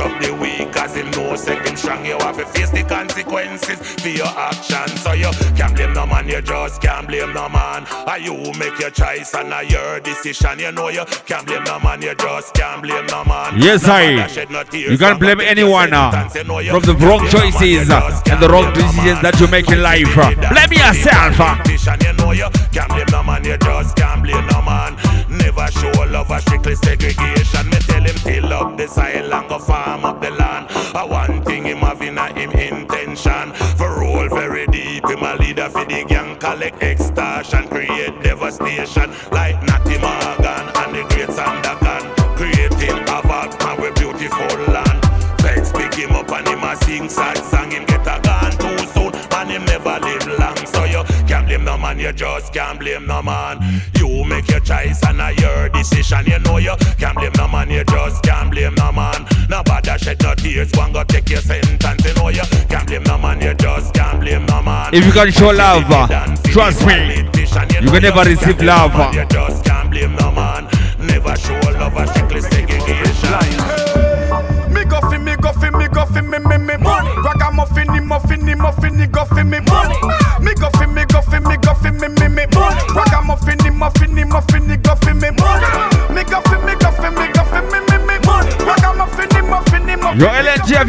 Of 0.00 0.16
the 0.22 0.34
weak 0.40 0.74
as 0.76 0.96
him 0.96 1.10
know 1.10 1.36
say 1.36 1.56
him 1.62 1.76
strong. 1.76 2.04
You 2.06 2.16
have 2.20 2.36
to 2.38 2.46
face 2.46 2.70
the 2.70 2.82
consequences 2.84 3.78
for 4.00 4.08
your 4.08 4.26
actions. 4.26 5.00
So 5.02 5.12
you 5.12 5.30
can't 5.56 5.74
blame 5.76 5.92
no 5.92 6.06
man, 6.06 6.26
you 6.28 6.40
just 6.40 6.80
can't 6.80 7.06
blame 7.06 7.32
no 7.34 7.48
man. 7.50 7.84
Are 8.08 8.18
you 8.18 8.34
make 8.58 8.78
your 8.78 8.90
choice 8.90 9.34
and 9.34 9.50
now 9.50 9.60
your 9.60 10.00
decision. 10.00 10.58
You 10.58 10.72
know 10.72 10.88
you 10.88 11.04
can't 11.26 11.46
blame 11.46 11.64
no 11.64 11.78
man, 11.80 12.00
you 12.00 12.14
just 12.14 12.54
can't 12.54 12.82
blame 12.82 13.06
no 13.06 13.24
man. 13.24 13.58
Yes, 13.60 13.86
No 13.86 13.92
I. 13.92 14.06
man 14.06 14.16
that 14.16 14.30
shed 14.30 14.50
no 14.50 14.62
tears 14.64 14.90
You 14.92 14.98
can't 14.98 15.20
blame 15.20 15.40
anyone 15.40 15.92
uh. 15.92 16.30
You 16.34 16.44
know 16.44 16.58
you 16.60 16.70
from 16.72 16.82
the 16.82 16.94
wrong 17.06 17.18
no 17.18 17.22
man, 17.24 17.30
choices 17.30 17.90
uh, 17.90 18.22
and 18.30 18.42
the 18.42 18.48
wrong 18.48 18.72
decisions 18.72 19.20
that 19.20 19.38
you 19.38 19.48
make 19.48 19.68
in 19.70 19.82
life. 19.82 20.16
uh. 20.16 20.32
Blame 20.48 20.72
yourself. 20.72 21.40
uh. 21.40 21.56
You 22.00 22.12
know 22.14 22.32
you 22.32 22.48
can't 22.72 22.88
blame 22.88 23.06
no 23.12 23.22
man, 23.22 23.44
you 23.44 23.56
just 23.58 23.96
can't 23.96 24.22
blame 24.22 24.46
no 24.46 24.62
man. 24.62 24.96
Never 25.50 25.72
show 25.72 26.04
love 26.04 26.30
a 26.30 26.40
strictly 26.42 26.76
segregation. 26.76 27.66
Me 27.70 27.78
tell 27.80 28.04
him 28.04 28.14
till 28.14 28.52
up 28.52 28.76
the 28.76 28.86
soil 28.86 29.34
and 29.34 29.48
go 29.48 29.58
farm 29.58 30.04
up 30.04 30.20
the 30.20 30.30
land. 30.30 30.68
I 30.94 31.02
one 31.04 31.42
thing 31.42 31.64
him 31.64 31.78
having 31.78 32.18
a 32.18 32.32
him 32.32 32.52
intention. 32.52 33.52
For 33.76 33.98
roll 33.98 34.28
very 34.28 34.68
deep, 34.68 35.08
him 35.08 35.24
a 35.24 35.34
leader 35.34 35.68
for 35.68 35.84
the 35.84 36.04
gang, 36.06 36.36
collect 36.36 36.80
extortion, 36.80 37.66
create 37.66 38.22
devastation 38.22 39.10
like 39.32 39.60
Natty 39.64 39.98
Morgan 39.98 40.70
and 40.82 40.94
the 40.94 41.02
great 41.10 41.30
Sandakan. 41.30 42.14
Creating 42.36 43.02
havoc 43.08 43.60
and 43.60 43.82
we 43.82 43.90
beautiful 43.98 44.72
land. 44.72 45.02
Vex 45.42 45.72
pick 45.72 45.94
him 45.94 46.12
up 46.12 46.30
and 46.30 46.46
him 46.46 46.62
a 46.62 46.76
sing 46.84 47.08
sad 47.08 47.38
song. 47.38 47.72
Him 47.72 47.84
get 47.86 48.06
a 48.06 48.20
gun 48.22 48.52
too 48.52 48.78
soon 48.94 49.12
and 49.34 49.50
him 49.50 49.64
never 49.64 49.98
live 49.98 50.38
long. 50.38 50.56
So 50.66 50.84
you 50.84 51.02
can't 51.26 51.48
blame 51.48 51.64
no 51.64 51.76
man, 51.76 51.98
you 51.98 52.12
just 52.12 52.52
can't 52.52 52.78
blame 52.78 53.08
no 53.08 53.20
man. 53.20 53.82
You 54.10 54.24
make 54.24 54.48
your 54.50 54.58
choice 54.60 55.00
and 55.04 55.22
I 55.22 55.30
your 55.30 55.68
decision. 55.68 56.26
You 56.26 56.38
know 56.40 56.56
you 56.58 56.74
can't 56.98 57.16
blame 57.16 57.32
no 57.36 57.46
man, 57.46 57.70
you 57.70 57.84
just 57.84 58.22
can't 58.24 58.50
blame 58.50 58.74
no 58.74 58.90
man. 58.90 59.24
No 59.48 59.62
bother 59.62 59.96
shed 59.98 60.20
no 60.22 60.34
tears, 60.34 60.72
one 60.74 60.92
go 60.92 61.04
take 61.04 61.28
your 61.30 61.40
sentence. 61.40 62.04
You 62.04 62.14
know 62.14 62.28
you 62.28 62.42
can't 62.68 62.86
blame 62.88 63.04
no 63.04 63.16
man, 63.18 63.40
you 63.40 63.54
just 63.54 63.94
can't 63.94 64.20
blame 64.20 64.46
no 64.46 64.62
man. 64.62 64.92
If 64.92 65.06
you 65.06 65.12
can 65.12 65.30
show 65.30 65.50
love, 65.50 65.84
trust 66.44 66.84
me, 66.86 67.18
you 67.80 67.90
can 67.90 68.02
never 68.02 68.24
receive 68.24 68.60
love. 68.62 69.14
You 69.14 69.24
just 69.26 69.64
can't 69.64 69.90
blame 69.90 70.14
no 70.16 70.32
man. 70.32 70.64
Never 70.98 71.36
show 71.36 71.54
love 71.78 71.96
a 71.96 72.06
strictly 72.08 72.40
segregation. 72.40 73.30
Me 74.74 74.84
go 74.84 75.00
fi 75.08 75.18
me 75.18 75.36
go 75.36 75.52
fi 75.52 75.70
me 75.70 75.86
go 75.88 76.04
fi 76.06 76.20
me 76.20 76.38
me 76.38 76.58
me 76.58 76.76
money. 76.78 77.10
Ragamuffin 77.22 77.86
ni 77.94 78.00
muffin 78.00 78.39
ni 78.39 78.39
muffin 78.39 78.39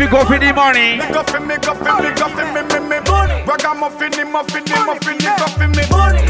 Your 0.02 0.10
LNG 0.10 0.12
have 0.12 0.12
you 0.12 0.18
go 0.18 0.26
for 0.26 0.40
the 0.40 0.54
money? 0.54 0.98
Me 0.98 1.14
go 1.14 1.24
fi 1.24 1.40
me 1.40 1.58
go 1.58 1.76
fi 1.76 2.02
me 2.02 2.10
go 2.16 2.28
fi 2.30 2.44
me 2.54 2.62
me 2.62 2.80
me 2.90 3.00
money. 3.06 3.44
Ragamuffin 3.46 4.10
ni 4.18 4.24
muffin 4.24 4.66
ni 4.66 4.74
muffin 4.82 5.18
ni 5.18 5.30
go 5.38 5.46
fi 5.46 5.68
me 5.68 5.84
money. 5.92 6.26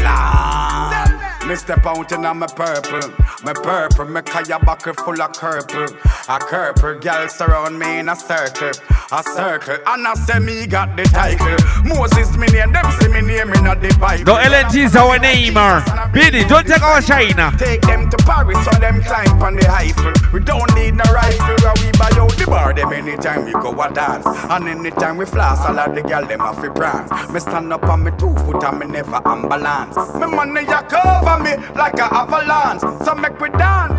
me 1.48 1.56
step 1.56 1.86
out 1.86 2.12
in 2.12 2.20
my 2.20 2.46
purple. 2.46 3.12
My 3.42 3.54
purple, 3.54 4.04
me 4.04 4.20
kaya 4.22 4.58
buckle 4.58 4.92
full 4.92 5.20
of 5.22 5.32
purple. 5.32 5.86
A 6.28 6.38
purple 6.38 7.00
girl 7.00 7.28
surround 7.28 7.78
me 7.78 7.98
in 7.98 8.08
a 8.08 8.16
circle. 8.16 8.72
A 9.10 9.22
circle, 9.22 9.78
and 9.86 10.06
I 10.06 10.14
say 10.14 10.38
me 10.38 10.66
got 10.66 10.94
the 10.96 11.04
title. 11.04 11.56
Moses, 11.84 12.36
me 12.36 12.48
name, 12.48 12.72
them 12.72 12.84
see 13.00 13.08
me 13.08 13.20
name 13.22 13.52
in 13.54 13.66
a 13.66 13.74
the 13.74 13.96
Bible. 13.98 14.24
The 14.24 14.32
LNG 14.32 14.84
is 14.84 14.96
our 14.96 15.18
name. 15.18 15.54
Ah. 15.56 16.01
Biddy, 16.12 16.44
don't 16.44 16.66
take 16.66 16.82
our 16.82 17.00
shine. 17.00 17.34
Take 17.56 17.80
them 17.82 18.10
to 18.10 18.16
Paris 18.18 18.62
so 18.64 18.70
them 18.78 19.00
climb 19.02 19.42
on 19.42 19.56
the 19.56 19.66
Eiffel. 19.66 20.12
We 20.30 20.40
don't 20.40 20.68
need 20.74 20.92
no 20.94 21.04
rifle, 21.08 21.56
or 21.64 21.72
we 21.80 21.90
buy 21.96 22.12
out 22.20 22.36
the 22.36 22.44
bar 22.46 22.74
them 22.74 22.92
anytime 22.92 23.46
we 23.46 23.52
go 23.52 23.72
a 23.80 23.90
dance. 23.90 24.26
And 24.26 24.68
anytime 24.68 25.16
we 25.16 25.24
floss, 25.24 25.64
all 25.64 25.78
of 25.78 25.94
the 25.94 26.02
girl 26.02 26.26
them 26.26 26.40
have 26.40 26.60
to 26.60 26.70
prance. 26.70 27.10
Me 27.32 27.40
stand 27.40 27.72
up 27.72 27.84
on 27.84 28.04
me 28.04 28.10
two 28.18 28.34
foot 28.44 28.62
and 28.62 28.78
me 28.80 28.86
never 28.86 29.22
unbalance. 29.24 29.96
Me 30.20 30.26
money 30.26 30.64
ya 30.68 30.82
cover 30.82 31.42
me 31.42 31.56
like 31.74 31.98
a 31.98 32.04
avalanche. 32.12 32.82
So 33.06 33.14
make 33.14 33.40
we 33.40 33.48
dance. 33.56 33.96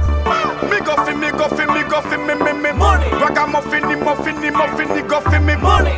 Me 0.69 0.80
go 0.85 0.94
fi 1.02 1.14
me 1.18 1.31
go 1.31 1.49
fi 1.49 1.65
me 1.65 1.81
go 1.90 1.99
fi 2.02 2.18
me 2.18 2.35
me 2.35 2.53
me 2.53 2.72
money. 2.77 3.10
Ragamuffin 3.18 3.90
the 3.90 3.98
muffin 3.98 4.40
the 4.40 4.52
muffin 4.52 4.88
the 4.90 5.02
go 5.02 5.19
fi 5.19 5.40
me 5.40 5.56
money. 5.57 5.90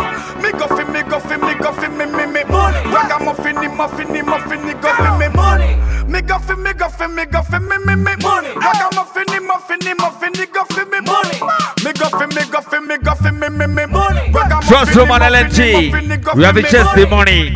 Me 0.42 0.52
go 0.56 0.68
fi 0.72 0.84
me 0.88 1.04
go 1.04 1.20
fi 1.20 1.36
me 1.36 1.56
go 1.60 1.74
fi 1.76 1.90
me 1.92 2.06
me 2.08 2.26
me 2.26 2.44
money. 2.48 2.80
Ragamuffin 2.88 3.56
the 3.60 3.68
muffin 3.68 4.08
the 4.14 4.24
muffin 4.24 4.66
the 4.66 4.74
go 4.80 4.94
fi 4.96 5.12
me 5.20 5.28
money. 5.36 5.76
Me 6.08 6.22
go 6.22 6.38
fi 6.40 6.56
me 6.56 6.74
go 6.74 6.88
fi 6.88 7.08
me 7.08 7.26
go 7.26 7.42
fi 7.42 7.60
me 7.60 7.78
me 7.86 7.96
me 7.96 8.16
money. 8.22 8.50
Ragamuffin 8.56 9.26
the 9.28 9.40
muffin 9.42 9.80
the 9.80 9.96
muffin 10.00 10.32
the 10.34 10.46
go 10.48 10.64
fi 10.72 10.84
me 10.86 11.02
money. 11.02 11.40
Me 11.84 11.92
go 11.94 12.08
fi 12.10 12.26
me 12.28 12.46
go 12.50 12.62
fi 12.62 12.80
me 12.80 12.98
go 12.98 13.14
fi 13.16 13.32
me 13.32 13.50
me 13.50 13.68
me 13.68 13.86
money. 13.86 14.32
Trust 14.68 14.96
room 14.96 15.12
on 15.12 15.22
LNG. 15.22 15.92
We 16.36 16.44
have 16.44 16.56
to 16.56 16.62
chase 16.62 16.88
the 16.96 17.08
money. 17.10 17.52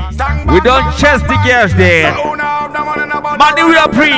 We 0.51 0.59
don't 0.61 0.91
chase 0.97 1.21
the 1.23 1.38
girls 1.45 1.73
there. 1.76 2.11
Money 3.38 3.63
we 3.63 3.76
are 3.77 3.91
free. 3.93 4.17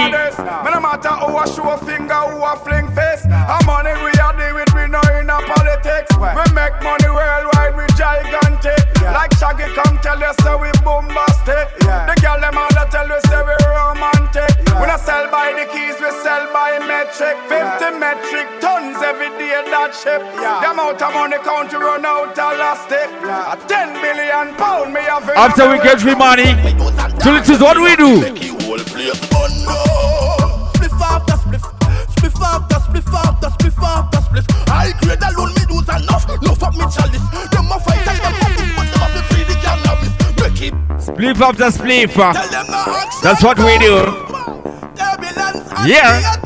Me 0.63 0.69
no 0.71 0.79
matter 0.79 1.13
who 1.21 1.37
a 1.37 1.45
show 1.47 1.77
finger, 1.85 2.21
who 2.31 2.41
a 2.41 2.55
fling 2.63 2.87
face. 2.95 3.25
A 3.25 3.57
money 3.65 3.93
we 4.01 4.11
are 4.17 4.33
deal 4.33 4.55
with, 4.55 4.71
we 4.73 4.87
know 4.87 5.03
in 5.19 5.29
a 5.29 5.37
politics. 5.43 6.09
We 6.17 6.43
make 6.55 6.75
money 6.81 7.09
worldwide, 7.11 7.75
we 7.77 7.85
gigantic. 7.99 8.79
Like 9.03 9.33
Shaggy 9.37 9.67
come 9.75 9.99
tell 9.99 10.17
you, 10.19 10.31
say 10.41 10.55
we 10.55 10.71
bombastic. 10.83 11.67
The 11.83 12.15
girl 12.21 12.39
them 12.39 12.57
all 12.57 12.71
a 12.73 12.85
tell 12.89 13.07
you, 13.07 13.19
say 13.29 13.41
we 13.43 13.55
romantic. 13.91 14.51
We 14.79 14.85
not 14.87 14.99
sell 14.99 15.27
by 15.29 15.51
the 15.51 15.65
keys, 15.67 15.95
we 15.99 16.09
sell 16.23 16.47
by 16.53 16.79
metric. 16.79 17.35
50 17.51 17.99
metric 17.99 18.47
tons 18.63 18.97
every 19.03 19.29
day 19.35 19.51
in 19.59 19.67
that 19.71 19.91
ship. 19.91 20.21
The 20.35 20.71
amount 20.71 21.01
of 21.01 21.11
money 21.13 21.39
count 21.43 21.71
to 21.71 21.79
run 21.79 22.05
out 22.05 22.37
elastic. 22.37 23.11
A 23.27 23.55
10 23.67 23.99
billion 23.99 24.55
pound 24.55 24.93
me 24.93 25.01
have 25.01 25.27
After 25.35 25.69
we 25.69 25.77
get 25.83 25.99
free 25.99 26.15
money, 26.15 26.55
so 27.19 27.35
this 27.35 27.49
is 27.49 27.59
what 27.59 27.77
we 27.77 27.95
do. 27.95 28.23
Spliff 30.71 31.01
after 31.01 31.35
spliff, 31.43 31.65
spliff 32.15 32.41
after 32.41 32.79
spliff 32.79 33.13
after 33.13 34.19
spliff. 34.19 34.45
I 34.69 34.93
grade 35.01 35.21
alone 35.21 35.53
me 35.55 35.63
do 35.67 35.77
enough, 35.81 36.25
enough 36.29 36.63
of 36.63 36.73
me 36.73 36.85
chalice. 36.89 37.27
Them 37.51 37.71
a 37.71 37.79
fight 37.79 38.07
and 38.07 38.19
them 38.19 38.60
cannabis. 40.69 41.07
Make 41.07 41.17
it 41.17 41.33
Spliff 41.33 42.17
after. 42.17 42.51
That's 43.23 43.43
what 43.43 43.57
we 43.57 43.77
do. 43.79 43.95
Yeah. 45.87 46.37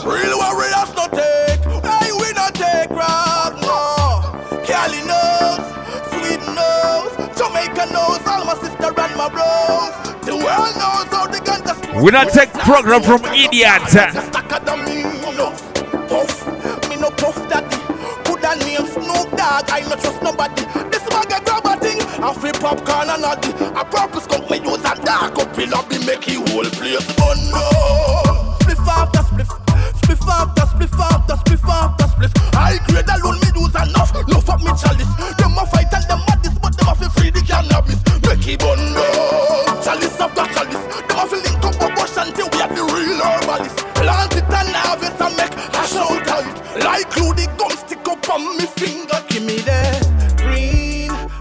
Real 0.00 0.38
warriors 0.38 0.94
no 0.96 1.06
take, 1.12 1.60
hey 1.84 2.10
we 2.12 2.32
no 2.32 2.48
take 2.54 2.90
rock 2.90 3.52
no. 3.60 4.22
Cali 4.64 5.02
knows, 5.04 5.60
Sweden 6.08 6.54
knows, 6.54 7.12
Jamaica 7.36 7.84
knows, 7.92 8.26
all 8.26 8.44
my 8.46 8.54
sister 8.54 8.92
and 8.96 9.16
my 9.16 9.28
bros. 9.28 9.92
The 10.24 10.34
world 10.36 10.74
knows 10.80 11.08
how 11.12 11.26
the 11.26 11.38
ganja 11.38 12.02
We 12.02 12.10
not 12.10 12.30
take 12.30 12.52
program 12.54 13.02
from 13.02 13.22
idiots. 13.26 13.94
puff, 16.08 16.88
me 16.88 16.96
no 16.96 17.10
puff 17.10 17.36
daddy. 17.50 17.76
Put 18.24 18.40
that 18.40 18.58
name 18.60 18.86
Snoop 18.86 19.30
Dogg, 19.36 19.70
I 19.70 19.80
no 19.86 19.96
trust 19.96 20.22
nobody. 20.22 20.99
I 22.22 22.34
free 22.34 22.52
popcorn 22.52 23.08
and. 23.08 23.24
A 23.24 23.84
purpose 23.84 24.26
come 24.26 24.44
me 24.50 24.60
use 24.60 24.84
and 24.84 25.00
dark 25.04 25.38
up 25.38 25.56
in 25.58 25.70
lobby 25.70 25.96
make 26.04 26.28
you 26.28 26.44
whole 26.52 26.68
place 26.76 27.00
fun 27.16 27.38
no. 27.48 27.64
Spliff 28.60 28.84
after 28.84 29.24
spliff, 29.24 29.48
spliff 30.04 30.28
after 30.28 30.66
spliff 30.68 31.00
after 31.00 31.34
spliff 31.40 31.64
after 31.64 32.04
spliff. 32.12 32.32
I 32.52 32.76
grade 32.88 33.08
alone 33.08 33.40
me 33.40 33.48
use 33.56 33.72
enough, 33.72 34.12
enough 34.12 34.48
of 34.52 34.60
me 34.60 34.72
chalice. 34.76 35.12
Them 35.40 35.56
a 35.56 35.64
fight 35.64 35.88
and 35.96 36.04
them 36.12 36.20
a 36.28 36.34
this, 36.42 36.58
but 36.58 36.76
them 36.76 36.88
a 36.88 36.94
fi 36.94 37.08
free 37.08 37.30
the 37.30 37.40
cannabis. 37.40 37.96
Make 38.28 38.48
it 38.52 38.60
bun 38.60 38.76
no. 38.92 39.06
Chalice 39.80 40.20
after 40.20 40.44
chalice, 40.52 40.84
them 41.08 41.16
a 41.16 41.24
fi 41.24 41.36
link 41.40 41.64
up 41.64 41.80
a 41.80 41.88
bush 41.96 42.16
until 42.20 42.48
we 42.52 42.60
are 42.60 42.68
the 42.68 42.84
real 42.84 43.16
herbalist. 43.16 43.80
Plant 43.96 44.36
it 44.36 44.44
and 44.44 44.76
harvest 44.76 45.20
and 45.24 45.36
make 45.40 45.56
a 45.56 45.82
shout 45.88 46.28
out. 46.28 46.84
Like 46.84 47.08
glue 47.16 47.32
the 47.32 47.48
gum 47.56 47.72
stick 47.80 48.04
up 48.04 48.28
on 48.28 48.44
me 48.58 48.66
finger. 48.76 49.24
Give 49.30 49.42
me 49.42 49.56
that 49.64 50.09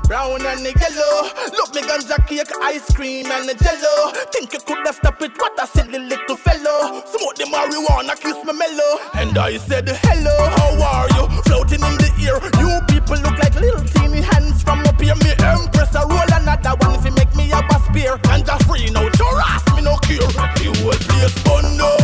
brown 0.10 0.41
and 0.41 0.65
the 0.65 0.73
yellow. 0.73 1.30
Look 1.53 1.69
me 1.76 1.81
ganja 1.86 2.18
cake, 2.26 2.49
ice 2.64 2.90
cream 2.98 3.30
and 3.30 3.48
the 3.48 3.53
jello. 3.53 4.10
Think 4.34 4.52
you 4.53 4.60
could 4.65 4.81
have 4.88 4.95
stopped 4.95 5.22
it, 5.22 5.38
what 5.38 5.53
a 5.61 5.68
silly 5.68 5.99
little 5.99 6.36
fellow. 6.36 7.06
Smoke 7.06 7.38
the 7.38 7.45
marijuana, 7.45 8.18
kiss 8.19 8.41
me 8.44 8.53
mellow. 8.57 8.91
And 9.14 9.38
I 9.38 9.57
said, 9.57 9.88
hello, 9.88 10.36
how 10.57 10.81
are 10.81 11.10
you? 11.14 11.26
Floating 11.45 11.86
in 11.86 11.95
the 12.02 12.10
air. 12.26 12.41
You 12.57 12.81
people 12.90 13.22
look 13.22 13.38
like 13.38 13.53
little 13.61 13.86
teeny 13.94 14.26
hands 14.26 14.64
from 14.64 14.81
up 14.81 14.99
here. 14.99 15.15
Me 15.22 15.31
empress, 15.45 15.94
a 15.94 16.02
roll 16.10 16.31
another 16.34 16.73
one 16.81 16.98
if 16.98 17.06
you 17.06 17.14
make 17.14 17.34
me 17.36 17.53
a 17.53 17.61
spear. 17.86 18.18
Ganja 18.26 18.57
free, 18.65 18.90
no 18.90 19.06
harass 19.14 19.64
me, 19.77 19.86
no 19.86 19.95
cure. 20.10 20.26
You 20.65 20.73
will 20.81 20.98
place 21.06 21.38
fun, 21.45 21.65
oh, 21.69 21.77
no. 21.77 21.99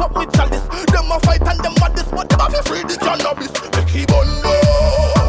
Enough 0.00 0.16
me 0.16 0.26
chalice. 0.32 0.64
Them 0.86 1.12
a 1.12 1.20
fight 1.20 1.42
and 1.46 1.60
them 1.60 1.74
this, 1.94 2.08
but 2.08 2.28
them 2.28 2.40
a 2.40 2.62
free 2.62 2.82
the 2.82 2.96
cannabis. 2.96 3.52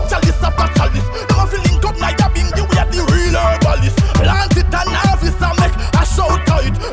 Chalice 0.10 0.44
after 0.44 0.68
chalice. 0.80 1.10
Them 1.28 1.40
a 1.40 1.58
link 1.68 1.86
up 1.86 2.00
like 2.00 2.20
a 2.20 2.30
bingy, 2.32 2.64
we 2.70 2.78
are 2.80 2.88
the 2.88 3.04
real 3.12 3.36
herbalist. 3.36 3.98
Plant 4.16 4.58
it 4.58 4.66
and 4.66 4.96
harvest 4.96 5.42
and 5.42 5.60
make 5.60 5.76
a. 5.76 6.06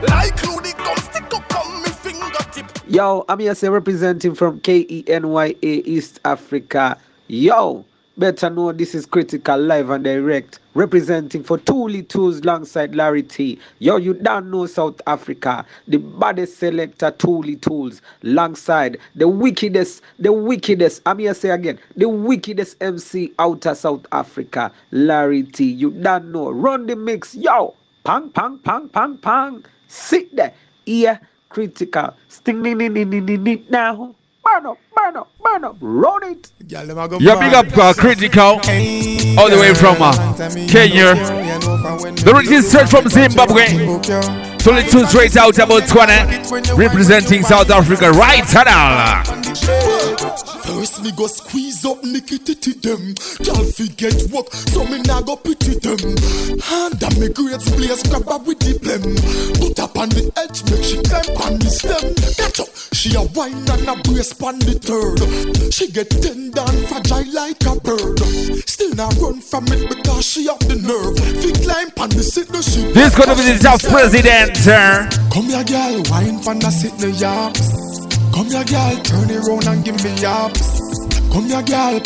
Like 0.08 0.36
the 0.36 0.74
gum 0.76 0.96
stick 0.96 1.34
up 1.34 1.54
on 1.54 1.82
me 1.82 1.90
fingertip. 1.90 2.66
Yo, 2.88 3.24
I'm 3.28 3.38
here 3.38 3.54
representing 3.70 4.34
from 4.34 4.60
KENYA 4.60 5.56
East 5.62 6.20
Africa. 6.24 6.98
Yo, 7.28 7.84
better 8.18 8.50
know 8.50 8.72
this 8.72 8.94
is 8.94 9.06
critical 9.06 9.58
live 9.58 9.90
and 9.90 10.04
direct. 10.04 10.58
Representing 10.74 11.42
for 11.42 11.58
Toolie 11.58 12.08
Tools 12.08 12.40
alongside 12.40 12.94
Larry 12.94 13.22
T. 13.22 13.58
Yo, 13.78 13.96
you 13.96 14.14
don't 14.14 14.50
know 14.50 14.66
South 14.66 15.00
Africa. 15.06 15.64
The 15.88 15.98
baddest 15.98 16.58
selector 16.58 17.10
Toolie 17.12 17.60
Tools 17.60 18.02
alongside 18.24 18.98
the 19.14 19.28
wickedest, 19.28 20.02
the 20.18 20.32
wickedest, 20.32 21.02
I'm 21.06 21.18
here 21.18 21.34
say 21.34 21.50
again, 21.50 21.78
the 21.96 22.08
wickedest 22.08 22.76
MC 22.82 23.32
out 23.38 23.66
of 23.66 23.76
South 23.76 24.06
Africa, 24.12 24.72
Larry 24.90 25.44
T. 25.44 25.64
You 25.64 25.90
don't 25.92 26.32
know. 26.32 26.50
Run 26.50 26.86
the 26.86 26.96
mix. 26.96 27.34
Yo, 27.34 27.74
pang, 28.04 28.30
pang, 28.30 28.58
pang, 28.58 28.88
pang, 28.88 29.18
pang. 29.18 29.64
Sit 29.88 30.34
there. 30.36 30.54
Ear 30.86 31.20
critical. 31.48 32.14
Sting 32.28 32.62
now. 33.70 34.14
Burn 34.54 34.66
up, 34.66 34.78
burn 34.96 35.16
up, 35.16 35.28
burn 35.42 35.64
up. 35.64 35.76
Run 35.80 36.32
it. 36.32 36.50
Yeah, 36.68 36.84
big 37.38 37.54
up 37.54 37.76
uh, 37.76 37.92
Critical, 37.92 38.42
all 38.42 39.50
the 39.50 39.58
way 39.60 39.74
from 39.74 40.00
uh, 40.00 40.12
Kenya. 40.68 41.14
The 42.24 42.32
original 42.34 42.62
straight 42.62 42.88
from 42.88 43.08
Zimbabwe. 43.08 43.66
So 44.58 44.72
let's 44.72 44.90
two 44.90 45.04
straight 45.06 45.36
out 45.36 45.58
about 45.58 45.86
20, 45.86 46.74
representing 46.74 47.42
South 47.42 47.70
Africa 47.70 48.10
right 48.10 48.44
now. 48.64 49.22
First 50.68 51.02
me 51.02 51.10
go 51.12 51.26
squeeze 51.26 51.82
up 51.86 52.04
Nicky 52.04 52.36
titty 52.36 52.72
them. 52.84 53.14
Y'all 53.40 53.64
forget 53.72 54.12
work 54.28 54.52
so 54.52 54.84
me 54.84 55.00
nah 55.00 55.22
go 55.22 55.34
pity 55.34 55.80
them. 55.80 55.96
Hand 56.60 57.02
and 57.02 57.16
me 57.16 57.32
grades 57.32 57.70
blaze 57.72 58.02
grab 58.04 58.28
her 58.28 58.36
with 58.44 58.60
the 58.60 58.76
blem. 58.76 59.00
Put 59.56 59.80
up 59.80 59.96
on 59.96 60.10
the 60.10 60.28
edge 60.36 60.60
make 60.68 60.84
she 60.84 61.00
climb 61.08 61.24
on 61.40 61.56
the 61.56 61.72
stem. 61.72 62.12
Catch 62.36 62.60
up 62.60 62.68
She 62.92 63.16
a 63.16 63.24
wine 63.32 63.64
and 63.64 63.88
a 63.88 63.96
brace 64.04 64.36
on 64.44 64.58
the 64.60 64.76
third. 64.76 65.72
She 65.72 65.88
get 65.88 66.10
tender 66.10 66.60
and 66.60 66.84
fragile 66.84 67.32
like 67.32 67.64
a 67.64 67.72
bird. 67.80 68.20
Still 68.68 68.92
not 68.92 69.16
run 69.16 69.40
from 69.40 69.64
it 69.72 69.88
because 69.88 70.26
she 70.26 70.52
have 70.52 70.60
the 70.68 70.76
nerve. 70.76 71.16
Fi 71.16 71.48
climb 71.64 71.88
on 71.96 72.10
the 72.12 72.22
sit 72.22 72.52
no 72.52 72.60
she 72.60 72.84
This 72.92 73.16
gonna 73.16 73.32
be 73.34 73.56
the 73.56 73.58
top 73.58 73.80
President, 73.80 74.54
sir. 74.58 75.08
Come 75.32 75.48
here, 75.48 75.64
girl, 75.64 76.04
wine 76.12 76.44
pan 76.44 76.60
the 76.60 76.68
sit 76.68 76.92
no 77.00 77.08
yaps. 77.08 78.07
Come 78.34 78.48
here, 78.50 78.64
girl, 78.64 78.96
turn 79.02 79.30
it 79.30 79.40
round 79.46 79.66
and 79.66 79.84
give 79.84 80.02
me 80.04 80.14
yaps. 80.20 80.80
Come 81.32 81.46
here, 81.46 81.62
girl, 81.62 82.00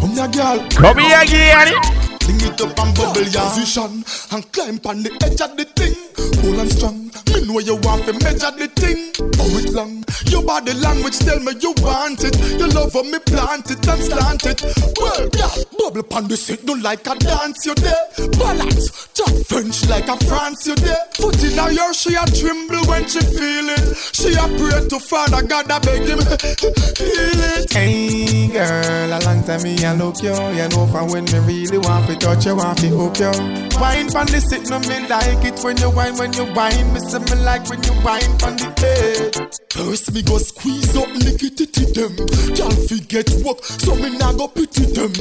come 0.00 0.10
here, 0.10 0.28
girl. 0.28 0.58
Come 0.70 0.98
here, 0.98 1.24
girl. 1.26 1.82
Fling 2.20 2.40
it 2.40 2.60
up 2.60 2.78
and 2.78 2.96
bubble 2.96 3.22
your 3.22 3.42
position 3.50 4.04
and 4.32 4.52
climb 4.52 4.80
on 4.84 5.02
the 5.02 5.12
edge 5.22 5.40
of 5.40 5.56
the 5.56 5.64
thing. 5.64 5.94
Hold 6.42 6.60
on 6.60 6.68
strong. 6.70 7.03
Me 7.32 7.46
know 7.46 7.58
you 7.60 7.76
want 7.76 8.04
to 8.06 8.12
measure 8.24 8.50
the 8.50 8.68
thing. 8.74 9.12
Oh, 9.38 9.58
it 9.58 9.70
long. 9.72 10.04
Your 10.26 10.42
body 10.42 10.74
language 10.74 11.18
tell 11.18 11.38
me 11.40 11.52
you 11.60 11.74
want 11.78 12.24
it. 12.24 12.34
You 12.58 12.66
love 12.68 12.92
for 12.92 13.04
me 13.04 13.18
plant 13.18 13.70
it 13.70 13.86
and 13.86 14.02
slant 14.02 14.46
it. 14.46 14.62
Well, 14.98 15.28
yeah, 15.36 15.54
bubble 15.78 16.02
pan 16.02 16.28
the 16.28 16.36
seat, 16.36 16.66
don't 16.66 16.82
like 16.82 17.06
a 17.06 17.14
dance, 17.14 17.66
you 17.66 17.74
there. 17.74 18.04
Balance, 18.38 19.08
talk 19.14 19.34
French 19.46 19.88
like 19.88 20.08
a 20.08 20.16
France, 20.26 20.66
you 20.66 20.74
there. 20.76 21.04
Foot 21.14 21.42
in 21.44 21.58
her 21.58 21.70
ear, 21.70 21.94
she 21.94 22.14
a 22.14 22.24
tremble 22.26 22.82
when 22.90 23.06
she 23.06 23.20
feel 23.20 23.68
it. 23.68 23.96
She 24.12 24.34
a 24.34 24.46
pray 24.58 24.88
to 24.88 24.98
Father 24.98 25.42
God, 25.42 25.70
I 25.70 25.78
beg 25.78 26.02
him, 26.02 26.18
heal 26.98 27.40
it. 27.54 27.72
Hey 27.72 28.48
girl, 28.48 29.12
a 29.12 29.18
long 29.24 29.42
time 29.44 29.62
me 29.62 29.76
a 29.84 29.94
look 29.94 30.22
you. 30.22 30.34
You 30.34 30.68
know 30.68 30.86
from 30.86 31.08
when 31.10 31.24
me 31.24 31.38
really 31.38 31.78
want 31.78 32.06
to 32.08 32.16
touch 32.16 32.46
you, 32.46 32.56
want 32.56 32.78
to 32.78 32.88
hook 32.88 33.18
you. 33.18 33.32
Wine 33.80 34.08
pan 34.10 34.26
the 34.26 34.40
seat, 34.40 34.68
no 34.70 34.78
me 34.86 35.06
like 35.08 35.44
it 35.44 35.58
when 35.62 35.76
you 35.78 35.90
wine, 35.90 36.16
when 36.16 36.32
you 36.32 36.46
wine. 36.54 36.92
Me 36.94 37.00
say 37.08 37.18
me 37.18 37.42
like 37.44 37.68
when 37.68 37.82
you 37.82 37.92
wine 38.02 38.32
pan 38.38 38.56
the 38.56 38.68
head. 38.80 39.54
First 39.70 40.14
me 40.14 40.22
go 40.22 40.38
squeeze 40.38 40.96
up 40.96 41.08
lickety 41.08 41.84
them. 41.94 42.14
Can't 42.54 42.80
forget 42.88 43.28
work, 43.44 43.62
so 43.64 43.94
me 43.94 44.10
nah 44.18 44.32
go 44.32 44.48
pity 44.48 44.86
them. 44.90 45.12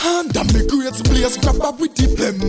Hand 0.00 0.36
and 0.36 0.48
me 0.54 0.66
grades 0.66 1.02
blaze, 1.02 1.36
grab 1.38 1.60
her 1.60 1.72
with 1.76 1.94
the 1.94 2.08
blem. 2.16 2.40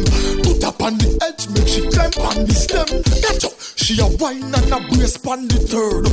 Put 0.44 0.64
up 0.64 0.82
on 0.82 0.98
the 0.98 1.10
edge, 1.28 1.48
make 1.52 1.68
she 1.68 1.84
climb 1.92 2.16
on 2.24 2.46
the 2.48 2.56
stem. 2.56 2.88
Catch 3.24 3.46
up, 3.46 3.56
she 3.76 4.00
a 4.00 4.08
wine 4.18 4.54
and 4.56 4.72
a 4.72 4.80
brace 4.92 5.20
on 5.26 5.48
the 5.48 5.60
third. 5.60 6.08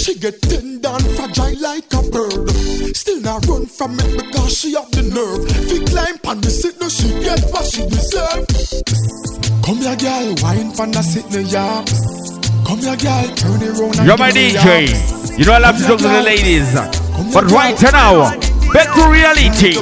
She 0.00 0.14
get 0.18 0.40
tender 0.42 0.88
and 0.88 1.06
fragile 1.18 1.58
like 1.60 1.90
a 1.94 2.02
bird. 2.10 2.50
Still 2.96 3.20
not 3.20 3.46
run 3.46 3.66
from 3.66 3.98
it 3.98 4.10
because 4.16 4.56
she 4.56 4.74
have 4.74 4.90
the 4.92 5.02
nerve. 5.02 5.46
Fi 5.66 5.78
climb 5.90 6.18
on 6.26 6.40
the 6.40 6.50
seat, 6.50 6.78
no 6.80 6.88
she 6.88 7.08
get 7.20 7.40
what 7.50 7.66
she 7.66 7.82
deserve. 7.86 8.46
Come 9.64 9.78
here, 9.78 9.96
girl, 9.96 10.34
wine 10.42 10.72
on 10.78 10.90
the 10.90 11.02
seat, 11.02 11.26
no 11.30 11.40
yeah. 11.40 11.84
Come 12.66 12.78
here, 12.80 12.96
girl, 12.96 13.34
turn 13.34 13.62
it 13.62 13.78
round 13.78 13.98
and 13.98 14.06
You're 14.06 14.16
my 14.16 14.30
give 14.30 14.54
me 14.54 14.58
DJ. 14.58 15.38
You 15.38 15.44
know 15.44 15.52
I 15.52 15.58
love 15.58 15.76
to 15.78 15.84
talk 15.84 15.98
to 15.98 16.08
the 16.08 16.22
ladies. 16.22 16.72
But 17.32 17.50
right 17.50 17.80
now, 17.82 18.30
back 18.72 18.94
to 18.94 19.10
reality. 19.10 19.72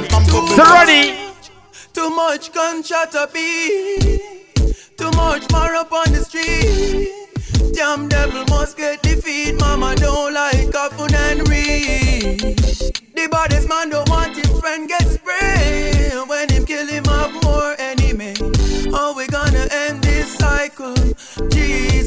So 0.55 0.63
ready? 0.73 1.15
Too 1.93 2.09
much 2.09 2.53
gunshot 2.53 3.11
to 3.11 3.29
be 3.33 4.19
Too 4.97 5.11
much 5.11 5.51
more 5.51 5.75
up 5.75 5.91
on 5.91 6.11
the 6.11 6.23
street. 6.23 7.09
Damn 7.73 8.07
devil 8.07 8.45
must 8.49 8.77
get 8.77 9.01
defeat. 9.01 9.59
Mama 9.59 9.95
don't 9.95 10.33
like 10.33 10.69
Kafun 10.69 11.13
and 11.13 11.47
Reed. 11.49 12.39
The 13.15 13.27
baddest 13.29 13.67
man 13.69 13.89
don't 13.89 14.09
want 14.09 14.35
his 14.35 14.59
friend 14.59 14.87
get 14.87 15.05
sprayed. 15.07 16.27
When 16.27 16.49
him 16.49 16.65
kill 16.65 16.87
him 16.87 17.05
have 17.05 17.33
more 17.43 17.75
enemy. 17.79 18.33
How 18.91 19.15
we 19.15 19.27
gonna 19.27 19.67
end 19.71 20.03
this 20.03 20.35
cycle? 20.35 20.95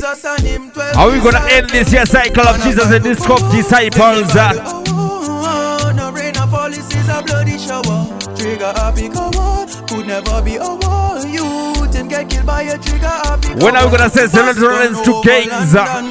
Jesus 0.02 0.24
and 0.24 0.42
him 0.42 0.70
twelve. 0.72 0.96
How 0.96 1.10
we 1.12 1.20
gonna 1.20 1.46
end 1.48 1.70
this 1.70 1.92
here 1.92 2.04
cycle 2.04 2.42
of 2.42 2.60
Jesus 2.62 2.90
and 2.90 3.04
his 3.04 3.20
cup 3.24 3.38
disciples? 3.52 4.34
uh? 4.34 5.92
No 5.94 6.10
rain 6.10 6.36
or 6.38 6.46
police 6.48 6.90
is 6.92 7.08
a 7.08 7.22
bloody 7.22 7.56
shower. 7.56 8.08
Trigger 8.34 8.72
happy 8.74 9.08
come 9.08 9.32
on, 9.36 9.68
could 9.86 10.08
never 10.08 10.42
be 10.42 10.56
a 10.56 10.74
war. 10.74 11.18
Youth 11.24 11.94
him 11.94 12.08
get 12.08 12.28
killed 12.28 12.46
by 12.46 12.62
a 12.62 12.78
trigger 12.78 13.06
happy. 13.06 13.54
When 13.64 13.76
are 13.76 13.86
we 13.88 13.96
gonna 13.96 14.10
say 14.10 14.26
celebrants 14.26 15.02
to 15.02 15.22
kings? 15.22 15.74
uh? 15.76 16.10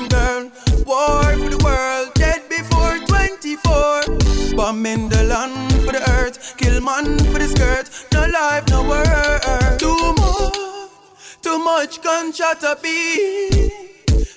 War 0.86 1.24
for 1.24 1.50
the 1.50 1.60
world, 1.62 2.14
dead 2.14 2.48
before 2.48 2.98
24. 3.08 4.56
Bomb 4.56 4.86
in 4.86 5.10
the 5.10 5.24
land 5.24 5.74
for 5.84 5.92
the 5.92 6.02
earth, 6.12 6.56
kill 6.56 6.80
man 6.80 7.18
for 7.26 7.40
the 7.40 7.48
skirt. 7.50 7.90
No 8.14 8.26
life, 8.26 8.64
no 8.70 8.84
word. 8.88 9.80
Too 9.80 10.14
much, 10.16 10.71
too 11.42 11.60
much 11.60 12.02
gunshot 12.02 12.64
a 12.64 12.78
beat. 12.82 13.72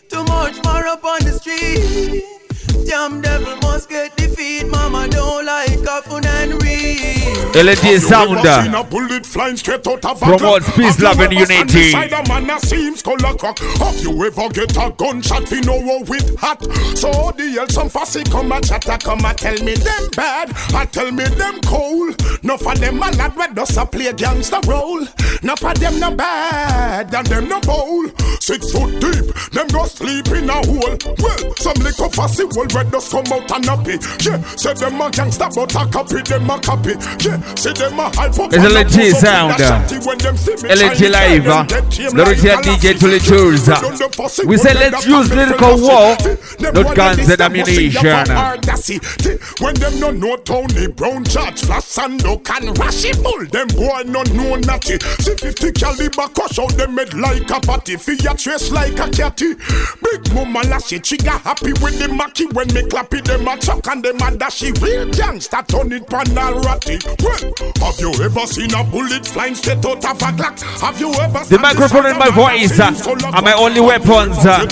Too 0.09 0.25
much 0.25 0.63
more 0.65 0.87
up 0.87 1.05
on 1.05 1.21
the 1.21 1.33
street. 1.33 2.44
Damn 2.87 3.21
devil 3.21 3.57
must 3.57 3.89
get 3.89 4.17
defeat. 4.17 4.67
Mama 4.69 5.09
don't 5.09 5.45
like 5.47 5.79
Kafun 5.81 6.25
and 6.27 6.63
Reed. 6.63 7.15
LND 7.55 8.01
sound. 8.01 8.75
a 8.75 8.83
bullet 8.83 9.25
flying 9.25 9.57
straight 9.57 9.87
out 9.87 10.05
of 10.05 10.21
a 10.23 10.25
Promotes 10.25 10.67
Glock. 10.67 10.77
peace, 10.77 11.01
love, 11.01 11.21
and 11.21 11.33
unity. 11.33 11.65
beside 11.65 12.13
a 12.13 12.29
man 12.29 12.51
a 12.51 12.59
seems 12.59 13.01
color 13.01 13.35
crack? 13.37 13.59
Have 13.79 14.01
you 14.01 14.25
ever 14.27 14.49
get 14.49 14.77
a 14.77 14.91
gunshot 14.91 15.49
fi 15.49 15.61
know 15.61 15.79
what 15.81 16.09
with 16.09 16.37
hat? 16.41 16.61
So 16.97 17.31
the 17.37 17.53
hell 17.55 17.69
some 17.69 17.89
fussy 17.89 18.25
come 18.25 18.51
a 18.51 18.61
chatter 18.61 18.99
come 18.99 19.25
a 19.25 19.35
tell 19.35 19.57
me 19.63 19.75
them 19.75 20.09
bad, 20.17 20.53
I 20.75 20.85
tell 20.87 21.13
me 21.13 21.25
them 21.25 21.61
cold. 21.61 22.21
No 22.43 22.57
for 22.57 22.75
them 22.75 22.97
a 22.97 23.11
lad 23.13 23.37
where 23.37 23.53
does 23.53 23.77
a 23.77 23.87
play 23.87 24.13
gangster 24.13 24.59
role. 24.67 25.07
No 25.43 25.55
for 25.55 25.75
them 25.75 26.01
no 26.01 26.11
bad 26.11 27.15
and 27.15 27.27
them 27.29 27.49
no 27.49 27.61
bowl. 27.61 28.09
Six 28.41 28.73
foot 28.73 29.01
deep, 29.01 29.33
them 29.53 29.69
go 29.69 29.85
sleep 29.87 30.27
in 30.29 30.51
a 30.51 30.55
hole. 30.55 30.99
Well, 31.23 31.55
some 31.57 31.77
little 31.83 32.11
fussy 32.11 32.45
will 32.45 32.64
red 32.73 32.91
does 32.91 33.09
come 33.11 33.27
out 33.33 33.51
and 33.51 33.65
happy. 33.65 33.97
Yeah, 34.25 34.41
say 34.57 34.75
them 34.75 35.01
a 35.01 35.11
gangster 35.11 35.49
but 35.55 35.75
a 35.75 35.87
copy 35.91 36.23
them 36.23 36.51
a 36.51 36.61
copy. 36.61 36.95
Yeah, 37.21 37.41
say 37.55 37.73
them 37.73 37.99
a 37.99 38.09
hype 38.15 38.39
up. 38.39 38.53
It's 38.53 38.65
a 38.65 38.69
legit 38.69 38.95
push 38.95 39.01
up 39.01 39.05
in 39.05 39.15
sound. 39.15 39.51
a 39.53 39.65
shotty 39.65 40.07
when 40.07 40.19
them 40.19 40.37
see 40.37 40.55
me 40.55 40.69
LNG 40.71 40.79
trying 40.79 40.97
to 40.97 41.09
live. 41.11 41.47
uh, 41.47 41.63
them 41.65 41.67
get 41.69 41.95
him 41.99 42.17
Lority 42.17 42.49
like 42.49 42.67
and 42.67 42.67
DJ 42.67 42.99
to 43.01 43.07
the 43.09 43.21
choose. 43.21 43.67
We 43.69 43.75
done 43.75 43.97
the 43.99 44.09
fussy, 44.15 44.47
We 44.47 44.57
say 44.57 44.75
let's 44.75 45.07
use 45.07 45.31
lyrical 45.31 45.81
war, 45.81 46.17
not 46.61 46.97
guns 46.97 47.19
and 47.19 47.29
this, 47.29 47.37
them 47.37 47.53
must 47.57 47.71
see 47.71 47.89
ammunition. 47.89 48.05
you 48.05 48.25
for 48.25 48.33
audacity. 48.33 49.33
When 49.61 49.75
them 49.75 50.01
no 50.01 50.11
know 50.11 50.37
Tony 50.37 50.87
Brown, 50.89 51.25
George 51.25 51.63
Flash 51.63 51.99
and 51.99 52.19
Duck 52.21 52.49
and 52.51 52.77
Rashi 52.77 53.13
Bull, 53.23 53.45
them 53.47 53.69
boy 53.69 54.03
no 54.07 54.23
know 54.35 54.57
natty. 54.57 54.99
See 55.21 55.35
50 55.37 55.73
caliber 55.73 56.29
crush 56.35 56.59
out 56.59 56.73
them 56.77 56.97
head 56.97 57.15
like 57.15 57.51
a 57.51 57.61
patty. 57.61 57.97
Fear 57.97 58.35
trace 58.35 58.71
like 58.71 58.99
a 58.99 59.09
catty. 59.11 59.55
Big 59.55 60.35
mama 60.35 60.61
lashy, 60.69 60.99
trigger 61.01 61.31
happy 61.31 61.73
with 61.83 61.99
the 61.99 62.09
Mackie 62.09 62.47
when 62.55 62.73
me 62.73 62.83
clap 62.89 63.13
it. 63.13 63.25
Them 63.25 63.49
a 63.49 63.59
chuck 63.59 63.87
and 63.89 64.03
them 64.03 64.17
a 64.23 64.37
dashy. 64.37 64.73
Real 64.81 65.11
gangster 65.11 65.63
turn 65.67 65.93
it 65.93 66.07
pan 66.07 66.37
all 66.39 66.61
ratty. 66.61 66.99
Well, 67.23 67.53
have 67.81 68.01
you 68.01 68.13
ever 68.23 68.47
seen 68.47 68.73
a 68.75 68.85
bullet 68.85 69.27
flying 69.27 69.55
straight 69.55 69.85
out 69.85 70.05
of 70.05 70.23
a 70.23 70.31
Glock? 70.33 70.61
Have 70.81 71.01
you 71.01 71.13
ever 71.15 71.45
The 71.45 71.59
microphone 71.59 72.07
and 72.07 72.19
my 72.19 72.31
voice 72.31 72.79
uh, 72.79 72.93
are 73.35 73.43
my 73.43 73.55
only 73.55 73.81
weapons. 73.81 74.39
Uh, 74.45 74.67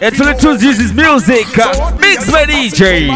and 0.00 0.14
to 0.16 0.24
the 0.24 0.36
truth, 0.38 0.60
this 0.60 0.80
is 0.80 0.92
music. 0.92 1.46
Uh, 1.58 1.96
mixed 1.98 2.30
by 2.30 2.44
DJ. 2.44 3.08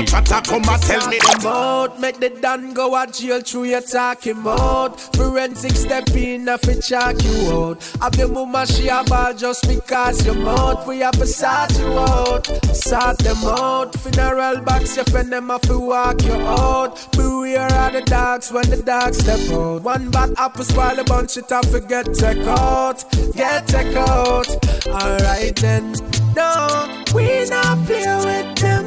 About 1.38 2.00
make 2.00 2.20
the 2.20 2.30
done 2.30 2.74
go 2.74 2.94
a 2.94 3.06
jail 3.06 3.40
through 3.40 3.64
your 3.64 3.80
talking 3.80 4.38
mode. 4.38 4.98
Forensic 5.00 5.72
step 5.72 6.08
in 6.10 6.48
if 6.48 6.68
it 6.68 6.82
check 6.82 7.22
you 7.22 7.50
out. 7.50 7.82
Have 8.00 8.14
your 8.16 8.28
mama 8.28 8.66
she 8.66 8.88
a 8.88 9.02
ball 9.04 9.34
just 9.34 9.66
because 9.66 10.24
you 10.24 10.34
mouth. 10.34 10.86
We 10.86 11.00
have 11.00 11.18
to 11.18 11.26
sort 11.26 11.76
you 11.78 11.98
out, 11.98 12.46
sort 12.74 13.18
them 13.18 13.36
out. 13.44 13.87
Funeral 13.96 14.60
box 14.62 14.96
your 14.96 15.04
friend 15.06 15.32
them 15.32 15.48
have 15.48 15.60
to 15.62 15.78
walk 15.78 16.22
you 16.22 16.34
out. 16.34 17.08
Beware 17.12 17.72
of 17.72 17.92
the 17.92 18.02
dogs 18.02 18.52
when 18.52 18.68
the 18.70 18.82
dogs 18.82 19.18
step 19.18 19.40
out. 19.50 19.82
One 19.82 20.10
bad 20.10 20.34
apple 20.36 20.64
spoil 20.64 20.98
a 20.98 21.04
bunch 21.04 21.36
it 21.36 21.50
off 21.52 21.66
forget 21.66 22.12
take 22.14 22.46
out, 22.46 23.04
get 23.34 23.66
take 23.66 23.96
out. 23.96 24.48
Alright 24.86 25.56
then, 25.56 25.92
no, 26.34 27.04
we 27.14 27.48
not 27.48 27.84
play 27.86 28.16
with 28.24 28.56
them. 28.56 28.84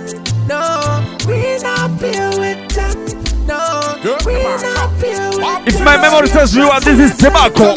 No, 0.48 1.18
we 1.28 1.57
not 1.60 1.98
play 1.99 2.30
with 2.38 2.69
them. 2.76 3.30
No, 3.47 3.97
we 4.26 4.34
not 4.34 4.89
play 4.99 5.30
with 5.30 5.38
them. 5.38 5.68
If 5.68 5.80
my 5.84 5.97
memory 5.97 6.27
serves 6.27 6.55
me 6.55 6.61
well, 6.61 6.80
this 6.81 7.11
is 7.11 7.18
tobacco. 7.18 7.76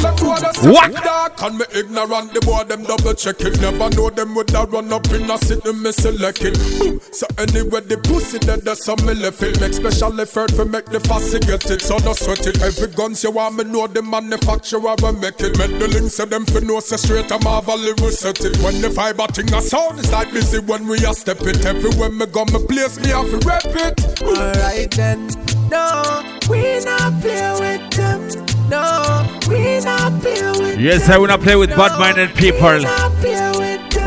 What? 0.70 0.93
Dark 0.95 1.43
and 1.43 1.59
me 1.59 1.65
ignorant, 1.74 2.32
the 2.32 2.41
boy 2.41 2.65
them 2.65 2.85
double 2.85 3.15
check 3.15 3.41
it. 3.41 3.61
Never 3.61 3.91
know 3.91 4.11
them 4.11 4.35
would 4.35 4.51
have 4.51 4.73
run 4.73 4.93
up 4.93 5.07
in 5.11 5.31
a 5.31 5.39
city, 5.39 5.73
me 5.73 5.93
select 5.93 6.43
it. 6.43 6.55
Boom. 6.78 7.01
So 7.12 7.27
anyway, 7.39 7.81
the 7.81 7.99
pussy 8.03 8.39
that 8.47 8.65
there's 8.65 8.85
some 8.85 9.05
me 9.05 9.15
left 9.15 9.43
it. 9.43 9.61
Make 9.61 9.74
special 9.74 10.20
effort 10.20 10.51
for 10.53 10.65
make 10.65 10.86
the 10.86 11.01
fussy 11.01 11.41
get 11.41 11.70
it. 11.70 11.82
So 11.82 11.99
no 11.99 12.12
sweat 12.12 12.47
it. 12.47 12.62
Every 12.62 12.89
guns 12.89 13.23
you 13.23 13.31
want 13.31 13.57
me 13.57 13.65
know 13.65 13.86
the 13.86 14.03
manufacturer 14.03 14.81
will 14.81 15.12
make 15.12 15.41
it. 15.41 15.59
Make 15.59 15.78
the 15.78 15.89
links 15.89 16.19
of 16.19 16.31
them 16.31 16.47
for 16.47 16.61
no 16.61 16.81
say 16.81 16.97
straight 16.97 17.31
a 17.31 17.39
marvel 17.45 17.78
will 18.01 18.11
set 18.11 18.45
it. 18.45 18.57
When 18.59 18.81
the 18.81 18.91
fiber 18.91 19.27
thing 19.28 19.53
a 19.53 19.61
sound, 19.61 19.99
it's 19.99 20.12
like 20.12 20.32
busy 20.32 20.59
when 20.59 20.86
we 20.86 20.97
a 21.05 21.12
step 21.12 21.41
it. 21.43 21.65
Everywhere 21.65 22.11
me 22.11 22.27
go, 22.27 22.45
me 22.47 22.65
place 22.66 22.99
me 23.01 23.09
have 23.09 23.28
to 23.31 23.39
rep 23.47 23.65
it. 23.66 24.23
Alright 24.23 24.91
then, 24.93 25.28
no, 25.75 26.23
we 26.49 26.81
not 26.85 27.21
play 27.21 27.51
with 27.61 27.91
them. 27.91 28.21
No, 28.69 29.27
we 29.49 29.81
not 29.81 30.21
play 30.23 30.43
with 30.61 30.81
Yes, 30.81 31.09
I 31.09 31.19
wanna 31.19 31.39
play 31.39 31.57
with 31.57 31.71
bad 31.71 31.99
minded 31.99 32.35
people. 32.35 32.81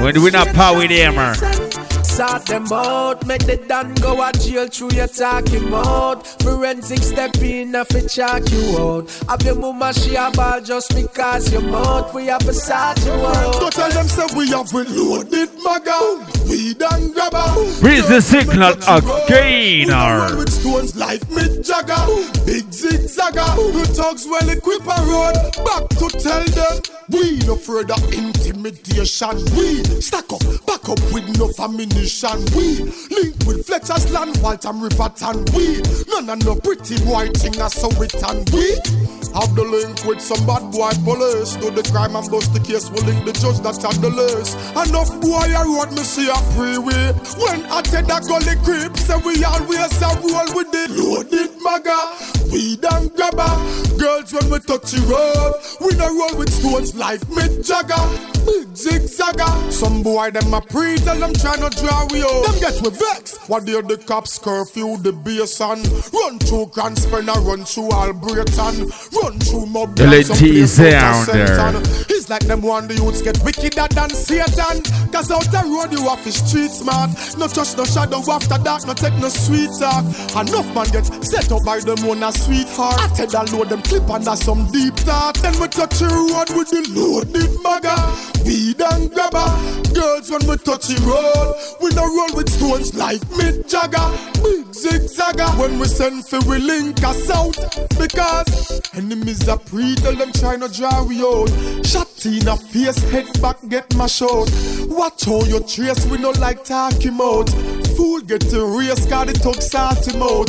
When 0.03 0.21
we 0.23 0.31
not 0.31 0.47
power 0.55 0.77
with 0.77 0.89
them. 0.89 1.17
Uh. 1.17 1.86
Sort 2.17 2.47
them 2.47 2.65
out, 2.73 3.27
make 3.27 3.45
the 3.45 3.57
done 3.57 3.93
go 3.93 4.19
a 4.27 4.31
jail 4.31 4.67
through 4.67 4.89
your 4.93 5.05
talking 5.05 5.69
mode. 5.69 6.25
Forensic 6.25 7.03
step 7.03 7.37
in 7.43 7.75
if 7.75 7.93
it 7.93 8.07
check 8.09 8.41
you 8.49 8.75
out. 8.79 9.07
Have 9.29 9.43
your 9.43 9.53
mama 9.53 9.93
she 9.93 10.15
a 10.15 10.31
ball 10.31 10.59
just 10.59 10.95
because 10.95 11.53
you 11.53 11.61
mouth. 11.61 12.11
We 12.15 12.25
have 12.25 12.41
to 12.41 12.55
sort 12.55 13.05
you 13.05 13.11
out. 13.11 13.59
Go 13.59 13.69
tell 13.69 13.91
them 13.91 14.07
say 14.07 14.25
we 14.35 14.49
have 14.49 14.73
reloaded 14.73 15.49
maga. 15.61 16.25
We 16.49 16.73
done 16.73 17.11
grab 17.11 17.35
a. 17.35 17.53
Breeze 17.81 18.07
the 18.07 18.19
signal 18.19 18.73
again. 18.89 19.89
Roll 19.89 20.39
with 20.39 20.49
stones 20.49 20.95
like 20.95 21.21
Mick 21.29 21.63
Jagger. 21.63 22.01
Big 22.47 22.65
zigzagger. 22.73 23.45
The 23.73 23.93
thugs 23.93 24.25
well 24.25 24.49
equipped 24.49 24.87
and 24.87 25.07
road. 25.07 25.35
Back 25.63 25.87
to 26.01 26.09
tell 26.17 26.43
them 26.45 26.81
we 27.09 27.37
no 27.45 27.55
further 27.55 27.93
intimidation. 28.11 29.37
We 29.55 29.83
stack 30.01 30.33
up, 30.33 30.41
back 30.65 30.89
up 30.89 30.99
enough 31.13 31.59
ammunition. 32.07 32.55
We 32.55 32.83
link 33.15 33.35
with 33.45 33.65
Fletcher's 33.65 34.11
land, 34.11 34.37
Waltham 34.41 34.81
River, 34.81 35.11
and 35.21 35.49
we 35.51 35.81
none 36.07 36.29
of 36.29 36.45
no 36.45 36.55
pretty 36.55 36.97
boy 37.03 37.29
thing, 37.29 37.59
I 37.61 37.67
saw 37.67 37.89
it 38.01 38.15
and 38.15 38.49
we. 38.51 39.07
Have 39.35 39.53
the 39.53 39.63
link 39.63 40.03
with 40.05 40.21
some 40.21 40.41
bad 40.47 40.71
boy 40.71 40.89
police. 41.03 41.57
Do 41.57 41.69
the 41.69 41.83
crime 41.91 42.15
and 42.15 42.25
bust 42.31 42.53
the 42.53 42.59
case. 42.59 42.89
Will 42.89 43.03
link 43.05 43.21
the 43.25 43.33
judge 43.33 43.59
that 43.61 43.77
had 43.77 44.01
the 44.01 44.09
list. 44.09 44.57
Enough 44.73 45.13
boy 45.21 45.45
I 45.53 45.61
wrote 45.61 45.91
me 45.91 46.01
see 46.01 46.25
a 46.25 46.37
freeway. 46.57 47.13
When 47.37 47.61
I 47.69 47.85
tell 47.85 48.01
that 48.01 48.25
gully 48.25 48.57
creep, 48.65 48.97
say 48.97 49.19
we 49.21 49.43
always 49.43 49.93
a 50.01 50.09
roll 50.25 50.49
with 50.57 50.71
the 50.73 50.89
loaded 50.89 51.53
maga. 51.61 52.17
We 52.49 52.77
done 52.77 53.09
grabber. 53.13 53.51
Girls 53.99 54.33
when 54.33 54.49
we 54.49 54.57
touch 54.63 54.95
the 54.95 55.05
road, 55.05 55.53
we 55.85 55.93
no 55.97 56.07
roll 56.07 56.39
with 56.39 56.49
stones 56.49 56.95
like 56.95 57.21
Mick 57.29 57.61
Jagger. 57.61 58.01
Big 58.47 58.73
zigzagger. 58.73 59.53
Some 59.71 60.01
boy 60.01 60.31
them 60.31 60.53
a 60.53 60.61
pre 60.61 60.97
tell 60.97 61.19
them 61.19 61.33
try 61.33 61.57
not 61.57 61.75
draw 61.97 62.07
we 62.11 62.23
out. 62.23 62.45
Them 62.45 62.59
get 62.59 62.81
we 62.81 62.89
vex. 62.89 63.37
What 63.47 63.65
they 63.65 63.73
the 63.73 63.97
cops 63.97 64.39
curfew 64.39 64.97
the 64.97 65.13
bass 65.13 65.59
and 65.61 65.85
run 66.13 66.39
through 66.39 66.67
Grand 66.67 66.97
Spencer, 66.97 67.39
run 67.41 67.63
through 67.63 67.89
Albrighton, 67.89 68.91
run 69.13 69.39
through 69.39 69.65
Mob. 69.67 69.95
LNT 69.95 70.67
sound 70.67 71.27
there. 71.27 71.81
It's 72.09 72.29
like 72.29 72.45
them 72.45 72.61
one 72.61 72.87
the 72.87 72.95
youths 72.95 73.21
get 73.21 73.39
wickeder 73.43 73.87
than 73.93 74.09
Satan. 74.09 74.83
Cause 75.11 75.31
out 75.31 75.47
the 75.51 75.63
road 75.65 75.91
you 75.91 76.03
have 76.09 76.25
is 76.27 76.35
street 76.35 76.71
smart. 76.71 77.11
No 77.37 77.47
touch 77.47 77.77
no 77.77 77.85
shadow 77.85 78.21
after 78.29 78.57
dark, 78.59 78.85
no 78.85 78.93
take 78.93 79.15
no 79.15 79.29
sweet 79.29 79.71
talk. 79.79 80.03
Enough 80.35 80.67
man 80.75 80.87
gets 80.91 81.09
set 81.29 81.51
up 81.51 81.63
by 81.63 81.79
them 81.79 82.03
on 82.09 82.23
a 82.23 82.31
sweetheart. 82.31 82.99
I 82.99 83.07
tell 83.15 83.27
that 83.27 83.51
load 83.53 83.69
them 83.69 83.81
clip 83.81 84.09
under 84.09 84.35
some 84.35 84.69
deep 84.71 84.95
thought. 85.07 85.35
Then 85.39 85.55
we 85.59 85.67
touch 85.67 85.99
the 85.99 86.07
road 86.11 86.51
with 86.51 86.69
the 86.69 86.83
loaded 86.91 87.55
maga. 87.63 87.95
Weed 88.43 88.81
and 88.81 89.11
grabber. 89.11 89.47
Girls 89.95 90.29
when 90.29 90.43
we 90.47 90.57
touch 90.57 90.91
the 90.91 90.99
road, 91.07 91.55
we 91.81 91.86
no 91.95 92.03
roll 92.03 92.35
with 92.35 92.49
stones 92.49 92.93
like 92.95 93.21
Mick 93.37 93.67
Jagger. 93.69 94.07
Big 94.43 94.65
zigzagger. 94.71 95.59
When 95.59 95.79
we 95.79 95.85
send 95.85 96.25
for 96.27 96.39
we 96.47 96.59
link 96.59 97.03
us 97.03 97.29
out. 97.29 97.55
Because 97.97 98.81
enemies 98.93 99.47
are 99.47 99.57
pre 99.57 99.95
tell 99.95 100.15
them 100.15 100.31
try 100.31 100.55
no 100.55 100.67
draw 100.67 101.03
we 101.03 101.21
out. 101.21 101.49
Shot 101.85 102.25
in 102.25 102.47
a 102.47 102.57
face, 102.57 102.97
head 103.11 103.27
back, 103.41 103.57
get 103.69 103.95
my 103.95 104.07
shot. 104.07 104.49
Watch 104.87 105.25
how 105.25 105.43
you 105.43 105.59
trace, 105.61 106.05
we 106.07 106.17
no 106.17 106.31
like 106.31 106.63
talking 106.63 107.19
out. 107.21 107.49
Fool 107.97 108.21
get 108.21 108.45
the 108.53 108.61
race, 108.61 109.09
got 109.09 109.25
the 109.25 109.33
talk 109.33 109.57
sort 109.57 110.05
him 110.05 110.21
out. 110.21 110.45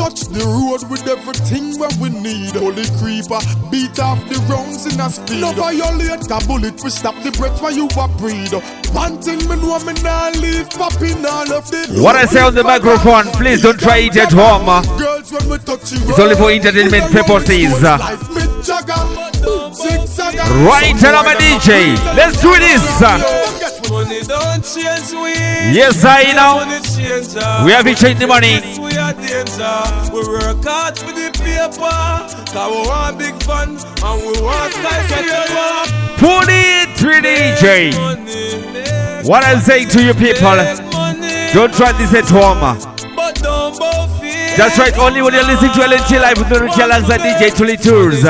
Touch 0.00 0.32
the 0.32 0.40
road 0.48 0.80
with 0.88 1.04
everything 1.04 1.76
where 1.76 1.92
we 2.00 2.08
need. 2.08 2.56
Holy 2.56 2.88
creeper, 2.96 3.36
beat 3.68 4.00
off 4.00 4.16
the 4.32 4.40
rounds 4.48 4.88
in 4.88 4.96
a 4.96 5.12
speed. 5.12 5.44
No 5.44 5.52
violate 5.52 6.24
a 6.24 6.40
bullet, 6.48 6.80
we 6.80 6.88
stop 6.88 7.12
the 7.20 7.28
breath 7.36 7.60
while 7.60 7.76
you 7.76 7.84
a 8.00 8.08
breathe. 8.16 8.56
One 8.96 9.20
thing 9.20 9.44
me 9.44 9.60
know 9.60 9.76
me 9.84 9.92
nah 10.00 10.32
leave 10.40 10.72
popping 10.72 11.20
all 11.20 11.52
of 11.52 11.68
the. 11.68 12.00
What 12.00 12.16
I 12.16 12.24
say 12.24 12.40
on 12.40 12.56
the 12.56 12.64
microphone, 12.64 13.28
please 13.36 13.60
don't 13.60 13.78
try 13.78 14.08
it 14.08 14.16
at 14.16 14.32
home. 14.32 14.64
Girls 14.96 15.28
when 15.36 15.52
we 15.52 15.58
touch 15.60 15.92
the 15.92 16.00
It's 16.00 16.16
only 16.16 16.32
for 16.32 16.48
entertainment 16.48 17.12
purposes. 17.12 17.76
Like 17.84 18.24
Mick 18.32 18.64
Jagger, 18.64 19.04
zigzagger. 19.76 20.48
Right, 20.64 20.96
and 20.96 21.12
I'm 21.12 21.28
a 21.28 21.36
DJ. 21.36 21.92
Let's 22.16 22.40
do 22.40 22.56
this. 22.56 23.65
Money 23.90 24.20
don't 24.22 24.62
change 24.64 25.12
we. 25.12 25.32
Yes, 25.72 26.04
I 26.04 26.32
know. 26.34 26.66
We 27.64 27.72
have 27.72 27.84
been 27.84 27.94
changing 27.94 28.20
the 28.20 28.26
money. 28.26 28.60
We 28.78 28.96
are 28.96 29.12
danger. 29.12 29.76
We 30.12 30.26
work 30.26 30.64
hard 30.64 30.98
for 30.98 31.12
the 31.12 31.30
paper. 31.32 31.78
Cause 32.50 32.70
we 32.70 32.88
want 32.88 33.18
big 33.18 33.34
fun 33.42 33.76
and 33.78 34.16
we 34.22 34.40
want 34.42 34.72
skyscraper. 34.72 35.86
Put 36.18 36.48
it 36.48 36.96
to 36.98 37.20
DJ. 37.22 37.92
What 39.26 39.44
I'm 39.44 39.60
saying 39.60 39.88
to 39.90 40.02
you 40.04 40.14
people, 40.14 40.56
don't 41.52 41.74
try 41.74 41.92
this 41.92 42.14
at 42.14 42.28
home. 42.28 42.60
But 43.14 43.42
don't 43.42 43.78
bow. 43.78 44.06
That's 44.56 44.78
right, 44.78 44.96
only 44.96 45.20
when 45.20 45.34
you're 45.34 45.44
listening 45.44 45.72
to 45.72 45.80
LNT 45.80 46.18
Live 46.18 46.38
with 46.38 46.48
the 46.48 46.58
Richie 46.58 46.80
alongside 46.80 47.20
DJ 47.20 47.54
Tully 47.54 47.76
Tours. 47.76 48.24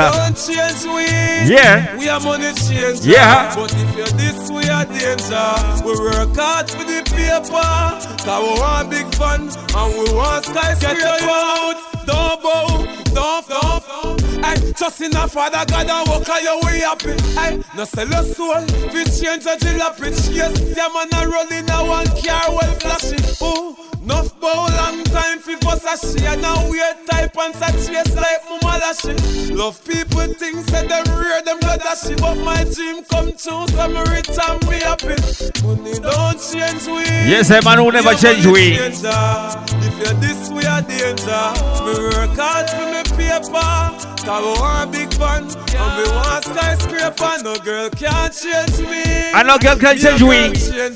Don't 1.37 1.45
change 1.45 1.49
we. 1.49 1.55
Yeah. 1.55 1.97
We 1.97 2.09
are 2.09 2.19
money 2.19 2.53
change. 2.53 3.05
Yeah. 3.05 3.55
But 3.55 3.73
if 3.75 3.95
you're 3.95 4.07
this, 4.07 4.49
we 4.49 4.69
are 4.69 4.85
danger. 4.85 5.85
We 5.85 5.93
work 5.99 6.35
hard 6.35 6.69
for 6.69 6.83
the 6.83 7.03
paper. 7.05 8.23
Cause 8.23 8.43
we 8.43 8.59
want 8.59 8.89
big 8.89 9.15
fun 9.15 9.49
and 9.49 9.93
we 9.97 10.13
want 10.13 10.45
skyscraper. 10.45 10.95
Get 10.95 11.21
your 11.21 11.29
out. 11.29 12.05
Don't 12.05 12.41
bow. 12.41 12.85
Don't, 13.13 13.47
don't. 13.47 14.26
Hey, 14.43 14.71
just 14.73 15.01
in 15.01 15.15
a 15.15 15.27
father 15.27 15.65
God 15.67 15.89
and 15.89 16.07
walk 16.07 16.29
on 16.29 16.43
your 16.43 16.61
way 16.63 16.79
happy. 16.79 17.15
Hey, 17.33 17.61
no 17.75 17.83
sell 17.85 18.07
your 18.07 18.23
soul. 18.23 18.61
We 18.93 19.03
change 19.05 19.45
a 19.45 19.55
jalopy. 19.57 20.11
Yes, 20.33 20.75
yeah, 20.75 20.89
man, 20.93 21.09
I 21.13 21.25
roll 21.25 21.51
in 21.51 21.69
a 21.69 21.85
one 21.85 22.07
car 22.21 22.49
well 22.49 22.73
flashy. 22.79 23.17
Ooh. 23.43 23.87
Enough 24.07 24.39
bow 24.39 24.67
long 24.67 25.03
time 25.03 25.39
a 25.39 25.97
she 25.97 26.25
And 26.25 26.41
now 26.41 26.69
weird 26.69 26.95
type 27.09 27.35
and 27.37 27.53
chase 27.53 28.15
like 28.15 28.43
mama 28.49 28.79
lashy 28.79 29.51
Love 29.53 29.83
people 29.83 30.27
think 30.33 30.67
say 30.69 30.87
them 30.87 31.03
rear 31.19 31.41
them 31.43 31.59
blood 31.59 31.81
ashy 31.81 32.15
But 32.15 32.35
my 32.35 32.63
dream 32.63 33.03
come 33.05 33.31
true 33.35 33.67
so 33.67 33.87
me 33.87 34.01
rich 34.11 34.29
and 34.29 34.59
be 34.69 34.79
happy 34.79 35.15
Money 35.63 35.99
don't 35.99 36.39
change 36.39 36.87
we 36.87 37.03
Yes, 37.27 37.49
a 37.49 37.61
man 37.63 37.79
who 37.79 37.91
never 37.91 38.13
change 38.13 38.45
we. 38.45 38.77
Danger. 38.77 39.07
Uh. 39.11 39.65
If 39.69 39.97
you're 39.99 40.19
this 40.21 40.49
we 40.51 40.63
are 40.65 40.81
danger 40.81 41.45
Me 41.83 41.93
work 41.99 42.37
hard 42.37 42.69
for 42.69 42.87
me 42.87 43.03
paper 43.17 44.16
Cause 44.27 44.43
we 44.43 44.61
want 44.61 44.91
big 44.91 45.13
fun. 45.13 45.43
And 45.43 46.03
we 46.03 46.11
want 46.11 46.43
skyscraper. 46.43 47.43
No 47.43 47.55
girl 47.63 47.89
can't 47.89 48.33
change 48.33 48.77
me. 48.81 49.31
I 49.33 49.41
know 49.41 49.57
girl 49.57 49.77
can 49.77 49.97
change 49.97 50.21
No 50.21 50.27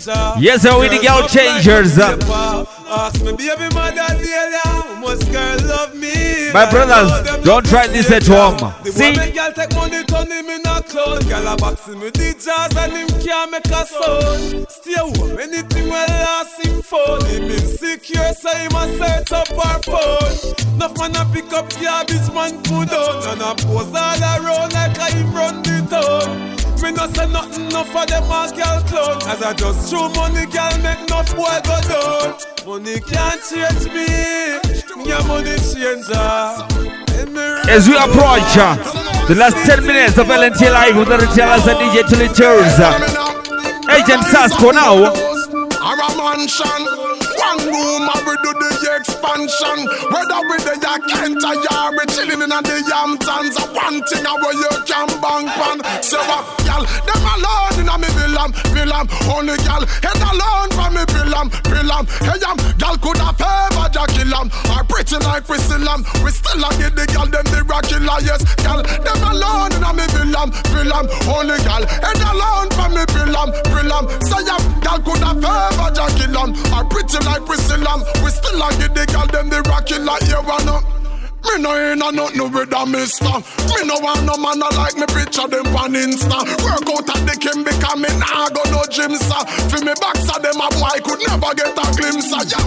her. 0.05 0.35
Yes, 0.37 0.63
sir, 0.63 0.77
we 0.77 0.89
the 0.89 0.99
girl 1.01 1.25
changers. 1.29 1.95
Ask 2.91 3.23
me 3.23 3.31
baby 3.31 3.73
mother 3.73 4.03
Delia 4.19 4.91
girl 5.31 5.57
love 5.65 5.95
me 5.95 6.51
My 6.51 6.69
brothers, 6.69 7.41
don't 7.41 7.65
try 7.65 7.87
the 7.87 7.93
this 7.93 8.11
at 8.11 8.27
home. 8.27 8.57
See? 8.83 9.11
woman 9.11 9.31
girl 9.31 9.51
take 9.53 9.73
money 9.75 10.03
turn 10.03 10.29
him 10.29 10.49
in 10.49 10.65
a 10.67 10.83
clown 10.83 11.19
Girl 11.23 11.47
a 11.47 11.55
box 11.55 11.87
him 11.87 12.01
with 12.01 12.15
the 12.15 12.35
jazz 12.35 12.75
and 12.75 12.91
him 12.91 13.07
can't 13.23 13.49
make 13.49 13.65
a 13.67 13.85
sound. 13.85 14.67
Stay 14.69 14.99
home 14.99 15.39
anything 15.39 15.85
will 15.85 16.07
last 16.19 16.59
him 16.59 16.81
phone 16.81 17.23
Him 17.27 17.43
insecure 17.43 18.33
so 18.33 18.51
him 18.57 18.75
a 18.75 18.83
search 18.99 19.31
up 19.31 19.51
our 19.55 19.81
phone. 19.83 20.75
Enough 20.75 20.97
man 20.99 21.15
a 21.15 21.23
pick 21.31 21.53
up 21.53 21.71
garbage 21.79 22.27
man 22.35 22.61
put 22.63 22.91
down. 22.91 23.23
And 23.31 23.41
a 23.41 23.55
pose 23.55 23.95
all 23.95 24.19
around 24.19 24.73
like 24.73 24.97
a 24.97 25.07
him 25.15 25.33
run 25.33 25.63
the 25.63 25.79
town 25.89 26.60
me 26.81 26.91
no 26.91 27.07
say 27.13 27.27
nothing, 27.31 27.65
enough 27.67 27.87
for 27.89 28.05
them 28.05 28.23
a 28.23 28.49
girl 28.55 28.81
clown 28.89 29.21
As 29.29 29.41
I 29.41 29.53
just 29.53 29.89
show 29.91 30.09
money, 30.09 30.45
girl 30.47 30.77
make 30.81 30.99
enough 31.05 31.29
boy 31.35 31.57
go 31.63 31.77
down 31.87 32.35
Money 32.65 32.99
can't 33.01 33.41
change 33.41 33.85
me, 33.93 34.05
yeah 35.05 35.21
money 35.27 35.57
changer 35.57 36.17
As 37.69 37.87
we 37.87 37.95
approach 37.95 38.57
uh, 38.57 38.75
the 39.27 39.35
last 39.35 39.57
10 39.65 39.85
minutes 39.85 40.17
of 40.17 40.27
LNT 40.27 40.71
Live 40.71 40.95
with 40.97 41.07
the 41.07 41.17
Richie 41.17 41.41
alongside 41.41 41.77
DJ 41.77 42.03
Tully 42.09 42.27
Tours. 42.33 42.79
uh, 42.81 42.97
Agent 43.89 44.23
Sasco 44.25 44.71
now. 44.71 44.97
Or 45.01 45.97
a 45.97 46.09
mansion 46.17 46.81
One 47.37 47.59
room 47.65 48.09
and 48.09 48.25
we 48.25 48.35
do 48.43 48.53
the 48.53 48.69
expansion. 49.21 49.85
Whether 50.09 50.41
we 50.49 50.57
the 50.65 50.73
ya 50.81 50.97
Kent 51.05 51.43
or 51.45 51.55
ya 51.55 51.91
We 51.93 52.03
chilling 52.09 52.41
in 52.41 52.49
the 52.49 52.75
Hamptons 52.89 53.55
one 53.71 54.01
thing 54.09 54.25
a 54.25 54.33
where 54.41 54.53
you 54.57 54.71
can 54.85 55.09
bank 55.21 55.53
on. 55.61 55.77
So 56.01 56.17
what, 56.25 56.43
y'all 56.65 56.83
Them 57.05 57.21
alone 57.21 57.77
in 57.81 57.89
a 57.89 57.95
me 58.01 58.09
villam, 58.17 58.49
villam 58.73 59.05
Only 59.29 59.55
y'all 59.61 59.85
head 60.01 60.21
alone 60.21 60.69
for 60.73 60.89
me 60.91 61.03
villam, 61.13 61.47
villam 61.69 62.03
Hey, 62.25 62.41
um, 62.49 62.57
y'all 62.81 62.97
could 62.97 63.21
have 63.21 63.37
favor 63.37 63.87
ya 63.93 64.05
kill 64.09 64.33
'em. 64.33 64.47
Or 64.73 64.83
pretty 64.89 65.17
like 65.21 65.47
we 65.49 65.57
still 65.57 65.87
'em. 65.87 66.01
We 66.23 66.31
still 66.31 66.63
a 66.65 66.69
give 66.77 66.95
the 66.95 67.05
y'all 67.13 67.29
them 67.29 67.45
the 67.53 67.63
rocky 67.69 67.97
Yes, 68.25 68.41
y'all 68.65 68.81
Them 68.81 69.21
alone 69.23 69.73
in 69.73 69.83
a 69.83 69.91
me 69.93 70.05
villam, 70.13 70.49
villam 70.73 71.05
Only 71.29 71.57
y'all 71.63 71.85
head 71.85 72.21
alone 72.25 72.69
for 72.73 72.89
me 72.89 73.03
villam, 73.13 73.49
villam 73.69 74.03
Say 74.25 74.41
ya, 74.45 74.57
y'all 74.83 74.99
could 75.01 75.21
have 75.23 75.37
favor 75.41 75.89
ya 75.93 76.07
kill 76.17 76.37
'em. 76.37 76.49
Or 76.73 76.83
pretty 76.89 77.19
like 77.25 77.45
we 77.47 77.55
still 77.57 77.85
'em. 77.87 78.01
We 78.23 78.29
still 78.31 78.61
a 78.61 78.69
give 78.77 78.93
the 78.93 79.05
y'all 79.11 79.27
them 79.27 79.49
the 79.49 79.61
rocky 79.69 79.99
like 79.99 80.25
you 80.27 80.41
wanna. 80.43 80.79
Me 81.45 81.57
no 81.61 81.73
ain't 81.73 82.01
a 82.01 82.11
nothing 82.11 82.51
with 82.51 82.73
a 82.73 82.85
mister. 82.85 83.35
Me 83.69 83.79
no 83.83 83.97
want 83.99 84.23
no 84.25 84.37
man 84.37 84.61
a 84.61 84.69
like 84.77 84.95
me 84.95 85.05
picture 85.09 85.47
them 85.47 85.67
on 85.75 85.93
Insta. 85.93 86.37
Work 86.63 86.87
out 86.87 87.09
at 87.09 87.21
the 87.27 87.35
Kim 87.39 87.63
because 87.63 87.97
me 87.97 88.09
nah 88.19 88.49
go 88.49 88.61
no 88.69 88.85
gym 88.87 89.15
sir. 89.17 89.41
For 89.69 89.81
me 89.83 89.93
backs 89.99 90.29
of 90.29 90.41
them 90.41 90.61
a 90.61 90.67
boy 90.77 90.97
could 91.01 91.19
never 91.27 91.51
get 91.57 91.73
a 91.73 91.85
glimpse 91.97 92.31
of 92.31 92.45
ya. 92.45 92.61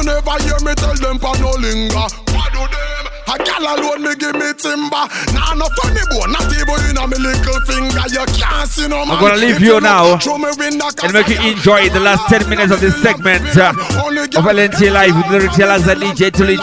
You 0.00 0.06
never 0.06 0.36
hear 0.42 0.58
me 0.64 0.74
tell 0.74 0.94
them 0.96 1.18
pa 1.18 1.34
no 1.38 1.50
linger. 1.60 2.08
What 2.32 2.52
do 2.52 2.60
them? 2.60 3.09
A 3.28 3.36
gal 3.38 3.64
alone 3.64 4.02
me 4.02 4.14
give 4.16 4.34
me 4.34 4.52
timber. 4.54 5.04
Nah, 5.34 5.54
no 5.54 5.66
funny 5.80 6.04
boy, 6.10 6.26
not 6.30 6.48
even 6.52 6.78
you 6.86 6.92
know 6.94 7.06
me 7.06 7.18
little 7.18 7.60
finger. 7.66 8.04
You 8.08 8.24
can't 8.38 8.68
see 8.68 8.88
no 8.88 9.04
man. 9.04 9.16
I'm 9.16 9.20
gonna 9.20 9.36
leave 9.36 9.60
you 9.60 9.80
now 9.80 10.14
and 10.14 11.12
make 11.12 11.28
you 11.28 11.40
enjoy 11.40 11.88
the 11.90 12.00
last 12.00 12.28
10 12.28 12.48
minutes 12.48 12.72
of 12.72 12.80
this 12.80 12.96
segment 13.02 13.42
uh, 13.56 13.70
of 13.70 14.44
LNT 14.44 14.92
Live 14.92 15.16
with 15.16 15.30
Lyric 15.30 15.52
Tellers 15.52 15.86
and 15.86 16.00
DJ 16.00 16.32
Tully 16.32 16.56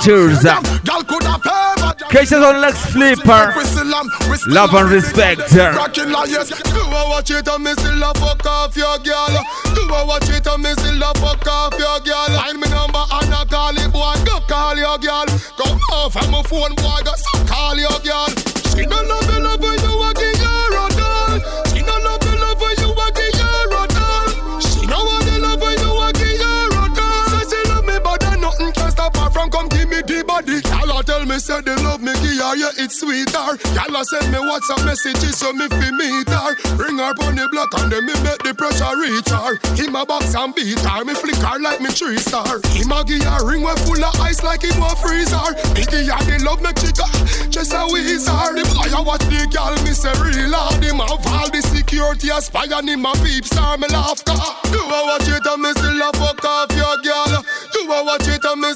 Cases 2.10 2.40
on 2.40 2.62
Lex 2.62 2.78
Flipper. 2.92 3.54
Love 4.48 4.74
and 4.74 4.90
respect. 4.90 5.42
Uh. 5.54 5.88
Do 5.88 6.04
I 6.08 7.06
watch 7.10 7.32
it 7.32 7.48
and 7.48 7.64
miss 7.64 7.76
fuck 7.76 8.46
off 8.46 8.78
your 8.78 8.98
girl? 9.00 9.28
Do 9.76 9.84
I 9.94 10.04
watch 10.08 10.30
it 10.30 10.48
and 10.48 10.64
miss 10.64 10.80
fuck 11.20 11.48
off 11.48 11.74
your 11.78 12.00
girl? 12.00 12.28
Find 12.38 12.60
me 12.60 12.70
number 12.70 13.04
and 13.12 13.34
I 13.34 13.46
call 13.50 13.78
it 13.78 13.92
boy, 13.92 14.16
go 14.26 14.40
call 14.48 14.78
your 14.78 14.98
girl 14.98 15.26
from 16.10 16.32
my 16.32 16.42
phone, 16.44 16.74
boy, 16.76 17.00
just 17.04 17.26
call 17.48 17.78
your 17.78 18.00
girl. 18.00 18.28
She 18.76 18.86
don't 18.86 19.08
love 19.08 19.42
me. 19.42 19.47
Me 31.38 31.42
say 31.42 31.62
they 31.62 31.76
love 31.86 32.02
me, 32.02 32.12
give 32.18 32.42
her, 32.42 32.58
yeah, 32.58 32.82
it's 32.82 32.98
sweeter. 32.98 33.54
Y'all 33.78 34.02
send 34.10 34.26
me 34.34 34.42
WhatsApp 34.42 34.82
messages 34.90 35.38
so 35.38 35.54
me 35.54 35.70
fi 35.70 35.94
meet 35.94 36.26
her. 36.34 36.58
Bring 36.74 36.98
her 36.98 37.14
on 37.14 37.38
the 37.38 37.46
block 37.54 37.70
and 37.78 37.94
then 37.94 38.10
me 38.10 38.14
make 38.26 38.42
the 38.42 38.58
pressure 38.58 38.90
reach 38.98 39.30
her. 39.30 39.54
In 39.78 39.94
my 39.94 40.02
box 40.02 40.34
and 40.34 40.50
beat 40.58 40.82
her, 40.82 41.06
me 41.06 41.14
flick 41.14 41.38
her 41.46 41.62
like 41.62 41.78
me 41.78 41.94
tree 41.94 42.18
star. 42.18 42.58
In 42.74 42.90
my 42.90 43.06
give 43.06 43.22
her 43.22 43.46
ring 43.46 43.62
we 43.62 43.70
full 43.86 44.02
of 44.02 44.18
ice 44.18 44.42
like 44.42 44.66
it 44.66 44.74
was 44.82 44.98
freezer. 44.98 45.38
Biggie 45.78 46.10
a 46.10 46.18
the 46.26 46.42
love 46.42 46.58
me 46.66 46.74
chica, 46.74 47.06
just 47.54 47.70
a 47.70 47.86
wizard. 47.86 48.58
Boy 48.74 48.90
a 48.90 49.00
watch 49.06 49.22
the 49.30 49.46
girl, 49.54 49.78
me 49.86 49.94
say 49.94 50.18
real 50.18 50.58
hard. 50.58 50.82
Him 50.82 51.06
have 51.06 51.22
all 51.22 51.50
the 51.54 51.62
security 51.62 52.34
a 52.34 52.42
spy 52.42 52.66
and 52.66 52.90
him 52.90 53.06
a 53.06 53.14
peep 53.22 53.46
star. 53.46 53.78
Me 53.78 53.86
laugh 53.94 54.26
car. 54.26 54.58
You 54.74 54.82
a 54.82 55.00
watch 55.06 55.30
it 55.30 55.46
and 55.46 55.62
me 55.62 55.70
still 55.78 56.02
a 56.02 56.10
fuck 56.18 56.42
off 56.42 56.74
your 56.74 56.98
girl. 57.06 57.46
You 57.78 57.86
a 57.94 57.98
watch 58.02 58.26
it 58.26 58.42
and 58.42 58.58
me 58.58 58.74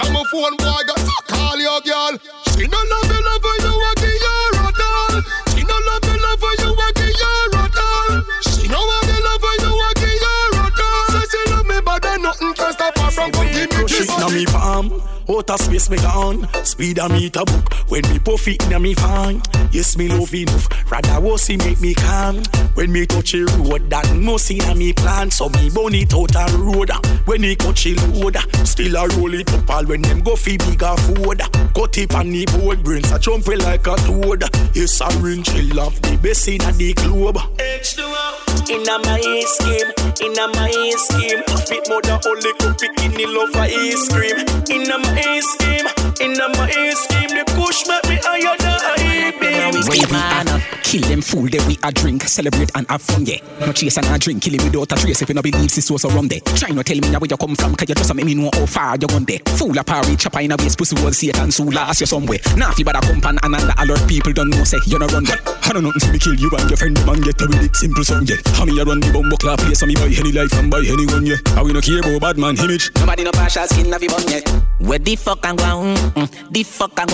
from 0.00 0.12
my 0.12 0.24
phone 0.30 0.56
boy, 0.56 0.80
go 0.86 0.94
so 0.96 1.16
call 1.28 1.58
your 1.58 1.80
girl. 1.82 2.14
She 2.56 2.66
no 2.66 2.78
love 2.78 3.10
you, 3.12 3.20
love 3.20 3.48
you 3.60 3.72
a 3.72 3.92
give 4.00 4.24
her 4.24 4.68
a 4.68 4.72
doll. 4.72 5.14
She 5.52 5.62
no 5.64 5.76
love 5.86 6.04
you, 6.04 6.16
love 6.24 6.44
you 6.60 6.70
a 6.72 6.88
give 6.96 7.20
her 7.20 7.44
a 7.52 7.68
doll. 7.68 8.14
She 8.40 8.68
no 8.68 8.80
want 8.80 9.06
you, 9.08 9.20
love 9.24 9.46
you 9.60 9.72
a 9.76 9.90
give 10.00 10.22
her 10.24 10.66
a 10.66 10.70
doll. 10.78 11.06
Say 11.12 11.26
she 11.30 11.52
love 11.52 11.66
me, 11.66 11.80
but 11.84 12.02
then 12.02 12.22
nothing 12.22 12.54
can 12.54 12.72
stop 12.72 12.98
her 12.98 13.10
from 13.10 13.32
come 13.32 13.46
give 13.52 13.70
me 13.76 13.84
kiss. 13.84 14.08
na 14.18 14.28
me 14.28 14.44
palm, 14.46 14.88
outer 15.30 15.56
space 15.56 15.90
me 15.90 15.96
gone. 15.98 16.48
Speed 16.64 16.98
a 16.98 17.08
meter 17.08 17.44
book 17.44 17.74
when 17.88 18.02
me 18.10 18.18
puff 18.18 18.46
it 18.48 18.68
na 18.68 18.78
me 18.78 18.94
fan. 18.94 19.40
Yes 19.72 19.96
me 19.96 20.08
love 20.08 20.34
enough, 20.34 20.68
rather 20.90 21.20
was 21.20 21.46
he 21.46 21.56
make 21.56 21.80
me 21.80 21.94
calm. 21.94 22.42
When 22.74 22.92
me 22.92 23.06
touch 23.06 23.34
a 23.34 23.44
road, 23.56 23.88
that 23.90 24.14
must 24.16 24.50
in 24.50 24.62
a 24.62 24.74
me 24.74 24.92
plan. 24.92 25.30
So 25.30 25.48
me 25.48 25.70
burn 25.70 25.94
it 25.94 26.12
out 26.14 26.34
a 26.34 26.56
road. 26.56 26.90
When 27.26 27.42
he 27.42 27.56
catch 27.56 27.86
a 27.86 27.94
load, 28.06 28.36
still 28.66 28.96
a 28.96 29.08
roll 29.08 29.34
it 29.34 29.52
up 29.52 29.70
all 29.70 29.84
when 29.84 30.02
them 30.02 30.20
go 30.20 30.36
fi 30.36 30.56
bigger 30.56 30.96
food. 30.96 31.40
Cut 31.74 31.98
it 31.98 32.14
on 32.14 32.30
the 32.30 32.46
board, 32.46 32.82
brains 32.82 33.10
a 33.12 33.18
jump 33.18 33.46
like 33.46 33.86
a 33.86 33.96
toad. 33.96 34.44
Yes 34.74 35.00
a 35.00 35.08
ring 35.18 35.42
chill 35.42 35.80
off 35.80 36.00
the 36.02 36.18
best 36.22 36.48
in 36.48 36.62
a 36.62 36.72
the 36.72 36.92
globe. 36.94 37.36
H2O 37.58 38.50
Inna 38.70 38.98
my 38.98 39.20
scheme, 39.46 39.90
In 40.22 40.32
inna 40.32 40.46
my 40.54 40.70
scheme 40.96 41.42
Fit 41.66 41.88
more 41.88 42.02
than 42.02 42.20
only 42.24 42.52
cook 42.60 42.78
bikini 42.78 43.26
love 43.26 43.50
for 43.50 43.66
ice 43.66 44.08
cream 44.12 44.38
Inna 44.70 44.98
my 44.98 45.19
scheme, 45.40 45.88
inna 46.20 46.48
my 46.56 46.70
scheme 46.94 47.30
The 47.30 47.44
push 47.56 47.86
make 47.86 48.04
me 48.08 48.16
higher 48.22 48.56
than 48.56 48.80
I 48.80 49.32
beam 49.40 49.60
Wave 49.88 50.10
man, 50.12 50.46
kill 50.82 51.02
them 51.08 51.22
fool, 51.22 51.48
they 51.48 51.58
we 51.66 51.78
a 51.82 51.90
drink, 51.90 52.22
celebrate 52.24 52.70
and 52.76 52.86
have 52.90 53.00
fun, 53.00 53.24
yeah. 53.24 53.38
No 53.60 53.72
chase 53.72 53.96
and 53.96 54.06
a 54.06 54.18
drink, 54.18 54.42
kill 54.42 54.54
him 54.54 54.64
without 54.64 54.92
a 54.92 55.00
trace 55.00 55.22
if 55.22 55.28
you 55.28 55.34
no 55.34 55.42
believe 55.42 55.72
this 55.72 55.90
was 55.90 56.04
around 56.04 56.28
there. 56.28 56.40
Try 56.40 56.70
not 56.70 56.86
tell 56.86 56.98
me 56.98 57.08
now 57.10 57.18
where 57.18 57.28
you 57.30 57.36
come 57.36 57.54
from, 57.54 57.74
cause 57.74 57.88
you 57.88 57.94
just 57.94 58.10
a 58.10 58.14
make 58.14 58.26
me 58.26 58.34
know 58.34 58.50
how 58.52 58.66
far 58.66 58.96
you 59.00 59.06
gone 59.08 59.24
there. 59.24 59.38
Fool 59.56 59.76
a 59.78 59.84
parry, 59.84 60.16
chopper 60.16 60.40
in 60.40 60.52
a 60.52 60.56
waist, 60.58 60.76
pussy 60.76 60.96
will 61.02 61.12
see 61.12 61.30
it 61.30 61.38
and 61.38 61.52
so 61.52 61.64
last 61.64 62.00
you 62.00 62.06
somewhere. 62.06 62.38
Now 62.56 62.70
if 62.70 62.78
you 62.78 62.84
better 62.84 63.00
come 63.00 63.20
pan 63.20 63.38
and 63.42 63.54
under 63.54 63.72
alert 63.78 64.06
people 64.06 64.32
don't 64.32 64.50
know, 64.50 64.64
say 64.64 64.78
you 64.86 64.98
no 64.98 65.06
run 65.06 65.24
there. 65.24 65.38
I 65.62 65.72
don't 65.72 65.84
nothing 65.84 66.00
to 66.00 66.12
be 66.12 66.18
kill 66.18 66.34
you 66.34 66.50
and 66.50 66.68
your 66.68 66.76
friend, 66.76 66.98
man, 67.06 67.20
get 67.20 67.40
away 67.40 67.56
with 67.56 67.70
it, 67.70 67.76
simple 67.76 68.04
song, 68.04 68.26
yeah. 68.26 68.36
How 68.54 68.64
me 68.64 68.78
a 68.78 68.84
run 68.84 69.00
the 69.00 69.10
bumbo 69.12 69.36
clap 69.36 69.60
place, 69.60 69.80
so 69.80 69.86
me 69.86 69.94
buy 69.94 70.12
any 70.12 70.32
life 70.32 70.52
and 70.54 70.70
buy 70.70 70.84
anyone, 70.84 71.24
yeah. 71.24 71.36
How 71.54 71.64
we 71.64 71.72
no 71.72 71.80
care 71.80 72.00
about 72.00 72.20
bad 72.20 72.36
man 72.38 72.58
image. 72.58 72.90
Nobody 72.96 73.24
no 73.24 73.32
partial 73.32 73.66
skin 73.66 73.94
of 73.94 74.02
your 74.02 74.12
bun 74.12 74.28
yet. 74.28 74.44
Where 74.78 74.98
the 75.10 75.16
fuck 75.16 75.44
I'm 75.44 75.56
going? 75.56 75.96
Mm, 76.14 76.52
the 76.52 76.62
fuck 76.62 76.92
I'm? 76.96 77.08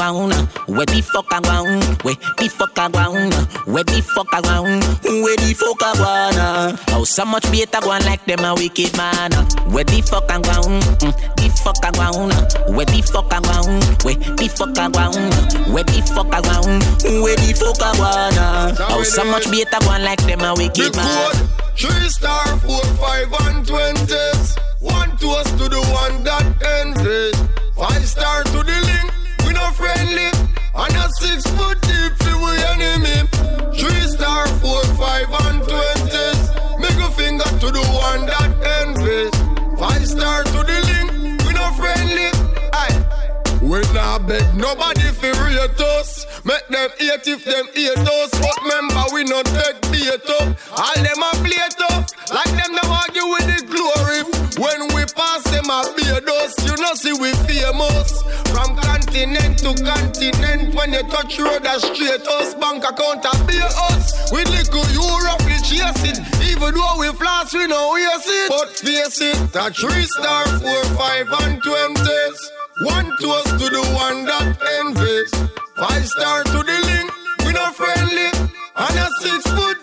Where 0.66 0.84
the 0.84 1.00
fuck 1.00 1.32
I'm? 1.32 1.44
Where 2.04 2.14
the 2.36 2.48
fuck 2.48 2.78
I'm? 2.78 2.92
Where 3.72 3.84
the 3.84 4.02
fuck 4.02 4.28
I'm? 4.32 4.44
Where 5.24 5.36
the 5.36 5.54
fuck 5.56 5.80
going? 5.80 6.76
How 6.92 7.04
so 7.04 7.24
much 7.24 7.44
better 7.50 7.80
going 7.80 8.04
like 8.04 8.24
them 8.26 8.44
a 8.44 8.54
wicked 8.54 8.94
man? 8.98 9.32
Where 9.72 9.84
the 9.84 10.02
fuck 10.04 10.28
I'm? 10.28 10.42
Mm, 10.42 11.00
the 11.40 11.48
fuck 11.64 11.80
I'm? 11.80 11.96
Where 12.74 12.84
the 12.84 13.00
fuck 13.00 13.32
I'm? 13.32 13.44
Where 14.04 14.20
the 14.36 14.52
fuck 14.52 14.76
I'm? 14.76 14.92
Where 15.72 15.84
the 15.84 16.00
fuck 16.12 16.34
I'm? 16.36 16.80
Where 17.22 17.36
the 17.36 17.48
fuck 17.56 17.80
going? 17.80 18.76
How 18.76 19.02
so 19.04 19.24
much 19.24 19.48
better 19.48 19.80
going 19.86 20.04
like 20.04 20.20
them 20.26 20.42
a 20.42 20.52
wicked 20.52 20.94
man? 20.96 21.32
Three 21.76 22.08
star, 22.10 22.58
four, 22.60 22.84
five, 23.00 23.32
and 23.48 23.66
twenties. 23.66 24.56
One 24.80 25.16
toast 25.16 25.56
to 25.56 25.68
the 25.68 25.80
one 25.92 26.24
that 26.24 26.44
envies. 26.60 27.65
Five 27.76 28.06
star 28.08 28.42
to 28.42 28.62
the 28.64 28.78
link, 28.88 29.12
we 29.46 29.52
no 29.52 29.70
friendly. 29.72 30.32
And 30.74 30.96
a 30.96 31.08
six 31.20 31.44
foot 31.56 31.78
deep, 31.82 32.16
we 32.24 32.52
enemy. 32.72 33.28
Three 33.76 34.08
star, 34.16 34.46
four, 34.64 34.82
five, 34.96 35.28
and 35.44 35.62
twenties. 35.62 36.40
Middle 36.80 37.10
finger 37.10 37.44
to 37.44 37.68
the 37.70 37.84
one 37.92 38.24
that 38.32 38.50
envies. 38.80 39.36
Five 39.78 40.06
star 40.08 40.45
We 43.66 43.82
nah 43.92 44.18
beg 44.20 44.46
nobody 44.54 45.10
fi 45.10 45.34
rate 45.42 45.80
us. 45.98 46.24
Make 46.44 46.68
them 46.68 46.88
hate 46.98 47.26
if 47.26 47.44
them 47.44 47.66
hate 47.74 47.98
us. 47.98 48.30
But 48.38 48.56
remember 48.62 49.02
we 49.12 49.24
no 49.24 49.42
take 49.42 49.82
bait 49.90 50.22
up. 50.38 50.54
All 50.70 50.94
them 50.94 51.18
a 51.18 51.30
play 51.42 51.66
tough. 51.74 52.06
Like 52.30 52.54
them 52.54 52.78
no 52.78 52.84
argue 52.86 53.26
with 53.26 53.46
the 53.50 53.60
glory. 53.66 54.22
When 54.62 54.94
we 54.94 55.02
pass 55.18 55.42
them 55.50 55.66
a 55.66 55.82
beard 55.98 56.30
us. 56.46 56.54
You 56.62 56.78
know 56.78 56.94
see 56.94 57.18
we 57.18 57.34
famous. 57.50 58.22
From 58.54 58.78
continent 58.78 59.58
to 59.66 59.74
continent. 59.82 60.72
When 60.76 60.92
you 60.92 61.02
touch 61.10 61.34
road 61.40 61.66
a 61.66 61.80
straight 61.82 62.22
us. 62.38 62.54
Bank 62.54 62.86
account 62.86 63.26
a 63.26 63.34
pay 63.50 63.66
us. 63.90 64.30
We 64.30 64.46
little 64.46 64.86
Europe 64.94 65.42
we 65.42 65.58
chase 65.66 66.06
it. 66.06 66.22
Even 66.46 66.70
though 66.70 67.02
we 67.02 67.10
floss 67.18 67.52
we 67.52 67.66
no 67.66 67.98
waste 67.98 68.30
it. 68.30 68.48
But 68.48 68.70
face 68.78 69.20
it. 69.20 69.52
That 69.52 69.74
three 69.74 70.06
star, 70.06 70.46
four, 70.62 70.84
five 70.94 71.26
and 71.42 71.60
twenties. 71.60 72.52
One 72.80 73.06
toast 73.22 73.48
to 73.58 73.66
the 73.72 73.80
one 73.96 74.26
that 74.26 74.52
envies. 74.84 75.32
Five 75.76 76.06
star 76.06 76.44
to 76.44 76.60
the 76.60 76.78
link, 76.84 77.10
we 77.46 77.52
no 77.52 77.72
friendly. 77.72 78.28
And 78.76 78.98
a 78.98 79.08
six 79.22 79.46
foot 79.48 79.75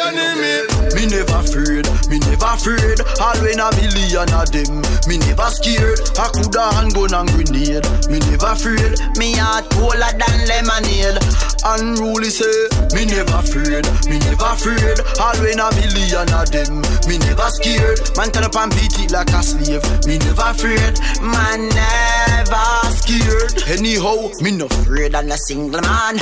enemy. 0.00 0.68
Me 0.94 1.08
never 1.08 1.40
afraid, 1.40 1.88
me 2.08 2.18
never 2.28 2.52
afraid. 2.52 3.00
All 3.20 3.36
when 3.40 3.60
a 3.60 3.68
million 3.76 4.28
of 4.32 4.48
them, 4.52 4.82
me 5.08 5.18
never 5.18 5.48
scared. 5.52 6.00
I 6.18 6.28
coulda 6.32 6.64
handgun 6.76 7.14
and 7.14 7.28
grenade. 7.32 7.86
Me 8.08 8.18
never 8.30 8.52
afraid. 8.52 9.00
Me 9.16 9.34
heart 9.36 9.68
colder 9.72 10.12
than 10.12 10.36
lemonade. 10.48 11.18
Unruly 11.64 12.30
say, 12.30 12.68
me 12.94 13.06
never 13.06 13.38
afraid, 13.38 13.86
me 14.10 14.18
never 14.26 14.50
afraid. 14.50 14.98
All 15.22 15.36
when 15.40 15.62
a 15.62 15.68
million 15.78 16.28
of 16.34 16.50
them, 16.50 16.82
me 17.06 17.18
never 17.22 17.48
scared. 17.54 18.00
Man 18.16 18.30
turn 18.30 18.44
up 18.44 18.56
and 18.56 18.72
beat 18.74 18.98
it 18.98 19.12
like 19.12 19.30
a 19.30 19.42
slave. 19.42 19.84
Me 20.06 20.18
never 20.18 20.50
afraid, 20.50 20.98
Man 21.22 21.68
never 21.70 22.66
scared. 22.98 23.62
Anyhow, 23.68 24.30
me 24.40 24.50
no 24.52 24.66
afraid 24.66 25.14
and 25.14 25.32
a 25.32 25.36
single 25.38 25.80
man. 25.80 26.18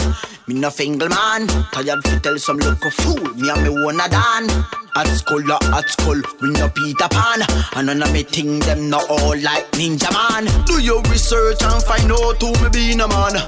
Me 0.51 0.59
no 0.59 0.69
single 0.69 1.09
man. 1.09 1.47
Tired 1.71 2.03
to 2.03 2.19
tell 2.19 2.37
some 2.37 2.57
local 2.57 2.91
fool. 2.91 3.23
Me 3.37 3.51
and 3.51 3.63
me 3.63 3.71
wanna 3.71 4.09
dan. 4.09 4.51
At 4.97 5.07
school, 5.15 5.45
uh, 5.49 5.79
at 5.79 5.89
school, 5.89 6.21
we 6.43 6.51
no 6.51 6.69
Peter 6.71 7.07
Pan. 7.09 7.43
And 7.77 7.87
none 7.87 8.03
of 8.03 8.13
me 8.13 8.25
think 8.25 8.65
them 8.65 8.91
not 8.91 9.09
all 9.09 9.39
like 9.39 9.71
Ninja 9.71 10.11
Man. 10.13 10.47
Do 10.67 10.83
your 10.83 11.03
research 11.03 11.63
and 11.63 11.81
find 11.85 12.11
out 12.11 12.43
who 12.43 12.51
me 12.65 12.69
be 12.69 12.93
a 12.95 13.07
man. 13.07 13.39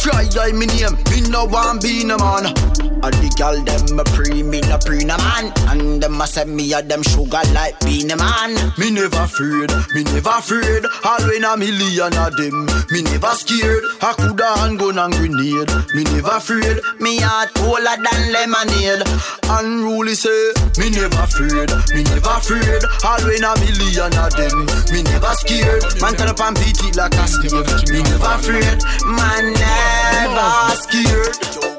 Fly 0.00 0.26
guy 0.34 0.50
me 0.50 0.66
name, 0.66 0.98
me 1.10 1.30
no 1.30 1.44
want 1.44 1.80
be 1.80 2.02
a 2.02 2.18
man. 2.18 2.87
And 2.98 3.14
the 3.22 3.30
gal 3.38 3.54
them 3.62 4.00
a 4.00 4.04
pre, 4.04 4.42
me 4.42 4.60
no 4.66 4.78
pre 4.82 5.04
no 5.06 5.16
man. 5.16 5.54
And 5.70 6.02
them 6.02 6.20
a 6.20 6.26
send 6.26 6.54
me 6.54 6.72
a 6.74 6.82
them 6.82 7.02
sugar 7.02 7.42
like 7.54 7.78
being 7.80 8.10
a 8.10 8.16
man. 8.16 8.58
Me 8.76 8.90
never 8.90 9.22
afraid, 9.22 9.70
me 9.94 10.02
never 10.10 10.34
afraid. 10.34 10.82
All 11.06 11.22
when 11.30 11.46
a 11.46 11.56
million 11.56 12.10
of 12.18 12.34
them, 12.34 12.66
me 12.90 13.06
never 13.06 13.32
scared. 13.38 13.84
I 14.02 14.12
coulda 14.18 14.50
handgun 14.58 14.98
and 14.98 15.14
grenade. 15.14 15.70
Me 15.94 16.02
never 16.10 16.42
afraid, 16.42 16.82
me 16.98 17.22
heart 17.22 17.54
colder 17.54 17.96
than 18.02 18.22
lemonade. 18.34 19.06
Unruly 19.46 20.18
say, 20.18 20.52
me 20.76 20.90
never 20.90 21.22
afraid, 21.22 21.70
me 21.94 22.02
never 22.02 22.34
afraid. 22.34 22.82
All 23.06 23.22
when 23.22 23.46
a 23.46 23.54
million 23.62 24.10
of 24.18 24.34
them, 24.34 24.66
me 24.90 25.06
never 25.06 25.32
scared. 25.38 25.86
Man 26.02 26.18
turn 26.18 26.34
up 26.34 26.40
and 26.42 26.56
beat 26.58 26.82
it 26.82 26.98
like 26.98 27.14
a 27.14 27.26
slave. 27.30 27.62
Me 27.94 28.02
never 28.02 28.34
afraid, 28.34 28.82
man 29.06 29.54
never 29.54 30.50
scared. 30.82 31.77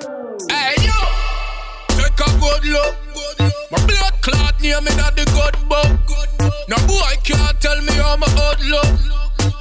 Good 2.59 2.71
look. 2.71 2.95
My 3.71 3.85
blood 3.85 4.13
clot 4.21 4.61
near 4.61 4.81
me 4.81 4.91
not 4.95 5.15
the 5.15 5.25
good 5.31 5.55
book. 5.69 5.87
No 6.67 6.77
boy 6.87 7.15
can't 7.23 7.59
tell 7.61 7.79
me 7.81 7.93
how 7.93 8.17
my 8.17 8.27
old 8.27 8.59
look. 8.65 8.89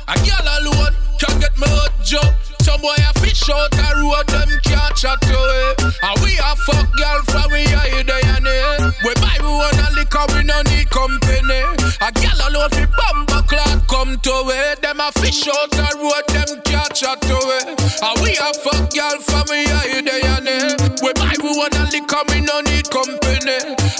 A 0.08 0.14
girl 0.24 0.46
alone 0.58 0.94
can 1.18 1.38
get 1.40 1.54
hot 1.56 1.92
joke. 2.02 2.34
Some 2.60 2.80
boy 2.80 2.96
a 2.98 3.12
fish 3.20 3.48
out 3.50 3.72
a 3.74 3.88
road, 3.96 4.26
them 4.28 4.50
can't 4.62 4.94
chat 4.96 5.22
away. 5.24 5.74
And 6.02 6.16
we 6.22 6.36
a 6.38 6.52
fuck 6.66 6.88
girl 6.96 7.20
from 7.30 7.50
we 7.52 7.64
there 7.66 8.26
and 8.34 8.46
there. 8.46 8.92
We 9.04 9.14
buy 9.22 9.36
we 9.40 9.48
wanna 9.48 9.88
liquor, 9.94 10.26
we 10.34 10.42
no 10.44 10.60
need 10.62 10.90
company. 10.90 11.62
A 12.02 12.10
girl 12.12 12.40
alone 12.50 12.70
fi 12.70 12.84
bumper 12.86 13.42
clock 13.46 13.86
come 13.88 14.18
to 14.18 14.36
it. 14.52 14.82
Them 14.82 15.00
a 15.00 15.12
fish 15.12 15.46
out 15.48 15.70
the 15.70 15.86
road, 16.02 16.26
them 16.34 16.60
catch 16.64 17.04
out 17.04 17.20
to 17.22 17.38
it. 17.62 17.66
And 18.02 18.16
we 18.22 18.36
a 18.36 18.50
fuck 18.58 18.90
girl 18.90 19.18
from 19.22 19.46
eye 19.50 20.02
day 20.02 20.22
and 20.24 20.44
day. 20.44 20.76
We 21.02 21.12
buy 21.14 21.34
we 21.42 21.56
wanna 21.56 21.88
liquor, 21.92 22.24
me 22.30 22.40
no 22.40 22.60
need. 22.60 22.77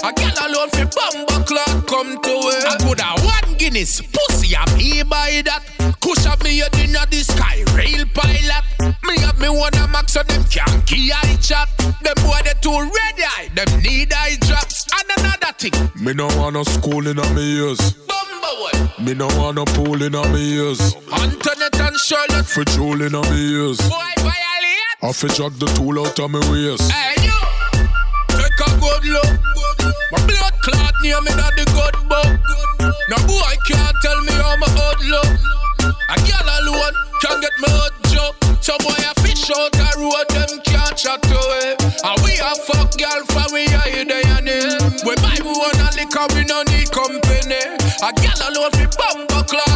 I 0.03 0.11
get 0.13 0.31
a 0.31 0.41
girl 0.41 0.51
alone 0.51 0.69
fi 0.69 0.85
bumper 0.85 1.43
clock 1.43 1.87
come 1.87 2.21
to 2.21 2.33
it. 2.55 2.65
I 2.65 2.77
could 2.77 2.99
have 2.99 3.23
one 3.23 3.57
Guinness 3.57 4.01
pussy, 4.01 4.55
I 4.55 4.65
me 4.77 5.03
by 5.03 5.41
that. 5.45 5.63
Push 5.99 6.25
up 6.25 6.43
me 6.43 6.59
head 6.59 6.75
inna 6.79 7.05
the 7.09 7.23
sky, 7.23 7.63
rail 7.75 8.05
pilot. 8.13 8.63
Me 9.03 9.19
have 9.19 9.39
me 9.39 9.49
wanna 9.49 9.87
max 9.87 10.13
so 10.13 10.23
them 10.23 10.43
can't 10.45 10.85
key 10.87 11.11
eye 11.11 11.35
chat. 11.41 11.67
Them 12.01 12.15
boy 12.23 12.39
they 12.43 12.55
too 12.61 12.71
ready, 12.71 13.23
eye, 13.37 13.49
them 13.53 13.81
need 13.81 14.13
eye 14.13 14.37
drops. 14.41 14.87
And 14.95 15.19
another 15.19 15.53
thing, 15.57 15.73
Me 16.03 16.13
no 16.13 16.27
want 16.39 16.53
no 16.53 16.63
school 16.63 17.05
in 17.07 17.19
a 17.19 17.33
me 17.33 17.57
ears. 17.57 17.95
Me 18.99 19.13
no 19.13 19.27
want 19.27 19.55
no 19.55 19.65
pool 19.65 20.01
in 20.03 20.15
a 20.15 20.27
me 20.33 20.57
ears. 20.57 20.95
Antoinette 21.11 21.79
and 21.79 21.95
Charlotte. 21.97 22.45
For 22.45 22.63
jewel 22.65 23.01
in 23.01 23.15
a 23.15 23.21
me 23.29 23.53
ears. 23.53 23.79
Boy 23.87 24.13
violate. 24.17 24.95
I 25.01 25.11
fi 25.13 25.27
jack 25.27 25.53
the 25.59 25.67
tool 25.75 25.99
out 25.99 26.19
of 26.19 26.31
me 26.31 26.39
waist. 26.51 26.91
Hey 26.91 27.15
you, 27.25 27.31
a 27.31 27.58
good 28.79 29.05
look. 29.05 29.33
My 30.11 30.19
blood 30.25 30.55
clot 30.63 30.95
near 31.03 31.21
me 31.21 31.31
that 31.35 31.53
the 31.59 31.65
good 31.75 31.95
book. 32.07 32.31
No 33.11 33.17
boy 33.27 33.53
can't 33.67 33.95
tell 34.01 34.19
me 34.23 34.33
how 34.39 34.55
my 34.57 34.69
hood 34.71 34.99
look. 35.05 35.31
A 35.83 36.15
girl 36.23 36.47
alone 36.47 36.95
can 37.21 37.37
get 37.43 37.55
me 37.59 37.69
hood 37.69 37.93
joke. 38.09 38.35
So 38.63 38.73
boy 38.79 38.95
I 38.95 39.13
fish 39.21 39.51
out 39.51 39.71
the 39.75 39.89
road, 39.99 40.27
them 40.31 40.51
can't 40.63 40.95
chat 40.95 41.21
to 41.27 41.39
it. 41.67 41.77
And 42.03 42.17
we 42.23 42.39
a 42.39 42.51
fuck 42.55 42.95
girl 42.95 43.21
from 43.29 43.51
we 43.53 43.67
eye 43.67 44.03
day 44.07 44.23
and. 44.25 44.49
We 45.05 45.15
buy 45.19 45.37
we 45.43 45.51
wanna 45.51 45.89
liquor, 45.95 46.27
we 46.35 46.43
no 46.47 46.63
need 46.71 46.89
company. 46.91 47.61
A 48.01 48.09
girl 48.15 48.39
alone 48.47 48.71
fi 48.71 48.87
bumper 48.95 49.43
it. 49.43 49.68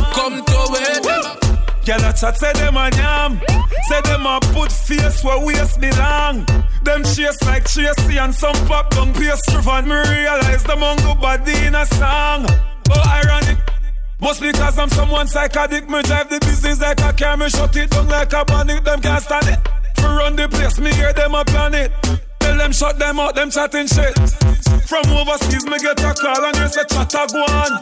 Girl 1.85 1.99
a 1.99 2.14
chat 2.14 2.38
say 2.38 2.53
them 2.53 2.77
a 2.77 2.89
yam. 2.95 3.41
Say 3.89 4.01
them 4.03 4.26
a 4.26 4.39
put 4.53 4.72
face 4.72 5.22
where 5.22 5.45
waist 5.45 5.81
belong. 5.81 6.45
Them 6.84 7.03
chase 7.03 7.43
like 7.43 7.65
Tracy 7.65 8.18
and 8.18 8.34
some 8.34 8.55
pop 8.68 8.89
down 8.91 9.14
pastry 9.14 9.61
van. 9.61 9.88
Me 9.88 9.95
realize 9.95 10.64
them 10.64 10.81
on 10.81 10.97
body 11.19 11.53
in 11.65 11.76
a 11.76 11.85
song. 11.85 12.45
Oh 12.89 13.03
ironic. 13.05 13.57
Must 14.22 14.39
because 14.39 14.80
I'm 14.80 14.89
someone 14.89 15.27
psychotic. 15.27 15.89
Me 15.89 16.01
drive 16.03 16.30
the 16.30 16.39
business 16.39 16.80
like 16.80 17.01
a 17.01 17.11
car. 17.11 17.35
Me 17.35 17.49
shut 17.49 17.76
it 17.76 17.91
down 17.91 18.07
like 18.07 18.31
a 18.31 18.45
bonnet. 18.45 18.85
Them 18.85 19.01
can't 19.01 19.22
stand 19.22 19.47
it. 19.47 19.60
For 19.95 20.07
run 20.07 20.35
the 20.35 20.47
place 20.49 20.80
Me 20.80 20.91
hear 20.93 21.14
them 21.14 21.35
a 21.35 21.45
plan 21.45 21.73
it 21.73 21.91
Tell 22.53 22.61
them 22.61 22.71
shut 22.71 22.99
them 22.99 23.19
out 23.19 23.34
Them 23.34 23.49
chatting 23.49 23.88
shit. 23.88 24.13
From 24.85 25.09
overseas 25.09 25.65
me 25.65 25.80
get 25.81 25.97
a 26.05 26.13
call 26.13 26.45
And 26.45 26.53
they 26.53 26.69
say 26.69 26.85
chatter 26.85 27.25
go 27.34 27.41
on. 27.41 27.81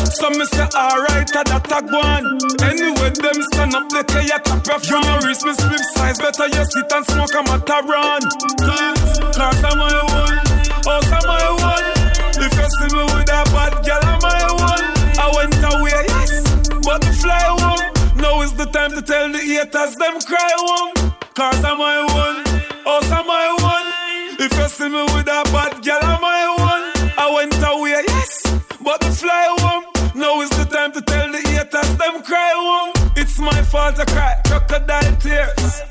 Some 0.00 0.32
me 0.32 0.48
say 0.48 0.64
alright 0.72 1.28
a 1.28 1.44
that 1.44 1.68
a 1.68 1.80
go 1.84 2.00
on. 2.00 2.24
Anyway 2.64 3.12
them 3.12 3.36
stand 3.52 3.76
up 3.76 3.84
They 3.92 4.00
tell 4.08 4.24
you 4.24 4.40
cap 4.40 4.64
your 4.64 4.80
You 4.80 5.04
know 5.04 5.20
wrist 5.28 5.44
me 5.44 5.52
slip 5.52 5.84
size. 5.92 6.16
Better 6.16 6.48
you 6.48 6.64
sit 6.72 6.88
and 6.88 7.04
smoke 7.04 7.36
a 7.36 7.44
Mataran 7.52 8.24
Cause, 8.64 9.20
cause 9.36 9.60
I'm 9.60 9.76
my 9.76 9.92
one? 9.92 10.40
Oh, 10.88 11.04
I'm 11.04 11.24
my 11.28 11.44
one? 11.60 11.86
If 12.32 12.48
you 12.48 12.68
see 12.80 12.88
me 12.96 13.04
with 13.12 13.28
a 13.28 13.44
bad 13.52 13.76
girl 13.84 14.08
I'm 14.08 14.24
my 14.24 14.48
one? 14.56 14.88
I 15.20 15.28
went 15.36 15.60
away, 15.68 16.00
yes, 16.16 16.48
but 16.80 17.04
fly 17.20 17.44
home. 17.60 17.84
Now 18.16 18.40
is 18.40 18.54
the 18.54 18.64
time 18.72 18.92
to 18.92 19.02
tell 19.02 19.28
the 19.28 19.36
haters 19.36 19.96
them 20.00 20.16
cry 20.24 20.48
home. 20.56 21.12
Cause 21.34 21.62
I'm 21.62 21.76
my 21.76 22.02
one, 22.08 22.42
oh, 22.86 23.00
I'm 23.04 23.26
my 23.26 23.34
one. 23.34 23.37
See 24.68 24.88
me 24.88 25.02
with 25.14 25.28
a 25.28 25.42
bad 25.50 25.82
girl, 25.82 25.98
I'm 26.02 26.20
my 26.20 26.44
one. 26.58 27.12
I 27.16 27.32
went 27.34 27.54
away, 27.56 28.02
yes, 28.06 28.60
but 28.82 29.02
fly 29.04 29.56
home. 29.60 29.84
Now 30.14 30.40
is 30.42 30.50
the 30.50 30.64
time 30.64 30.92
to 30.92 31.00
tell 31.00 31.30
the 31.32 31.38
haters 31.38 31.96
them 31.96 32.22
cry 32.22 32.52
home. 32.54 33.12
It's 33.16 33.38
my 33.38 33.62
fault 33.62 33.96
to 33.96 34.04
cry 34.06 34.40
crocodile 34.46 35.16
tears. 35.16 35.82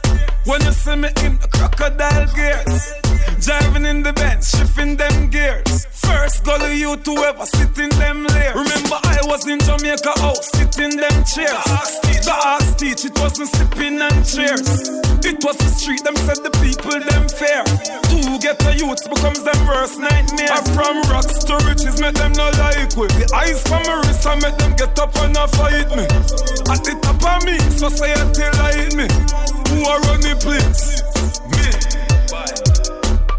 When 0.46 0.62
you 0.62 0.72
see 0.72 0.96
me 0.96 1.10
in 1.24 1.40
the 1.40 1.48
crocodile 1.48 2.28
gears. 2.36 2.94
Driving 3.42 3.86
in 3.86 4.04
the 4.04 4.14
Benz, 4.14 4.50
shifting 4.52 4.96
them 4.96 5.30
gears. 5.30 5.88
First 6.08 6.46
to 6.46 6.76
you 6.76 6.96
to 6.96 7.14
ever 7.28 7.46
sit 7.46 7.78
in 7.78 7.90
them 8.00 8.24
layers. 8.24 8.56
Remember 8.56 8.98
I 9.04 9.20
was 9.28 9.48
in 9.48 9.60
Jamaica 9.60 10.16
oh, 10.18 10.32
house, 10.32 10.50
sitting 10.56 10.96
them 10.96 11.16
chairs. 11.28 12.00
The 12.28 12.34
ass 12.34 12.76
teach, 12.76 13.06
it 13.06 13.16
wasn't 13.20 13.50
sipping 13.52 14.00
and 14.00 14.20
cheers. 14.24 14.92
It 15.24 15.44
was 15.44 15.56
the 15.60 15.72
street, 15.72 16.04
them 16.04 16.16
said 16.16 16.44
the 16.44 16.52
people 16.64 17.00
them 17.00 17.28
fair. 17.28 17.64
Two 18.12 18.40
get 18.40 18.60
the 18.60 18.76
youths 18.76 19.08
becomes 19.08 19.44
them 19.44 19.60
worst 19.68 20.00
nightmare. 20.00 20.52
I'm 20.52 20.64
from 20.72 21.04
rocks 21.12 21.44
to 21.48 21.56
riches, 21.68 22.00
make 22.00 22.16
them 22.16 22.32
no 22.34 22.52
like 22.60 22.96
with 22.96 23.16
the 23.16 23.28
eyes 23.36 23.64
from 23.64 23.84
my 23.84 24.04
wrist, 24.08 24.28
I 24.28 24.36
make 24.40 24.58
them 24.58 24.76
get 24.76 24.98
up 25.00 25.16
and 25.24 25.36
a 25.36 25.48
fight 25.48 25.92
me. 25.96 26.08
At 26.68 26.84
the 26.84 26.96
top 27.04 27.20
of 27.24 27.44
me, 27.48 27.60
society 27.76 28.48
like 28.60 28.96
me. 28.96 29.08
Who 29.72 29.84
are 29.88 30.00
running 30.08 30.40
place? 30.40 31.04
Me. 31.52 31.68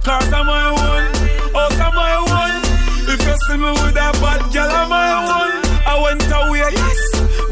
Cause 0.00 0.32
I'm 0.32 0.46
my 0.46 0.72
one, 0.72 1.07
see 3.48 3.56
me 3.56 3.70
with 3.80 3.96
a 3.96 4.08
bad 4.20 4.42
girl, 4.52 4.68
I'm 4.68 4.88
my 4.92 5.08
one. 5.24 5.56
I 5.88 5.94
went 6.04 6.24
away, 6.28 6.68
yes, 6.68 7.00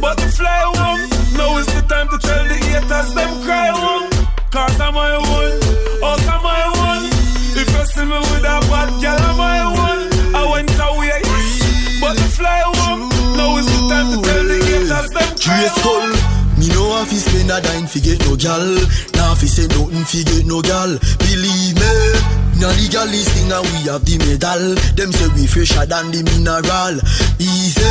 but 0.00 0.18
to 0.18 0.28
fly 0.28 0.60
home. 0.76 1.08
Now 1.36 1.56
is 1.56 1.66
the 1.72 1.82
time 1.88 2.08
to 2.12 2.18
tell 2.18 2.44
the 2.44 2.56
haters 2.68 3.14
them 3.16 3.32
cry 3.44 3.68
home. 3.72 4.10
Cause 4.52 4.78
I'm 4.80 4.92
my 4.92 5.16
one, 5.16 5.56
oh, 6.04 6.20
I'm 6.32 6.42
my 6.44 6.64
one. 6.84 7.04
If 7.56 7.68
you 7.72 7.84
see 7.92 8.04
me 8.04 8.18
with 8.28 8.44
a 8.44 8.56
bad 8.68 8.90
girl, 9.00 9.20
I'm 9.28 9.36
my 9.40 9.62
one. 9.84 10.02
I 10.36 10.42
went 10.52 10.76
away, 10.76 11.20
yes, 11.24 12.00
but 12.00 12.14
to 12.20 12.28
fly 12.38 12.60
home. 12.76 13.08
Now 13.36 13.56
is 13.56 13.66
the 13.66 13.80
time 13.88 14.08
to 14.12 14.18
tell 14.20 14.44
the 14.44 14.58
haters 14.68 15.10
them 15.16 15.30
cry 15.40 15.64
home. 15.80 16.15
Me 16.96 17.02
know 17.02 17.08
have 17.12 17.20
spend 17.20 17.52
a 17.52 17.60
dime 17.60 17.84
fi 17.86 18.00
get 18.00 18.24
no 18.24 18.32
gal. 18.36 18.64
Now 19.20 19.36
fi 19.36 19.44
say 19.44 19.68
nothing 19.68 20.08
fi 20.08 20.24
get 20.24 20.48
no 20.48 20.62
gal. 20.62 20.96
Believe 21.20 21.76
me 21.76 21.92
Now 22.56 22.72
legalist 22.72 23.36
thing 23.36 23.52
and 23.52 23.68
we 23.68 23.84
have 23.92 24.00
the 24.08 24.16
medal. 24.16 24.72
Them 24.96 25.12
say 25.12 25.28
we 25.36 25.44
fresher 25.44 25.84
than 25.84 26.08
the 26.08 26.24
mineral. 26.24 26.96
Easy 27.36 27.84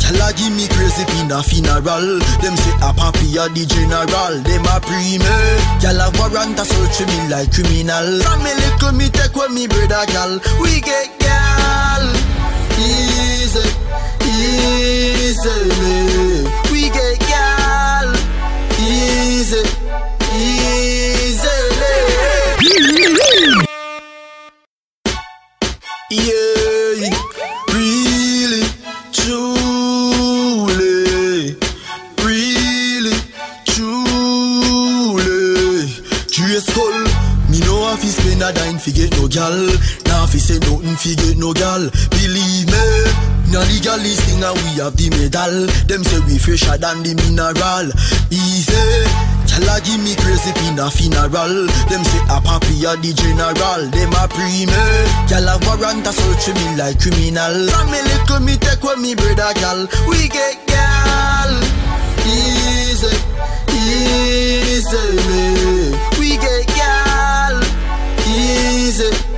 Gyal 0.00 0.24
a 0.24 0.32
give 0.32 0.56
me 0.56 0.64
crazy 0.72 1.04
pin 1.12 1.28
a 1.28 1.44
funeral. 1.44 2.16
Them 2.40 2.56
say 2.56 2.72
a 2.80 2.96
papi 2.96 3.36
a 3.36 3.44
the 3.52 3.68
general. 3.68 4.08
Them 4.08 4.64
a 4.72 4.80
pre 4.80 5.20
me 5.20 5.36
Gyal 5.76 6.00
a 6.00 6.08
warrant 6.16 6.56
a 6.56 6.64
search 6.64 7.04
me 7.12 7.20
like 7.28 7.52
criminal. 7.52 8.24
From 8.24 8.40
me 8.40 8.56
little 8.56 8.96
me 8.96 9.12
take 9.12 9.36
with 9.36 9.52
me 9.52 9.68
brother 9.68 10.08
gal. 10.16 10.40
We 10.64 10.80
get 10.80 11.12
gal. 11.20 12.08
Easy 12.80 13.68
Easily 14.24 16.29
Easy. 19.40 19.56
Easily. 20.36 21.40
Yeah 26.10 27.08
Really 27.72 28.64
Truly 29.16 29.56
Really 32.22 33.16
Truly. 33.64 34.20
Me 37.48 37.58
know 37.60 37.88
have 37.88 38.00
to 38.00 38.06
spend 38.08 38.42
a 38.42 38.52
dime 38.52 38.78
fi 38.78 38.90
get 38.92 39.10
no 39.16 39.26
gal. 39.26 39.56
Now 40.04 40.26
fi 40.26 40.36
say 40.36 40.58
nothing 40.58 40.96
fi 40.96 41.14
get 41.14 41.38
no 41.38 41.54
gal. 41.54 41.88
Believe 42.10 42.66
me 42.66 43.39
Now 43.50 43.66
legalist 43.66 44.22
thing 44.30 44.42
and 44.42 44.54
we 44.62 44.78
have 44.78 44.94
the 44.96 45.10
medal. 45.10 45.66
Them 45.90 46.04
say 46.04 46.20
we 46.26 46.38
fresher 46.38 46.78
than 46.78 47.02
the 47.02 47.18
mineral. 47.18 47.90
Easy. 48.30 49.30
A 49.60 49.80
give 49.82 50.00
me 50.00 50.14
crazy 50.16 50.52
pin 50.54 50.78
a 50.78 50.88
funeral. 50.90 51.66
Them 51.90 52.02
say 52.06 52.22
a 52.30 52.38
papi 52.40 52.86
a 52.86 52.96
the 52.96 53.12
general. 53.12 53.82
Them 53.90 54.14
a 54.14 54.24
pre 54.30 54.64
me 54.64 54.86
Gyal 55.26 55.50
a 55.50 55.58
warrant 55.66 56.06
a 56.06 56.12
search 56.14 56.54
me 56.54 56.76
like 56.78 56.98
criminal. 57.02 57.68
From 57.68 57.90
me 57.90 58.00
little 58.02 58.40
me 58.40 58.56
take 58.56 58.82
with 58.82 58.98
me 58.98 59.14
brother 59.14 59.52
gal 59.58 59.86
We 60.08 60.28
get 60.28 60.66
gal 60.66 61.50
Easy 62.24 63.10
Easily 64.70 65.92
We 66.18 66.38
get 66.38 66.66
gal 66.68 67.60
Easy 68.26 69.29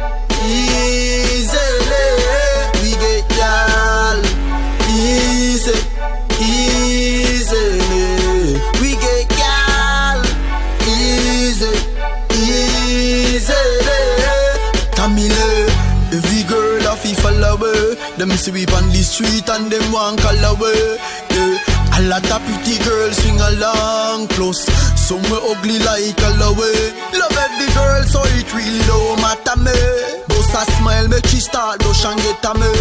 see 18.43 18.51
we 18.51 18.67
on 18.75 18.91
the 18.91 19.03
street 19.07 19.47
and 19.47 19.71
them 19.71 19.87
want 19.95 20.19
call 20.19 20.43
away 20.51 20.99
yeah. 21.31 21.99
A 21.99 22.01
lot 22.11 22.27
of 22.27 22.43
pretty 22.43 22.83
girls 22.83 23.17
sing 23.23 23.39
along 23.39 24.27
close. 24.35 24.65
Some 24.99 25.23
we 25.31 25.39
ugly 25.39 25.79
like 25.87 26.19
all 26.27 26.51
away 26.51 26.91
Love 27.15 27.39
every 27.39 27.69
girl 27.71 28.03
so 28.03 28.21
it 28.35 28.49
really 28.51 28.83
don't 28.91 29.21
matter 29.23 29.57
me. 29.63 29.79
Bust 30.27 30.59
a 30.59 30.63
smile 30.75 31.07
make 31.09 31.27
she 31.27 31.39
start 31.39 31.79
blush 31.81 32.05
and 32.05 32.19
get 32.21 32.45
a 32.45 32.53
mess. 32.59 32.75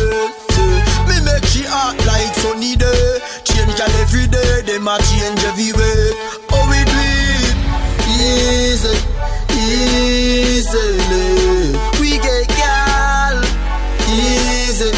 Yeah. 0.57 1.05
Me 1.07 1.17
make 1.29 1.45
she 1.45 1.61
act 1.69 2.01
like 2.09 2.33
sunny 2.41 2.75
day. 2.75 3.21
A 4.91 4.97
change 4.97 5.43
every 5.45 5.71
way. 5.71 6.11
Oh, 6.51 6.65
we 6.69 6.79
do 6.89 6.99
it? 7.05 7.55
Easy, 8.19 8.95
easily. 10.41 11.29
We 12.01 12.17
get 12.17 12.47
gal. 12.49 13.38
Easy, 14.09 14.91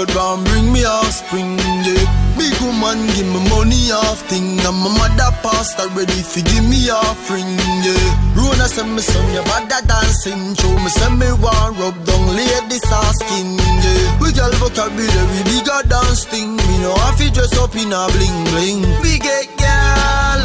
road 0.00 0.14
bound 0.14 0.46
bring 0.46 0.72
me 0.72 0.84
offspring, 0.84 1.58
yeah. 1.84 2.04
Big 2.38 2.56
woman 2.60 3.06
give 3.12 3.26
me 3.26 3.40
money 3.50 3.92
off 3.92 4.20
thing, 4.28 4.58
and 4.60 4.76
my 4.80 4.88
mother 4.96 5.30
passed 5.42 5.78
already 5.80 6.22
fi 6.22 6.40
give 6.42 6.64
me 6.64 6.90
offering, 6.90 7.58
yeah. 7.84 8.36
Rona 8.36 8.66
send 8.68 8.94
me 8.94 9.02
son 9.02 9.26
you 9.34 9.42
bad 9.44 9.68
that 9.68 9.86
dancing, 9.86 10.54
show 10.56 10.72
me 10.80 10.88
say 10.88 11.10
me 11.10 11.32
want 11.40 11.78
rub 11.78 11.96
down 12.06 12.26
ladies 12.36 12.84
asking, 12.90 13.58
yeah. 13.58 14.20
We 14.20 14.32
girl 14.32 14.52
vocabulary 14.62 15.26
we 15.32 15.42
bigger 15.44 15.82
dance 15.88 16.24
thing, 16.24 16.56
me 16.56 16.74
know 16.80 16.94
I 16.96 17.14
fi 17.18 17.28
dress 17.30 17.56
up 17.58 17.74
in 17.76 17.92
a 17.92 18.08
bling 18.14 18.44
bling. 18.50 18.82
We 19.04 19.18
get 19.18 19.48
girl 19.60 20.40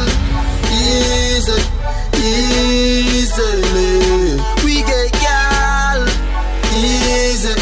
easy, 0.76 1.60
easily. 3.16 3.96
We 4.66 4.82
get 4.84 5.12
gal 5.24 6.02
easy, 6.76 7.56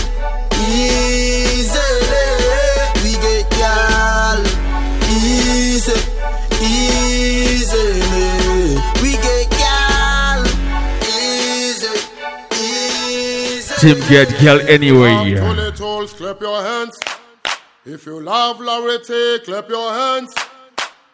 Tim 13.83 13.99
get 14.07 14.39
girl 14.39 14.61
anyway. 14.61 15.35
Clap 16.15 16.39
your 16.39 16.63
hands. 16.63 16.97
If 17.83 18.05
you 18.05 18.21
love 18.21 18.59
Larity, 18.59 19.43
clap 19.43 19.67
your 19.67 19.91
hands. 19.91 20.33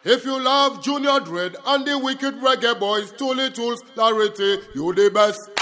If 0.03 0.23
you 0.23 0.39
love 0.39 0.83
Junior 0.83 1.19
Dread 1.19 1.55
and 1.65 1.83
the 1.83 1.97
wicked 1.97 2.35
reggae 2.35 2.79
boys, 2.79 3.11
Tooly 3.13 3.49
Tools, 3.49 3.81
Larity, 3.95 4.61
you 4.75 4.93
the 4.93 5.09
best. 5.09 5.58